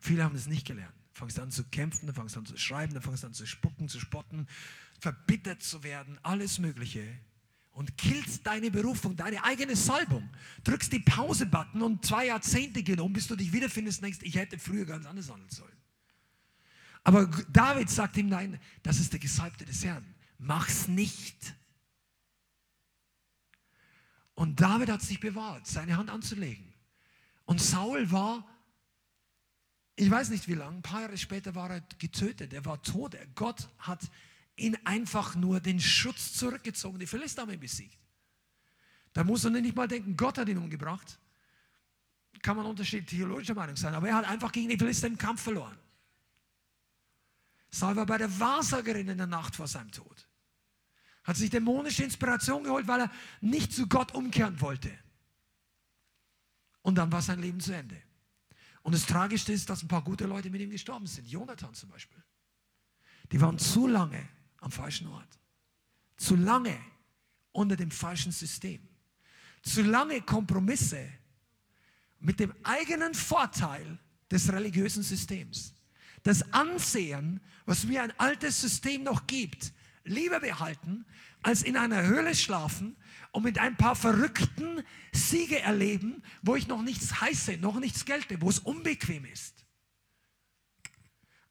Viele 0.00 0.24
haben 0.24 0.34
das 0.34 0.46
nicht 0.46 0.66
gelernt. 0.66 0.94
Fangst 1.12 1.38
an 1.40 1.50
zu 1.50 1.64
kämpfen, 1.64 2.06
dann 2.06 2.14
fangst 2.14 2.36
an 2.36 2.46
zu 2.46 2.56
schreiben, 2.56 2.94
dann 2.94 3.02
fangst 3.02 3.24
an 3.24 3.32
zu 3.32 3.46
spucken, 3.46 3.88
zu 3.88 3.98
spotten, 3.98 4.46
verbittert 5.00 5.62
zu 5.62 5.82
werden, 5.82 6.18
alles 6.22 6.58
Mögliche. 6.58 7.02
Und 7.72 7.98
killst 7.98 8.46
deine 8.46 8.70
Berufung, 8.70 9.16
deine 9.16 9.44
eigene 9.44 9.76
Salbung. 9.76 10.30
Drückst 10.64 10.92
die 10.92 11.00
Pause-Button 11.00 11.82
und 11.82 12.04
zwei 12.06 12.26
Jahrzehnte 12.26 12.82
gehen 12.82 13.00
um, 13.00 13.12
bis 13.12 13.26
du 13.26 13.36
dich 13.36 13.52
wiederfindest 13.52 13.98
und 13.98 14.04
denkst, 14.04 14.20
ich 14.22 14.36
hätte 14.36 14.58
früher 14.58 14.86
ganz 14.86 15.04
anders 15.04 15.30
handeln 15.30 15.50
sollen. 15.50 15.75
Aber 17.06 17.26
David 17.48 17.88
sagt 17.88 18.16
ihm, 18.16 18.28
nein, 18.28 18.58
das 18.82 18.98
ist 18.98 19.12
der 19.12 19.20
Gesalbte 19.20 19.64
des 19.64 19.84
Herrn 19.84 20.04
mach's 20.38 20.88
nicht. 20.88 21.54
Und 24.34 24.60
David 24.60 24.90
hat 24.90 25.02
sich 25.02 25.20
bewahrt, 25.20 25.66
seine 25.66 25.96
Hand 25.96 26.10
anzulegen. 26.10 26.74
Und 27.46 27.60
Saul 27.60 28.10
war, 28.10 28.46
ich 29.94 30.10
weiß 30.10 30.28
nicht 30.28 30.46
wie 30.48 30.54
lange, 30.54 30.78
ein 30.78 30.82
paar 30.82 31.02
Jahre 31.02 31.16
später 31.16 31.54
war 31.54 31.70
er 31.70 31.80
getötet, 31.98 32.52
er 32.52 32.64
war 32.64 32.82
tot. 32.82 33.16
Gott 33.34 33.68
hat 33.78 34.10
ihn 34.56 34.76
einfach 34.84 35.36
nur 35.36 35.60
den 35.60 35.80
Schutz 35.80 36.34
zurückgezogen, 36.34 36.98
die 36.98 37.06
Philister 37.06 37.42
haben 37.42 37.52
ihn 37.52 37.60
besiegt. 37.60 37.98
Da 39.14 39.24
muss 39.24 39.44
man 39.44 39.54
nicht 39.54 39.74
mal 39.74 39.88
denken, 39.88 40.16
Gott 40.16 40.36
hat 40.36 40.48
ihn 40.48 40.58
umgebracht. 40.58 41.18
Kann 42.42 42.56
man 42.58 42.66
unterschiedlich 42.66 43.18
theologischer 43.18 43.54
Meinung 43.54 43.76
sein, 43.76 43.94
aber 43.94 44.08
er 44.08 44.16
hat 44.16 44.28
einfach 44.28 44.52
gegen 44.52 44.68
die 44.68 44.76
Philister 44.76 45.06
im 45.06 45.16
Kampf 45.16 45.40
verloren. 45.42 45.78
Saul 47.70 47.96
war 47.96 48.06
bei 48.06 48.18
der 48.18 48.40
Wahrsagerin 48.40 49.08
in 49.08 49.18
der 49.18 49.26
Nacht 49.26 49.56
vor 49.56 49.66
seinem 49.66 49.90
Tod. 49.90 50.28
Hat 51.24 51.36
sich 51.36 51.50
dämonische 51.50 52.04
Inspiration 52.04 52.64
geholt, 52.64 52.86
weil 52.86 53.02
er 53.02 53.10
nicht 53.40 53.72
zu 53.72 53.88
Gott 53.88 54.14
umkehren 54.14 54.60
wollte. 54.60 54.96
Und 56.82 56.94
dann 56.94 57.10
war 57.10 57.20
sein 57.20 57.40
Leben 57.40 57.60
zu 57.60 57.74
Ende. 57.74 58.00
Und 58.82 58.94
das 58.94 59.06
Tragischste 59.06 59.52
ist, 59.52 59.68
dass 59.68 59.82
ein 59.82 59.88
paar 59.88 60.04
gute 60.04 60.26
Leute 60.26 60.48
mit 60.50 60.60
ihm 60.60 60.70
gestorben 60.70 61.06
sind. 61.08 61.26
Jonathan 61.26 61.74
zum 61.74 61.90
Beispiel. 61.90 62.22
Die 63.32 63.40
waren 63.40 63.58
zu 63.58 63.88
lange 63.88 64.28
am 64.60 64.70
falschen 64.70 65.08
Ort. 65.08 65.40
Zu 66.16 66.36
lange 66.36 66.78
unter 67.50 67.74
dem 67.74 67.90
falschen 67.90 68.30
System. 68.30 68.88
Zu 69.62 69.82
lange 69.82 70.22
Kompromisse 70.22 71.10
mit 72.20 72.38
dem 72.38 72.54
eigenen 72.62 73.14
Vorteil 73.14 73.98
des 74.30 74.52
religiösen 74.52 75.02
Systems. 75.02 75.74
Das 76.26 76.52
Ansehen, 76.52 77.40
was 77.66 77.84
mir 77.84 78.02
ein 78.02 78.12
altes 78.18 78.60
System 78.60 79.04
noch 79.04 79.28
gibt, 79.28 79.72
lieber 80.02 80.40
behalten, 80.40 81.06
als 81.40 81.62
in 81.62 81.76
einer 81.76 82.02
Höhle 82.02 82.34
schlafen 82.34 82.96
und 83.30 83.44
mit 83.44 83.60
ein 83.60 83.76
paar 83.76 83.94
verrückten 83.94 84.82
Siege 85.12 85.60
erleben, 85.60 86.24
wo 86.42 86.56
ich 86.56 86.66
noch 86.66 86.82
nichts 86.82 87.20
heiße, 87.20 87.58
noch 87.58 87.78
nichts 87.78 88.04
gelte, 88.04 88.40
wo 88.40 88.50
es 88.50 88.58
unbequem 88.58 89.24
ist. 89.26 89.54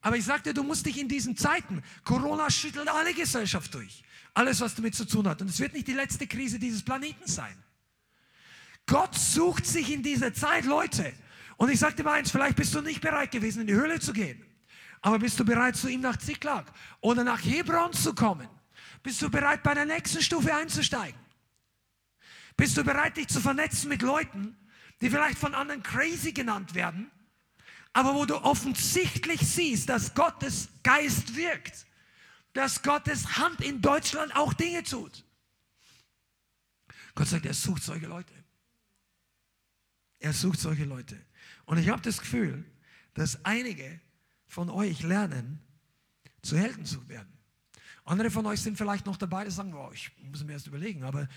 Aber 0.02 0.18
ich 0.18 0.26
sagte, 0.26 0.53
du 0.53 0.61
musst 0.61 0.85
dich 0.85 0.99
in 0.99 1.07
diesen 1.07 1.38
Zeiten, 1.38 1.81
Corona 2.03 2.52
schüttelt 2.52 2.89
alle 2.89 3.14
Gesellschaft 3.14 3.73
durch, 3.73 4.03
alles, 4.34 4.60
was 4.60 4.76
damit 4.76 4.93
zu 4.93 5.06
tun 5.06 5.26
hat. 5.26 5.41
Und 5.41 5.49
es 5.49 5.61
wird 5.61 5.72
nicht 5.72 5.88
die 5.88 5.93
letzte 5.93 6.27
Krise 6.27 6.60
dieses 6.60 6.84
Planeten 6.84 7.27
sein. 7.27 7.64
Gott 8.88 9.15
sucht 9.15 9.65
sich 9.65 9.89
in 9.89 10.03
dieser 10.03 10.34
Zeit 10.34 10.65
Leute. 10.65 11.14
Und 11.56 11.69
ich 11.69 11.80
sagte 11.80 12.03
mal 12.03 12.15
eins, 12.15 12.30
vielleicht 12.30 12.57
bist 12.57 12.76
du 12.76 12.81
nicht 12.81 12.99
bereit 12.99 13.31
gewesen, 13.31 13.61
in 13.61 13.68
die 13.68 13.73
Höhle 13.73 14.02
zu 14.02 14.11
gehen. 14.11 14.44
Aber 15.06 15.19
bist 15.19 15.40
du 15.40 15.45
bereit, 15.45 15.76
zu 15.76 15.88
ihm 15.88 16.02
nach 16.02 16.18
Ziklag 16.18 16.65
oder 16.99 17.23
nach 17.23 17.40
Hebron 17.40 17.94
zu 17.94 18.15
kommen? 18.15 18.49
Bist 19.03 19.22
du 19.22 19.30
bereit, 19.30 19.61
bei 19.61 19.76
der 19.76 19.86
nächsten 19.86 20.19
Stufe 20.19 20.52
einzusteigen? 20.52 21.19
Bist 22.57 22.76
du 22.76 22.84
bereit, 22.84 23.15
dich 23.15 23.27
zu 23.27 23.40
vernetzen 23.40 23.88
mit 23.90 24.02
Leuten, 24.02 24.57
die 25.02 25.11
vielleicht 25.11 25.38
von 25.38 25.53
anderen 25.53 25.84
crazy 25.84 26.32
genannt 26.32 26.73
werden, 26.73 27.11
aber 27.94 28.15
wo 28.15 28.26
du 28.26 28.36
offensichtlich 28.38 29.41
siehst, 29.41 29.90
dass 29.90 30.15
Gottes 30.15 30.69
Geist 30.82 31.36
wirkt, 31.36 31.86
dass 32.53 32.82
Gottes 32.82 33.38
Hand 33.38 33.61
in 33.61 33.84
Deutschland 33.84 34.36
auch 34.36 34.53
Dinge 34.53 34.82
tut? 34.82 35.23
Gott 37.14 37.27
sagt, 37.27 37.45
er 37.45 37.53
sucht 37.53 37.84
solche 37.84 38.07
Leute. 38.07 38.34
Er 40.18 40.34
sucht 40.34 40.60
solche 40.60 40.86
Leute. 40.86 41.23
Und 41.65 41.77
ich 41.77 41.90
habe 41.90 42.02
das 42.02 42.18
Gefühl, 42.18 42.65
dass 43.14 43.45
einige 43.45 44.02
von 44.56 44.69
euch 44.69 45.03
lernen, 45.03 45.60
zu 46.41 46.57
Helden 46.57 46.86
zu 46.86 47.10
werden. 47.10 47.38
Andere 48.06 48.32
von 48.32 48.45
euch 48.45 48.61
sind 48.61 48.77
vielleicht 48.77 49.06
noch 49.06 49.18
dabei, 49.18 49.44
die 49.44 49.52
sagen, 49.52 49.73
oh, 49.73 49.91
ich 49.94 50.10
muss 50.22 50.45
mir 50.45 50.53
erst 50.53 50.68
überlegen, 50.68 51.03
aber 51.03 51.27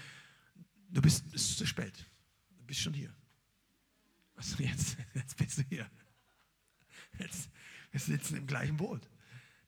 du 0.89 1.03
bist, 1.03 1.25
es 1.35 1.57
zu 1.57 1.67
spät. 1.67 2.07
Du 2.57 2.65
bist 2.65 2.79
schon 2.79 2.95
hier. 2.95 3.13
Also 4.37 4.63
jetzt, 4.63 4.97
jetzt 5.15 5.37
bist 5.37 5.59
du 5.59 5.63
hier. 5.69 5.91
Jetzt, 7.19 7.51
wir 7.91 7.99
sitzen 7.99 8.37
im 8.37 8.47
gleichen 8.47 8.77
Boot. 8.77 9.03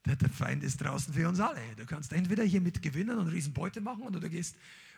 Der, 0.06 0.14
der 0.14 0.30
Feind 0.30 0.62
ist 0.62 0.80
draußen 0.80 1.12
für 1.12 1.28
uns 1.28 1.40
alle. 1.40 1.74
Du 1.74 1.86
kannst 1.86 2.12
entweder 2.12 2.44
hier 2.44 2.60
mit 2.60 2.80
gewinnen 2.80 3.18
und 3.18 3.26
Riesenbeute 3.26 3.80
machen 3.80 4.04
oder 4.04 4.20
du 4.20 4.30
gehst 4.30 4.54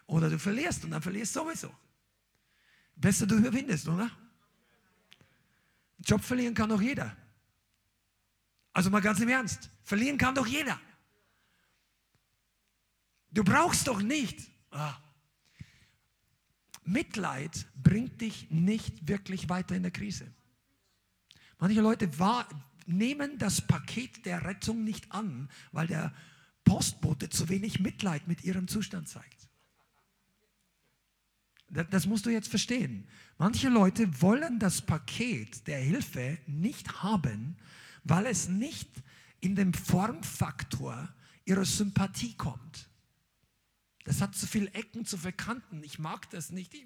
oder 0.07 0.29
du 0.29 0.39
verlierst 0.39 0.85
und 0.85 0.91
dann 0.91 1.01
verlierst 1.01 1.33
sowieso. 1.33 1.74
Besser 2.97 3.27
du 3.27 3.37
überwindest, 3.37 3.89
oder? 3.89 4.11
Job 6.01 6.23
verlieren 6.23 6.53
kann 6.53 6.69
doch 6.69 6.83
jeder. 6.83 7.16
Also 8.73 8.90
mal 8.90 9.01
ganz 9.01 9.20
im 9.20 9.28
Ernst, 9.28 9.70
verlieren 9.82 10.19
kann 10.19 10.35
doch 10.35 10.47
jeder. 10.47 10.81
Du 13.31 13.44
brauchst 13.44 13.86
doch 13.89 14.03
nicht. 14.03 14.51
Ah. 14.70 14.97
Mitleid 16.85 17.66
bringt 17.82 18.20
dich 18.20 18.51
nicht 18.51 19.09
wirklich 19.09 19.49
weiter 19.49 19.74
in 19.77 19.82
der 19.82 19.93
Krise. 19.93 20.27
Manche 21.59 21.81
Leute 21.81 22.19
war, 22.19 22.49
nehmen 22.86 23.39
das 23.39 23.61
Paket 23.66 24.27
der 24.27 24.44
Rettung 24.44 24.85
nicht 24.85 25.12
an, 25.12 25.49
weil 25.70 25.86
der 25.86 26.12
Postbote 26.65 27.28
zu 27.28 27.49
wenig 27.49 27.81
Mitleid 27.81 28.27
mit 28.27 28.44
ihrem 28.44 28.69
Zustand 28.69 29.09
zeigt. 29.09 29.49
Das, 31.70 31.86
das 31.90 32.07
musst 32.07 32.27
du 32.27 32.31
jetzt 32.31 32.49
verstehen. 32.49 33.07
Manche 33.39 33.69
Leute 33.69 34.20
wollen 34.20 34.59
das 34.59 34.82
Paket 34.82 35.66
der 35.66 35.78
Hilfe 35.78 36.39
nicht 36.47 37.03
haben, 37.03 37.57
weil 38.05 38.27
es 38.27 38.49
nicht 38.49 38.91
in 39.41 39.57
dem 39.57 39.74
Formfaktor 39.74 41.12
ihrer 41.45 41.65
Sympathie 41.65 42.35
kommt. 42.35 42.89
Das 44.05 44.20
hat 44.20 44.35
zu 44.35 44.47
viele 44.47 44.73
Ecken, 44.73 45.05
zu 45.05 45.16
viele 45.16 45.33
Kanten. 45.33 45.83
Ich 45.85 45.99
mag 45.99 46.29
das 46.31 46.51
nicht. 46.51 46.74
Ich, 46.74 46.85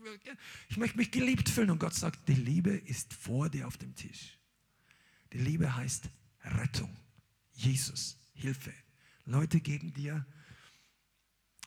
ich, 0.68 0.76
möchte 0.76 0.98
mich 0.98 1.10
geliebt 1.10 1.48
fühlen. 1.48 1.70
Und 1.70 1.78
Gott 1.78 1.94
sagt, 1.94 2.28
die 2.28 2.34
Liebe 2.34 2.70
ist 2.70 3.14
vor 3.14 3.48
dir 3.48 3.66
auf 3.66 3.78
dem 3.78 3.94
Tisch. 3.94 4.38
Die 5.32 5.38
Liebe 5.38 5.74
heißt 5.74 6.10
Rettung. 6.44 6.94
Jesus, 7.52 8.18
Hilfe. 8.34 8.72
Leute 9.24 9.60
geben 9.60 9.92
dir 9.94 10.26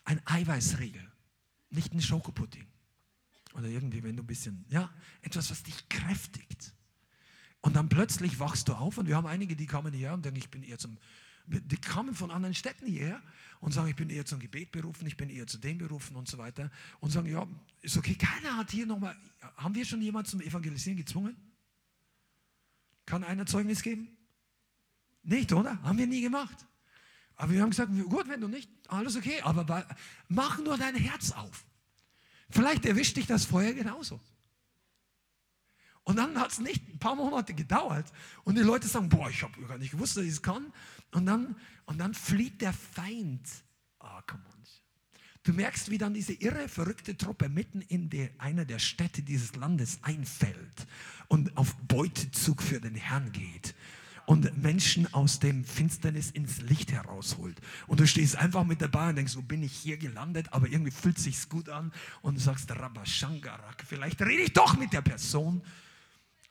ein 0.06 0.22
Eiweißriegel, 0.26 1.12
nicht 1.72 1.94
ein 1.94 2.02
Schokopudding. 2.02 2.66
Oder 3.54 3.68
irgendwie, 3.68 4.04
wenn 4.04 4.16
du 4.16 4.24
ein 4.24 4.28
bisschen, 4.28 4.66
ja, 4.70 4.94
etwas, 5.22 5.50
was 5.50 5.64
dich 5.64 5.90
kräftigt. 5.90 6.74
Und 7.62 7.76
dann 7.76 7.90
plötzlich 7.90 8.40
wachst 8.40 8.70
du 8.70 8.74
auf 8.74 8.98
und 8.98 9.08
wir 9.08 9.16
haben 9.16 9.28
einige, 9.28 9.56
die 9.56 9.68
kommen 9.68 9.94
hierher 9.94 10.14
und 10.14 10.24
denken, 10.24 10.40
ich 10.40 10.50
bin 10.50 10.64
eher 10.64 10.78
zum, 10.78 10.98
die 11.46 11.82
kommen 11.82 12.16
von 12.16 12.32
anderen 12.32 12.56
Städten 12.56 12.86
hierher 12.86 13.22
und 13.60 13.74
sagen, 13.74 13.90
ich 13.90 13.96
bin 13.96 14.10
eher 14.10 14.26
zum 14.26 14.40
Gebet 14.40 14.72
berufen, 14.72 15.06
ich 15.08 15.18
bin 15.18 15.30
eher 15.30 15.46
zu 15.46 15.58
dem 15.58 15.78
berufen 15.78 16.16
und 16.16 16.28
so 16.28 16.38
weiter. 16.38 16.72
Und 17.02 17.12
sagen, 17.12 17.30
ja, 17.30 17.46
ist 17.82 17.98
okay, 17.98 18.16
keiner 18.16 18.56
hat 18.56 18.72
hier 18.72 18.86
nochmal, 18.86 19.16
haben 19.58 19.76
wir 19.76 19.86
schon 19.86 20.02
jemanden 20.02 20.30
zum 20.30 20.42
Evangelisieren 20.42 20.98
gezwungen? 20.98 21.36
Kann 23.06 23.24
einer 23.24 23.46
Zeugnis 23.46 23.82
geben? 23.82 24.08
Nicht, 25.24 25.52
oder? 25.52 25.82
Haben 25.84 25.98
wir 25.98 26.08
nie 26.08 26.22
gemacht. 26.22 26.66
Aber 27.36 27.52
wir 27.52 27.62
haben 27.62 27.72
gesagt, 27.72 27.92
gut, 28.10 28.28
wenn 28.30 28.42
du 28.42 28.48
nicht, 28.48 28.70
alles 28.88 29.16
okay, 29.16 29.42
aber 29.42 29.86
mach 30.28 30.60
nur 30.60 30.78
dein 30.78 30.96
Herz 30.96 31.32
auf. 31.32 31.66
Vielleicht 32.50 32.86
erwischt 32.86 33.18
dich 33.18 33.28
das 33.28 33.46
Feuer 33.46 33.74
genauso. 33.74 34.20
Und 36.10 36.16
dann 36.16 36.40
hat 36.40 36.52
es 36.52 36.58
nicht 36.58 36.90
ein 36.90 36.98
paar 36.98 37.14
Monate 37.14 37.54
gedauert 37.54 38.12
und 38.44 38.58
die 38.58 38.64
Leute 38.64 38.88
sagen, 38.88 39.10
boah, 39.10 39.30
ich 39.30 39.44
habe 39.44 39.62
gar 39.68 39.78
nicht 39.78 39.92
gewusst, 39.92 40.18
dass 40.18 40.24
ich 40.24 40.32
es 40.32 40.42
kann. 40.42 40.74
Und 41.12 41.28
dann, 41.28 41.56
und 41.86 42.00
dann 42.00 42.16
flieht 42.16 42.64
der 42.64 42.74
Feind. 42.74 43.48
Ah, 44.00 44.24
come 44.24 44.42
on. 44.44 44.60
Du 45.44 45.54
merkst, 45.54 45.92
wie 45.92 46.00
dann 46.00 46.16
diese 46.16 46.34
irre, 46.34 46.68
verrückte 46.68 47.16
Truppe 47.16 47.48
mitten 47.48 47.82
in 47.82 48.10
die, 48.10 48.28
einer 48.40 48.66
der 48.66 48.80
Städte 48.80 49.22
dieses 49.22 49.56
Landes 49.56 50.00
einfällt 50.02 50.88
und 51.28 51.56
auf 51.56 51.76
Beutezug 51.88 52.64
für 52.64 52.82
den 52.82 52.96
Herrn 52.96 53.32
geht 53.32 53.76
und 54.26 54.58
Menschen 54.58 55.14
aus 55.14 55.40
dem 55.40 55.64
Finsternis 55.64 56.32
ins 56.32 56.60
Licht 56.62 56.92
herausholt. 56.92 57.62
Und 57.86 58.00
du 58.00 58.08
stehst 58.08 58.36
einfach 58.36 58.64
mit 58.64 58.82
dabei 58.82 59.10
und 59.10 59.16
denkst, 59.16 59.36
wo 59.36 59.44
bin 59.44 59.62
ich 59.62 59.74
hier 59.74 59.98
gelandet? 59.98 60.54
Aber 60.54 60.68
irgendwie 60.68 60.92
fühlt 60.92 61.20
es 61.20 61.26
sich 61.26 61.50
gut 61.50 61.70
an 61.70 61.92
und 62.24 62.34
du 62.34 62.42
sagst, 62.42 62.72
Rabashangarak, 62.72 63.84
vielleicht 63.88 64.20
rede 64.24 64.42
ich 64.42 64.54
doch 64.54 64.76
mit 64.76 64.92
der 64.92 65.04
Person 65.04 65.62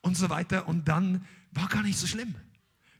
und 0.09 0.17
so 0.17 0.29
weiter. 0.29 0.67
Und 0.67 0.89
dann 0.89 1.25
war 1.53 1.69
gar 1.69 1.83
nicht 1.83 1.99
so 1.99 2.07
schlimm. 2.07 2.35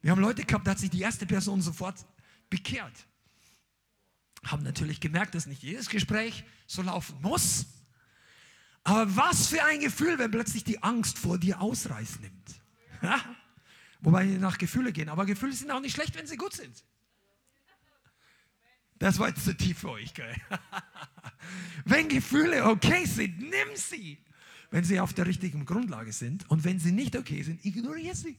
Wir 0.01 0.13
haben 0.13 0.21
Leute 0.21 0.45
gehabt, 0.45 0.67
da 0.67 0.73
hat 0.73 0.79
sich 0.79 0.91
die 0.91 1.01
erste 1.01 1.27
Person 1.27 1.61
sofort 1.61 2.07
bekehrt. 2.49 3.07
Haben 4.45 4.63
natürlich 4.63 5.01
gemerkt, 5.01 5.35
dass 5.35 5.47
nicht 5.47 5.63
jedes 5.63 5.89
Gespräch 5.89 6.45
so 6.67 6.83
laufen 6.83 7.21
muss. 7.21 7.67
Aber 8.85 9.17
was 9.17 9.49
für 9.49 9.65
ein 9.65 9.81
Gefühl, 9.81 10.19
wenn 10.19 10.31
plötzlich 10.31 10.65
die 10.65 10.83
Angst 10.83 11.19
vor 11.19 11.39
dir 11.39 11.61
Ausreiß 11.61 12.21
nimmt. 12.21 12.61
Ja? 13.03 13.21
Wobei 14.01 14.29
wir 14.29 14.39
nach 14.39 14.59
Gefühle 14.59 14.93
gehen. 14.93 15.09
Aber 15.09 15.27
Gefühle 15.27 15.53
sind 15.53 15.71
auch 15.71 15.81
nicht 15.81 15.95
schlecht, 15.95 16.15
wenn 16.15 16.27
sie 16.27 16.37
gut 16.37 16.55
sind. 16.55 16.85
Das 18.99 19.19
war 19.19 19.29
jetzt 19.29 19.45
zu 19.45 19.57
tief 19.57 19.79
für 19.79 19.91
euch, 19.91 20.15
gell? 20.15 20.35
wenn 21.85 22.09
Gefühle 22.09 22.65
okay 22.65 23.05
sind, 23.05 23.39
nimm 23.39 23.77
sie. 23.77 24.19
Wenn 24.71 24.85
sie 24.85 25.01
auf 25.01 25.13
der 25.13 25.27
richtigen 25.27 25.65
Grundlage 25.65 26.13
sind. 26.13 26.49
Und 26.51 26.65
wenn 26.65 26.79
sie 26.79 26.93
nicht 26.93 27.17
okay 27.17 27.43
sind, 27.43 27.65
ignoriere 27.65 28.15
sie. 28.15 28.37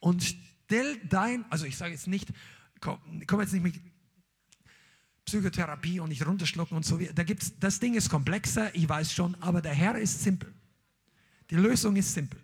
Und 0.00 0.22
stell 0.22 0.98
dein, 1.08 1.44
also 1.50 1.64
ich 1.64 1.76
sage 1.76 1.92
jetzt 1.92 2.06
nicht, 2.06 2.28
komm, 2.80 2.98
komm 3.26 3.40
jetzt 3.40 3.52
nicht 3.52 3.62
mit 3.62 3.80
Psychotherapie 5.24 6.00
und 6.00 6.08
nicht 6.08 6.26
runterschlucken 6.26 6.76
und 6.76 6.84
so. 6.84 6.98
Da 6.98 7.22
gibt's, 7.22 7.52
das 7.58 7.80
Ding 7.80 7.94
ist 7.94 8.10
komplexer, 8.10 8.74
ich 8.74 8.88
weiß 8.88 9.12
schon, 9.12 9.34
aber 9.36 9.62
der 9.62 9.72
Herr 9.72 9.96
ist 9.96 10.22
simpel. 10.22 10.52
Die 11.50 11.56
Lösung 11.56 11.96
ist 11.96 12.12
simpel. 12.12 12.40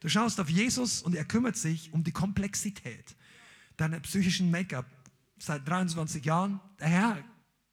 Du 0.00 0.08
schaust 0.08 0.38
auf 0.38 0.48
Jesus 0.48 1.02
und 1.02 1.14
er 1.14 1.24
kümmert 1.24 1.56
sich 1.56 1.92
um 1.92 2.04
die 2.04 2.12
Komplexität 2.12 3.16
deiner 3.76 4.00
psychischen 4.00 4.50
Make-up 4.50 4.86
seit 5.38 5.66
23 5.66 6.24
Jahren. 6.24 6.60
Der 6.78 6.88
Herr 6.88 7.24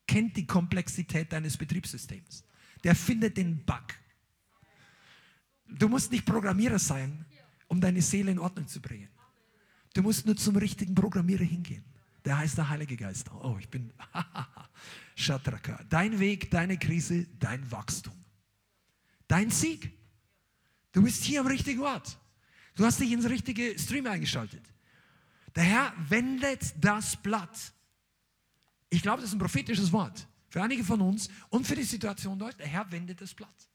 kennt 0.07 0.37
die 0.37 0.47
Komplexität 0.47 1.31
deines 1.31 1.57
Betriebssystems. 1.57 2.43
Der 2.83 2.95
findet 2.95 3.37
den 3.37 3.63
Bug. 3.65 3.84
Du 5.77 5.89
musst 5.89 6.11
nicht 6.11 6.25
Programmierer 6.25 6.79
sein, 6.79 7.25
um 7.67 7.81
deine 7.81 8.01
Seele 8.01 8.31
in 8.31 8.39
Ordnung 8.39 8.67
zu 8.67 8.81
bringen. 8.81 9.09
Du 9.93 10.01
musst 10.01 10.25
nur 10.25 10.35
zum 10.35 10.55
richtigen 10.55 10.95
Programmierer 10.95 11.43
hingehen. 11.43 11.83
Der 12.23 12.37
heißt 12.37 12.57
der 12.57 12.69
Heilige 12.69 12.97
Geist. 12.97 13.29
Oh, 13.31 13.57
ich 13.59 13.69
bin 13.69 13.93
Shatraka. 15.15 15.83
Dein 15.89 16.19
Weg, 16.19 16.49
deine 16.49 16.77
Krise, 16.77 17.27
dein 17.39 17.69
Wachstum. 17.71 18.13
Dein 19.27 19.51
Sieg. 19.51 19.91
Du 20.91 21.03
bist 21.03 21.23
hier 21.23 21.41
am 21.41 21.47
richtigen 21.47 21.81
Ort. 21.81 22.17
Du 22.75 22.85
hast 22.85 22.99
dich 22.99 23.11
ins 23.11 23.25
richtige 23.25 23.77
Stream 23.77 24.07
eingeschaltet. 24.07 24.63
Der 25.55 25.63
Herr 25.63 25.93
wendet 26.09 26.73
das 26.79 27.15
Blatt. 27.15 27.73
Ich 28.89 29.01
glaube, 29.01 29.21
das 29.21 29.29
ist 29.29 29.35
ein 29.35 29.39
prophetisches 29.39 29.91
Wort 29.91 30.27
für 30.49 30.63
einige 30.63 30.83
von 30.83 31.01
uns 31.01 31.29
und 31.49 31.67
für 31.67 31.75
die 31.75 31.83
Situation 31.83 32.39
dort. 32.39 32.59
Der 32.59 32.67
Herr 32.67 32.89
wendet 32.91 33.21
das 33.21 33.33
Blatt. 33.33 33.69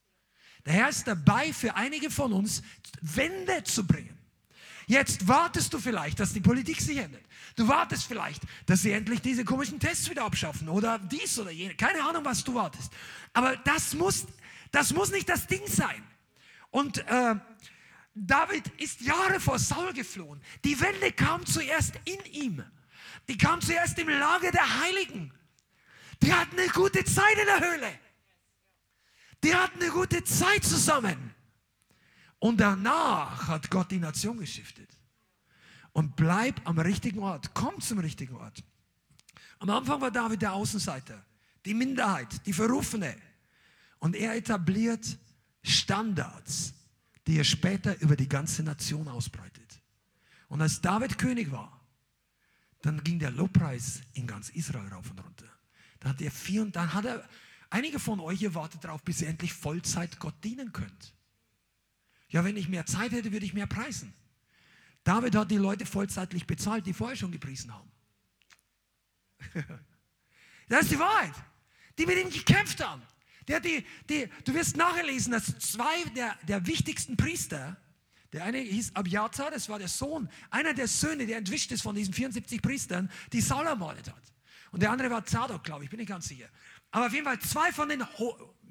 Der 0.67 0.73
Herr 0.75 0.89
ist 0.89 1.07
dabei, 1.07 1.53
für 1.53 1.75
einige 1.75 2.11
von 2.11 2.33
uns 2.33 2.63
Wende 3.01 3.65
zu 3.65 3.87
bringen. 3.87 4.17
Jetzt 4.87 5.29
wartest 5.29 5.73
du 5.73 5.79
vielleicht, 5.79 6.19
dass 6.19 6.33
die 6.33 6.41
Politik 6.41 6.81
sich 6.81 6.97
ändert. 6.97 7.23
Du 7.55 7.69
wartest 7.69 8.07
vielleicht, 8.07 8.43
dass 8.67 8.83
sie 8.83 8.91
endlich 8.91 9.23
diese 9.23 9.45
komischen 9.45 9.79
Tests 9.79 10.11
wieder 10.11 10.25
abschaffen 10.25 10.69
oder 10.69 10.99
dies 10.99 11.39
oder 11.39 11.51
jene. 11.51 11.77
Keine 11.77 12.03
Ahnung, 12.03 12.25
was 12.25 12.43
du 12.43 12.55
wartest. 12.55 12.93
Aber 13.33 13.57
das 13.59 13.95
muss, 13.95 14.27
das 14.73 14.93
muss 14.93 15.13
nicht 15.13 15.29
das 15.29 15.47
Ding 15.47 15.65
sein. 15.67 16.03
Und 16.71 16.99
äh, 17.07 17.37
David 18.15 18.67
ist 18.79 19.01
Jahre 19.01 19.39
vor 19.39 19.59
Saul 19.59 19.93
geflohen. 19.93 20.41
Die 20.65 20.81
Wende 20.81 21.13
kam 21.13 21.47
zuerst 21.47 21.95
in 22.05 22.25
ihm. 22.33 22.65
Die 23.29 23.39
kam 23.39 23.61
zuerst 23.61 23.99
im 23.99 24.09
Lager 24.09 24.51
der 24.51 24.81
Heiligen. 24.81 25.33
Die 26.23 26.33
hatten 26.33 26.59
eine 26.59 26.69
gute 26.69 27.05
Zeit 27.05 27.39
in 27.39 27.47
der 27.47 27.61
Höhle. 27.61 27.99
Die 29.43 29.55
hatten 29.55 29.81
eine 29.81 29.91
gute 29.91 30.23
Zeit 30.25 30.65
zusammen. 30.65 31.35
Und 32.39 32.59
danach 32.59 33.49
hat 33.49 33.71
Gott 33.71 33.91
die 33.91 33.99
Nation 33.99 34.39
geschiftet. 34.39 34.89
Und 35.93 36.17
bleib 36.17 36.67
am 36.67 36.79
richtigen 36.79 37.21
Ort. 37.21 37.53
Komm 37.55 37.81
zum 37.81 37.99
richtigen 37.99 38.37
Ort. 38.37 38.63
Am 39.59 39.69
Anfang 39.71 40.01
war 40.01 40.11
David 40.11 40.41
der 40.43 40.55
Außenseiter, 40.55 41.23
die 41.65 41.75
Minderheit, 41.75 42.47
die 42.47 42.53
Verrufene. 42.53 43.15
Und 43.99 44.17
er 44.17 44.35
etabliert 44.35 45.19
Standards, 45.63 46.73
die 47.27 47.39
er 47.39 47.45
später 47.45 48.01
über 48.01 48.17
die 48.17 48.29
ganze 48.29 48.63
Nation 48.63 49.07
ausbreitet. 49.09 49.83
Und 50.49 50.63
als 50.63 50.81
David 50.81 51.19
König 51.19 51.51
war, 51.51 51.81
dann 52.83 53.05
ging 53.05 53.19
der 53.19 53.31
Lobpreis 53.31 54.01
in 54.15 54.27
ganz 54.27 54.49
Israel 54.51 54.89
rauf 54.89 55.11
und 55.11 55.21
runter. 55.21 55.47
Dann 56.01 56.13
hat 56.13 56.23
er 56.23 56.31
vier 56.31 56.63
und 56.63 56.75
dann 56.75 56.95
hat 56.95 57.05
er, 57.05 57.29
einige 57.71 57.99
von 57.99 58.21
euch, 58.21 58.43
ihr 58.43 58.55
wartet 58.55 58.85
darauf, 58.85 59.03
bis 59.03 59.23
ihr 59.23 59.29
endlich 59.29 59.53
Vollzeit 59.53 60.19
Gott 60.19 60.35
dienen 60.45 60.73
könnt. 60.73 61.15
Ja, 62.29 62.45
wenn 62.45 62.57
ich 62.57 62.69
mehr 62.69 62.87
Zeit 62.87 63.13
hätte, 63.13 63.33
würde 63.33 63.47
ich 63.47 63.55
mehr 63.55 63.67
preisen. 63.67 64.13
David 65.05 65.35
hat 65.35 65.51
die 65.51 65.57
Leute 65.57 65.87
vollzeitlich 65.87 66.47
bezahlt, 66.47 66.87
die 66.87 66.93
vorher 66.93 67.17
schon 67.17 67.33
gepriesen 67.33 67.73
haben. 67.75 67.91
das 70.69 70.83
ist 70.83 70.93
die 70.93 70.99
Wahrheit. 70.99 71.35
Die 71.99 72.07
mit 72.07 72.19
ihm 72.19 72.31
gekämpft 72.31 72.85
haben. 72.85 73.03
Der, 73.49 73.61
die, 73.61 73.85
die, 74.09 74.29
du 74.45 74.55
wirst 74.55 74.77
nachlesen, 74.77 75.33
dass 75.33 75.59
zwei 75.59 76.05
der, 76.15 76.37
der 76.47 76.67
wichtigsten 76.67 77.17
Priester, 77.17 77.77
der 78.33 78.45
eine 78.45 78.59
hieß 78.59 78.95
Abiatar, 78.95 79.51
das 79.51 79.69
war 79.69 79.79
der 79.79 79.89
Sohn, 79.89 80.29
einer 80.51 80.75
der 80.75 80.87
Söhne, 80.87 81.27
der 81.27 81.39
entwischt 81.39 81.73
ist 81.73 81.83
von 81.83 81.97
diesen 81.97 82.15
74 82.15 82.63
Priestern, 82.63 83.11
die 83.33 83.41
Saul 83.41 83.67
ermordet 83.67 84.09
hat. 84.09 84.23
Und 84.71 84.83
der 84.83 84.93
andere 84.93 85.11
war 85.11 85.25
Zadok, 85.25 85.65
glaube 85.65 85.85
ich, 85.85 85.91
bin 85.91 85.99
ich 85.99 86.07
ganz 86.07 86.29
sicher. 86.29 86.49
Aber 86.91 87.07
auf 87.07 87.13
jeden 87.13 87.25
Fall 87.25 87.39
zwei 87.39 87.73
von 87.73 87.89
den 87.89 88.05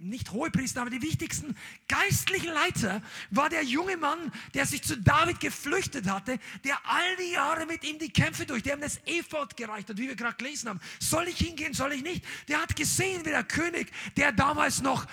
nicht 0.02 0.32
Hohepriester, 0.32 0.82
aber 0.82 0.90
die 0.90 1.02
wichtigsten 1.02 1.56
geistlichen 1.88 2.54
Leiter 2.54 3.02
war 3.32 3.50
der 3.50 3.64
junge 3.64 3.98
Mann, 3.98 4.32
der 4.54 4.66
sich 4.66 4.84
zu 4.84 4.98
David 4.98 5.40
geflüchtet 5.40 6.10
hatte, 6.10 6.40
der 6.64 6.78
all 6.86 7.16
die 7.18 7.34
Jahre 7.34 7.66
mit 7.66 7.84
ihm 7.84 8.00
die 8.00 8.12
Kämpfe 8.12 8.46
durch, 8.46 8.64
der 8.64 8.76
ihm 8.76 8.82
das 8.82 9.00
Ephod 9.06 9.58
gereicht 9.58 9.90
hat, 9.90 9.98
wie 9.98 10.08
wir 10.08 10.16
gerade 10.16 10.38
gelesen 10.38 10.70
haben. 10.70 10.80
Soll 11.00 11.28
ich 11.28 11.38
hingehen, 11.38 11.74
soll 11.74 11.94
ich 11.94 12.02
nicht? 12.02 12.26
Der 12.48 12.62
hat 12.62 12.76
gesehen, 12.76 13.26
wie 13.26 13.30
der 13.30 13.44
König, 13.44 13.92
der 14.16 14.32
damals 14.32 14.82
noch 14.82 15.06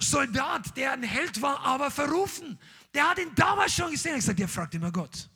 Soldat, 0.00 0.76
der 0.76 0.92
ein 0.92 1.02
Held 1.02 1.40
war, 1.42 1.60
aber 1.60 1.90
verrufen, 1.90 2.58
der 2.94 3.10
hat 3.10 3.18
ihn 3.18 3.34
damals 3.34 3.74
schon 3.74 3.90
gesehen. 3.90 4.16
Ich 4.16 4.24
sagte, 4.24 4.40
der 4.40 4.48
fragt 4.48 4.74
immer 4.74 4.90
Gott. 4.90 5.28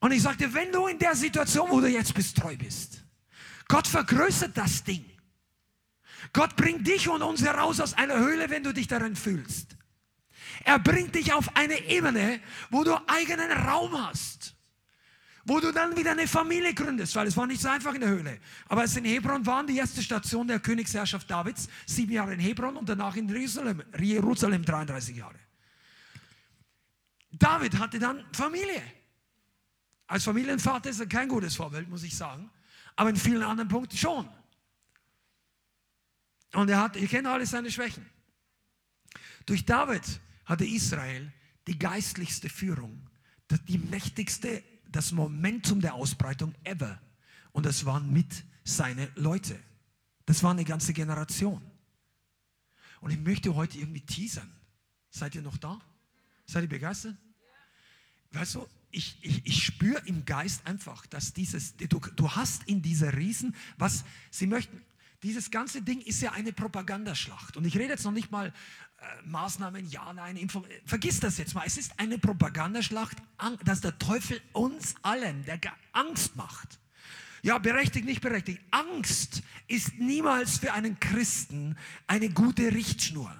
Und 0.00 0.12
ich 0.12 0.22
sagte, 0.22 0.52
wenn 0.52 0.70
du 0.70 0.86
in 0.86 0.98
der 0.98 1.14
Situation, 1.14 1.70
wo 1.70 1.80
du 1.80 1.88
jetzt 1.88 2.14
bist, 2.14 2.36
treu 2.36 2.56
bist, 2.56 3.03
Gott 3.68 3.86
vergrößert 3.86 4.56
das 4.56 4.84
Ding. 4.84 5.04
Gott 6.32 6.56
bringt 6.56 6.86
dich 6.86 7.08
und 7.08 7.22
uns 7.22 7.42
heraus 7.42 7.80
aus 7.80 7.94
einer 7.94 8.18
Höhle, 8.18 8.50
wenn 8.50 8.62
du 8.62 8.72
dich 8.72 8.88
darin 8.88 9.16
fühlst. 9.16 9.76
Er 10.64 10.78
bringt 10.78 11.14
dich 11.14 11.32
auf 11.32 11.56
eine 11.56 11.78
Ebene, 11.86 12.40
wo 12.70 12.84
du 12.84 12.96
eigenen 13.08 13.50
Raum 13.50 14.06
hast. 14.06 14.54
Wo 15.46 15.60
du 15.60 15.72
dann 15.72 15.94
wieder 15.96 16.12
eine 16.12 16.26
Familie 16.26 16.72
gründest, 16.72 17.14
weil 17.16 17.26
es 17.26 17.36
war 17.36 17.46
nicht 17.46 17.60
so 17.60 17.68
einfach 17.68 17.92
in 17.94 18.00
der 18.00 18.08
Höhle. 18.08 18.40
Aber 18.68 18.84
es 18.84 18.96
in 18.96 19.04
Hebron 19.04 19.44
waren 19.44 19.66
die 19.66 19.76
erste 19.76 20.02
Station 20.02 20.48
der 20.48 20.58
Königsherrschaft 20.58 21.30
Davids. 21.30 21.68
Sieben 21.84 22.12
Jahre 22.12 22.32
in 22.32 22.40
Hebron 22.40 22.76
und 22.76 22.88
danach 22.88 23.14
in 23.16 23.28
Jerusalem, 23.28 23.82
Jerusalem 23.98 24.64
33 24.64 25.16
Jahre. 25.16 25.38
David 27.30 27.78
hatte 27.78 27.98
dann 27.98 28.24
Familie. 28.32 28.82
Als 30.06 30.24
Familienvater 30.24 30.90
ist 30.90 31.00
er 31.00 31.06
kein 31.06 31.28
gutes 31.28 31.56
Vorbild, 31.56 31.88
muss 31.90 32.04
ich 32.04 32.16
sagen. 32.16 32.50
Aber 32.96 33.10
in 33.10 33.16
vielen 33.16 33.42
anderen 33.42 33.68
Punkten 33.68 33.96
schon. 33.96 34.28
Und 36.52 36.68
er 36.68 36.80
hat, 36.80 36.96
ihr 36.96 37.08
kennt 37.08 37.26
alle 37.26 37.46
seine 37.46 37.70
Schwächen. 37.70 38.08
Durch 39.46 39.64
David 39.64 40.02
hatte 40.44 40.64
Israel 40.64 41.32
die 41.66 41.78
geistlichste 41.78 42.48
Führung, 42.48 43.08
die 43.68 43.78
mächtigste, 43.78 44.62
das 44.88 45.12
Momentum 45.12 45.80
der 45.80 45.94
Ausbreitung 45.94 46.54
ever. 46.64 47.00
Und 47.52 47.66
das 47.66 47.84
waren 47.84 48.12
mit 48.12 48.44
seine 48.64 49.10
Leute. 49.16 49.58
Das 50.26 50.42
war 50.42 50.52
eine 50.52 50.64
ganze 50.64 50.92
Generation. 50.92 51.62
Und 53.00 53.10
ich 53.10 53.18
möchte 53.18 53.54
heute 53.54 53.78
irgendwie 53.78 54.00
teasern. 54.00 54.50
Seid 55.10 55.34
ihr 55.34 55.42
noch 55.42 55.56
da? 55.58 55.80
Seid 56.46 56.64
ihr 56.64 56.68
begeistert? 56.68 57.16
Weißt 58.32 58.54
du, 58.54 58.66
ich, 58.94 59.18
ich, 59.22 59.46
ich 59.46 59.64
spüre 59.64 60.00
im 60.06 60.24
Geist 60.24 60.66
einfach, 60.66 61.06
dass 61.06 61.32
dieses, 61.32 61.76
du, 61.76 61.98
du 61.98 62.30
hast 62.30 62.64
in 62.64 62.82
dieser 62.82 63.16
Riesen, 63.16 63.54
was 63.76 64.04
sie 64.30 64.46
möchten, 64.46 64.80
dieses 65.22 65.50
ganze 65.50 65.82
Ding 65.82 66.00
ist 66.02 66.20
ja 66.20 66.32
eine 66.32 66.52
Propagandaschlacht. 66.52 67.56
Und 67.56 67.64
ich 67.64 67.76
rede 67.76 67.90
jetzt 67.90 68.04
noch 68.04 68.12
nicht 68.12 68.30
mal 68.30 68.48
äh, 68.48 69.04
Maßnahmen, 69.26 69.88
ja, 69.88 70.12
nein, 70.12 70.36
Info, 70.36 70.64
vergiss 70.84 71.18
das 71.18 71.38
jetzt 71.38 71.54
mal. 71.54 71.64
Es 71.66 71.78
ist 71.78 71.98
eine 71.98 72.18
Propagandaschlacht, 72.18 73.16
dass 73.64 73.80
der 73.80 73.98
Teufel 73.98 74.40
uns 74.52 74.94
allen, 75.02 75.44
der 75.46 75.58
Angst 75.92 76.36
macht. 76.36 76.78
Ja, 77.42 77.58
berechtigt, 77.58 78.06
nicht 78.06 78.20
berechtigt. 78.20 78.60
Angst 78.70 79.42
ist 79.66 79.98
niemals 79.98 80.58
für 80.58 80.72
einen 80.72 80.98
Christen 81.00 81.76
eine 82.06 82.30
gute 82.30 82.72
Richtschnur. 82.72 83.34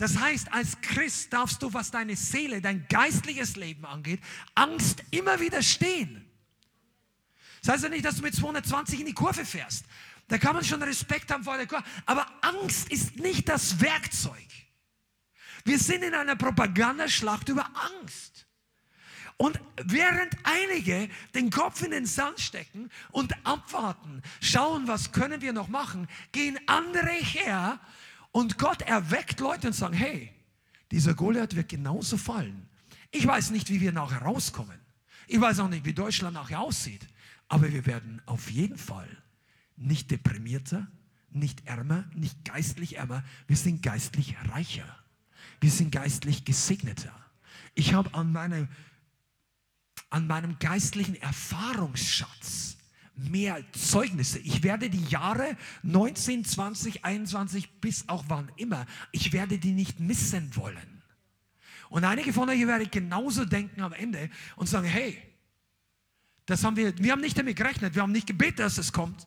Das 0.00 0.18
heißt, 0.18 0.50
als 0.50 0.80
Christ 0.80 1.30
darfst 1.30 1.62
du, 1.62 1.74
was 1.74 1.90
deine 1.90 2.16
Seele, 2.16 2.62
dein 2.62 2.86
geistliches 2.88 3.56
Leben 3.56 3.84
angeht, 3.84 4.18
Angst 4.54 5.04
immer 5.10 5.38
widerstehen. 5.40 6.24
Das 7.60 7.74
heißt 7.74 7.84
ja 7.84 7.90
nicht, 7.90 8.06
dass 8.06 8.16
du 8.16 8.22
mit 8.22 8.34
220 8.34 9.00
in 9.00 9.04
die 9.04 9.12
Kurve 9.12 9.44
fährst. 9.44 9.84
Da 10.26 10.38
kann 10.38 10.54
man 10.54 10.64
schon 10.64 10.82
Respekt 10.82 11.30
haben 11.30 11.44
vor 11.44 11.58
der 11.58 11.66
Kurve. 11.66 11.84
Aber 12.06 12.26
Angst 12.40 12.90
ist 12.90 13.18
nicht 13.18 13.46
das 13.50 13.78
Werkzeug. 13.82 14.48
Wir 15.66 15.78
sind 15.78 16.02
in 16.02 16.14
einer 16.14 16.34
Propagandaschlacht 16.34 17.50
über 17.50 17.68
Angst. 18.00 18.46
Und 19.36 19.60
während 19.84 20.34
einige 20.44 21.10
den 21.34 21.50
Kopf 21.50 21.82
in 21.82 21.90
den 21.90 22.06
Sand 22.06 22.40
stecken 22.40 22.88
und 23.10 23.34
abwarten, 23.44 24.22
schauen, 24.40 24.88
was 24.88 25.12
können 25.12 25.42
wir 25.42 25.52
noch 25.52 25.68
machen, 25.68 26.08
gehen 26.32 26.58
andere 26.66 27.10
her 27.10 27.78
und 28.32 28.58
Gott 28.58 28.82
erweckt 28.82 29.40
Leute 29.40 29.68
und 29.68 29.72
sagen, 29.72 29.94
hey, 29.94 30.32
dieser 30.90 31.14
Goliath 31.14 31.56
wird 31.56 31.68
genauso 31.68 32.16
fallen. 32.16 32.68
Ich 33.10 33.26
weiß 33.26 33.50
nicht, 33.50 33.70
wie 33.70 33.80
wir 33.80 33.92
nachher 33.92 34.22
rauskommen. 34.22 34.78
Ich 35.26 35.40
weiß 35.40 35.60
auch 35.60 35.68
nicht, 35.68 35.84
wie 35.84 35.94
Deutschland 35.94 36.34
nachher 36.34 36.60
aussieht. 36.60 37.06
Aber 37.48 37.72
wir 37.72 37.86
werden 37.86 38.22
auf 38.26 38.50
jeden 38.50 38.78
Fall 38.78 39.08
nicht 39.76 40.10
deprimierter, 40.10 40.86
nicht 41.30 41.66
ärmer, 41.66 42.04
nicht 42.14 42.44
geistlich 42.44 42.96
ärmer. 42.96 43.24
Wir 43.46 43.56
sind 43.56 43.82
geistlich 43.82 44.36
reicher. 44.48 44.86
Wir 45.60 45.70
sind 45.70 45.90
geistlich 45.90 46.44
gesegneter. 46.44 47.14
Ich 47.74 47.94
habe 47.94 48.14
an 48.14 48.32
meinem 48.32 48.68
an 50.10 50.26
meinem 50.26 50.58
geistlichen 50.58 51.14
Erfahrungsschatz 51.14 52.76
mehr 53.28 53.62
Zeugnisse. 53.72 54.38
Ich 54.38 54.62
werde 54.62 54.90
die 54.90 55.04
Jahre 55.04 55.56
19, 55.82 56.44
20, 56.44 57.04
21 57.04 57.80
bis 57.80 58.08
auch 58.08 58.24
wann 58.28 58.50
immer, 58.56 58.86
ich 59.12 59.32
werde 59.32 59.58
die 59.58 59.72
nicht 59.72 60.00
missen 60.00 60.54
wollen. 60.56 61.02
Und 61.88 62.04
einige 62.04 62.32
von 62.32 62.48
euch 62.48 62.66
werden 62.66 62.88
genauso 62.90 63.44
denken 63.44 63.82
am 63.82 63.92
Ende 63.92 64.30
und 64.56 64.68
sagen, 64.68 64.86
hey, 64.86 65.20
das 66.46 66.64
haben 66.64 66.76
wir, 66.76 66.96
wir 66.98 67.12
haben 67.12 67.20
nicht 67.20 67.36
damit 67.36 67.56
gerechnet, 67.56 67.94
wir 67.94 68.02
haben 68.02 68.12
nicht 68.12 68.26
gebetet, 68.26 68.60
dass 68.60 68.78
es 68.78 68.92
kommt, 68.92 69.26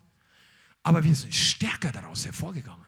aber 0.82 1.04
wir 1.04 1.14
sind 1.16 1.34
stärker 1.34 1.92
daraus 1.92 2.26
hervorgegangen. 2.26 2.86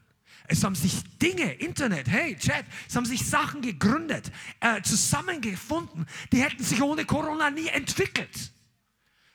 Es 0.48 0.64
haben 0.64 0.76
sich 0.76 1.04
Dinge, 1.18 1.54
Internet, 1.54 2.08
hey, 2.08 2.38
Chat, 2.38 2.66
es 2.88 2.96
haben 2.96 3.06
sich 3.06 3.26
Sachen 3.26 3.62
gegründet, 3.62 4.32
äh, 4.60 4.82
zusammengefunden, 4.82 6.06
die 6.32 6.42
hätten 6.42 6.64
sich 6.64 6.82
ohne 6.82 7.06
Corona 7.06 7.50
nie 7.50 7.68
entwickelt. 7.68 8.52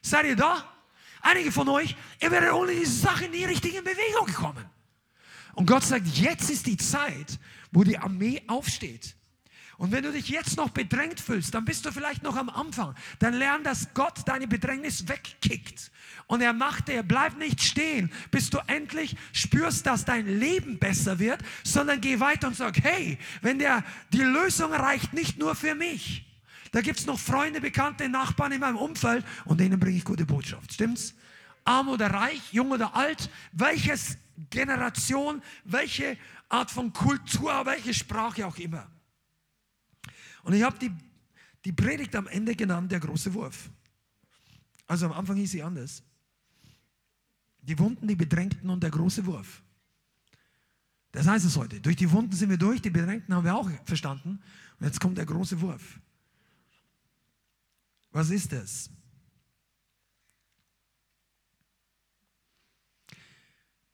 Seid 0.02 0.26
ihr 0.26 0.36
da? 0.36 0.72
Einige 1.20 1.52
von 1.52 1.68
euch, 1.68 1.96
ihr 2.20 2.30
werdet 2.30 2.52
ohne 2.52 2.72
diese 2.72 2.92
Sache 2.92 3.28
nie 3.28 3.44
richtig 3.44 3.74
in 3.74 3.84
Bewegung 3.84 4.26
gekommen. 4.26 4.64
Und 5.54 5.66
Gott 5.66 5.84
sagt, 5.84 6.06
jetzt 6.06 6.50
ist 6.50 6.66
die 6.66 6.76
Zeit, 6.76 7.38
wo 7.72 7.84
die 7.84 7.98
Armee 7.98 8.42
aufsteht. 8.46 9.16
Und 9.80 9.92
wenn 9.92 10.02
du 10.02 10.12
dich 10.12 10.28
jetzt 10.28 10.58
noch 10.58 10.68
bedrängt 10.68 11.20
fühlst, 11.20 11.54
dann 11.54 11.64
bist 11.64 11.86
du 11.86 11.90
vielleicht 11.90 12.22
noch 12.22 12.36
am 12.36 12.50
Anfang. 12.50 12.94
Dann 13.18 13.32
lern, 13.32 13.64
dass 13.64 13.94
Gott 13.94 14.18
deine 14.26 14.46
Bedrängnis 14.46 15.08
wegkickt. 15.08 15.90
Und 16.26 16.42
er 16.42 16.52
macht, 16.52 16.90
er 16.90 17.02
bleibt 17.02 17.38
nicht 17.38 17.62
stehen, 17.62 18.12
bis 18.30 18.50
du 18.50 18.58
endlich 18.66 19.16
spürst, 19.32 19.86
dass 19.86 20.04
dein 20.04 20.26
Leben 20.26 20.78
besser 20.78 21.18
wird, 21.18 21.40
sondern 21.64 22.02
geh 22.02 22.20
weiter 22.20 22.48
und 22.48 22.56
sag, 22.56 22.76
hey, 22.82 23.18
wenn 23.40 23.58
der, 23.58 23.82
die 24.12 24.20
Lösung 24.20 24.70
reicht 24.70 25.14
nicht 25.14 25.38
nur 25.38 25.54
für 25.54 25.74
mich. 25.74 26.29
Da 26.72 26.80
gibt 26.80 27.00
es 27.00 27.06
noch 27.06 27.18
Freunde, 27.18 27.60
Bekannte, 27.60 28.08
Nachbarn 28.08 28.52
in 28.52 28.60
meinem 28.60 28.76
Umfeld 28.76 29.24
und 29.44 29.58
denen 29.58 29.80
bringe 29.80 29.96
ich 29.96 30.04
gute 30.04 30.24
Botschaft. 30.24 30.72
Stimmt's? 30.72 31.14
Arm 31.64 31.88
oder 31.88 32.10
reich, 32.10 32.40
jung 32.52 32.70
oder 32.70 32.94
alt, 32.94 33.28
welches 33.52 34.16
Generation, 34.48 35.42
welche 35.64 36.16
Art 36.48 36.70
von 36.70 36.92
Kultur, 36.92 37.66
welche 37.66 37.92
Sprache 37.92 38.46
auch 38.46 38.56
immer. 38.56 38.90
Und 40.42 40.54
ich 40.54 40.62
habe 40.62 40.78
die, 40.78 40.90
die 41.64 41.72
Predigt 41.72 42.14
am 42.16 42.26
Ende 42.26 42.54
genannt, 42.54 42.90
der 42.90 43.00
große 43.00 43.34
Wurf. 43.34 43.70
Also 44.86 45.06
am 45.06 45.12
Anfang 45.12 45.36
hieß 45.36 45.50
sie 45.50 45.62
anders. 45.62 46.02
Die 47.62 47.78
Wunden, 47.78 48.08
die 48.08 48.16
Bedrängten 48.16 48.70
und 48.70 48.82
der 48.82 48.90
große 48.90 49.26
Wurf. 49.26 49.62
Das 51.12 51.26
heißt 51.26 51.44
es 51.44 51.56
heute. 51.56 51.80
Durch 51.80 51.96
die 51.96 52.10
Wunden 52.10 52.32
sind 52.32 52.50
wir 52.50 52.56
durch, 52.56 52.80
die 52.80 52.90
Bedrängten 52.90 53.34
haben 53.34 53.44
wir 53.44 53.54
auch 53.54 53.68
verstanden. 53.84 54.40
Und 54.78 54.86
jetzt 54.86 55.00
kommt 55.00 55.18
der 55.18 55.26
große 55.26 55.60
Wurf. 55.60 56.00
Was 58.10 58.30
ist 58.30 58.52
das? 58.52 58.90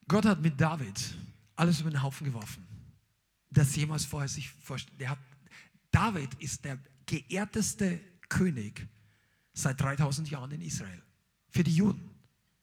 Gott 0.09 0.24
hat 0.24 0.40
mit 0.40 0.60
David 0.60 1.14
alles 1.56 1.80
über 1.80 1.90
den 1.90 2.02
Haufen 2.02 2.26
geworfen, 2.26 2.66
das 3.51 3.74
jemals 3.74 4.05
vorher 4.05 4.28
sich 4.28 4.51
vorstellt. 4.51 5.09
Hat 5.09 5.18
David 5.90 6.34
ist 6.34 6.64
der 6.64 6.78
geehrteste 7.06 8.01
König 8.28 8.86
seit 9.52 9.80
3000 9.80 10.30
Jahren 10.30 10.51
in 10.52 10.60
Israel. 10.60 11.02
Für 11.51 11.64
die 11.64 11.74
Juden. 11.74 12.10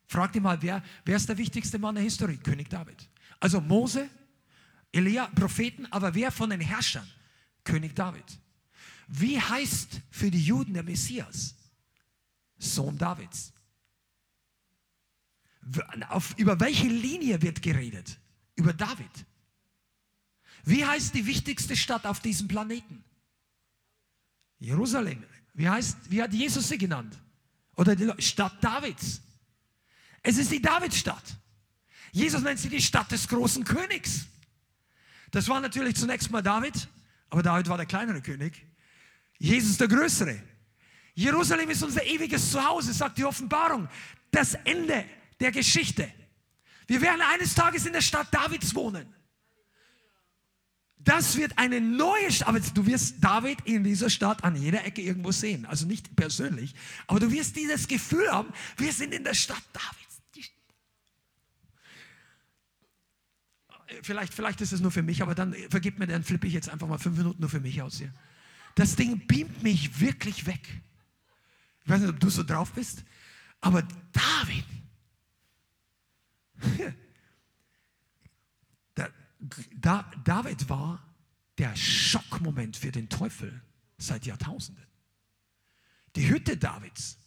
Frag 0.07 0.31
dir 0.31 0.41
mal, 0.41 0.61
wer, 0.61 0.83
wer 1.05 1.15
ist 1.15 1.27
der 1.27 1.37
wichtigste 1.37 1.79
Mann 1.79 1.95
der 1.95 2.03
Historie? 2.03 2.37
König 2.37 2.69
David. 2.69 3.09
Also 3.39 3.59
Mose, 3.59 4.09
Elia, 4.91 5.27
Propheten, 5.29 5.87
aber 5.87 6.13
wer 6.13 6.31
von 6.31 6.49
den 6.49 6.61
Herrschern? 6.61 7.09
König 7.63 7.95
David. 7.95 8.39
Wie 9.07 9.39
heißt 9.39 10.01
für 10.09 10.31
die 10.31 10.43
Juden 10.43 10.73
der 10.73 10.83
Messias? 10.83 11.55
Sohn 12.57 12.97
Davids. 12.97 13.53
Auf, 16.09 16.37
über 16.37 16.59
welche 16.59 16.87
Linie 16.87 17.41
wird 17.41 17.61
geredet? 17.61 18.19
Über 18.55 18.73
David. 18.73 19.25
Wie 20.65 20.85
heißt 20.85 21.13
die 21.13 21.25
wichtigste 21.25 21.75
Stadt 21.75 22.05
auf 22.05 22.19
diesem 22.19 22.47
Planeten? 22.47 23.03
Jerusalem. 24.59 25.23
Wie, 25.53 25.69
heißt, 25.69 25.97
wie 26.09 26.21
hat 26.21 26.33
Jesus 26.33 26.69
sie 26.69 26.77
genannt? 26.77 27.17
Oder 27.75 27.95
die 27.95 28.09
Stadt 28.21 28.63
Davids. 28.63 29.21
Es 30.21 30.37
ist 30.37 30.51
die 30.51 30.61
Davidstadt. 30.61 31.37
Jesus 32.11 32.41
nennt 32.41 32.59
sie 32.59 32.69
die 32.69 32.81
Stadt 32.81 33.11
des 33.11 33.27
großen 33.27 33.63
Königs. 33.63 34.27
Das 35.31 35.47
war 35.47 35.59
natürlich 35.59 35.95
zunächst 35.95 36.29
mal 36.31 36.43
David, 36.43 36.87
aber 37.29 37.41
David 37.41 37.67
war 37.67 37.77
der 37.77 37.87
kleinere 37.87 38.21
König. 38.21 38.65
Jesus 39.39 39.77
der 39.77 39.87
größere. 39.87 40.41
Jerusalem 41.15 41.69
ist 41.69 41.83
unser 41.83 42.03
ewiges 42.05 42.51
Zuhause, 42.51 42.93
sagt 42.93 43.17
die 43.17 43.25
Offenbarung. 43.25 43.87
Das 44.31 44.55
Ende 44.63 45.05
der 45.39 45.51
Geschichte. 45.51 46.11
Wir 46.87 47.01
werden 47.01 47.21
eines 47.21 47.53
Tages 47.53 47.85
in 47.85 47.93
der 47.93 48.01
Stadt 48.01 48.33
Davids 48.33 48.73
wohnen. 48.73 49.13
Das 50.97 51.35
wird 51.35 51.57
eine 51.57 51.81
neue 51.81 52.31
Stadt, 52.31 52.47
aber 52.47 52.59
du 52.61 52.85
wirst 52.85 53.21
David 53.21 53.59
in 53.65 53.83
dieser 53.83 54.09
Stadt 54.09 54.43
an 54.43 54.55
jeder 54.55 54.85
Ecke 54.85 55.01
irgendwo 55.01 55.31
sehen. 55.31 55.65
Also 55.65 55.85
nicht 55.85 56.15
persönlich, 56.15 56.73
aber 57.07 57.19
du 57.19 57.31
wirst 57.31 57.57
dieses 57.57 57.87
Gefühl 57.87 58.31
haben, 58.31 58.53
wir 58.77 58.93
sind 58.93 59.13
in 59.13 59.23
der 59.23 59.33
Stadt 59.33 59.63
Davids. 59.73 60.03
Vielleicht, 64.01 64.33
vielleicht 64.33 64.59
ist 64.61 64.71
es 64.71 64.81
nur 64.81 64.91
für 64.91 65.03
mich, 65.03 65.21
aber 65.21 65.35
dann 65.35 65.53
vergib 65.69 65.99
mir, 65.99 66.07
dann 66.07 66.23
flippe 66.23 66.47
ich 66.47 66.53
jetzt 66.53 66.69
einfach 66.69 66.87
mal 66.87 66.97
fünf 66.97 67.17
Minuten 67.17 67.39
nur 67.39 67.49
für 67.49 67.59
mich 67.59 67.81
aus 67.81 67.97
hier. 67.97 68.11
Das 68.75 68.95
Ding 68.95 69.25
beamt 69.27 69.61
mich 69.63 69.99
wirklich 69.99 70.45
weg. 70.45 70.81
Ich 71.83 71.89
weiß 71.89 72.01
nicht, 72.01 72.09
ob 72.09 72.19
du 72.19 72.29
so 72.29 72.43
drauf 72.43 72.71
bist, 72.71 73.03
aber 73.61 73.87
David, 74.11 74.65
da, 79.75 80.11
David 80.23 80.69
war 80.69 81.03
der 81.57 81.75
Schockmoment 81.75 82.77
für 82.77 82.91
den 82.91 83.09
Teufel 83.09 83.61
seit 83.97 84.25
Jahrtausenden. 84.25 84.85
Die 86.15 86.29
Hütte 86.29 86.57
Davids, 86.57 87.17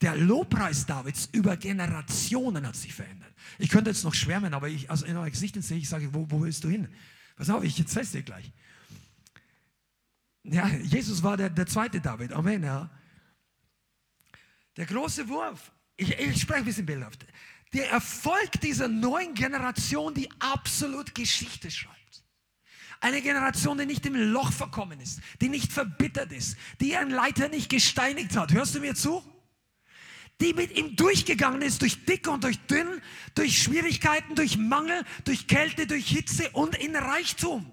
der 0.00 0.16
Lobpreis 0.16 0.86
Davids 0.86 1.28
über 1.32 1.56
Generationen 1.56 2.66
hat 2.66 2.76
sich 2.76 2.94
verändert. 2.94 3.32
Ich 3.58 3.68
könnte 3.68 3.90
jetzt 3.90 4.04
noch 4.04 4.14
schwärmen, 4.14 4.54
aber 4.54 4.68
ich, 4.68 4.90
also 4.90 5.04
in 5.04 5.16
euer 5.16 5.30
Gesicht 5.30 5.62
sehe 5.62 5.78
ich, 5.78 5.88
sage, 5.88 6.12
wo, 6.14 6.30
wo 6.30 6.40
willst 6.42 6.64
du 6.64 6.68
hin? 6.68 6.88
Pass 7.36 7.50
auf, 7.50 7.62
ich 7.64 7.78
erzähl's 7.78 8.12
dir 8.12 8.22
gleich. 8.22 8.50
Ja, 10.42 10.68
Jesus 10.68 11.22
war 11.22 11.36
der, 11.36 11.50
der 11.50 11.66
zweite 11.66 12.00
David. 12.00 12.32
Amen, 12.32 12.62
ja. 12.62 12.90
Der 14.76 14.86
große 14.86 15.28
Wurf. 15.28 15.72
Ich, 15.96 16.18
ich 16.18 16.40
spreche 16.40 16.60
ein 16.60 16.64
bisschen 16.64 16.86
bildhaft 16.86 17.26
der 17.72 17.90
Erfolg 17.90 18.60
dieser 18.60 18.88
neuen 18.88 19.34
Generation, 19.34 20.14
die 20.14 20.28
absolut 20.40 21.14
Geschichte 21.14 21.70
schreibt. 21.70 21.96
Eine 23.00 23.22
Generation, 23.22 23.78
die 23.78 23.86
nicht 23.86 24.04
im 24.04 24.14
Loch 24.14 24.52
verkommen 24.52 25.00
ist, 25.00 25.20
die 25.40 25.48
nicht 25.48 25.72
verbittert 25.72 26.32
ist, 26.32 26.56
die 26.80 26.90
ihren 26.90 27.10
Leiter 27.10 27.48
nicht 27.48 27.70
gesteinigt 27.70 28.36
hat. 28.36 28.52
Hörst 28.52 28.74
du 28.74 28.80
mir 28.80 28.94
zu? 28.94 29.22
Die 30.40 30.52
mit 30.52 30.76
ihm 30.76 30.96
durchgegangen 30.96 31.62
ist, 31.62 31.82
durch 31.82 32.04
dick 32.04 32.26
und 32.28 32.44
durch 32.44 32.58
dünn, 32.66 33.00
durch 33.34 33.62
Schwierigkeiten, 33.62 34.34
durch 34.34 34.58
Mangel, 34.58 35.04
durch 35.24 35.46
Kälte, 35.46 35.86
durch 35.86 36.08
Hitze 36.08 36.50
und 36.50 36.74
in 36.76 36.96
Reichtum. 36.96 37.72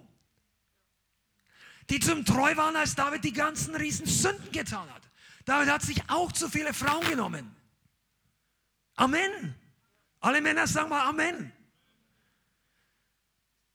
Die 1.90 2.00
zum 2.00 2.26
treu 2.26 2.56
waren, 2.58 2.76
als 2.76 2.96
David 2.96 3.24
die 3.24 3.34
ganzen 3.34 3.76
riesen 3.76 4.06
Sünden 4.06 4.52
getan 4.52 4.90
hat. 4.94 5.02
David 5.46 5.70
hat 5.70 5.82
sich 5.82 6.10
auch 6.10 6.32
zu 6.32 6.50
viele 6.50 6.74
Frauen 6.74 7.08
genommen. 7.10 7.56
Amen. 8.96 9.56
Alle 10.20 10.42
Männer 10.42 10.68
sagen 10.68 10.90
mal 10.90 11.08
Amen. 11.08 11.52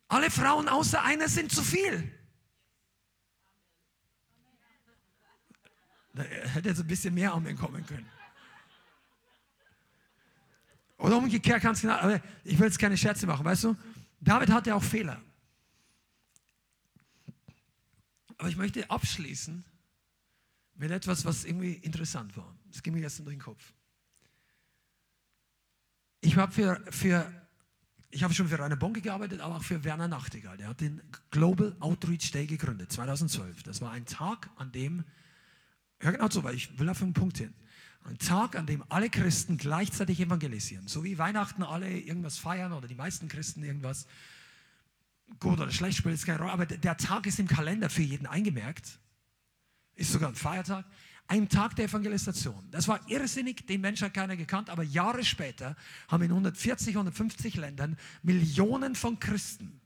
Alle 0.09 0.31
Frauen 0.31 0.69
außer 0.69 1.03
einer 1.03 1.29
sind 1.29 1.51
zu 1.51 1.63
viel. 1.63 2.13
Da 6.13 6.23
hätte 6.23 6.69
jetzt 6.69 6.81
ein 6.81 6.87
bisschen 6.87 7.15
mehr 7.15 7.33
Amen 7.33 7.57
kommen 7.57 7.87
können. 7.87 8.07
Oder 10.99 11.17
umgekehrt 11.17 11.65
du 11.65 11.73
genau, 11.81 11.95
aber 11.95 12.21
ich 12.45 12.59
will 12.59 12.67
jetzt 12.67 12.79
keine 12.79 12.97
Scherze 12.97 13.27
machen, 13.27 13.45
weißt 13.45 13.65
du? 13.65 13.77
David 14.21 14.51
hatte 14.51 14.75
auch 14.75 14.83
Fehler. 14.83 15.21
Aber 18.43 18.49
ich 18.49 18.57
möchte 18.57 18.91
abschließen 18.91 19.65
mit 20.75 20.91
etwas, 20.91 21.25
was 21.25 21.45
irgendwie 21.45 21.75
interessant 21.75 22.37
war. 22.37 22.53
Das 22.73 22.83
ging 22.83 22.93
mir 22.93 23.01
gestern 23.01 23.25
durch 23.25 23.37
den 23.37 23.41
Kopf. 23.41 23.73
Ich 26.23 26.37
habe 26.37 26.51
für, 26.51 26.83
für, 26.91 27.33
ich 28.11 28.21
schon 28.35 28.49
für 28.49 28.59
Rainer 28.59 28.75
Bonke 28.75 29.01
gearbeitet, 29.01 29.41
aber 29.43 29.59
auch 29.59 29.63
für 29.63 29.85
Werner 29.85 30.09
Nachtigall. 30.09 30.57
Der 30.57 30.67
hat 30.67 30.81
den 30.81 31.01
Global 31.31 31.77
Outreach 31.79 32.33
Day 32.33 32.47
gegründet, 32.49 32.91
2012. 32.91 33.63
Das 33.63 33.81
war 33.81 33.93
ein 33.93 34.07
Tag, 34.07 34.51
an 34.57 34.73
dem, 34.73 35.05
ja 36.03 36.11
genau 36.11 36.29
so, 36.29 36.43
weil 36.43 36.57
ich 36.57 36.77
will 36.81 36.89
auf 36.89 37.01
einen 37.01 37.13
Punkt 37.13 37.39
hin. 37.39 37.55
Ein 38.03 38.19
Tag, 38.19 38.57
an 38.57 38.67
dem 38.67 38.83
alle 38.89 39.09
Christen 39.09 39.57
gleichzeitig 39.57 40.19
evangelisieren. 40.19 40.89
So 40.89 41.05
wie 41.05 41.17
Weihnachten 41.17 41.63
alle 41.63 41.89
irgendwas 41.89 42.39
feiern 42.39 42.73
oder 42.73 42.89
die 42.89 42.97
meisten 42.97 43.29
Christen 43.29 43.63
irgendwas. 43.63 44.09
Gut 45.41 45.61
oder 45.61 45.71
schlecht 45.71 45.99
spielt 45.99 46.15
es 46.15 46.25
keine 46.25 46.39
Rolle, 46.39 46.53
aber 46.53 46.67
der 46.67 46.97
Tag 46.97 47.27
ist 47.27 47.39
im 47.39 47.49
Kalender 47.49 47.91
für 47.91 48.03
jeden 48.03 48.27
eingemerkt. 48.27 48.99
Ist 49.95 50.13
sogar 50.13 50.29
ein 50.29 50.35
Feiertag. 50.35 50.87
Ein 51.29 51.49
Tag 51.49 51.77
der 51.77 51.87
Evangelisation. 51.87 52.69
Das 52.71 52.89
war 52.89 53.01
irrsinnig, 53.09 53.67
den 53.67 53.81
Menschen 53.81 54.07
hat 54.07 54.15
keiner 54.15 54.37
gekannt, 54.37 54.71
aber 54.71 54.83
Jahre 54.83 55.25
später 55.25 55.77
haben 56.09 56.25
in 56.25 56.31
140, 56.31 56.95
150 56.95 57.57
Ländern 57.57 57.97
Millionen 58.23 58.95
von 58.95 59.19
Christen, 59.19 59.81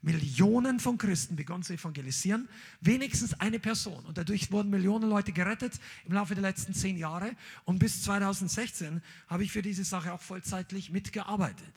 Millionen 0.00 0.78
von 0.80 0.96
Christen 0.96 1.36
begonnen 1.36 1.62
zu 1.62 1.74
evangelisieren, 1.74 2.48
wenigstens 2.80 3.34
eine 3.40 3.58
Person. 3.58 4.04
Und 4.06 4.16
dadurch 4.16 4.52
wurden 4.52 4.70
Millionen 4.70 5.08
Leute 5.08 5.32
gerettet 5.32 5.78
im 6.04 6.12
Laufe 6.12 6.34
der 6.34 6.42
letzten 6.42 6.72
zehn 6.72 6.96
Jahre. 6.96 7.32
Und 7.64 7.80
bis 7.80 8.02
2016 8.02 9.02
habe 9.26 9.44
ich 9.44 9.52
für 9.52 9.62
diese 9.62 9.84
Sache 9.84 10.12
auch 10.12 10.22
vollzeitlich 10.22 10.90
mitgearbeitet. 10.90 11.74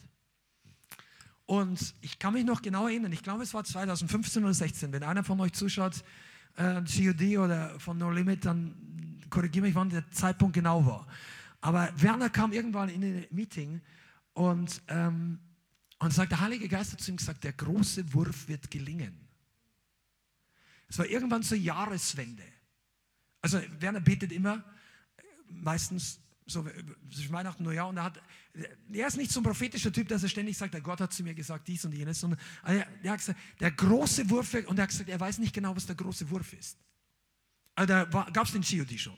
Und 1.51 1.95
ich 1.99 2.17
kann 2.17 2.31
mich 2.31 2.45
noch 2.45 2.61
genau 2.61 2.87
erinnern, 2.87 3.11
ich 3.11 3.23
glaube, 3.23 3.43
es 3.43 3.53
war 3.53 3.65
2015 3.65 4.41
oder 4.41 4.53
2016, 4.53 4.93
wenn 4.93 5.03
einer 5.03 5.21
von 5.21 5.37
euch 5.41 5.51
zuschaut, 5.51 6.01
äh, 6.55 6.81
GOD 6.81 7.39
oder 7.39 7.77
von 7.77 7.97
No 7.97 8.09
Limit, 8.09 8.45
dann 8.45 9.19
korrigiere 9.29 9.65
mich, 9.65 9.75
wann 9.75 9.89
der 9.89 10.09
Zeitpunkt 10.11 10.53
genau 10.53 10.85
war. 10.85 11.05
Aber 11.59 11.91
Werner 11.97 12.29
kam 12.29 12.53
irgendwann 12.53 12.87
in 12.87 13.03
ein 13.03 13.25
Meeting 13.31 13.81
und, 14.31 14.81
ähm, 14.87 15.39
und 15.99 16.13
sagt, 16.13 16.31
der 16.31 16.39
Heilige 16.39 16.69
Geist 16.69 16.93
hat 16.93 17.01
zu 17.01 17.11
ihm 17.11 17.17
gesagt, 17.17 17.43
der 17.43 17.51
große 17.51 18.13
Wurf 18.13 18.47
wird 18.47 18.71
gelingen. 18.71 19.19
Es 20.87 20.99
war 20.99 21.05
irgendwann 21.05 21.43
zur 21.43 21.57
Jahreswende. 21.57 22.45
Also 23.41 23.59
Werner 23.81 23.99
betet 23.99 24.31
immer, 24.31 24.63
meistens 25.49 26.21
so 26.45 26.65
zwischen 27.13 27.31
Weihnachten 27.31 27.63
und 27.63 27.67
Neujahr 27.67 27.87
und 27.87 27.97
er 27.97 28.03
hat, 28.03 28.21
er 28.91 29.07
ist 29.07 29.17
nicht 29.17 29.31
so 29.31 29.39
ein 29.39 29.43
prophetischer 29.43 29.91
Typ, 29.91 30.07
dass 30.07 30.23
er 30.23 30.29
ständig 30.29 30.57
sagt, 30.57 30.73
der 30.73 30.81
Gott 30.81 30.99
hat 30.99 31.13
zu 31.13 31.23
mir 31.23 31.33
gesagt 31.33 31.67
dies 31.67 31.85
und 31.85 31.93
jenes, 31.93 32.19
sondern 32.19 32.39
er, 32.63 32.87
er 33.03 33.11
hat 33.11 33.19
gesagt, 33.19 33.39
der 33.59 33.71
große 33.71 34.29
Wurf, 34.29 34.53
und 34.53 34.77
er 34.77 34.83
hat 34.83 34.89
gesagt, 34.89 35.09
er 35.09 35.19
weiß 35.19 35.37
nicht 35.37 35.53
genau, 35.53 35.75
was 35.75 35.85
der 35.85 35.95
große 35.95 36.29
Wurf 36.29 36.53
ist. 36.53 36.77
Also 37.75 37.93
da 37.93 38.05
gab 38.05 38.45
es 38.45 38.51
den 38.51 38.61
GOD 38.61 38.99
schon. 38.99 39.17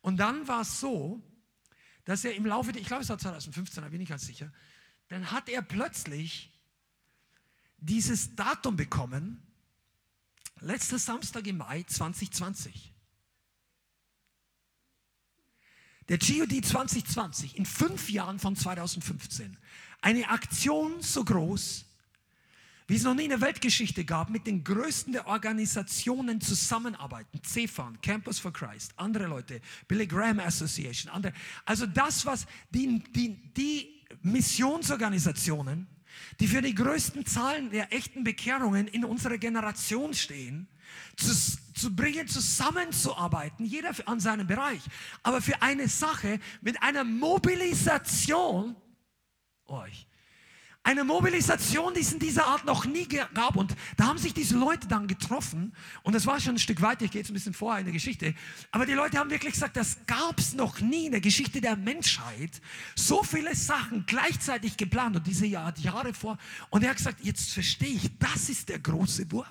Und 0.00 0.16
dann 0.16 0.48
war 0.48 0.62
es 0.62 0.80
so, 0.80 1.22
dass 2.04 2.24
er 2.24 2.34
im 2.34 2.46
Laufe, 2.46 2.72
ich 2.72 2.86
glaube 2.86 3.02
es 3.02 3.08
war 3.08 3.18
2015, 3.18 3.82
da 3.82 3.88
bin 3.88 4.00
ich 4.00 4.08
ganz 4.08 4.26
sicher, 4.26 4.52
dann 5.08 5.30
hat 5.30 5.48
er 5.48 5.62
plötzlich 5.62 6.50
dieses 7.78 8.34
Datum 8.34 8.76
bekommen, 8.76 9.42
letzter 10.60 10.98
Samstag 10.98 11.46
im 11.46 11.58
Mai 11.58 11.82
2020. 11.82 12.91
Der 16.08 16.18
GOD 16.18 16.64
2020 16.64 17.56
in 17.56 17.66
fünf 17.66 18.10
Jahren 18.10 18.38
von 18.38 18.56
2015. 18.56 19.56
Eine 20.00 20.28
Aktion 20.28 21.00
so 21.00 21.24
groß, 21.24 21.84
wie 22.88 22.96
es 22.96 23.04
noch 23.04 23.14
nie 23.14 23.24
in 23.24 23.30
der 23.30 23.40
Weltgeschichte 23.40 24.04
gab, 24.04 24.28
mit 24.28 24.46
den 24.46 24.64
größten 24.64 25.12
der 25.12 25.26
Organisationen 25.26 26.40
zusammenarbeiten. 26.40 27.40
CFAN, 27.42 28.00
Campus 28.02 28.38
for 28.38 28.52
Christ, 28.52 28.92
andere 28.96 29.26
Leute, 29.26 29.60
Billy 29.86 30.06
Graham 30.06 30.40
Association, 30.40 31.12
andere. 31.12 31.32
Also 31.64 31.86
das, 31.86 32.26
was 32.26 32.46
die, 32.70 33.02
die, 33.14 33.36
die 33.56 34.02
Missionsorganisationen, 34.22 35.86
die 36.40 36.48
für 36.48 36.60
die 36.60 36.74
größten 36.74 37.24
Zahlen 37.24 37.70
der 37.70 37.92
echten 37.92 38.24
Bekehrungen 38.24 38.88
in 38.88 39.04
unserer 39.04 39.38
Generation 39.38 40.12
stehen, 40.12 40.68
zu, 41.82 41.94
bringen, 41.94 42.28
zusammenzuarbeiten, 42.28 43.66
jeder 43.66 43.90
an 44.06 44.20
seinem 44.20 44.46
Bereich, 44.46 44.80
aber 45.22 45.42
für 45.42 45.60
eine 45.62 45.88
Sache 45.88 46.38
mit 46.60 46.80
einer 46.82 47.02
Mobilisation 47.02 48.76
euch. 49.66 50.06
Eine 50.84 51.04
Mobilisation, 51.04 51.94
die 51.94 52.00
es 52.00 52.12
in 52.12 52.18
dieser 52.18 52.44
Art 52.46 52.64
noch 52.64 52.86
nie 52.86 53.06
gab. 53.06 53.54
Und 53.54 53.72
da 53.96 54.06
haben 54.06 54.18
sich 54.18 54.34
diese 54.34 54.58
Leute 54.58 54.88
dann 54.88 55.06
getroffen. 55.06 55.72
Und 56.02 56.12
das 56.12 56.26
war 56.26 56.40
schon 56.40 56.56
ein 56.56 56.58
Stück 56.58 56.82
weiter, 56.82 57.04
ich 57.04 57.12
gehe 57.12 57.20
jetzt 57.20 57.30
ein 57.30 57.34
bisschen 57.34 57.54
vorher 57.54 57.78
in 57.80 57.86
der 57.86 57.92
Geschichte. 57.92 58.34
Aber 58.72 58.84
die 58.84 58.92
Leute 58.92 59.18
haben 59.18 59.30
wirklich 59.30 59.52
gesagt, 59.52 59.76
das 59.76 59.98
gab 60.06 60.40
es 60.40 60.54
noch 60.54 60.80
nie 60.80 61.06
in 61.06 61.12
der 61.12 61.20
Geschichte 61.20 61.60
der 61.60 61.76
Menschheit. 61.76 62.60
So 62.96 63.22
viele 63.22 63.54
Sachen 63.54 64.06
gleichzeitig 64.06 64.76
geplant 64.76 65.14
und 65.14 65.26
diese 65.26 65.46
Jahr, 65.46 65.72
Jahre 65.78 66.14
vor. 66.14 66.36
Und 66.70 66.82
er 66.82 66.90
hat 66.90 66.96
gesagt, 66.96 67.24
jetzt 67.24 67.52
verstehe 67.52 67.94
ich, 67.94 68.18
das 68.18 68.48
ist 68.48 68.68
der 68.68 68.80
große 68.80 69.30
Wurf. 69.30 69.46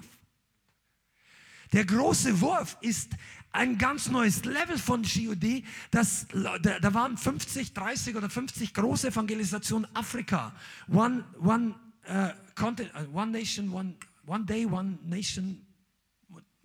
Der 1.74 1.86
große 1.86 2.42
Wurf 2.42 2.78
ist 2.82 3.12
ein 3.54 3.78
ganz 3.78 4.10
neues 4.10 4.44
Level 4.46 4.78
von 4.78 5.04
GOD. 5.04 5.64
Das, 5.90 6.28
da, 6.62 6.80
da 6.80 6.94
waren 6.94 7.18
50, 7.18 7.74
30 7.74 8.16
oder 8.16 8.30
50 8.30 8.74
große 8.74 9.08
Evangelisationen 9.08 9.88
Afrika. 9.96 10.54
One, 10.90 11.24
one, 11.40 11.76
uh, 12.10 12.30
content, 12.56 12.92
uh, 12.96 13.18
one 13.18 13.32
Nation, 13.32 13.72
one, 13.72 13.96
one 14.26 14.46
Day, 14.46 14.66
One 14.66 14.98
Nation, 15.04 15.66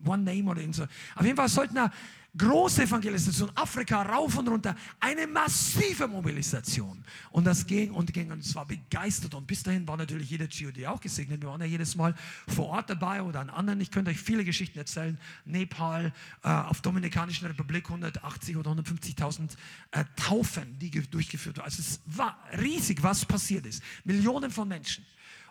One 0.04 0.24
Name 0.24 0.50
oder 0.50 0.60
so. 0.72 0.84
Auf 1.14 1.24
jeden 1.24 1.36
Fall 1.36 1.48
sollten 1.48 1.74
da 1.74 1.90
große 2.36 2.82
Evangelisation, 2.82 3.50
Afrika 3.54 4.02
rauf 4.02 4.36
und 4.36 4.48
runter, 4.48 4.74
eine 5.00 5.26
massive 5.26 6.06
Mobilisation. 6.06 7.02
Und 7.30 7.44
das 7.44 7.66
ging 7.66 7.92
und 7.92 8.12
ging 8.12 8.30
und 8.30 8.40
es 8.40 8.54
war 8.54 8.66
begeistert. 8.66 9.34
Und 9.34 9.46
bis 9.46 9.62
dahin 9.62 9.86
war 9.86 9.96
natürlich 9.96 10.30
jeder 10.30 10.46
GOD 10.46 10.86
auch 10.86 11.00
gesegnet. 11.00 11.40
Wir 11.42 11.48
waren 11.48 11.60
ja 11.60 11.66
jedes 11.66 11.96
Mal 11.96 12.14
vor 12.48 12.66
Ort 12.66 12.90
dabei 12.90 13.22
oder 13.22 13.40
an 13.40 13.50
anderen. 13.50 13.80
Ich 13.80 13.90
könnte 13.90 14.10
euch 14.10 14.20
viele 14.20 14.44
Geschichten 14.44 14.78
erzählen. 14.78 15.18
Nepal, 15.44 16.12
äh, 16.42 16.48
auf 16.48 16.82
Dominikanischen 16.82 17.46
Republik 17.46 17.86
180 17.86 18.56
oder 18.56 18.72
150.000 18.72 19.56
äh, 19.92 20.04
Taufen, 20.16 20.78
die 20.78 20.90
durchgeführt 20.90 21.58
wurden. 21.58 21.64
Also 21.64 21.80
es 21.80 22.00
war 22.06 22.38
riesig, 22.58 23.02
was 23.02 23.24
passiert 23.24 23.66
ist. 23.66 23.82
Millionen 24.04 24.50
von 24.50 24.68
Menschen. 24.68 25.04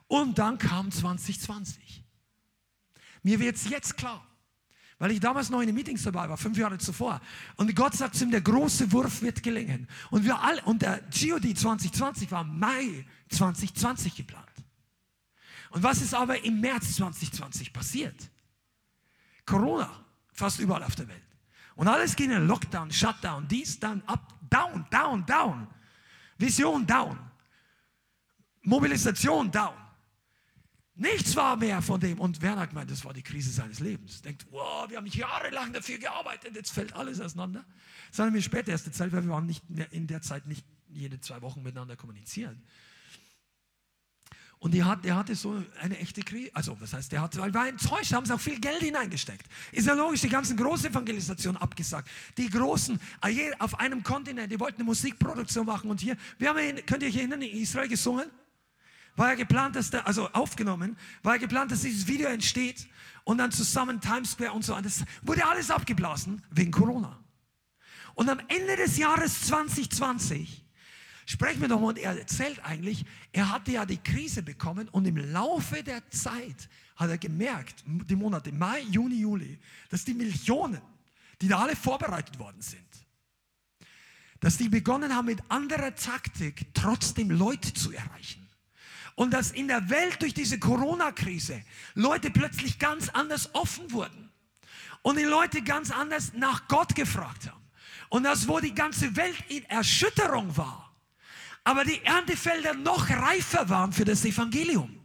Und 0.07 0.37
dann 0.37 0.57
kam 0.57 0.91
2020. 0.91 2.03
Mir 3.23 3.39
wird 3.39 3.55
es 3.55 3.69
jetzt 3.69 3.97
klar 3.97 4.25
weil 4.97 5.11
ich 5.11 5.19
damals 5.19 5.49
noch 5.49 5.59
in 5.59 5.67
den 5.67 5.75
Meetings 5.75 6.03
dabei 6.03 6.29
war, 6.29 6.37
fünf 6.37 6.57
Jahre 6.57 6.77
zuvor. 6.77 7.19
Und 7.57 7.75
Gott 7.75 7.93
sagt 7.93 8.15
zu 8.15 8.23
ihm, 8.23 8.31
der 8.31 8.41
große 8.41 8.91
Wurf 8.91 9.21
wird 9.21 9.43
gelingen. 9.43 9.87
Und 10.09 10.23
wir 10.23 10.41
alle, 10.41 10.61
und 10.63 10.81
der 10.81 11.01
GOD 11.11 11.57
2020 11.57 12.31
war 12.31 12.43
Mai 12.43 13.05
2020 13.29 14.15
geplant. 14.15 14.45
Und 15.71 15.83
was 15.83 16.01
ist 16.01 16.13
aber 16.13 16.43
im 16.43 16.61
März 16.61 16.95
2020 16.95 17.73
passiert? 17.73 18.15
Corona, 19.45 19.91
fast 20.31 20.59
überall 20.59 20.83
auf 20.83 20.95
der 20.95 21.07
Welt. 21.07 21.21
Und 21.75 21.89
alles 21.89 22.15
ging 22.15 22.31
in 22.31 22.47
Lockdown, 22.47 22.89
Shutdown, 22.91 23.47
dies, 23.47 23.77
dann, 23.79 24.01
up, 24.05 24.33
down, 24.49 24.85
down, 24.89 25.25
down. 25.25 25.67
Vision 26.37 26.85
down. 26.85 27.19
Mobilisation 28.63 29.51
down. 29.51 29.73
Nichts 30.97 31.35
war 31.35 31.57
mehr 31.57 31.81
von 31.81 31.99
dem. 31.99 32.19
Und 32.19 32.41
Werner 32.41 32.61
hat 32.61 32.69
gemeint, 32.69 32.89
das 32.89 33.03
war 33.03 33.13
die 33.13 33.21
Krise 33.21 33.51
seines 33.51 33.81
Lebens. 33.81 34.21
Denkt, 34.21 34.45
wow, 34.49 34.89
wir 34.89 34.97
haben 34.97 35.07
jahrelang 35.07 35.73
dafür 35.73 35.97
gearbeitet, 35.97 36.55
jetzt 36.55 36.71
fällt 36.71 36.93
alles 36.93 37.19
auseinander. 37.19 37.65
Das 38.11 38.19
haben 38.19 38.33
wir 38.33 38.41
später 38.41 38.71
erst 38.71 38.87
erzählt, 38.87 39.11
weil 39.11 39.23
wir 39.23 39.31
waren 39.31 39.45
nicht 39.45 39.63
in 39.91 40.07
der 40.07 40.21
Zeit 40.21 40.47
nicht 40.47 40.65
jede 40.87 41.19
zwei 41.19 41.41
Wochen 41.41 41.63
miteinander 41.63 41.97
kommunizieren. 41.97 42.63
Und 44.59 44.73
er 44.73 44.85
hat, 44.85 45.05
hatte 45.05 45.35
so 45.35 45.61
eine 45.81 45.97
echte 45.99 46.21
Krise, 46.21 46.49
also 46.53 46.79
was 46.79 46.93
heißt, 46.93 47.11
der 47.11 47.21
hat, 47.21 47.37
weil 47.37 47.53
war 47.53 47.67
enttäuscht, 47.67 48.13
haben 48.13 48.25
sie 48.25 48.33
auch 48.33 48.39
viel 48.39 48.59
Geld 48.59 48.79
hineingesteckt. 48.79 49.45
Ist 49.73 49.85
ja 49.85 49.93
logisch, 49.93 50.21
die 50.21 50.29
ganzen 50.29 50.55
Großevangelisationen 50.55 51.61
abgesagt. 51.61 52.09
Die 52.37 52.49
Großen, 52.49 52.99
auf 53.59 53.79
einem 53.79 54.01
Kontinent, 54.01 54.51
die 54.51 54.59
wollten 54.59 54.77
eine 54.77 54.85
Musikproduktion 54.85 55.65
machen 55.65 55.89
und 55.91 55.99
hier, 55.99 56.15
wir 56.37 56.49
haben, 56.49 56.59
könnt 56.85 57.03
ihr 57.03 57.09
euch 57.09 57.17
erinnern, 57.17 57.41
in 57.41 57.61
Israel 57.61 57.89
gesungen? 57.89 58.29
War 59.15 59.35
geplant, 59.35 59.75
dass 59.75 59.89
der, 59.89 60.07
also 60.07 60.29
aufgenommen, 60.29 60.97
war 61.23 61.39
geplant, 61.39 61.71
dass 61.71 61.81
dieses 61.81 62.07
Video 62.07 62.27
entsteht 62.29 62.87
und 63.23 63.37
dann 63.37 63.51
zusammen 63.51 64.01
Times 64.01 64.31
Square 64.31 64.53
und 64.53 64.63
so. 64.63 64.79
Das 64.81 65.03
wurde 65.21 65.45
alles 65.45 65.71
abgeblasen 65.71 66.41
wegen 66.51 66.71
Corona. 66.71 67.19
Und 68.13 68.29
am 68.29 68.39
Ende 68.47 68.75
des 68.75 68.97
Jahres 68.97 69.41
2020 69.41 70.65
Sprechen 71.25 71.61
wir 71.61 71.67
nochmal 71.67 71.89
und 71.89 71.97
er 71.97 72.17
erzählt 72.17 72.63
eigentlich, 72.63 73.03
er 73.31 73.51
hatte 73.51 73.71
ja 73.71 73.85
die 73.85 73.97
Krise 73.97 74.43
bekommen 74.43 74.87
und 74.89 75.07
im 75.07 75.17
Laufe 75.17 75.81
der 75.81 76.07
Zeit 76.11 76.69
hat 76.95 77.09
er 77.09 77.17
gemerkt, 77.17 77.83
die 77.85 78.15
Monate 78.15 78.51
Mai, 78.51 78.81
Juni, 78.81 79.21
Juli, 79.21 79.59
dass 79.89 80.05
die 80.05 80.13
Millionen, 80.13 80.81
die 81.41 81.47
da 81.47 81.59
alle 81.63 81.75
vorbereitet 81.75 82.37
worden 82.37 82.61
sind, 82.61 82.85
dass 84.39 84.57
die 84.57 84.69
begonnen 84.69 85.15
haben 85.15 85.25
mit 85.25 85.41
anderer 85.49 85.95
Taktik 85.95 86.67
trotzdem 86.75 87.31
Leute 87.31 87.73
zu 87.73 87.91
erreichen. 87.91 88.44
Und 89.15 89.33
dass 89.33 89.51
in 89.51 89.67
der 89.67 89.89
Welt 89.89 90.21
durch 90.21 90.33
diese 90.33 90.59
Corona-Krise 90.59 91.61
Leute 91.93 92.29
plötzlich 92.29 92.77
ganz 92.79 93.09
anders 93.09 93.53
offen 93.55 93.91
wurden. 93.91 94.29
Und 95.01 95.17
die 95.17 95.23
Leute 95.23 95.61
ganz 95.61 95.91
anders 95.91 96.33
nach 96.33 96.67
Gott 96.67 96.95
gefragt 96.95 97.47
haben. 97.47 97.61
Und 98.09 98.23
das, 98.23 98.47
wo 98.47 98.59
die 98.59 98.73
ganze 98.73 99.15
Welt 99.15 99.35
in 99.49 99.63
Erschütterung 99.65 100.55
war, 100.57 100.93
aber 101.63 101.83
die 101.83 102.03
Erntefelder 102.03 102.73
noch 102.75 103.09
reifer 103.09 103.67
waren 103.69 103.91
für 103.91 104.05
das 104.05 104.23
Evangelium. 104.25 104.99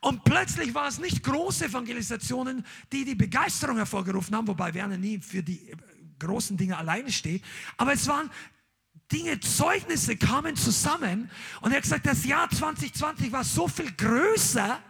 Und 0.00 0.22
plötzlich 0.22 0.72
war 0.74 0.86
es 0.86 0.98
nicht 0.98 1.24
große 1.24 1.66
Evangelisationen, 1.66 2.64
die 2.92 3.04
die 3.04 3.16
Begeisterung 3.16 3.76
hervorgerufen 3.76 4.36
haben, 4.36 4.46
wobei 4.46 4.72
Werner 4.72 4.96
nie 4.96 5.18
für 5.18 5.42
die 5.42 5.72
großen 6.20 6.56
Dinge 6.56 6.76
alleine 6.76 7.10
steht, 7.10 7.42
aber 7.76 7.92
es 7.92 8.06
waren 8.06 8.30
Dinge, 9.10 9.40
Zeugnisse 9.40 10.16
kamen 10.16 10.54
zusammen 10.56 11.30
und 11.60 11.70
er 11.70 11.76
hat 11.76 11.82
gesagt, 11.82 12.06
das 12.06 12.24
Jahr 12.24 12.48
2020 12.50 13.32
war 13.32 13.44
so 13.44 13.66
viel 13.66 13.90
größer, 13.92 14.82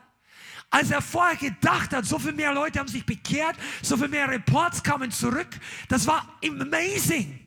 als 0.70 0.90
er 0.90 1.00
vorher 1.00 1.36
gedacht 1.36 1.92
hat. 1.92 2.04
So 2.04 2.18
viel 2.18 2.32
mehr 2.32 2.52
Leute 2.52 2.78
haben 2.78 2.88
sich 2.88 3.06
bekehrt, 3.06 3.56
so 3.82 3.96
viel 3.96 4.08
mehr 4.08 4.28
Reports 4.28 4.82
kamen 4.82 5.10
zurück. 5.10 5.48
Das 5.88 6.06
war 6.06 6.38
amazing. 6.44 7.46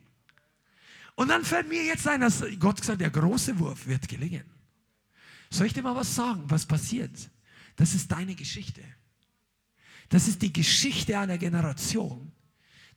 Und 1.14 1.28
dann 1.28 1.44
fällt 1.44 1.68
mir 1.68 1.84
jetzt 1.84 2.08
ein, 2.08 2.20
dass 2.20 2.42
Gott 2.58 2.80
gesagt 2.80 3.00
der 3.00 3.10
große 3.10 3.58
Wurf 3.58 3.86
wird 3.86 4.08
gelingen. 4.08 4.44
Soll 5.50 5.66
ich 5.66 5.74
dir 5.74 5.82
mal 5.82 5.94
was 5.94 6.14
sagen, 6.14 6.44
was 6.46 6.64
passiert? 6.64 7.30
Das 7.76 7.94
ist 7.94 8.10
deine 8.10 8.34
Geschichte. 8.34 8.82
Das 10.08 10.26
ist 10.26 10.40
die 10.40 10.52
Geschichte 10.52 11.18
einer 11.18 11.38
Generation. 11.38 12.32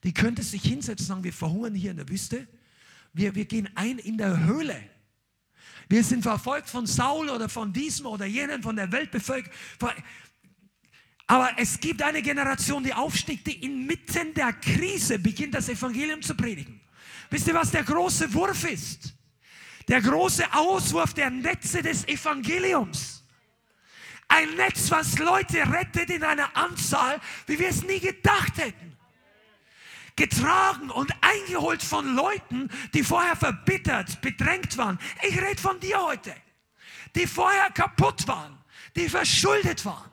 Die 0.02 0.14
könnte 0.14 0.42
sich 0.42 0.62
hinsetzen 0.62 1.04
und 1.04 1.08
sagen, 1.08 1.24
wir 1.24 1.32
verhungern 1.32 1.74
hier 1.74 1.90
in 1.90 1.98
der 1.98 2.08
Wüste. 2.08 2.48
Wir, 3.16 3.34
wir 3.34 3.46
gehen 3.46 3.66
ein 3.74 3.98
in 3.98 4.18
der 4.18 4.44
Höhle. 4.44 4.78
Wir 5.88 6.04
sind 6.04 6.22
verfolgt 6.22 6.68
von 6.68 6.86
Saul 6.86 7.30
oder 7.30 7.48
von 7.48 7.72
diesem 7.72 8.04
oder 8.04 8.26
jenen, 8.26 8.62
von 8.62 8.76
der 8.76 8.92
Weltbevölkerung. 8.92 9.54
Aber 11.26 11.50
es 11.56 11.80
gibt 11.80 12.02
eine 12.02 12.20
Generation, 12.20 12.84
die 12.84 12.92
aufsteigt, 12.92 13.46
die 13.46 13.64
inmitten 13.64 14.34
der 14.34 14.52
Krise 14.52 15.18
beginnt, 15.18 15.54
das 15.54 15.70
Evangelium 15.70 16.20
zu 16.20 16.34
predigen. 16.34 16.78
Wisst 17.30 17.48
ihr, 17.48 17.54
was 17.54 17.70
der 17.70 17.84
große 17.84 18.32
Wurf 18.34 18.64
ist? 18.64 19.14
Der 19.88 20.02
große 20.02 20.52
Auswurf 20.52 21.14
der 21.14 21.30
Netze 21.30 21.80
des 21.80 22.06
Evangeliums. 22.06 23.24
Ein 24.28 24.56
Netz, 24.56 24.90
was 24.90 25.18
Leute 25.18 25.58
rettet 25.72 26.10
in 26.10 26.22
einer 26.22 26.54
Anzahl, 26.54 27.18
wie 27.46 27.58
wir 27.58 27.68
es 27.68 27.82
nie 27.82 27.98
gedacht 27.98 28.58
hätten. 28.58 28.95
Getragen 30.16 30.90
und 30.90 31.12
eingeholt 31.20 31.82
von 31.82 32.16
Leuten, 32.16 32.70
die 32.94 33.04
vorher 33.04 33.36
verbittert, 33.36 34.20
bedrängt 34.22 34.76
waren. 34.78 34.98
Ich 35.28 35.40
rede 35.40 35.60
von 35.60 35.78
dir 35.78 36.02
heute. 36.02 36.34
Die 37.14 37.26
vorher 37.26 37.70
kaputt 37.70 38.26
waren, 38.26 38.58
die 38.96 39.08
verschuldet 39.08 39.84
waren. 39.84 40.10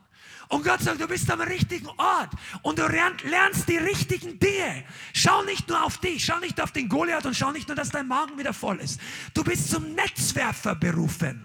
Und 0.50 0.64
Gott 0.64 0.82
sagt, 0.82 1.02
du 1.02 1.08
bist 1.08 1.32
am 1.32 1.42
richtigen 1.42 1.88
Ort 1.98 2.30
und 2.62 2.78
du 2.78 2.88
lernst 2.88 3.68
die 3.68 3.78
richtigen 3.78 4.38
Dinge. 4.38 4.86
Schau 5.14 5.42
nicht 5.44 5.68
nur 5.68 5.84
auf 5.84 5.98
dich, 5.98 6.26
schau 6.26 6.40
nicht 6.40 6.62
auf 6.62 6.72
den 6.72 6.90
Goliath 6.90 7.26
und 7.26 7.36
schau 7.36 7.52
nicht 7.52 7.68
nur, 7.68 7.76
dass 7.76 7.90
dein 7.90 8.08
Magen 8.08 8.38
wieder 8.38 8.54
voll 8.54 8.80
ist. 8.80 9.00
Du 9.34 9.44
bist 9.44 9.72
zum 9.72 9.94
Netzwerfer 9.96 10.76
berufen. 10.76 11.44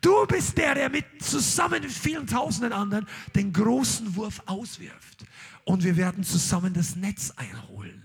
Du 0.00 0.26
bist 0.26 0.56
der, 0.56 0.74
der 0.74 0.88
mit 0.88 1.04
zusammen 1.22 1.82
mit 1.82 1.92
vielen 1.92 2.26
tausenden 2.26 2.72
anderen 2.72 3.06
den 3.34 3.52
großen 3.52 4.16
Wurf 4.16 4.42
auswirft. 4.46 5.24
Und 5.64 5.84
wir 5.84 5.96
werden 5.96 6.24
zusammen 6.24 6.72
das 6.74 6.96
Netz 6.96 7.32
einholen. 7.36 8.02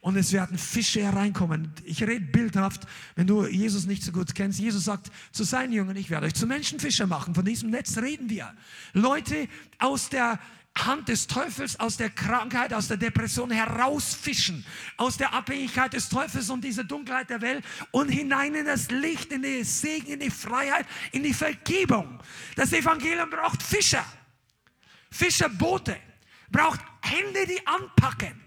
Und 0.00 0.16
es 0.16 0.32
werden 0.32 0.56
Fische 0.56 1.02
hereinkommen. 1.02 1.72
Ich 1.84 2.02
rede 2.02 2.24
bildhaft, 2.24 2.86
wenn 3.16 3.26
du 3.26 3.46
Jesus 3.46 3.86
nicht 3.86 4.02
so 4.02 4.12
gut 4.12 4.34
kennst. 4.34 4.58
Jesus 4.58 4.84
sagt 4.84 5.10
zu 5.30 5.44
seinen 5.44 5.72
Jüngern, 5.72 5.96
ich 5.96 6.08
werde 6.08 6.26
euch 6.26 6.34
zu 6.34 6.46
Menschenfischer 6.46 7.06
machen. 7.06 7.34
Von 7.34 7.44
diesem 7.44 7.70
Netz 7.70 7.98
reden 7.98 8.30
wir. 8.30 8.54
Leute 8.94 9.46
aus 9.78 10.08
der 10.08 10.38
Hand 10.78 11.08
des 11.08 11.26
Teufels 11.26 11.78
aus 11.78 11.96
der 11.96 12.10
Krankheit, 12.10 12.72
aus 12.72 12.88
der 12.88 12.96
Depression 12.96 13.50
herausfischen, 13.50 14.64
aus 14.96 15.16
der 15.16 15.34
Abhängigkeit 15.34 15.92
des 15.92 16.08
Teufels 16.08 16.48
und 16.48 16.62
dieser 16.62 16.84
Dunkelheit 16.84 17.28
der 17.28 17.40
Welt 17.40 17.64
und 17.90 18.08
hinein 18.08 18.54
in 18.54 18.64
das 18.64 18.90
Licht, 18.90 19.32
in 19.32 19.42
die 19.42 19.64
Segen, 19.64 20.12
in 20.12 20.20
die 20.20 20.30
Freiheit, 20.30 20.86
in 21.12 21.22
die 21.22 21.34
Vergebung. 21.34 22.20
Das 22.56 22.72
Evangelium 22.72 23.28
braucht 23.28 23.62
Fischer, 23.62 24.04
Fischerboote, 25.10 25.96
braucht 26.50 26.80
Hände, 27.02 27.46
die 27.46 27.66
anpacken. 27.66 28.40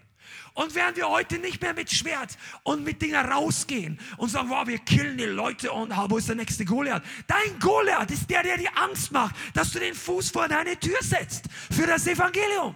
Und 0.55 0.75
während 0.75 0.97
wir 0.97 1.09
heute 1.09 1.39
nicht 1.39 1.61
mehr 1.61 1.73
mit 1.73 1.91
Schwert 1.91 2.37
und 2.61 2.83
mit 2.83 3.01
Dingen 3.01 3.25
rausgehen 3.25 3.99
und 4.17 4.29
sagen, 4.29 4.49
wow, 4.49 4.67
wir 4.67 4.77
killen 4.77 5.17
die 5.17 5.23
Leute 5.25 5.71
und 5.71 5.91
wo 6.09 6.17
ist 6.17 6.29
der 6.29 6.35
nächste 6.35 6.63
Goliath? 6.63 7.01
Dein 7.25 7.57
Goliath 7.59 8.11
ist 8.11 8.29
der, 8.29 8.43
der 8.43 8.57
dir 8.57 8.69
Angst 8.77 9.11
macht, 9.11 9.35
dass 9.55 9.71
du 9.71 9.79
den 9.79 9.95
Fuß 9.95 10.29
vor 10.29 10.47
deine 10.47 10.79
Tür 10.79 10.97
setzt 11.01 11.45
für 11.71 11.87
das 11.87 12.05
Evangelium. 12.05 12.75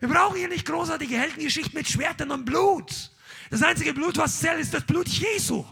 Wir 0.00 0.08
brauchen 0.08 0.36
hier 0.36 0.48
nicht 0.48 0.66
großartige 0.66 1.16
Heldengeschichten 1.16 1.74
mit 1.74 1.88
Schwertern 1.88 2.30
und 2.30 2.44
Blut. 2.44 3.10
Das 3.50 3.62
einzige 3.62 3.94
Blut, 3.94 4.18
was 4.18 4.40
zählt, 4.40 4.60
ist 4.60 4.74
das 4.74 4.84
Blut 4.84 5.08
Jesu. 5.08 5.64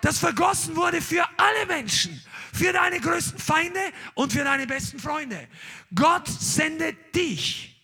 Das 0.00 0.18
vergossen 0.18 0.74
wurde 0.74 1.02
für 1.02 1.26
alle 1.36 1.66
Menschen, 1.66 2.22
für 2.54 2.72
deine 2.72 3.00
größten 3.00 3.38
Feinde 3.38 3.80
und 4.14 4.32
für 4.32 4.44
deine 4.44 4.66
besten 4.66 4.98
Freunde. 4.98 5.48
Gott 5.94 6.28
sendet 6.28 7.14
dich 7.14 7.75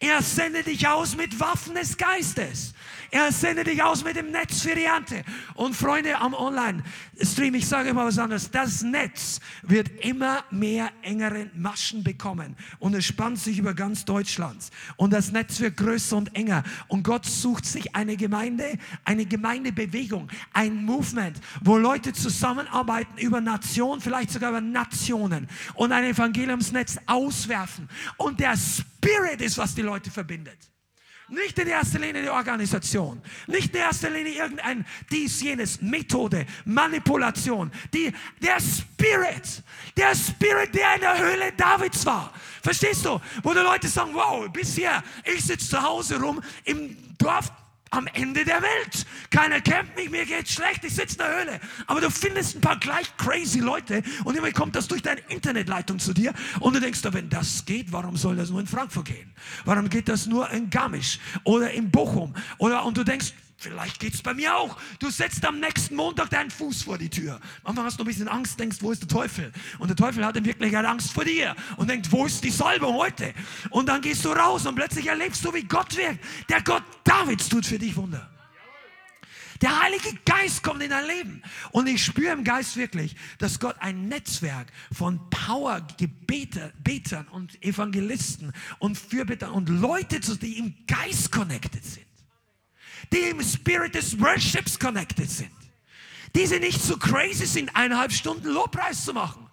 er 0.00 0.22
sendet 0.22 0.66
dich 0.66 0.86
aus 0.86 1.16
mit 1.16 1.38
Waffen 1.40 1.74
des 1.74 1.96
Geistes. 1.96 2.72
Er 3.10 3.32
sendet 3.32 3.66
dich 3.66 3.82
aus 3.82 4.04
mit 4.04 4.16
dem 4.16 4.30
Netz 4.30 4.62
für 4.62 4.74
die 4.74 4.84
Ernte. 4.84 5.24
Und 5.54 5.74
Freunde 5.74 6.18
am 6.18 6.34
Online-Stream, 6.34 7.54
ich 7.54 7.66
sage 7.66 7.88
immer 7.90 8.04
was 8.04 8.18
anderes. 8.18 8.50
Das 8.50 8.82
Netz 8.82 9.40
wird 9.62 10.04
immer 10.04 10.44
mehr 10.50 10.90
engere 11.02 11.50
Maschen 11.54 12.04
bekommen. 12.04 12.54
Und 12.78 12.94
es 12.94 13.06
spannt 13.06 13.38
sich 13.38 13.58
über 13.58 13.72
ganz 13.72 14.04
Deutschland. 14.04 14.70
Und 14.96 15.12
das 15.12 15.32
Netz 15.32 15.58
wird 15.60 15.78
größer 15.78 16.16
und 16.16 16.34
enger. 16.34 16.64
Und 16.88 17.02
Gott 17.02 17.24
sucht 17.24 17.64
sich 17.64 17.96
eine 17.96 18.16
Gemeinde, 18.16 18.78
eine 19.04 19.24
Gemeindebewegung, 19.24 20.28
ein 20.52 20.84
Movement, 20.84 21.40
wo 21.62 21.78
Leute 21.78 22.12
zusammenarbeiten 22.12 23.18
über 23.18 23.40
Nationen, 23.40 24.02
vielleicht 24.02 24.30
sogar 24.30 24.50
über 24.50 24.60
Nationen 24.60 25.48
und 25.74 25.92
ein 25.92 26.04
Evangeliumsnetz 26.04 26.98
auswerfen. 27.06 27.88
Und 28.18 28.40
der 28.40 28.54
Spirit 28.56 29.40
ist, 29.40 29.56
was 29.56 29.74
die 29.74 29.82
Leute 29.82 30.10
verbindet. 30.10 30.58
Nicht 31.28 31.58
in 31.58 31.68
erster 31.68 31.98
Linie 31.98 32.22
die 32.22 32.30
Organisation, 32.30 33.20
nicht 33.46 33.74
in 33.74 33.80
erster 33.80 34.08
Linie 34.08 34.32
irgendein 34.32 34.86
dies, 35.10 35.42
jenes, 35.42 35.80
Methode, 35.82 36.46
Manipulation. 36.64 37.70
Die, 37.92 38.12
der 38.40 38.58
Spirit, 38.60 39.62
der 39.96 40.14
Spirit, 40.14 40.74
der 40.74 40.94
in 40.94 41.00
der 41.02 41.18
Höhle 41.18 41.52
Davids 41.52 42.06
war. 42.06 42.32
Verstehst 42.62 43.04
du? 43.04 43.20
Wo 43.42 43.52
die 43.52 43.60
Leute 43.60 43.88
sagen, 43.88 44.14
wow, 44.14 44.48
bisher, 44.50 45.02
ich 45.24 45.44
sitze 45.44 45.68
zu 45.68 45.82
Hause 45.82 46.18
rum 46.18 46.40
im 46.64 46.96
Dorf 47.18 47.52
am 47.90 48.06
Ende 48.08 48.44
der 48.44 48.62
Welt. 48.62 49.06
Keiner 49.30 49.60
kennt 49.60 49.94
mich, 49.96 50.10
mir 50.10 50.24
geht's 50.24 50.52
schlecht, 50.52 50.84
ich 50.84 50.94
sitze 50.94 51.14
in 51.14 51.18
der 51.18 51.38
Höhle. 51.38 51.60
Aber 51.86 52.00
du 52.00 52.10
findest 52.10 52.56
ein 52.56 52.60
paar 52.60 52.78
gleich 52.78 53.16
crazy 53.16 53.60
Leute 53.60 54.02
und 54.24 54.36
immer 54.36 54.50
kommt 54.52 54.76
das 54.76 54.88
durch 54.88 55.02
deine 55.02 55.20
Internetleitung 55.28 55.98
zu 55.98 56.12
dir 56.12 56.32
und 56.60 56.74
du 56.74 56.80
denkst, 56.80 57.00
wenn 57.04 57.28
das 57.28 57.64
geht, 57.64 57.92
warum 57.92 58.16
soll 58.16 58.36
das 58.36 58.50
nur 58.50 58.60
in 58.60 58.66
Frankfurt 58.66 59.06
gehen? 59.06 59.34
Warum 59.64 59.88
geht 59.88 60.08
das 60.08 60.26
nur 60.26 60.50
in 60.50 60.70
Garmisch 60.70 61.18
oder 61.44 61.70
in 61.70 61.90
Bochum? 61.90 62.34
Oder, 62.58 62.84
und 62.84 62.96
du 62.96 63.04
denkst, 63.04 63.32
Vielleicht 63.60 63.98
geht 63.98 64.14
es 64.14 64.22
bei 64.22 64.34
mir 64.34 64.56
auch. 64.56 64.76
Du 65.00 65.10
setzt 65.10 65.44
am 65.44 65.58
nächsten 65.58 65.96
Montag 65.96 66.30
deinen 66.30 66.48
Fuß 66.48 66.84
vor 66.84 66.96
die 66.96 67.10
Tür. 67.10 67.40
Anfang 67.64 67.84
hast 67.84 67.98
du 67.98 68.04
ein 68.04 68.06
bisschen 68.06 68.28
Angst, 68.28 68.60
denkst, 68.60 68.76
wo 68.80 68.92
ist 68.92 69.02
der 69.02 69.08
Teufel? 69.08 69.52
Und 69.80 69.88
der 69.88 69.96
Teufel 69.96 70.24
hat 70.24 70.36
in 70.36 70.44
Wirklichkeit 70.44 70.84
Angst 70.84 71.12
vor 71.12 71.24
dir 71.24 71.56
und 71.76 71.90
denkt, 71.90 72.12
wo 72.12 72.26
ist 72.26 72.44
die 72.44 72.52
Salbung 72.52 72.94
heute? 72.94 73.34
Und 73.70 73.88
dann 73.88 74.00
gehst 74.00 74.24
du 74.24 74.28
raus 74.28 74.64
und 74.64 74.76
plötzlich 74.76 75.08
erlebst 75.08 75.44
du, 75.44 75.52
wie 75.52 75.64
Gott 75.64 75.96
wirkt. 75.96 76.24
Der 76.48 76.62
Gott 76.62 76.84
Davids 77.02 77.48
tut 77.48 77.66
für 77.66 77.80
dich 77.80 77.96
Wunder. 77.96 78.30
Der 79.60 79.82
Heilige 79.82 80.16
Geist 80.24 80.62
kommt 80.62 80.80
in 80.80 80.90
dein 80.90 81.08
Leben. 81.08 81.42
Und 81.72 81.88
ich 81.88 82.04
spüre 82.04 82.34
im 82.34 82.44
Geist 82.44 82.76
wirklich, 82.76 83.16
dass 83.38 83.58
Gott 83.58 83.74
ein 83.80 84.06
Netzwerk 84.06 84.68
von 84.92 85.18
Power-Betern 85.30 86.72
und 87.32 87.60
Evangelisten 87.60 88.52
und 88.78 88.96
Fürbittern 88.96 89.50
und 89.50 89.68
Leute, 89.68 90.20
die 90.20 90.58
im 90.58 90.76
Geist 90.86 91.32
connected 91.32 91.84
sind 91.84 92.07
die 93.12 93.30
im 93.30 93.42
Spirit 93.42 93.94
des 93.94 94.18
Worships 94.18 94.78
connected 94.78 95.30
sind. 95.30 95.50
Die 96.34 96.46
sie 96.46 96.60
nicht 96.60 96.80
so 96.80 96.96
crazy 96.96 97.46
sind, 97.46 97.74
eineinhalb 97.74 98.12
Stunden 98.12 98.48
Lobpreis 98.48 99.04
zu 99.04 99.12
machen. 99.12 99.48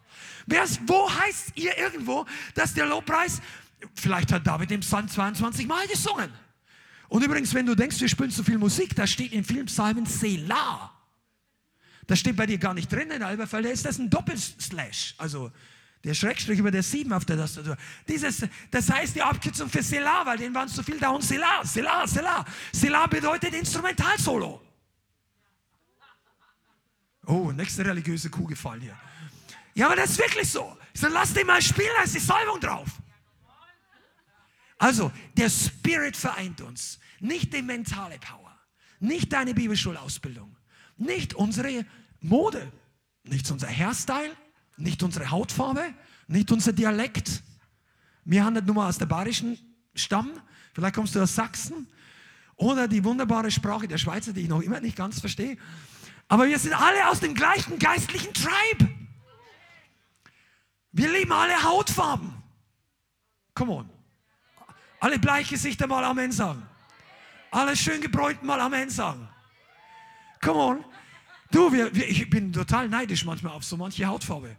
Wo 0.85 1.09
heißt 1.09 1.53
ihr 1.55 1.77
irgendwo, 1.77 2.25
dass 2.53 2.73
der 2.73 2.85
Lobpreis, 2.85 3.41
vielleicht 3.95 4.31
hat 4.31 4.45
David 4.45 4.71
im 4.71 4.81
Psalm 4.81 5.07
22 5.07 5.67
Mal 5.67 5.87
gesungen. 5.87 6.31
Und 7.07 7.23
übrigens, 7.23 7.53
wenn 7.53 7.65
du 7.65 7.75
denkst, 7.75 7.99
wir 7.99 8.09
spielen 8.09 8.31
zu 8.31 8.43
viel 8.43 8.57
Musik, 8.57 8.95
da 8.95 9.07
steht 9.07 9.31
in 9.31 9.43
vielen 9.43 9.67
Psalmen 9.67 10.05
Selah. 10.05 10.91
Das 12.07 12.19
steht 12.19 12.35
bei 12.35 12.45
dir 12.45 12.57
gar 12.57 12.73
nicht 12.73 12.91
drin 12.91 13.09
in 13.09 13.21
Elberfelder, 13.21 13.71
ist 13.71 13.85
das 13.85 13.97
ein 13.97 14.09
Doppelslash. 14.09 15.15
Also 15.17 15.51
der 16.05 16.13
Schrägstrich 16.13 16.59
über 16.59 16.69
der 16.69 16.83
7 16.83 17.11
auf 17.11 17.25
der 17.25 17.35
Tastatur. 17.35 17.75
Dieses, 18.07 18.45
das 18.69 18.89
heißt 18.91 19.15
die 19.15 19.23
Abkürzung 19.23 19.67
für 19.67 19.81
Selah, 19.81 20.23
weil 20.25 20.37
denen 20.37 20.53
waren 20.53 20.69
zu 20.69 20.83
viel 20.83 20.99
da 20.99 21.09
und 21.09 21.23
Selah, 21.23 21.65
Selah, 21.65 22.07
Selah. 22.07 22.45
Selah 22.71 23.07
bedeutet 23.07 23.55
Instrumentalsolo. 23.55 24.61
Oh, 27.25 27.51
nächste 27.51 27.83
religiöse 27.83 28.29
Kuh 28.29 28.45
gefallen 28.45 28.81
hier. 28.81 28.95
Ja, 29.73 29.87
aber 29.87 29.95
das 29.95 30.11
ist 30.11 30.19
wirklich 30.19 30.49
so. 30.49 30.77
Sage, 30.93 31.13
lass 31.13 31.33
den 31.33 31.47
mal 31.47 31.61
spielen, 31.61 31.89
da 31.97 32.03
ist 32.03 32.13
die 32.13 32.19
Salbung 32.19 32.59
drauf. 32.59 32.87
Also, 34.77 35.11
der 35.35 35.49
Spirit 35.49 36.15
vereint 36.15 36.61
uns, 36.61 36.99
nicht 37.19 37.51
die 37.51 37.63
mentale 37.63 38.19
Power, 38.19 38.55
nicht 38.99 39.33
deine 39.33 39.55
Bibelschulausbildung, 39.55 40.55
nicht 40.97 41.33
unsere 41.33 41.83
Mode, 42.19 42.71
nicht 43.23 43.49
unser 43.49 43.67
Hairstyle, 43.67 44.35
nicht 44.77 45.03
unsere 45.03 45.29
Hautfarbe, 45.31 45.93
nicht 46.27 46.51
unser 46.51 46.73
Dialekt. 46.73 47.41
Wir 48.23 48.43
haben 48.43 48.53
nicht 48.53 48.65
nur 48.65 48.75
mal 48.75 48.89
aus 48.89 48.97
der 48.97 49.05
bayerischen 49.05 49.57
Stamm, 49.93 50.31
vielleicht 50.73 50.95
kommst 50.95 51.15
du 51.15 51.21
aus 51.21 51.35
Sachsen 51.35 51.87
oder 52.55 52.87
die 52.87 53.03
wunderbare 53.03 53.51
Sprache 53.51 53.87
der 53.87 53.97
Schweizer, 53.97 54.33
die 54.33 54.41
ich 54.41 54.49
noch 54.49 54.61
immer 54.61 54.79
nicht 54.79 54.97
ganz 54.97 55.19
verstehe. 55.19 55.57
Aber 56.27 56.47
wir 56.47 56.57
sind 56.57 56.73
alle 56.73 57.07
aus 57.09 57.19
dem 57.19 57.35
gleichen 57.35 57.77
geistlichen 57.77 58.33
Tribe. 58.33 58.89
Wir 60.91 61.11
lieben 61.11 61.31
alle 61.31 61.61
Hautfarben. 61.63 62.33
Come 63.53 63.71
on. 63.71 63.89
Alle 64.99 65.19
Bleichgesichter 65.19 65.87
mal 65.87 66.03
Amen 66.03 66.31
sagen. 66.31 66.63
Alle 67.51 67.75
schön 67.75 68.01
gebräunten 68.01 68.47
mal 68.47 68.59
Amen 68.59 68.89
sagen. 68.89 69.27
Come 70.41 70.59
on. 70.59 70.85
Du, 71.51 71.71
wir, 71.71 71.93
wir, 71.93 72.07
ich 72.09 72.29
bin 72.29 72.51
total 72.51 72.89
neidisch 72.89 73.23
manchmal 73.23 73.53
auf 73.53 73.63
so 73.63 73.77
manche 73.77 74.05
Hautfarbe. 74.05 74.55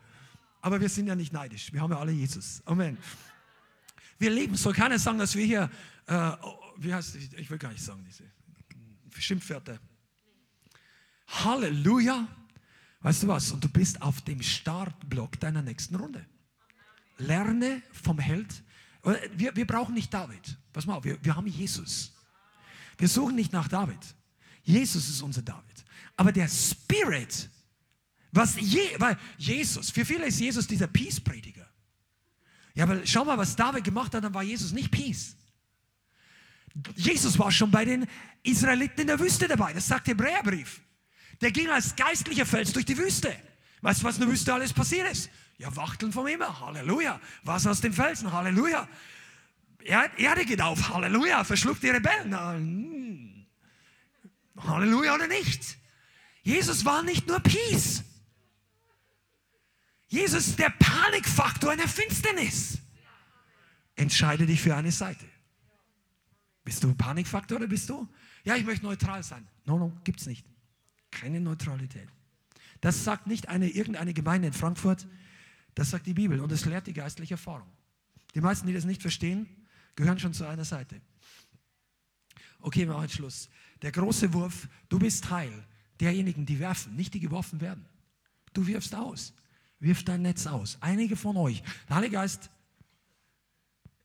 Aber 0.67 0.81
wir 0.81 0.89
sind 0.89 1.07
ja 1.07 1.15
nicht 1.15 1.33
neidisch. 1.33 1.73
Wir 1.73 1.81
haben 1.81 1.93
ja 1.93 2.01
alle 2.01 2.11
Jesus. 2.11 2.61
Amen. 2.65 2.99
Wir 4.19 4.31
leben. 4.31 4.57
Soll 4.57 4.73
keiner 4.73 4.99
sagen, 4.99 5.17
dass 5.17 5.37
wir 5.37 5.47
hier, 5.47 5.71
äh, 6.07 6.33
wie 6.79 6.93
heißt 6.93 7.15
das? 7.15 7.23
Ich 7.23 7.49
will 7.49 7.57
gar 7.57 7.71
nicht 7.71 7.85
sagen, 7.85 8.05
diese 8.05 8.25
Schimpfwörter. 9.17 9.79
Halleluja. 11.29 12.27
Weißt 12.99 13.23
du 13.23 13.29
was? 13.29 13.53
Und 13.53 13.63
du 13.63 13.69
bist 13.69 14.03
auf 14.03 14.23
dem 14.23 14.43
Startblock 14.43 15.39
deiner 15.39 15.63
nächsten 15.63 15.95
Runde. 15.95 16.27
Lerne 17.19 17.81
vom 17.93 18.19
Held. 18.19 18.65
Wir, 19.37 19.55
wir 19.55 19.69
brauchen 19.69 19.95
nicht 19.95 20.13
David. 20.13 20.59
Pass 20.73 20.85
mal 20.85 21.05
wir, 21.05 21.25
wir 21.25 21.37
haben 21.37 21.47
Jesus. 21.47 22.13
Wir 22.99 23.07
suchen 23.07 23.37
nicht 23.37 23.53
nach 23.53 23.69
David. 23.69 24.01
Jesus 24.65 25.09
ist 25.11 25.23
unser 25.23 25.43
David. 25.43 25.85
Aber 26.17 26.33
der 26.33 26.49
Spirit 26.49 27.51
was 28.37 28.57
je, 28.57 28.95
weil 28.99 29.19
Jesus, 29.39 29.91
für 29.91 30.05
viele 30.05 30.27
ist 30.27 30.39
Jesus 30.39 30.67
dieser 30.67 30.87
Peace-Prediger. 30.87 31.69
Ja, 32.75 32.85
aber 32.85 33.07
schau 33.07 33.25
mal, 33.25 33.39
was 33.39 33.57
David 33.57 33.85
gemacht 33.85 34.15
hat, 34.15 34.23
dann 34.23 34.35
war 34.35 34.43
Jesus 34.43 34.73
nicht 34.73 34.91
Peace. 34.91 35.35
Jesus 36.95 37.39
war 37.39 37.51
schon 37.51 37.71
bei 37.71 37.87
den 37.87 38.07
Israeliten 38.43 39.01
in 39.01 39.07
der 39.07 39.19
Wüste 39.19 39.49
dabei. 39.49 39.73
Das 39.73 39.89
sagt 39.89 40.07
der 40.07 40.15
Hebräerbrief. 40.15 40.83
Der 41.41 41.51
ging 41.51 41.71
als 41.71 41.97
geistlicher 41.97 42.45
Fels 42.45 42.73
durch 42.73 42.85
die 42.85 42.99
Wüste. 42.99 43.35
Weißt 43.81 44.03
du, 44.03 44.05
was 44.05 44.17
in 44.17 44.23
der 44.23 44.31
Wüste 44.31 44.53
alles 44.53 44.73
passiert 44.73 45.11
ist? 45.11 45.31
Ja, 45.57 45.75
Wachteln 45.75 46.13
vom 46.13 46.27
Himmel. 46.27 46.49
Halleluja. 46.61 47.19
Wasser 47.45 47.71
aus 47.71 47.81
dem 47.81 47.95
Felsen. 47.95 48.31
Halleluja. 48.31 48.87
Erde 49.85 50.45
geht 50.45 50.61
auf. 50.61 50.91
Halleluja. 50.91 51.45
Verschluckt 51.45 51.83
die 51.83 51.89
Rebellen. 51.89 52.39
Hm. 52.39 53.47
Halleluja 54.59 55.15
oder 55.15 55.29
nicht? 55.29 55.79
Jesus 56.43 56.85
war 56.85 57.03
nicht 57.03 57.27
nur 57.27 57.41
Peace. 57.41 58.05
Jesus 60.09 60.49
ist 60.49 60.59
der 60.59 60.71
Panikfaktor 60.71 61.73
in 61.73 61.79
der 61.79 61.89
Finsternis. 61.89 62.79
Entscheide 63.97 64.47
dich 64.47 64.61
für 64.61 64.77
eine 64.77 64.93
Seite. 64.93 65.27
Bist 66.65 66.83
du 66.85 66.95
Panikfaktor 66.95 67.59
oder 67.59 67.67
bist 67.67 67.89
du? 67.89 68.09
Ja, 68.45 68.57
ich 68.57 68.65
möchte 68.65 68.85
neutral 68.85 69.23
sein. 69.23 69.47
No, 69.65 69.79
no, 69.79 69.93
gibt's 70.05 70.27
nicht. 70.27 70.47
Keine 71.11 71.41
Neutralität. 71.41 72.09
Das 72.81 73.05
sagt 73.05 73.27
nicht 73.27 73.49
eine, 73.49 73.69
irgendeine 73.69 74.13
Gemeinde 74.13 74.49
in 74.49 74.53
Frankfurt, 74.53 75.07
das 75.75 75.91
sagt 75.91 76.07
die 76.07 76.15
Bibel 76.15 76.41
und 76.41 76.51
das 76.53 76.65
lehrt 76.65 76.87
die 76.87 76.93
geistliche 76.93 77.35
Erfahrung. 77.35 77.69
Die 78.35 78.41
meisten, 78.41 78.67
die 78.67 78.73
das 78.73 78.85
nicht 78.85 79.03
verstehen, 79.03 79.49
gehören 79.95 80.19
schon 80.19 80.35
zu 80.35 80.47
einer 80.47 80.65
Seite. 80.65 81.01
Okay, 82.61 82.87
wir 82.87 82.95
machen 82.95 83.09
Schluss. 83.09 83.49
Der 83.83 83.93
große 83.93 84.33
Wurf, 84.33 84.69
du 84.89 84.99
bist 84.99 85.25
Teil 85.25 85.65
derjenigen, 86.01 86.45
die 86.47 86.59
werfen, 86.59 86.97
nicht 86.97 87.15
die 87.15 87.21
geworfen 87.21 87.61
werden. 87.61 87.87
Du 88.53 88.67
wirfst 88.67 88.95
aus. 88.95 89.33
Wirf 89.79 90.05
dein 90.05 90.23
Netz 90.23 90.47
aus. 90.47 90.79
Einige 90.81 91.17
von 91.17 91.37
euch. 91.37 91.63
Der 91.89 91.97
Heilige 91.97 92.15
Geist, 92.15 92.51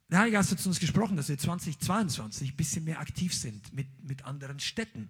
der 0.10 0.20
Heilige 0.20 0.38
Geist 0.38 0.52
hat 0.52 0.60
zu 0.60 0.68
uns 0.68 0.80
gesprochen, 0.80 1.16
dass 1.16 1.30
wir 1.30 1.38
2022 1.38 2.52
ein 2.52 2.56
bisschen 2.58 2.84
mehr 2.84 3.00
aktiv 3.00 3.34
sind 3.34 3.74
mit, 3.74 3.88
mit 4.04 4.26
anderen 4.26 4.60
Städten. 4.60 5.10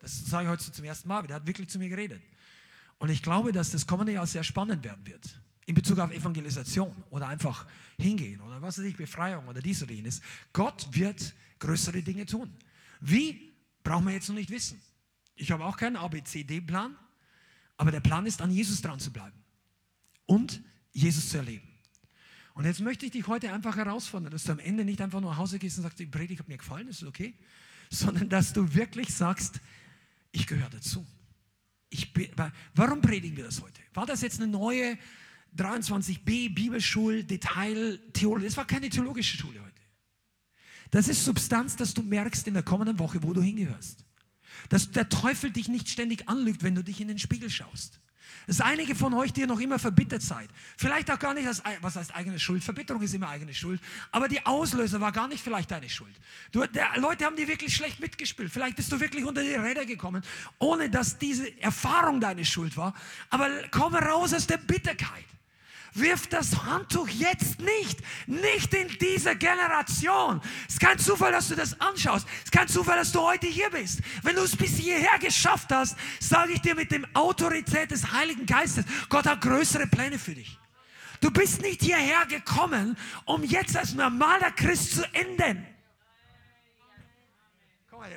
Das 0.00 0.26
sage 0.26 0.46
ich 0.46 0.50
heute 0.50 0.72
zum 0.72 0.84
ersten 0.84 1.06
Mal. 1.06 1.24
Der 1.28 1.36
hat 1.36 1.46
wirklich 1.46 1.68
zu 1.68 1.78
mir 1.78 1.88
geredet. 1.88 2.20
Und 2.98 3.10
ich 3.10 3.22
glaube, 3.22 3.52
dass 3.52 3.70
das 3.70 3.86
kommende 3.86 4.12
Jahr 4.12 4.26
sehr 4.26 4.42
spannend 4.42 4.82
werden 4.82 5.06
wird. 5.06 5.40
In 5.66 5.76
Bezug 5.76 6.00
auf 6.00 6.10
Evangelisation 6.10 6.92
oder 7.10 7.28
einfach 7.28 7.66
hingehen 7.96 8.40
oder 8.40 8.60
was 8.60 8.78
weiß 8.78 8.84
ich, 8.84 8.96
Befreiung 8.96 9.46
oder 9.46 9.60
dies 9.60 9.80
oder 9.84 9.92
jenes. 9.92 10.20
Gott 10.52 10.88
wird 10.90 11.34
größere 11.60 12.02
Dinge 12.02 12.26
tun. 12.26 12.52
Wie? 13.00 13.52
Brauchen 13.84 14.06
wir 14.06 14.14
jetzt 14.14 14.28
noch 14.28 14.36
nicht 14.36 14.50
wissen. 14.50 14.80
Ich 15.36 15.52
habe 15.52 15.64
auch 15.64 15.76
keinen 15.76 15.96
ABCD-Plan, 15.96 16.96
aber 17.76 17.90
der 17.92 18.00
Plan 18.00 18.26
ist, 18.26 18.42
an 18.42 18.50
Jesus 18.50 18.80
dran 18.82 18.98
zu 18.98 19.12
bleiben 19.12 19.41
und 20.26 20.62
Jesus 20.92 21.30
zu 21.30 21.38
erleben. 21.38 21.68
Und 22.54 22.66
jetzt 22.66 22.80
möchte 22.80 23.06
ich 23.06 23.12
dich 23.12 23.26
heute 23.26 23.52
einfach 23.52 23.76
herausfordern, 23.76 24.30
dass 24.30 24.44
du 24.44 24.52
am 24.52 24.58
Ende 24.58 24.84
nicht 24.84 25.00
einfach 25.00 25.20
nur 25.20 25.30
nach 25.30 25.38
Hause 25.38 25.58
gehst 25.58 25.78
und 25.78 25.84
sagst, 25.84 25.98
die 25.98 26.06
Predigt 26.06 26.40
hat 26.40 26.48
mir 26.48 26.58
gefallen, 26.58 26.88
ist 26.88 27.02
okay, 27.02 27.34
sondern 27.90 28.28
dass 28.28 28.52
du 28.52 28.74
wirklich 28.74 29.14
sagst, 29.14 29.60
ich 30.32 30.46
gehöre 30.46 30.70
dazu. 30.70 31.06
Ich 31.88 32.12
bin, 32.12 32.28
warum 32.74 33.02
predigen 33.02 33.36
wir 33.36 33.44
das 33.44 33.60
heute? 33.60 33.80
War 33.92 34.06
das 34.06 34.22
jetzt 34.22 34.40
eine 34.40 34.50
neue 34.50 34.96
23b 35.56 36.54
Bibelschul 36.54 37.22
Detail 37.22 37.98
Theologie? 38.14 38.46
Das 38.46 38.56
war 38.56 38.66
keine 38.66 38.88
theologische 38.88 39.36
Schule 39.36 39.60
heute. 39.60 39.72
Das 40.90 41.08
ist 41.08 41.24
Substanz, 41.24 41.76
dass 41.76 41.92
du 41.92 42.02
merkst 42.02 42.46
in 42.46 42.54
der 42.54 42.62
kommenden 42.62 42.98
Woche, 42.98 43.22
wo 43.22 43.32
du 43.34 43.42
hingehörst. 43.42 44.04
Dass 44.68 44.90
der 44.90 45.08
Teufel 45.08 45.50
dich 45.50 45.68
nicht 45.68 45.88
ständig 45.88 46.28
anlügt, 46.28 46.62
wenn 46.62 46.74
du 46.74 46.84
dich 46.84 47.00
in 47.00 47.08
den 47.08 47.18
Spiegel 47.18 47.50
schaust. 47.50 48.00
Es 48.46 48.56
sind 48.56 48.66
einige 48.66 48.94
von 48.94 49.14
euch, 49.14 49.32
die 49.32 49.42
ihr 49.42 49.46
noch 49.46 49.60
immer 49.60 49.78
verbittert 49.78 50.22
seid. 50.22 50.48
Vielleicht 50.76 51.10
auch 51.10 51.18
gar 51.18 51.34
nicht, 51.34 51.46
als, 51.46 51.62
was 51.80 51.96
heißt 51.96 52.14
eigene 52.14 52.38
Schuld. 52.38 52.64
Verbitterung 52.64 53.02
ist 53.02 53.14
immer 53.14 53.28
eigene 53.28 53.54
Schuld. 53.54 53.80
Aber 54.10 54.28
die 54.28 54.44
Auslöser 54.44 55.00
war 55.00 55.12
gar 55.12 55.28
nicht 55.28 55.42
vielleicht 55.42 55.70
deine 55.70 55.88
Schuld. 55.88 56.14
Du, 56.50 56.66
der, 56.66 56.88
Leute 56.96 57.24
haben 57.24 57.36
dir 57.36 57.48
wirklich 57.48 57.74
schlecht 57.74 58.00
mitgespielt. 58.00 58.52
Vielleicht 58.52 58.76
bist 58.76 58.90
du 58.90 59.00
wirklich 59.00 59.24
unter 59.24 59.42
die 59.42 59.54
Räder 59.54 59.86
gekommen, 59.86 60.22
ohne 60.58 60.90
dass 60.90 61.18
diese 61.18 61.60
Erfahrung 61.60 62.20
deine 62.20 62.44
Schuld 62.44 62.76
war. 62.76 62.94
Aber 63.30 63.48
komm 63.70 63.94
raus 63.94 64.34
aus 64.34 64.46
der 64.46 64.58
Bitterkeit. 64.58 65.24
Wirf 65.94 66.26
das 66.26 66.64
Handtuch 66.64 67.08
jetzt 67.08 67.60
nicht. 67.60 68.00
Nicht 68.26 68.72
in 68.72 68.88
dieser 68.98 69.34
Generation. 69.34 70.40
Es 70.66 70.74
ist 70.74 70.80
kein 70.80 70.98
Zufall, 70.98 71.32
dass 71.32 71.48
du 71.48 71.54
das 71.54 71.78
anschaust. 71.80 72.26
Es 72.38 72.44
ist 72.44 72.52
kein 72.52 72.68
Zufall, 72.68 72.96
dass 72.96 73.12
du 73.12 73.20
heute 73.20 73.46
hier 73.46 73.70
bist. 73.70 74.00
Wenn 74.22 74.36
du 74.36 74.42
es 74.42 74.56
bis 74.56 74.76
hierher 74.78 75.18
geschafft 75.18 75.70
hast, 75.70 75.96
sage 76.20 76.52
ich 76.52 76.60
dir 76.60 76.74
mit 76.74 76.90
dem 76.92 77.06
Autorität 77.14 77.90
des 77.90 78.12
Heiligen 78.12 78.46
Geistes, 78.46 78.84
Gott 79.08 79.26
hat 79.26 79.42
größere 79.42 79.86
Pläne 79.86 80.18
für 80.18 80.34
dich. 80.34 80.58
Du 81.20 81.30
bist 81.30 81.62
nicht 81.62 81.82
hierher 81.82 82.26
gekommen, 82.26 82.96
um 83.26 83.44
jetzt 83.44 83.76
als 83.76 83.94
normaler 83.94 84.50
Christ 84.50 84.96
zu 84.96 85.14
enden 85.14 85.66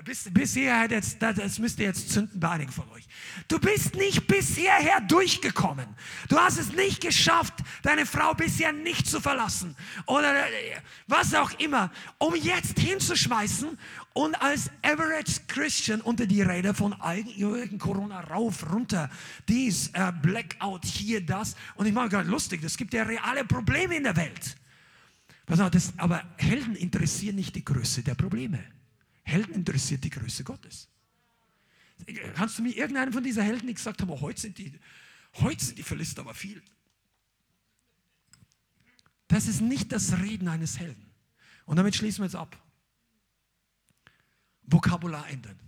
bis, 0.03 0.29
bis 0.31 0.53
hierher, 0.53 0.87
jetzt, 0.89 1.21
das 1.21 1.59
müsst 1.59 1.79
ihr 1.79 1.85
jetzt 1.85 2.09
zünden 2.11 2.39
bei 2.39 2.49
einigen 2.49 2.71
von 2.71 2.89
euch. 2.91 3.07
Du 3.47 3.59
bist 3.59 3.95
nicht 3.95 4.27
bis 4.27 4.55
hierher 4.55 5.01
durchgekommen. 5.01 5.87
Du 6.29 6.37
hast 6.37 6.57
es 6.57 6.73
nicht 6.73 7.01
geschafft, 7.01 7.53
deine 7.83 8.05
Frau 8.05 8.33
bisher 8.33 8.71
nicht 8.71 9.07
zu 9.07 9.19
verlassen 9.19 9.75
oder 10.05 10.47
äh, 10.47 10.81
was 11.07 11.33
auch 11.33 11.51
immer, 11.59 11.91
um 12.17 12.35
jetzt 12.35 12.79
hinzuschmeißen 12.79 13.77
und 14.13 14.41
als 14.41 14.69
Average 14.81 15.41
Christian 15.47 16.01
unter 16.01 16.25
die 16.25 16.41
Räder 16.41 16.73
von 16.73 16.93
allen 16.93 17.77
Corona 17.77 18.21
rauf, 18.21 18.71
runter, 18.71 19.09
dies, 19.47 19.89
äh, 19.93 20.11
Blackout, 20.21 20.85
hier, 20.85 21.25
das. 21.25 21.55
Und 21.75 21.85
ich 21.85 21.93
mache 21.93 22.09
gerade 22.09 22.29
lustig, 22.29 22.63
es 22.63 22.77
gibt 22.77 22.93
ja 22.93 23.03
reale 23.03 23.45
Probleme 23.45 23.95
in 23.95 24.03
der 24.03 24.15
Welt. 24.15 24.55
Das, 25.47 25.93
aber 25.97 26.23
Helden 26.37 26.75
interessieren 26.75 27.35
nicht 27.35 27.55
die 27.55 27.63
Größe 27.63 28.01
der 28.01 28.15
Probleme. 28.15 28.74
Helden 29.26 29.56
interessiert 29.56 30.03
die 30.03 30.10
Größe 30.10 30.43
Gottes. 30.43 30.88
Kannst 32.35 32.60
du 32.60 32.64
mir 32.64 32.76
irgendeinen 32.76 33.11
von 33.11 33.23
diesen 33.23 33.43
Helden, 33.43 33.68
die 33.68 33.73
gesagt 33.73 34.02
haben, 34.02 34.10
oh, 34.10 34.22
heute 34.22 34.39
sind 34.39 34.57
die, 34.57 34.80
heute 35.35 35.65
sind 35.65 35.77
die 35.77 35.84
Philister 35.84 36.22
aber 36.22 36.34
viel. 36.34 36.61
Das 39.27 39.47
ist 39.47 39.61
nicht 39.61 39.91
das 39.91 40.19
Reden 40.19 40.47
eines 40.47 40.80
Helden. 40.80 41.11
Und 41.65 41.77
damit 41.77 41.95
schließen 41.95 42.22
wir 42.22 42.26
jetzt 42.26 42.35
ab. 42.35 42.61
Vokabular 44.64 45.27
ändern. 45.27 45.60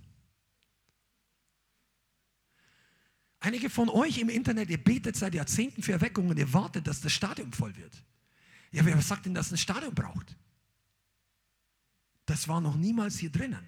Einige 3.40 3.70
von 3.70 3.90
euch 3.90 4.20
im 4.20 4.30
Internet, 4.30 4.70
ihr 4.70 4.84
betet 4.84 5.16
seit 5.16 5.34
Jahrzehnten 5.34 5.82
für 5.82 5.94
Erweckung 5.94 6.30
und 6.30 6.38
ihr 6.38 6.52
wartet, 6.54 6.86
dass 6.86 7.02
das 7.02 7.14
Stadion 7.14 7.52
voll 7.54 7.76
wird. 7.76 8.04
Ja, 8.72 8.86
wer 8.86 9.02
sagt 9.02 9.26
denn, 9.26 9.34
dass 9.34 9.52
ein 9.52 9.58
Stadion 9.58 9.96
braucht? 9.96 10.36
Das 12.28 12.48
war 12.48 12.62
noch 12.62 12.76
niemals 12.76 13.18
hier 13.18 13.32
drinnen. 13.32 13.66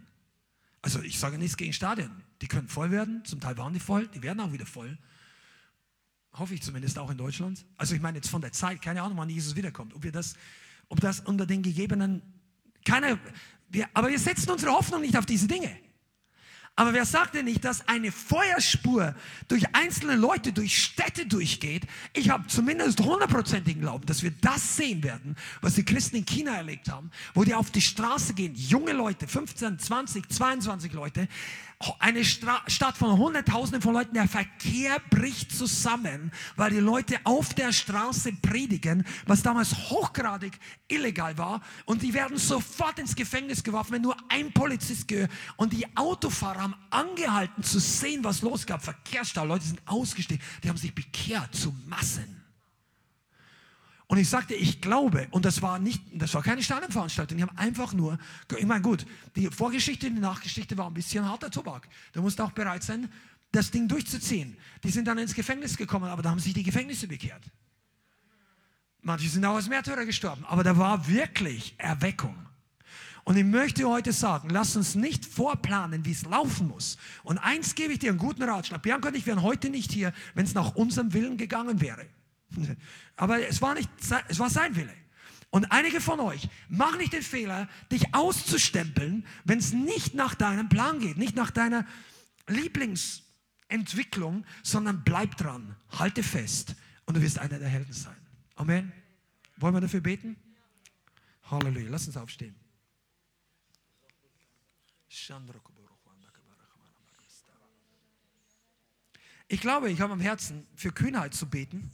Also 0.81 1.01
ich 1.01 1.17
sage 1.17 1.37
nichts 1.37 1.57
gegen 1.57 1.73
Stadien. 1.73 2.11
Die 2.41 2.47
können 2.47 2.67
voll 2.67 2.91
werden, 2.91 3.25
zum 3.25 3.39
Teil 3.39 3.57
waren 3.57 3.73
die 3.73 3.79
voll, 3.79 4.07
die 4.07 4.21
werden 4.21 4.39
auch 4.39 4.51
wieder 4.53 4.65
voll. 4.65 4.97
Hoffe 6.33 6.53
ich 6.53 6.61
zumindest 6.61 6.99
auch 6.99 7.09
in 7.09 7.17
Deutschland. 7.17 7.65
Also 7.77 7.95
ich 7.95 8.01
meine 8.01 8.17
jetzt 8.17 8.29
von 8.29 8.41
der 8.41 8.51
Zeit, 8.51 8.81
keine 8.81 9.01
Ahnung, 9.01 9.17
wann 9.17 9.29
Jesus 9.29 9.55
wiederkommt. 9.55 9.95
Ob 9.95 10.03
wir 10.03 10.11
das, 10.11 10.35
ob 10.89 10.99
das 10.99 11.21
unter 11.21 11.45
den 11.45 11.63
gegebenen, 11.63 12.21
keine, 12.85 13.17
wir, 13.69 13.89
aber 13.93 14.09
wir 14.09 14.19
setzen 14.19 14.51
unsere 14.51 14.71
Hoffnung 14.73 15.01
nicht 15.01 15.17
auf 15.17 15.25
diese 15.25 15.47
Dinge. 15.47 15.75
Aber 16.79 16.93
wer 16.93 17.03
sagt 17.03 17.35
denn 17.35 17.43
nicht, 17.43 17.65
dass 17.65 17.85
eine 17.89 18.09
Feuerspur 18.09 19.13
durch 19.49 19.75
einzelne 19.75 20.15
Leute, 20.15 20.53
durch 20.53 20.81
Städte 20.81 21.25
durchgeht? 21.25 21.85
Ich 22.13 22.29
habe 22.29 22.47
zumindest 22.47 23.01
hundertprozentigen 23.01 23.81
Glauben, 23.81 24.05
dass 24.05 24.23
wir 24.23 24.31
das 24.31 24.77
sehen 24.77 25.03
werden, 25.03 25.35
was 25.59 25.75
die 25.75 25.83
Christen 25.83 26.15
in 26.15 26.25
China 26.25 26.55
erlebt 26.55 26.89
haben, 26.89 27.11
wo 27.33 27.43
die 27.43 27.53
auf 27.53 27.69
die 27.69 27.81
Straße 27.81 28.33
gehen, 28.33 28.55
junge 28.55 28.93
Leute, 28.93 29.27
15, 29.27 29.77
20, 29.77 30.29
22 30.29 30.93
Leute, 30.93 31.27
eine 31.99 32.25
Stra 32.25 32.61
Stadt 32.67 32.97
von 32.97 33.17
Hunderttausenden 33.17 33.81
von 33.81 33.93
Leuten, 33.93 34.13
der 34.13 34.27
Verkehr 34.27 34.99
bricht 35.09 35.55
zusammen, 35.55 36.31
weil 36.57 36.71
die 36.71 36.79
Leute 36.79 37.17
auf 37.23 37.53
der 37.53 37.71
Straße 37.71 38.33
predigen, 38.33 39.05
was 39.25 39.43
damals 39.43 39.73
hochgradig 39.89 40.59
illegal 40.89 41.37
war. 41.37 41.61
Und 41.85 42.01
die 42.01 42.13
werden 42.13 42.37
sofort 42.37 42.99
ins 42.99 43.15
Gefängnis 43.15 43.63
geworfen, 43.63 43.93
wenn 43.93 44.01
nur 44.01 44.17
ein 44.27 44.51
Polizist 44.51 45.07
gehört. 45.07 45.31
Und 45.55 45.71
die 45.71 45.85
Autofahrer 45.95 46.61
haben 46.63 46.68
angehalten 46.89 47.63
zu 47.63 47.79
sehen, 47.79 48.23
was 48.23 48.41
los 48.41 48.65
gab. 48.65 48.83
Verkehrsstau, 48.83 49.45
Leute 49.45 49.65
sind 49.65 49.81
ausgestiegen, 49.85 50.43
die 50.63 50.69
haben 50.69 50.77
sich 50.77 50.93
bekehrt 50.93 51.55
zu 51.55 51.75
Massen. 51.87 52.39
Und 54.07 54.17
ich 54.17 54.27
sagte, 54.27 54.55
ich 54.55 54.81
glaube, 54.81 55.27
und 55.29 55.45
das 55.45 55.61
war 55.61 55.77
nicht, 55.77 56.01
das 56.13 56.33
war 56.33 56.41
keine 56.41 56.63
Stadionveranstaltung, 56.63 57.37
die 57.37 57.43
haben 57.43 57.55
einfach 57.57 57.93
nur, 57.93 58.17
ich 58.57 58.65
meine, 58.65 58.81
gut, 58.81 59.05
die 59.35 59.47
Vorgeschichte, 59.47 60.09
die 60.09 60.19
Nachgeschichte 60.19 60.75
war 60.77 60.87
ein 60.87 60.95
bisschen 60.95 61.23
harter 61.23 61.51
Tobak. 61.51 61.87
Du 62.13 62.23
musst 62.23 62.41
auch 62.41 62.51
bereit 62.51 62.81
sein, 62.81 63.11
das 63.51 63.69
Ding 63.69 63.87
durchzuziehen. 63.87 64.57
Die 64.83 64.89
sind 64.89 65.07
dann 65.07 65.19
ins 65.19 65.35
Gefängnis 65.35 65.77
gekommen, 65.77 66.05
aber 66.05 66.23
da 66.23 66.31
haben 66.31 66.39
sich 66.39 66.55
die 66.55 66.63
Gefängnisse 66.63 67.07
bekehrt. 67.07 67.43
Manche 69.01 69.29
sind 69.29 69.45
auch 69.45 69.55
als 69.55 69.69
Märtyrer 69.69 70.05
gestorben, 70.05 70.43
aber 70.45 70.63
da 70.63 70.75
war 70.75 71.07
wirklich 71.07 71.75
Erweckung. 71.77 72.35
Und 73.23 73.37
ich 73.37 73.43
möchte 73.43 73.87
heute 73.87 74.13
sagen, 74.13 74.49
lass 74.49 74.75
uns 74.75 74.95
nicht 74.95 75.25
vorplanen, 75.25 76.05
wie 76.05 76.11
es 76.11 76.23
laufen 76.25 76.67
muss. 76.67 76.97
Und 77.23 77.37
eins 77.37 77.75
gebe 77.75 77.93
ich 77.93 77.99
dir 77.99 78.09
einen 78.09 78.19
guten 78.19 78.43
Ratschlag. 78.43 78.81
Bianca 78.81 79.09
und 79.09 79.15
ich 79.15 79.25
wären 79.25 79.41
heute 79.41 79.69
nicht 79.69 79.91
hier, 79.91 80.13
wenn 80.33 80.45
es 80.45 80.53
nach 80.53 80.75
unserem 80.75 81.13
Willen 81.13 81.37
gegangen 81.37 81.81
wäre. 81.81 82.05
Aber 83.15 83.45
es 83.47 83.61
war, 83.61 83.75
nicht, 83.75 83.89
es 84.27 84.39
war 84.39 84.49
sein 84.49 84.75
Wille. 84.75 84.93
Und 85.51 85.71
einige 85.71 85.99
von 85.99 86.19
euch, 86.19 86.47
mach 86.69 86.97
nicht 86.97 87.13
den 87.13 87.23
Fehler, 87.23 87.67
dich 87.91 88.13
auszustempeln, 88.13 89.25
wenn 89.45 89.57
es 89.57 89.73
nicht 89.73 90.13
nach 90.13 90.35
deinem 90.35 90.69
Plan 90.69 90.99
geht, 90.99 91.17
nicht 91.17 91.35
nach 91.35 91.49
deiner 91.49 91.85
Lieblingsentwicklung, 92.47 94.45
sondern 94.61 95.03
bleib 95.03 95.37
dran, 95.37 95.75
halte 95.89 96.21
fest 96.21 96.75
und 97.05 97.17
du 97.17 97.21
wirst 97.21 97.39
einer 97.39 97.57
der 97.57 97.67
Helden 97.67 97.93
sein. 97.93 98.15
Amen. 98.55 98.91
Wollen 99.57 99.73
wir 99.73 99.81
dafür 99.81 100.01
beten? 100.01 100.35
Halleluja. 101.49 101.89
Lass 101.89 102.05
uns 102.05 102.15
aufstehen. 102.15 102.55
Ich 109.47 109.61
glaube, 109.61 109.89
ich 109.89 109.99
habe 109.99 110.13
am 110.13 110.19
Herzen, 110.19 110.67
für 110.75 110.91
Kühnheit 110.91 111.33
zu 111.33 111.47
beten. 111.49 111.89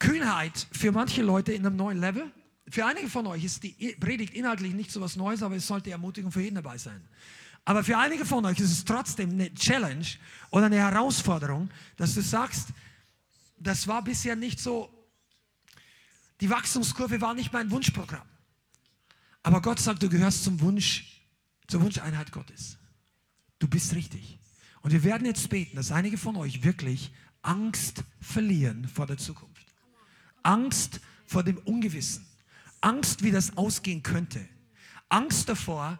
Kühnheit 0.00 0.66
für 0.72 0.90
manche 0.90 1.22
Leute 1.22 1.52
in 1.52 1.64
einem 1.64 1.76
neuen 1.76 2.00
Level. 2.00 2.32
Für 2.68 2.86
einige 2.86 3.08
von 3.08 3.26
euch 3.28 3.44
ist 3.44 3.62
die 3.62 3.96
Predigt 4.00 4.34
inhaltlich 4.34 4.74
nicht 4.74 4.90
so 4.90 5.00
was 5.00 5.14
Neues, 5.14 5.42
aber 5.42 5.54
es 5.56 5.66
sollte 5.66 5.90
Ermutigung 5.90 6.32
für 6.32 6.40
jeden 6.40 6.56
dabei 6.56 6.78
sein. 6.78 7.00
Aber 7.64 7.84
für 7.84 7.96
einige 7.96 8.24
von 8.24 8.44
euch 8.46 8.58
ist 8.58 8.72
es 8.72 8.84
trotzdem 8.84 9.30
eine 9.30 9.54
Challenge 9.54 10.06
oder 10.50 10.66
eine 10.66 10.78
Herausforderung, 10.78 11.70
dass 11.96 12.14
du 12.14 12.22
sagst, 12.22 12.68
das 13.58 13.86
war 13.86 14.02
bisher 14.02 14.34
nicht 14.34 14.58
so, 14.58 14.92
die 16.40 16.50
Wachstumskurve 16.50 17.20
war 17.20 17.34
nicht 17.34 17.52
mein 17.52 17.70
Wunschprogramm. 17.70 18.26
Aber 19.42 19.62
Gott 19.62 19.78
sagt, 19.78 20.02
du 20.02 20.08
gehörst 20.08 20.44
zum 20.44 20.60
Wunsch, 20.60 21.19
zur 21.70 21.82
Wunscheinheit 21.82 22.32
Gottes. 22.32 22.78
Du 23.58 23.68
bist 23.68 23.94
richtig. 23.94 24.38
Und 24.82 24.92
wir 24.92 25.04
werden 25.04 25.26
jetzt 25.26 25.48
beten, 25.48 25.76
dass 25.76 25.92
einige 25.92 26.18
von 26.18 26.36
euch 26.36 26.64
wirklich 26.64 27.12
Angst 27.42 28.04
verlieren 28.20 28.88
vor 28.88 29.06
der 29.06 29.18
Zukunft. 29.18 29.66
Angst 30.42 31.00
vor 31.26 31.42
dem 31.44 31.58
Ungewissen. 31.58 32.26
Angst, 32.80 33.22
wie 33.22 33.30
das 33.30 33.56
ausgehen 33.56 34.02
könnte. 34.02 34.46
Angst 35.08 35.48
davor, 35.48 35.98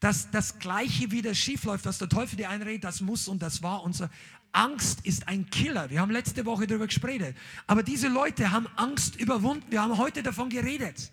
dass 0.00 0.30
das 0.30 0.58
Gleiche 0.58 1.10
wieder 1.10 1.34
schiefläuft, 1.34 1.84
was 1.84 1.98
der 1.98 2.08
Teufel 2.08 2.36
dir 2.36 2.50
einredet, 2.50 2.84
das 2.84 3.00
muss 3.00 3.28
und 3.28 3.42
das 3.42 3.62
war 3.62 3.82
und. 3.82 4.08
Angst 4.54 5.00
ist 5.06 5.28
ein 5.28 5.48
Killer. 5.48 5.88
Wir 5.88 6.00
haben 6.00 6.10
letzte 6.10 6.44
Woche 6.44 6.66
darüber 6.66 6.86
gesprochen. 6.86 7.34
Aber 7.66 7.82
diese 7.82 8.08
Leute 8.08 8.50
haben 8.50 8.66
Angst 8.76 9.16
überwunden. 9.16 9.64
Wir 9.70 9.80
haben 9.80 9.96
heute 9.96 10.22
davon 10.22 10.50
geredet. 10.50 11.10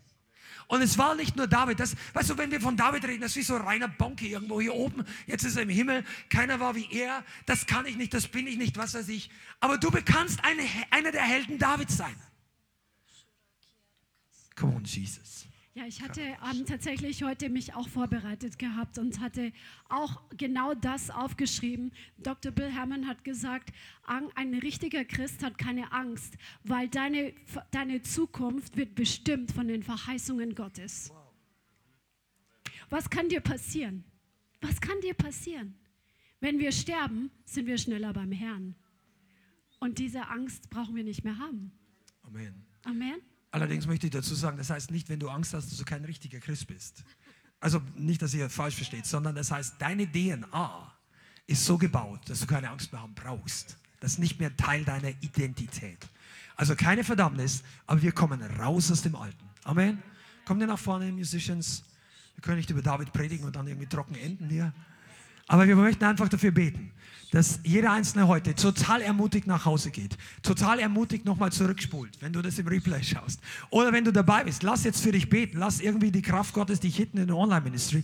Und 0.69 0.83
es 0.83 0.99
war 0.99 1.15
nicht 1.15 1.35
nur 1.35 1.47
David. 1.47 1.79
Das, 1.79 1.95
weißt 2.13 2.29
du, 2.29 2.37
wenn 2.37 2.51
wir 2.51 2.61
von 2.61 2.77
David 2.77 3.03
reden, 3.03 3.21
das 3.21 3.31
ist 3.31 3.37
wie 3.37 3.41
so 3.41 3.57
reiner 3.57 3.87
Bonke 3.87 4.27
irgendwo 4.27 4.61
hier 4.61 4.75
oben. 4.75 5.03
Jetzt 5.25 5.43
ist 5.43 5.55
er 5.55 5.63
im 5.63 5.69
Himmel. 5.69 6.05
Keiner 6.29 6.59
war 6.59 6.75
wie 6.75 6.87
er. 6.91 7.25
Das 7.47 7.65
kann 7.65 7.87
ich 7.87 7.97
nicht, 7.97 8.13
das 8.13 8.27
bin 8.27 8.45
ich 8.45 8.55
nicht, 8.55 8.77
was 8.77 8.93
weiß 8.93 9.07
ich. 9.09 9.31
Aber 9.61 9.79
du 9.79 9.89
kannst 10.05 10.43
eine, 10.45 10.61
einer 10.91 11.11
der 11.11 11.23
Helden 11.23 11.57
Davids 11.57 11.97
sein. 11.97 12.15
Come 14.55 14.75
on, 14.75 14.83
Jesus. 14.83 15.47
Ja, 15.75 15.85
ich 15.85 16.01
hatte 16.01 16.21
ähm, 16.21 16.65
tatsächlich 16.65 17.23
heute 17.23 17.47
mich 17.47 17.75
auch 17.75 17.87
vorbereitet 17.87 18.57
gehabt 18.57 18.97
und 18.97 19.19
hatte 19.19 19.53
auch 19.87 20.21
genau 20.35 20.73
das 20.73 21.09
aufgeschrieben. 21.11 21.91
Dr. 22.17 22.51
Bill 22.51 22.73
Hammond 22.73 23.07
hat 23.07 23.23
gesagt, 23.23 23.71
ein 24.03 24.53
richtiger 24.55 25.05
Christ 25.05 25.43
hat 25.43 25.57
keine 25.57 25.91
Angst, 25.91 26.37
weil 26.63 26.89
deine, 26.89 27.33
deine 27.71 28.01
Zukunft 28.01 28.77
wird 28.77 28.95
bestimmt 28.95 29.51
von 29.51 29.67
den 29.67 29.83
Verheißungen 29.83 30.55
Gottes. 30.55 31.13
Was 32.89 33.09
kann 33.09 33.29
dir 33.29 33.41
passieren? 33.41 34.03
Was 34.61 34.81
kann 34.81 34.99
dir 35.01 35.13
passieren? 35.13 35.75
Wenn 36.39 36.59
wir 36.59 36.71
sterben, 36.71 37.31
sind 37.45 37.67
wir 37.67 37.77
schneller 37.77 38.11
beim 38.13 38.31
Herrn. 38.31 38.75
Und 39.79 39.99
diese 39.99 40.27
Angst 40.27 40.69
brauchen 40.69 40.95
wir 40.95 41.03
nicht 41.03 41.23
mehr 41.23 41.37
haben. 41.37 41.71
Amen. 42.23 42.65
Amen. 42.83 43.21
Allerdings 43.51 43.87
möchte 43.87 44.07
ich 44.07 44.11
dazu 44.11 44.35
sagen, 44.35 44.57
das 44.57 44.69
heißt 44.69 44.91
nicht, 44.91 45.09
wenn 45.09 45.19
du 45.19 45.29
Angst 45.29 45.53
hast, 45.53 45.71
dass 45.71 45.77
du 45.77 45.85
kein 45.85 46.05
richtiger 46.05 46.39
Christ 46.39 46.67
bist. 46.67 47.03
Also 47.59 47.81
nicht, 47.95 48.21
dass 48.21 48.33
ihr 48.33 48.49
falsch 48.49 48.75
versteht, 48.75 49.05
sondern 49.05 49.35
das 49.35 49.51
heißt, 49.51 49.75
deine 49.79 50.09
DNA 50.09 50.93
ist 51.47 51.65
so 51.65 51.77
gebaut, 51.77 52.21
dass 52.29 52.41
du 52.41 52.45
keine 52.45 52.69
Angst 52.69 52.91
mehr 52.91 53.01
haben 53.01 53.15
brauchst. 53.15 53.77
Das 53.99 54.13
ist 54.13 54.19
nicht 54.19 54.39
mehr 54.39 54.55
Teil 54.55 54.85
deiner 54.85 55.09
Identität. 55.21 56.07
Also 56.55 56.75
keine 56.75 57.03
Verdammnis, 57.03 57.63
aber 57.87 58.01
wir 58.01 58.11
kommen 58.11 58.41
raus 58.41 58.91
aus 58.91 59.01
dem 59.01 59.15
Alten. 59.15 59.49
Amen. 59.63 60.01
Kommt 60.45 60.61
ihr 60.61 60.67
nach 60.67 60.79
vorne, 60.79 61.11
Musicians? 61.11 61.83
Wir 62.35 62.41
können 62.41 62.57
nicht 62.57 62.69
über 62.69 62.81
David 62.81 63.11
predigen 63.11 63.45
und 63.45 63.55
dann 63.55 63.67
irgendwie 63.67 63.87
trocken 63.87 64.15
enden 64.15 64.49
hier. 64.49 64.73
Aber 65.49 65.67
wir 65.67 65.75
möchten 65.75 66.05
einfach 66.05 66.29
dafür 66.29 66.51
beten, 66.51 66.91
dass 67.31 67.59
jeder 67.63 67.91
Einzelne 67.91 68.27
heute 68.27 68.53
total 68.53 69.01
ermutigt 69.01 69.47
nach 69.47 69.65
Hause 69.65 69.89
geht, 69.89 70.15
total 70.43 70.79
ermutigt 70.79 71.25
nochmal 71.25 71.51
zurückspult, 71.51 72.21
wenn 72.21 72.31
du 72.31 72.41
das 72.41 72.59
im 72.59 72.67
Replay 72.67 73.03
schaust. 73.03 73.41
Oder 73.71 73.91
wenn 73.91 74.05
du 74.05 74.13
dabei 74.13 74.43
bist, 74.43 74.61
lass 74.61 74.83
jetzt 74.83 75.01
für 75.01 75.11
dich 75.11 75.27
beten, 75.27 75.57
lass 75.57 75.81
irgendwie 75.81 76.11
die 76.11 76.21
Kraft 76.21 76.53
Gottes 76.53 76.79
dich 76.79 76.95
hitten 76.95 77.17
in 77.17 77.27
der 77.27 77.35
Online-Ministry. 77.35 78.03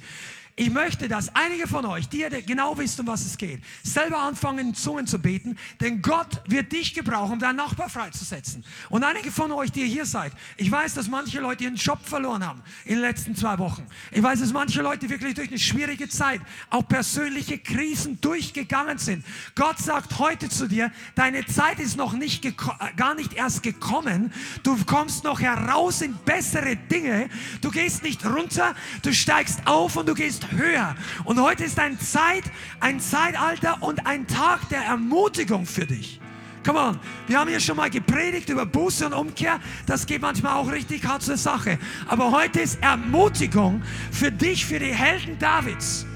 Ich 0.58 0.70
möchte, 0.70 1.10
dass 1.10 1.36
einige 1.36 1.68
von 1.68 1.86
euch, 1.86 2.08
die 2.08 2.22
ihr 2.22 2.30
genau 2.30 2.78
wisst, 2.78 2.98
um 3.02 3.08
was 3.08 3.26
es 3.26 3.38
geht, 3.38 3.60
selber 3.84 4.20
anfangen, 4.20 4.70
in 4.70 4.74
Zungen 4.74 5.06
zu 5.06 5.20
beten, 5.20 5.58
denn 5.82 6.02
Gott 6.02 6.42
wird 6.48 6.72
dich 6.72 6.94
gebrauchen, 6.94 7.34
um 7.34 7.40
deinen 7.40 7.58
Nachbar 7.58 7.90
freizusetzen. 7.90 8.64
Und 8.90 9.04
einige 9.04 9.34
von 9.34 9.52
euch, 9.52 9.74
die 9.74 9.82
ihr 9.82 9.88
hier 9.88 10.06
seid, 10.06 10.32
ich 10.56 10.72
weiß, 10.72 10.94
dass 10.94 11.10
manche 11.10 11.42
Leute 11.42 11.66
ihren 11.66 11.76
Job 11.76 12.00
verloren 12.02 12.48
haben 12.48 12.64
in 12.86 12.94
den 12.94 13.02
letzten 13.02 13.36
zwei 13.36 13.60
Wochen. 13.60 13.86
Ich 14.12 14.24
weiß, 14.24 14.40
dass 14.40 14.54
manche 14.54 14.82
Leute 14.82 15.10
wirklich 15.10 15.34
durch 15.34 15.50
eine 15.50 15.60
schwierige 15.60 16.08
Zeit, 16.08 16.40
auch 16.70 16.88
persönliche 16.88 17.58
Krisen 17.58 18.22
durchgegangen 18.22 18.98
sind. 18.98 19.26
Gott 19.56 19.80
sagt 19.80 20.20
heute 20.20 20.48
zu 20.48 20.70
dir, 20.70 20.90
deine 21.16 21.46
Zeit 21.48 21.82
ist 21.82 21.98
noch 21.98 22.14
nicht 22.14 22.46
äh, 22.46 22.54
gar 22.96 23.14
nicht 23.16 23.34
erst 23.34 23.62
gekommen. 23.62 24.32
Du 24.64 24.78
kommst 24.86 25.26
noch 25.26 25.42
heraus 25.42 26.02
in 26.02 26.16
bessere 26.24 26.78
Dinge. 26.78 27.28
Du 27.60 27.72
gehst 27.72 28.04
nicht 28.04 28.26
runter, 28.26 28.74
du 29.02 29.14
steigst 29.14 29.68
auf 29.68 29.98
und 29.98 30.08
du 30.08 30.14
gehst 30.14 30.45
höher. 30.52 30.96
Und 31.24 31.42
heute 31.42 31.64
ist 31.64 31.80
ein 31.80 32.00
Zeit, 32.00 32.44
ein 32.80 33.00
Zeitalter 33.00 33.82
und 33.82 34.06
ein 34.06 34.28
Tag 34.28 34.70
der 34.70 34.82
Ermutigung 34.82 35.66
für 35.66 35.86
dich. 35.86 36.20
Come 36.66 36.80
on, 36.80 37.00
wir 37.28 37.40
haben 37.40 37.50
hier 37.50 37.60
schon 37.60 37.78
mal 37.78 37.92
gepredigt 37.92 38.50
über 38.50 38.66
Buße 38.66 39.06
und 39.06 39.14
Umkehr. 39.14 39.60
Das 39.86 40.06
geht 40.08 40.22
manchmal 40.22 40.56
auch 40.56 40.72
richtig 40.72 41.06
hart 41.06 41.22
zur 41.22 41.38
Sache. 41.38 41.78
Aber 42.08 42.32
heute 42.32 42.62
ist 42.62 42.82
Ermutigung 42.82 43.84
für 44.12 44.32
dich, 44.32 44.66
für 44.66 44.80
die 44.80 44.94
Helden 44.94 45.38
Davids. 45.38 46.08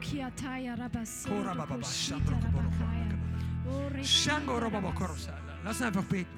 Kiataya 0.00 0.76
Lass 5.64 5.76
uns 5.76 5.86
einfach 5.86 6.04
beten. 6.04 6.30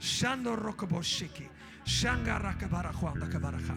Shandorokoboshiki. 0.00 1.48
Shangarakabarachwandakabaracha. 1.86 3.74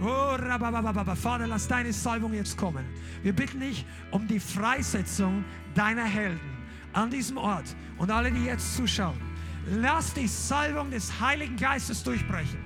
Oh. 0.00 1.16
Vater, 1.16 1.46
lass 1.46 1.68
deine 1.68 1.92
Salbung 1.92 2.34
jetzt 2.34 2.56
kommen. 2.56 2.84
Wir 3.22 3.32
bitten 3.32 3.60
dich 3.60 3.86
um 4.10 4.26
die 4.26 4.40
Freisetzung 4.40 5.44
deiner 5.74 6.04
Helden 6.04 6.56
an 6.92 7.10
diesem 7.10 7.36
Ort 7.36 7.74
und 7.98 8.10
alle, 8.10 8.30
die 8.30 8.44
jetzt 8.44 8.76
zuschauen. 8.76 9.20
Lass 9.66 10.12
die 10.14 10.26
Salbung 10.26 10.90
des 10.90 11.20
Heiligen 11.20 11.56
Geistes 11.56 12.02
durchbrechen. 12.02 12.58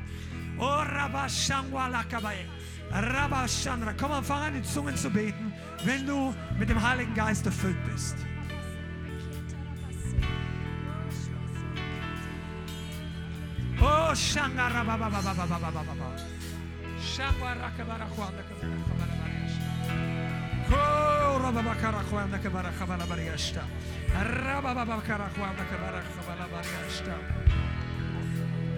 Oh. 0.58 0.82
Komm 4.00 4.24
fang 4.24 4.42
an, 4.42 4.54
in 4.56 4.64
Zungen 4.64 4.96
zu 4.96 5.10
beten, 5.10 5.52
wenn 5.84 6.06
du 6.06 6.34
mit 6.58 6.68
dem 6.70 6.82
Heiligen 6.82 7.14
Geist 7.14 7.46
erfüllt 7.46 7.76
bist. 7.92 8.16
Oh, 13.80 14.10
shangara 14.14 14.82
ba 14.84 14.96
ba 14.98 15.08
ba 15.08 15.20
ba 15.22 15.32
ba 15.34 15.46
ba 15.46 15.58
ba 15.58 15.70
ba 15.70 15.82
ba 15.86 15.94
ba. 16.00 16.08
Shangara 16.98 17.70
kabara 17.76 18.06
kwanda 18.14 18.42
kabara 18.48 18.76
kabara 18.88 19.14
bariyashta. 19.20 19.70
Ko 20.68 21.38
raba 21.42 21.62
ba 21.62 21.74
kara 21.80 22.02
kwanda 22.10 22.38
kabara 22.42 22.70
kabara 22.78 23.04
bariyashta. 23.06 23.62
Raba 24.44 24.74
ba 24.74 24.84
ba 24.84 24.96
kara 25.06 25.28
kwanda 25.36 25.64
kabara 25.70 26.00
kabara 26.02 26.44
bariyashta. 26.52 27.14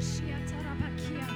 Shia 0.00 0.38
tarabakia, 0.48 1.26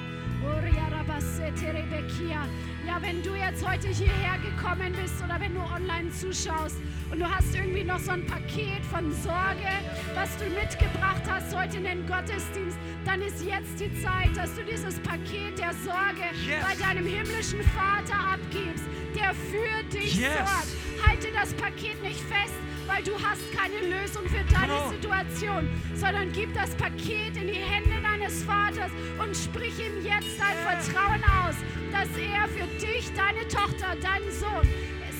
oria 0.53 0.85
rabaseterebekia. 0.93 2.41
Ja, 2.85 3.01
wenn 3.01 3.21
du 3.23 3.33
jetzt 3.35 3.67
heute 3.67 3.87
hierher 3.87 4.37
gekommen 4.39 4.93
bist 5.01 5.15
oder 5.23 5.39
wenn 5.39 5.53
du 5.53 5.59
online 5.61 6.11
zuschaust 6.11 6.77
und 7.11 7.19
du 7.19 7.25
hast 7.29 7.53
irgendwie 7.55 7.83
noch 7.83 7.99
so 7.99 8.11
ein 8.11 8.25
Paket 8.25 8.83
von 8.91 9.11
Sorge, 9.11 9.67
was 10.13 10.29
du 10.37 10.45
mitgebracht 10.45 11.23
hast 11.27 11.55
heute 11.55 11.77
in 11.77 11.83
den 11.83 12.05
Gottesdienst, 12.07 12.77
dann 13.05 13.21
ist 13.21 13.43
jetzt 13.43 13.79
die 13.79 13.91
Zeit, 14.01 14.35
dass 14.35 14.53
du 14.55 14.63
dieses 14.63 14.99
Paket 14.99 15.57
der 15.57 15.73
Sorge 15.83 16.25
Yes. 16.45 16.63
bei 16.63 16.75
deinem 16.83 17.05
himmlischen 17.05 17.61
Vater 17.73 18.19
abgibst, 18.33 18.83
der 19.15 19.33
für 19.33 19.83
dich 19.97 20.15
Yes. 20.17 20.33
sorgt. 20.35 20.94
Halte 21.07 21.27
das 21.33 21.53
Paket 21.53 22.01
nicht 22.01 22.19
fest, 22.21 22.53
weil 22.87 23.03
du 23.03 23.13
hast 23.13 23.41
keine 23.51 23.79
Lösung 23.93 24.23
für 24.27 24.43
deine 24.53 24.73
on. 24.73 24.89
Situation, 24.91 25.69
sondern 25.95 26.31
gib 26.31 26.53
das 26.53 26.75
Paket 26.75 27.35
in 27.37 27.47
die 27.47 27.53
Hände 27.53 28.01
deines 28.01 28.43
Vaters 28.43 28.91
und 29.17 29.35
sprich 29.35 29.73
ihm 29.79 30.03
jetzt 30.03 30.39
dein 30.39 30.57
Vertrauen 30.57 31.23
aus, 31.23 31.55
dass 31.91 32.09
er 32.17 32.47
für 32.47 32.67
dich, 32.79 33.11
deine 33.13 33.47
Tochter, 33.47 33.95
deinen 34.01 34.31
Sohn 34.31 34.67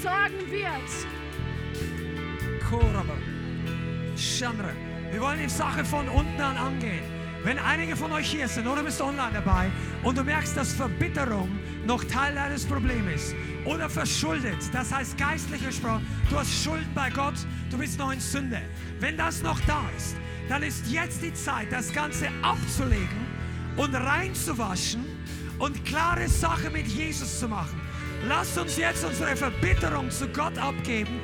sorgen 0.02 0.52
wird. 0.52 0.92
Koraba. 2.70 3.18
Chandra. 4.16 4.72
Wir 5.12 5.22
wollen 5.22 5.40
die 5.40 5.50
Sache 5.50 5.86
von 5.86 6.08
unten 6.10 6.42
an 6.42 6.58
angehen. 6.58 7.15
Wenn 7.46 7.60
einige 7.60 7.96
von 7.96 8.12
euch 8.12 8.32
hier 8.32 8.48
sind 8.48 8.66
oder 8.66 8.82
bist 8.82 9.00
online 9.00 9.34
dabei 9.34 9.70
und 10.02 10.18
du 10.18 10.24
merkst, 10.24 10.58
dass 10.58 10.74
Verbitterung 10.74 11.48
noch 11.86 12.04
Teil 12.04 12.34
deines 12.34 12.66
Problems 12.66 13.14
ist 13.14 13.36
oder 13.66 13.88
verschuldet, 13.88 14.58
das 14.74 14.92
heißt 14.92 15.16
geistliche 15.16 15.72
Sprache, 15.72 16.02
du 16.32 16.40
hast 16.40 16.52
Schulden 16.52 16.90
bei 16.96 17.12
Gott, 17.12 17.36
du 17.70 17.78
bist 17.78 18.00
noch 18.00 18.12
in 18.12 18.20
Sünde. 18.20 18.64
Wenn 19.00 19.16
das 19.16 19.44
noch 19.44 19.60
da 19.68 19.84
ist, 19.96 20.16
dann 20.50 20.64
ist 20.64 20.88
jetzt 20.88 21.22
die 21.22 21.36
Zeit, 21.36 21.72
das 21.72 21.94
Ganze 21.94 22.30
abzulegen 22.42 23.28
und 23.78 23.94
reinzuwaschen 23.94 25.06
und 25.60 25.86
klare 25.86 26.28
Sache 26.28 26.72
mit 26.72 26.88
Jesus 26.88 27.40
zu 27.40 27.48
machen. 27.48 27.80
Lasst 28.28 28.58
uns 28.58 28.76
jetzt 28.76 29.06
unsere 29.06 29.36
Verbitterung 29.36 30.10
zu 30.10 30.28
Gott 30.30 30.58
abgeben. 30.58 31.20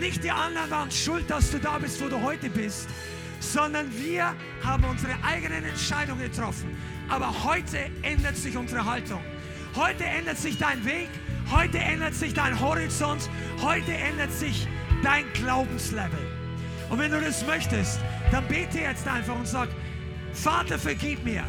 Nicht 0.00 0.24
die 0.24 0.30
anderen 0.30 0.70
waren 0.70 0.90
schuld, 0.90 1.28
dass 1.28 1.50
du 1.50 1.58
da 1.58 1.76
bist, 1.76 2.02
wo 2.02 2.08
du 2.08 2.22
heute 2.22 2.48
bist, 2.48 2.88
sondern 3.52 3.90
wir 3.96 4.34
haben 4.62 4.84
unsere 4.84 5.14
eigenen 5.22 5.64
Entscheidungen 5.64 6.22
getroffen. 6.22 6.76
Aber 7.08 7.44
heute 7.44 7.78
ändert 8.02 8.36
sich 8.36 8.56
unsere 8.56 8.84
Haltung. 8.84 9.20
Heute 9.74 10.04
ändert 10.04 10.38
sich 10.38 10.58
dein 10.58 10.84
Weg. 10.84 11.08
Heute 11.50 11.78
ändert 11.78 12.14
sich 12.14 12.34
dein 12.34 12.58
Horizont. 12.60 13.28
Heute 13.62 13.92
ändert 13.92 14.32
sich 14.32 14.66
dein 15.02 15.24
Glaubenslevel. 15.34 16.18
Und 16.90 16.98
wenn 16.98 17.10
du 17.10 17.20
das 17.20 17.46
möchtest, 17.46 18.00
dann 18.30 18.46
bete 18.48 18.78
jetzt 18.78 19.06
einfach 19.06 19.34
und 19.34 19.46
sag, 19.46 19.68
Vater, 20.32 20.78
vergib 20.78 21.24
mir. 21.24 21.44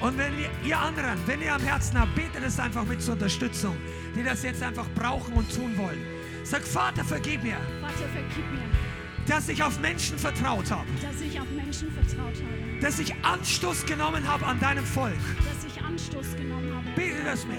Und 0.00 0.18
wenn 0.18 0.38
ihr, 0.38 0.50
ihr 0.66 0.78
anderen, 0.78 1.18
wenn 1.26 1.40
ihr 1.40 1.54
am 1.54 1.62
Herzen 1.62 1.98
habt, 1.98 2.14
betet 2.14 2.44
es 2.44 2.58
einfach 2.58 2.84
mit 2.84 3.00
zur 3.00 3.14
Unterstützung, 3.14 3.76
die 4.14 4.22
das 4.22 4.42
jetzt 4.42 4.62
einfach 4.62 4.86
brauchen 4.94 5.32
und 5.34 5.54
tun 5.54 5.76
wollen. 5.78 6.04
Sag, 6.44 6.62
Vater, 6.62 7.04
vergib 7.04 7.42
mir, 7.42 7.56
Vater, 7.80 8.08
vergib 8.12 8.52
mir, 8.52 8.93
dass 9.26 9.48
ich 9.48 9.62
auf 9.62 9.78
Menschen 9.80 10.18
vertraut 10.18 10.70
habe, 10.70 10.86
dass 11.00 11.20
ich 11.20 11.40
auf 11.40 11.50
Menschen 11.50 11.90
vertraut 11.92 12.34
habe, 12.34 12.80
dass 12.80 12.98
ich 12.98 13.14
Anstoß 13.22 13.86
genommen 13.86 14.26
habe 14.26 14.44
an 14.46 14.60
deinem 14.60 14.84
Volk. 14.84 15.14
dass 15.38 15.64
ich 15.64 15.82
Anstoß 15.82 16.36
genommen 16.36 16.74
habe, 16.74 16.86
Bete 16.94 17.24
das 17.24 17.46
mit, 17.46 17.58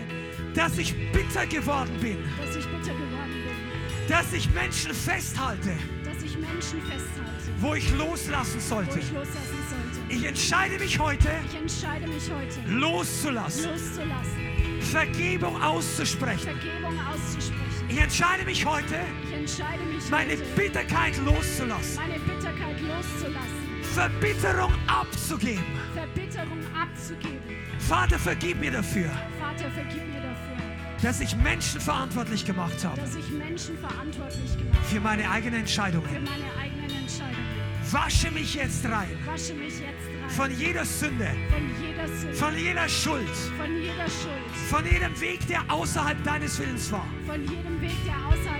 dass 0.57 0.77
ich 0.77 0.93
bitter 1.11 1.45
geworden 1.47 1.97
bin, 1.99 2.17
dass 2.45 2.55
ich 2.55 2.65
bitter 2.65 2.93
geworden 2.93 3.33
bin, 3.33 4.07
dass 4.07 4.33
ich 4.33 4.49
Menschen 4.51 4.93
festhalte, 4.93 5.75
dass 6.03 6.23
ich 6.23 6.37
Menschen 6.37 6.81
festhalte, 6.81 7.51
wo 7.59 7.73
ich 7.73 7.91
loslassen 7.97 8.59
wo 8.61 8.75
sollte. 8.75 8.99
ich 8.99 9.11
loslassen 9.11 9.39
sollte. 9.69 10.13
Ich 10.13 10.23
entscheide 10.23 10.77
mich 10.77 10.99
heute, 10.99 11.29
Ich 11.49 11.55
entscheide 11.57 12.07
mich 12.07 12.29
heute, 12.31 12.69
loszulassen, 12.69 13.71
loszulassen, 13.71 14.81
Vergebung 14.81 15.61
auszusprechen. 15.61 16.43
Vergebung 16.59 16.99
auszusprechen. 17.11 17.65
Ich 17.89 17.97
entscheide 17.99 18.45
mich 18.45 18.65
heute, 18.65 18.99
entscheide 19.45 19.83
mich 19.85 20.09
meine 20.09 20.31
heute, 20.31 20.43
Bitterkeit 20.55 21.17
loszulassen, 21.17 21.95
meine 21.95 22.19
Bitterkeit 22.19 22.81
loszulassen, 22.81 23.83
Verbitterung 23.93 24.73
abzugeben. 24.87 25.63
Verbitterung 25.93 26.59
abzugeben. 26.73 27.39
Vater, 27.79 28.17
vergib 28.17 28.59
mir 28.59 28.71
dafür, 28.71 29.09
Vater, 29.39 29.69
vergib 29.71 30.07
mir 30.07 30.21
dafür, 30.21 30.57
dass 31.03 31.19
ich 31.21 31.35
Menschen 31.35 31.79
verantwortlich 31.79 32.43
gemacht 32.43 32.83
habe 32.83 32.99
dass 32.99 33.15
ich 33.15 33.29
Menschen 33.29 33.77
verantwortlich 33.77 34.57
gemacht 34.57 34.77
habe 34.77 34.87
für 34.87 34.99
meine 34.99 35.29
eigenen 35.29 35.53
für 35.53 35.59
Entscheidungen. 35.59 36.09
meine 36.11 36.63
eigenen 36.63 36.89
Entscheidungen. 37.01 37.45
Wasche 37.91 38.31
mich 38.31 38.55
jetzt 38.55 38.83
rein 38.85 39.15
Wasche 39.25 39.53
mich 39.53 39.79
jetzt 39.79 39.83
rein 39.83 40.29
von 40.29 40.51
jeder 40.57 40.83
Sünde, 40.85 41.29
von 41.51 41.85
jeder 41.85 42.07
Sünde, 42.07 42.33
von 42.35 42.57
jeder 42.57 42.89
Schuld, 42.89 43.35
von 43.57 43.75
jeder 43.79 44.09
Schuld, 44.09 44.55
von 44.69 44.85
jedem 44.85 45.21
Weg, 45.21 45.47
der 45.47 45.61
außerhalb 45.69 46.21
deines 46.23 46.59
Willens 46.59 46.91
war. 46.91 47.05
von 47.27 47.41
jedem 47.41 47.79
Weg, 47.79 47.93
der 48.05 48.15
außerhalb 48.15 48.33
deines 48.33 48.33
Willens 48.33 48.47
war. 48.47 48.54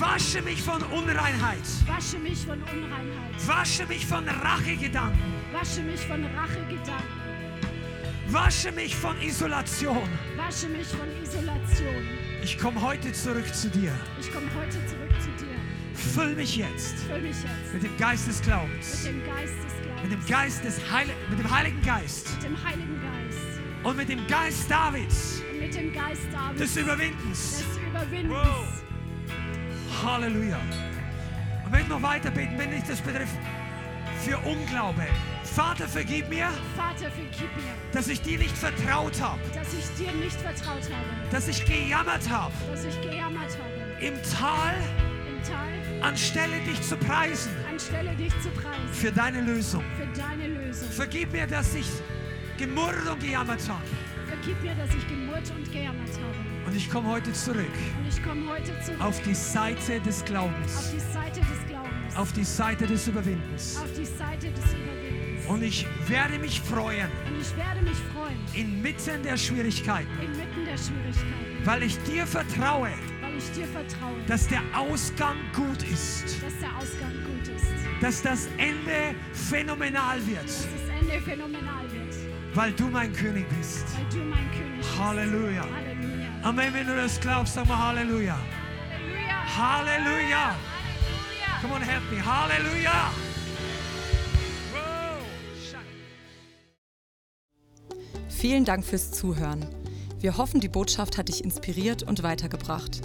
Wasche 0.00 0.40
mich 0.40 0.62
von 0.62 0.82
Unreinheit. 0.84 1.60
Wasche 1.86 2.18
mich 2.18 2.38
von 2.46 2.58
Unreinheit. 2.62 3.46
Wasche 3.46 3.84
mich 3.84 4.06
von 4.06 4.26
Rachegedanken. 4.26 5.20
Wasche 5.52 5.82
mich 5.82 6.00
von 6.00 6.24
Rachegedanken. 6.24 7.20
Wasche 8.28 8.72
mich 8.72 8.96
von 8.96 9.20
Isolation. 9.20 10.08
Wasche 10.38 10.68
mich 10.70 10.86
von 10.86 11.06
Isolation. 11.22 12.08
Ich 12.42 12.58
komme 12.58 12.80
heute 12.80 13.12
zurück 13.12 13.54
zu 13.54 13.68
dir. 13.68 13.92
Ich 14.18 14.32
komme 14.32 14.46
heute 14.58 14.78
zurück 14.86 15.20
zu 15.20 15.44
dir. 15.44 15.54
Füll 15.92 16.34
mich 16.34 16.56
jetzt 16.56 17.00
Füll 17.00 17.20
mich 17.20 17.36
jetzt 17.36 17.74
mit 17.74 17.82
dem 17.82 17.96
Geist 17.98 18.26
des 18.26 18.40
Glaubens, 18.40 19.04
mit 19.04 19.12
dem 19.12 19.26
Geist 19.26 19.52
des 19.52 20.02
mit 20.02 20.12
dem 20.12 20.24
Glaubens, 20.24 20.28
Geist 20.28 20.64
des 20.64 20.90
Heil 20.90 21.06
mit 21.28 21.38
dem 21.38 21.50
Heiligen 21.50 21.82
Geist 21.82 22.30
mit 22.36 22.44
dem 22.44 22.64
Heiligen 22.64 23.00
Geist 23.02 23.84
und 23.84 23.96
mit 23.98 24.08
dem 24.08 24.26
Geist 24.26 24.70
Davids 24.70 25.42
und 25.52 25.60
mit 25.60 25.74
dem 25.74 25.92
Geist 25.92 26.22
Davids 26.32 26.58
des 26.58 26.76
Überwindens. 26.78 27.58
des 27.58 27.78
Überwindens. 27.86 28.32
Wow. 28.32 28.89
Halleluja. 30.02 30.56
Und 30.56 31.66
ich 31.66 31.70
möchte 31.70 31.88
noch 31.90 32.02
weiter 32.02 32.30
beten, 32.30 32.58
wenn 32.58 32.70
dich 32.70 32.82
das 32.84 33.00
betrifft, 33.00 33.36
für 34.24 34.38
Unglaube. 34.38 35.06
Vater, 35.44 35.88
vergib 35.88 36.28
mir, 36.28 36.48
Vater, 36.76 37.10
vergib 37.10 37.56
mir, 37.56 37.74
dass 37.92 38.06
ich 38.08 38.20
dir 38.22 38.38
nicht 38.38 38.56
vertraut 38.56 39.20
habe, 39.20 39.40
dass 39.52 39.74
ich 39.74 39.84
dir 39.96 40.12
nicht 40.12 40.40
vertraut 40.40 40.84
habe, 40.84 41.30
dass 41.32 41.48
ich 41.48 41.64
gejammert 41.64 42.28
habe 42.30 42.52
dass 42.70 42.84
ich 42.84 43.00
gejammert 43.02 43.50
habe. 43.58 44.04
im 44.04 44.14
Tal, 44.22 44.74
Im 45.28 45.42
Tal, 45.42 46.08
anstelle 46.08 46.60
dich 46.60 46.80
zu 46.82 46.96
preisen 46.96 47.50
anstelle 47.68 48.14
dich 48.14 48.32
zu 48.40 48.48
preisen 48.50 48.88
für 48.92 49.10
deine 49.10 49.40
Lösung. 49.40 49.82
für 49.96 50.20
deine 50.20 50.46
Lösung. 50.46 50.88
Vergib 50.90 51.32
mir, 51.32 51.46
dass 51.48 51.74
ich 51.74 51.88
gemurrt 52.56 53.08
und 53.10 53.20
gejammert 53.20 53.68
habe. 53.68 53.82
Vergib 54.28 54.62
mir, 54.62 54.74
dass 54.76 54.94
ich 54.94 55.08
gemurrt 55.08 55.50
und 55.56 55.72
gejammert 55.72 56.12
habe. 56.12 56.49
Und 56.70 56.76
ich 56.76 56.88
komme 56.88 57.08
heute 57.08 57.32
zurück 57.32 57.66
Und 57.98 58.08
ich 58.08 58.22
komme 58.22 58.48
heute 58.48 58.72
zurück 58.80 59.00
auf 59.00 59.20
die 59.22 59.34
Seite 59.34 59.98
des 60.00 60.20
auf 60.20 60.24
Glaubens, 60.26 60.92
die 60.92 61.00
Seite 61.00 61.40
des 61.40 61.66
Glaubens, 61.68 62.16
auf 62.16 62.32
die 62.32 62.44
Seite 62.44 62.86
des 62.86 63.08
Überwindens. 63.08 63.76
auf 63.82 63.92
die 63.92 64.04
Seite 64.04 64.50
des 64.52 64.64
Überwindens. 64.66 65.46
Und 65.48 65.62
ich 65.64 65.84
werde 66.06 66.38
mich 66.38 66.60
freuen 66.60 67.08
Und 67.26 67.40
ich 67.40 67.56
werde 67.56 67.82
mich 67.82 67.96
freuen 68.14 68.38
inmitten 68.54 69.20
der 69.24 69.36
Schwierigkeiten, 69.36 70.08
inmitten 70.22 70.64
der 70.64 70.78
Schwierigkeiten, 70.78 71.64
weil 71.64 71.82
ich 71.82 71.98
dir 72.04 72.24
vertraue, 72.24 72.90
weil 73.20 73.36
ich 73.36 73.50
dir 73.50 73.66
vertraue, 73.66 74.20
dass 74.28 74.46
der 74.46 74.62
Ausgang 74.72 75.36
gut 75.52 75.82
ist, 75.82 76.40
dass 76.40 76.56
der 76.60 76.76
Ausgang 76.76 77.12
gut 77.26 77.48
ist, 77.48 77.66
dass 78.00 78.22
das 78.22 78.46
Ende 78.58 79.16
phänomenal 79.32 80.24
wird, 80.24 80.44
dass 80.44 80.68
das 80.70 81.00
Ende 81.00 81.20
phänomenal 81.20 81.90
wird, 81.90 82.14
weil 82.54 82.72
du 82.74 82.86
mein 82.86 83.12
König 83.12 83.44
bist. 83.58 83.86
weil 83.96 84.20
du 84.20 84.24
mein 84.24 84.50
König 84.52 84.76
bist. 84.78 84.98
Halleluja. 85.00 85.62
Halleluja. 85.64 85.89
Amen, 86.42 86.72
wenn 86.72 86.86
du 86.86 86.96
das 86.96 87.20
glaubst, 87.20 87.54
sag 87.54 87.68
mal 87.68 87.76
Halleluja. 87.76 88.38
Halleluja. 89.58 90.56
Come 91.60 91.74
on, 91.74 91.82
help 91.82 92.02
me. 92.10 92.24
Halleluja. 92.24 93.12
Vielen 98.28 98.64
Dank 98.64 98.86
fürs 98.86 99.10
Zuhören. 99.12 99.66
Wir 100.18 100.38
hoffen, 100.38 100.60
die 100.60 100.68
Botschaft 100.70 101.18
hat 101.18 101.28
dich 101.28 101.44
inspiriert 101.44 102.04
und 102.04 102.22
weitergebracht. 102.22 103.02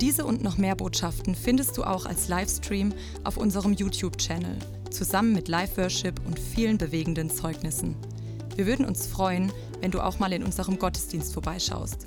Diese 0.00 0.24
und 0.24 0.44
noch 0.44 0.56
mehr 0.56 0.76
Botschaften 0.76 1.34
findest 1.34 1.76
du 1.76 1.82
auch 1.82 2.06
als 2.06 2.28
Livestream 2.28 2.94
auf 3.24 3.38
unserem 3.38 3.72
YouTube-Channel, 3.72 4.56
zusammen 4.90 5.32
mit 5.32 5.48
Live-Worship 5.48 6.24
und 6.24 6.38
vielen 6.38 6.78
bewegenden 6.78 7.28
Zeugnissen. 7.28 7.96
Wir 8.54 8.66
würden 8.66 8.84
uns 8.84 9.08
freuen, 9.08 9.50
wenn 9.80 9.90
du 9.90 10.00
auch 10.00 10.20
mal 10.20 10.32
in 10.32 10.44
unserem 10.44 10.78
Gottesdienst 10.78 11.32
vorbeischaust. 11.32 12.06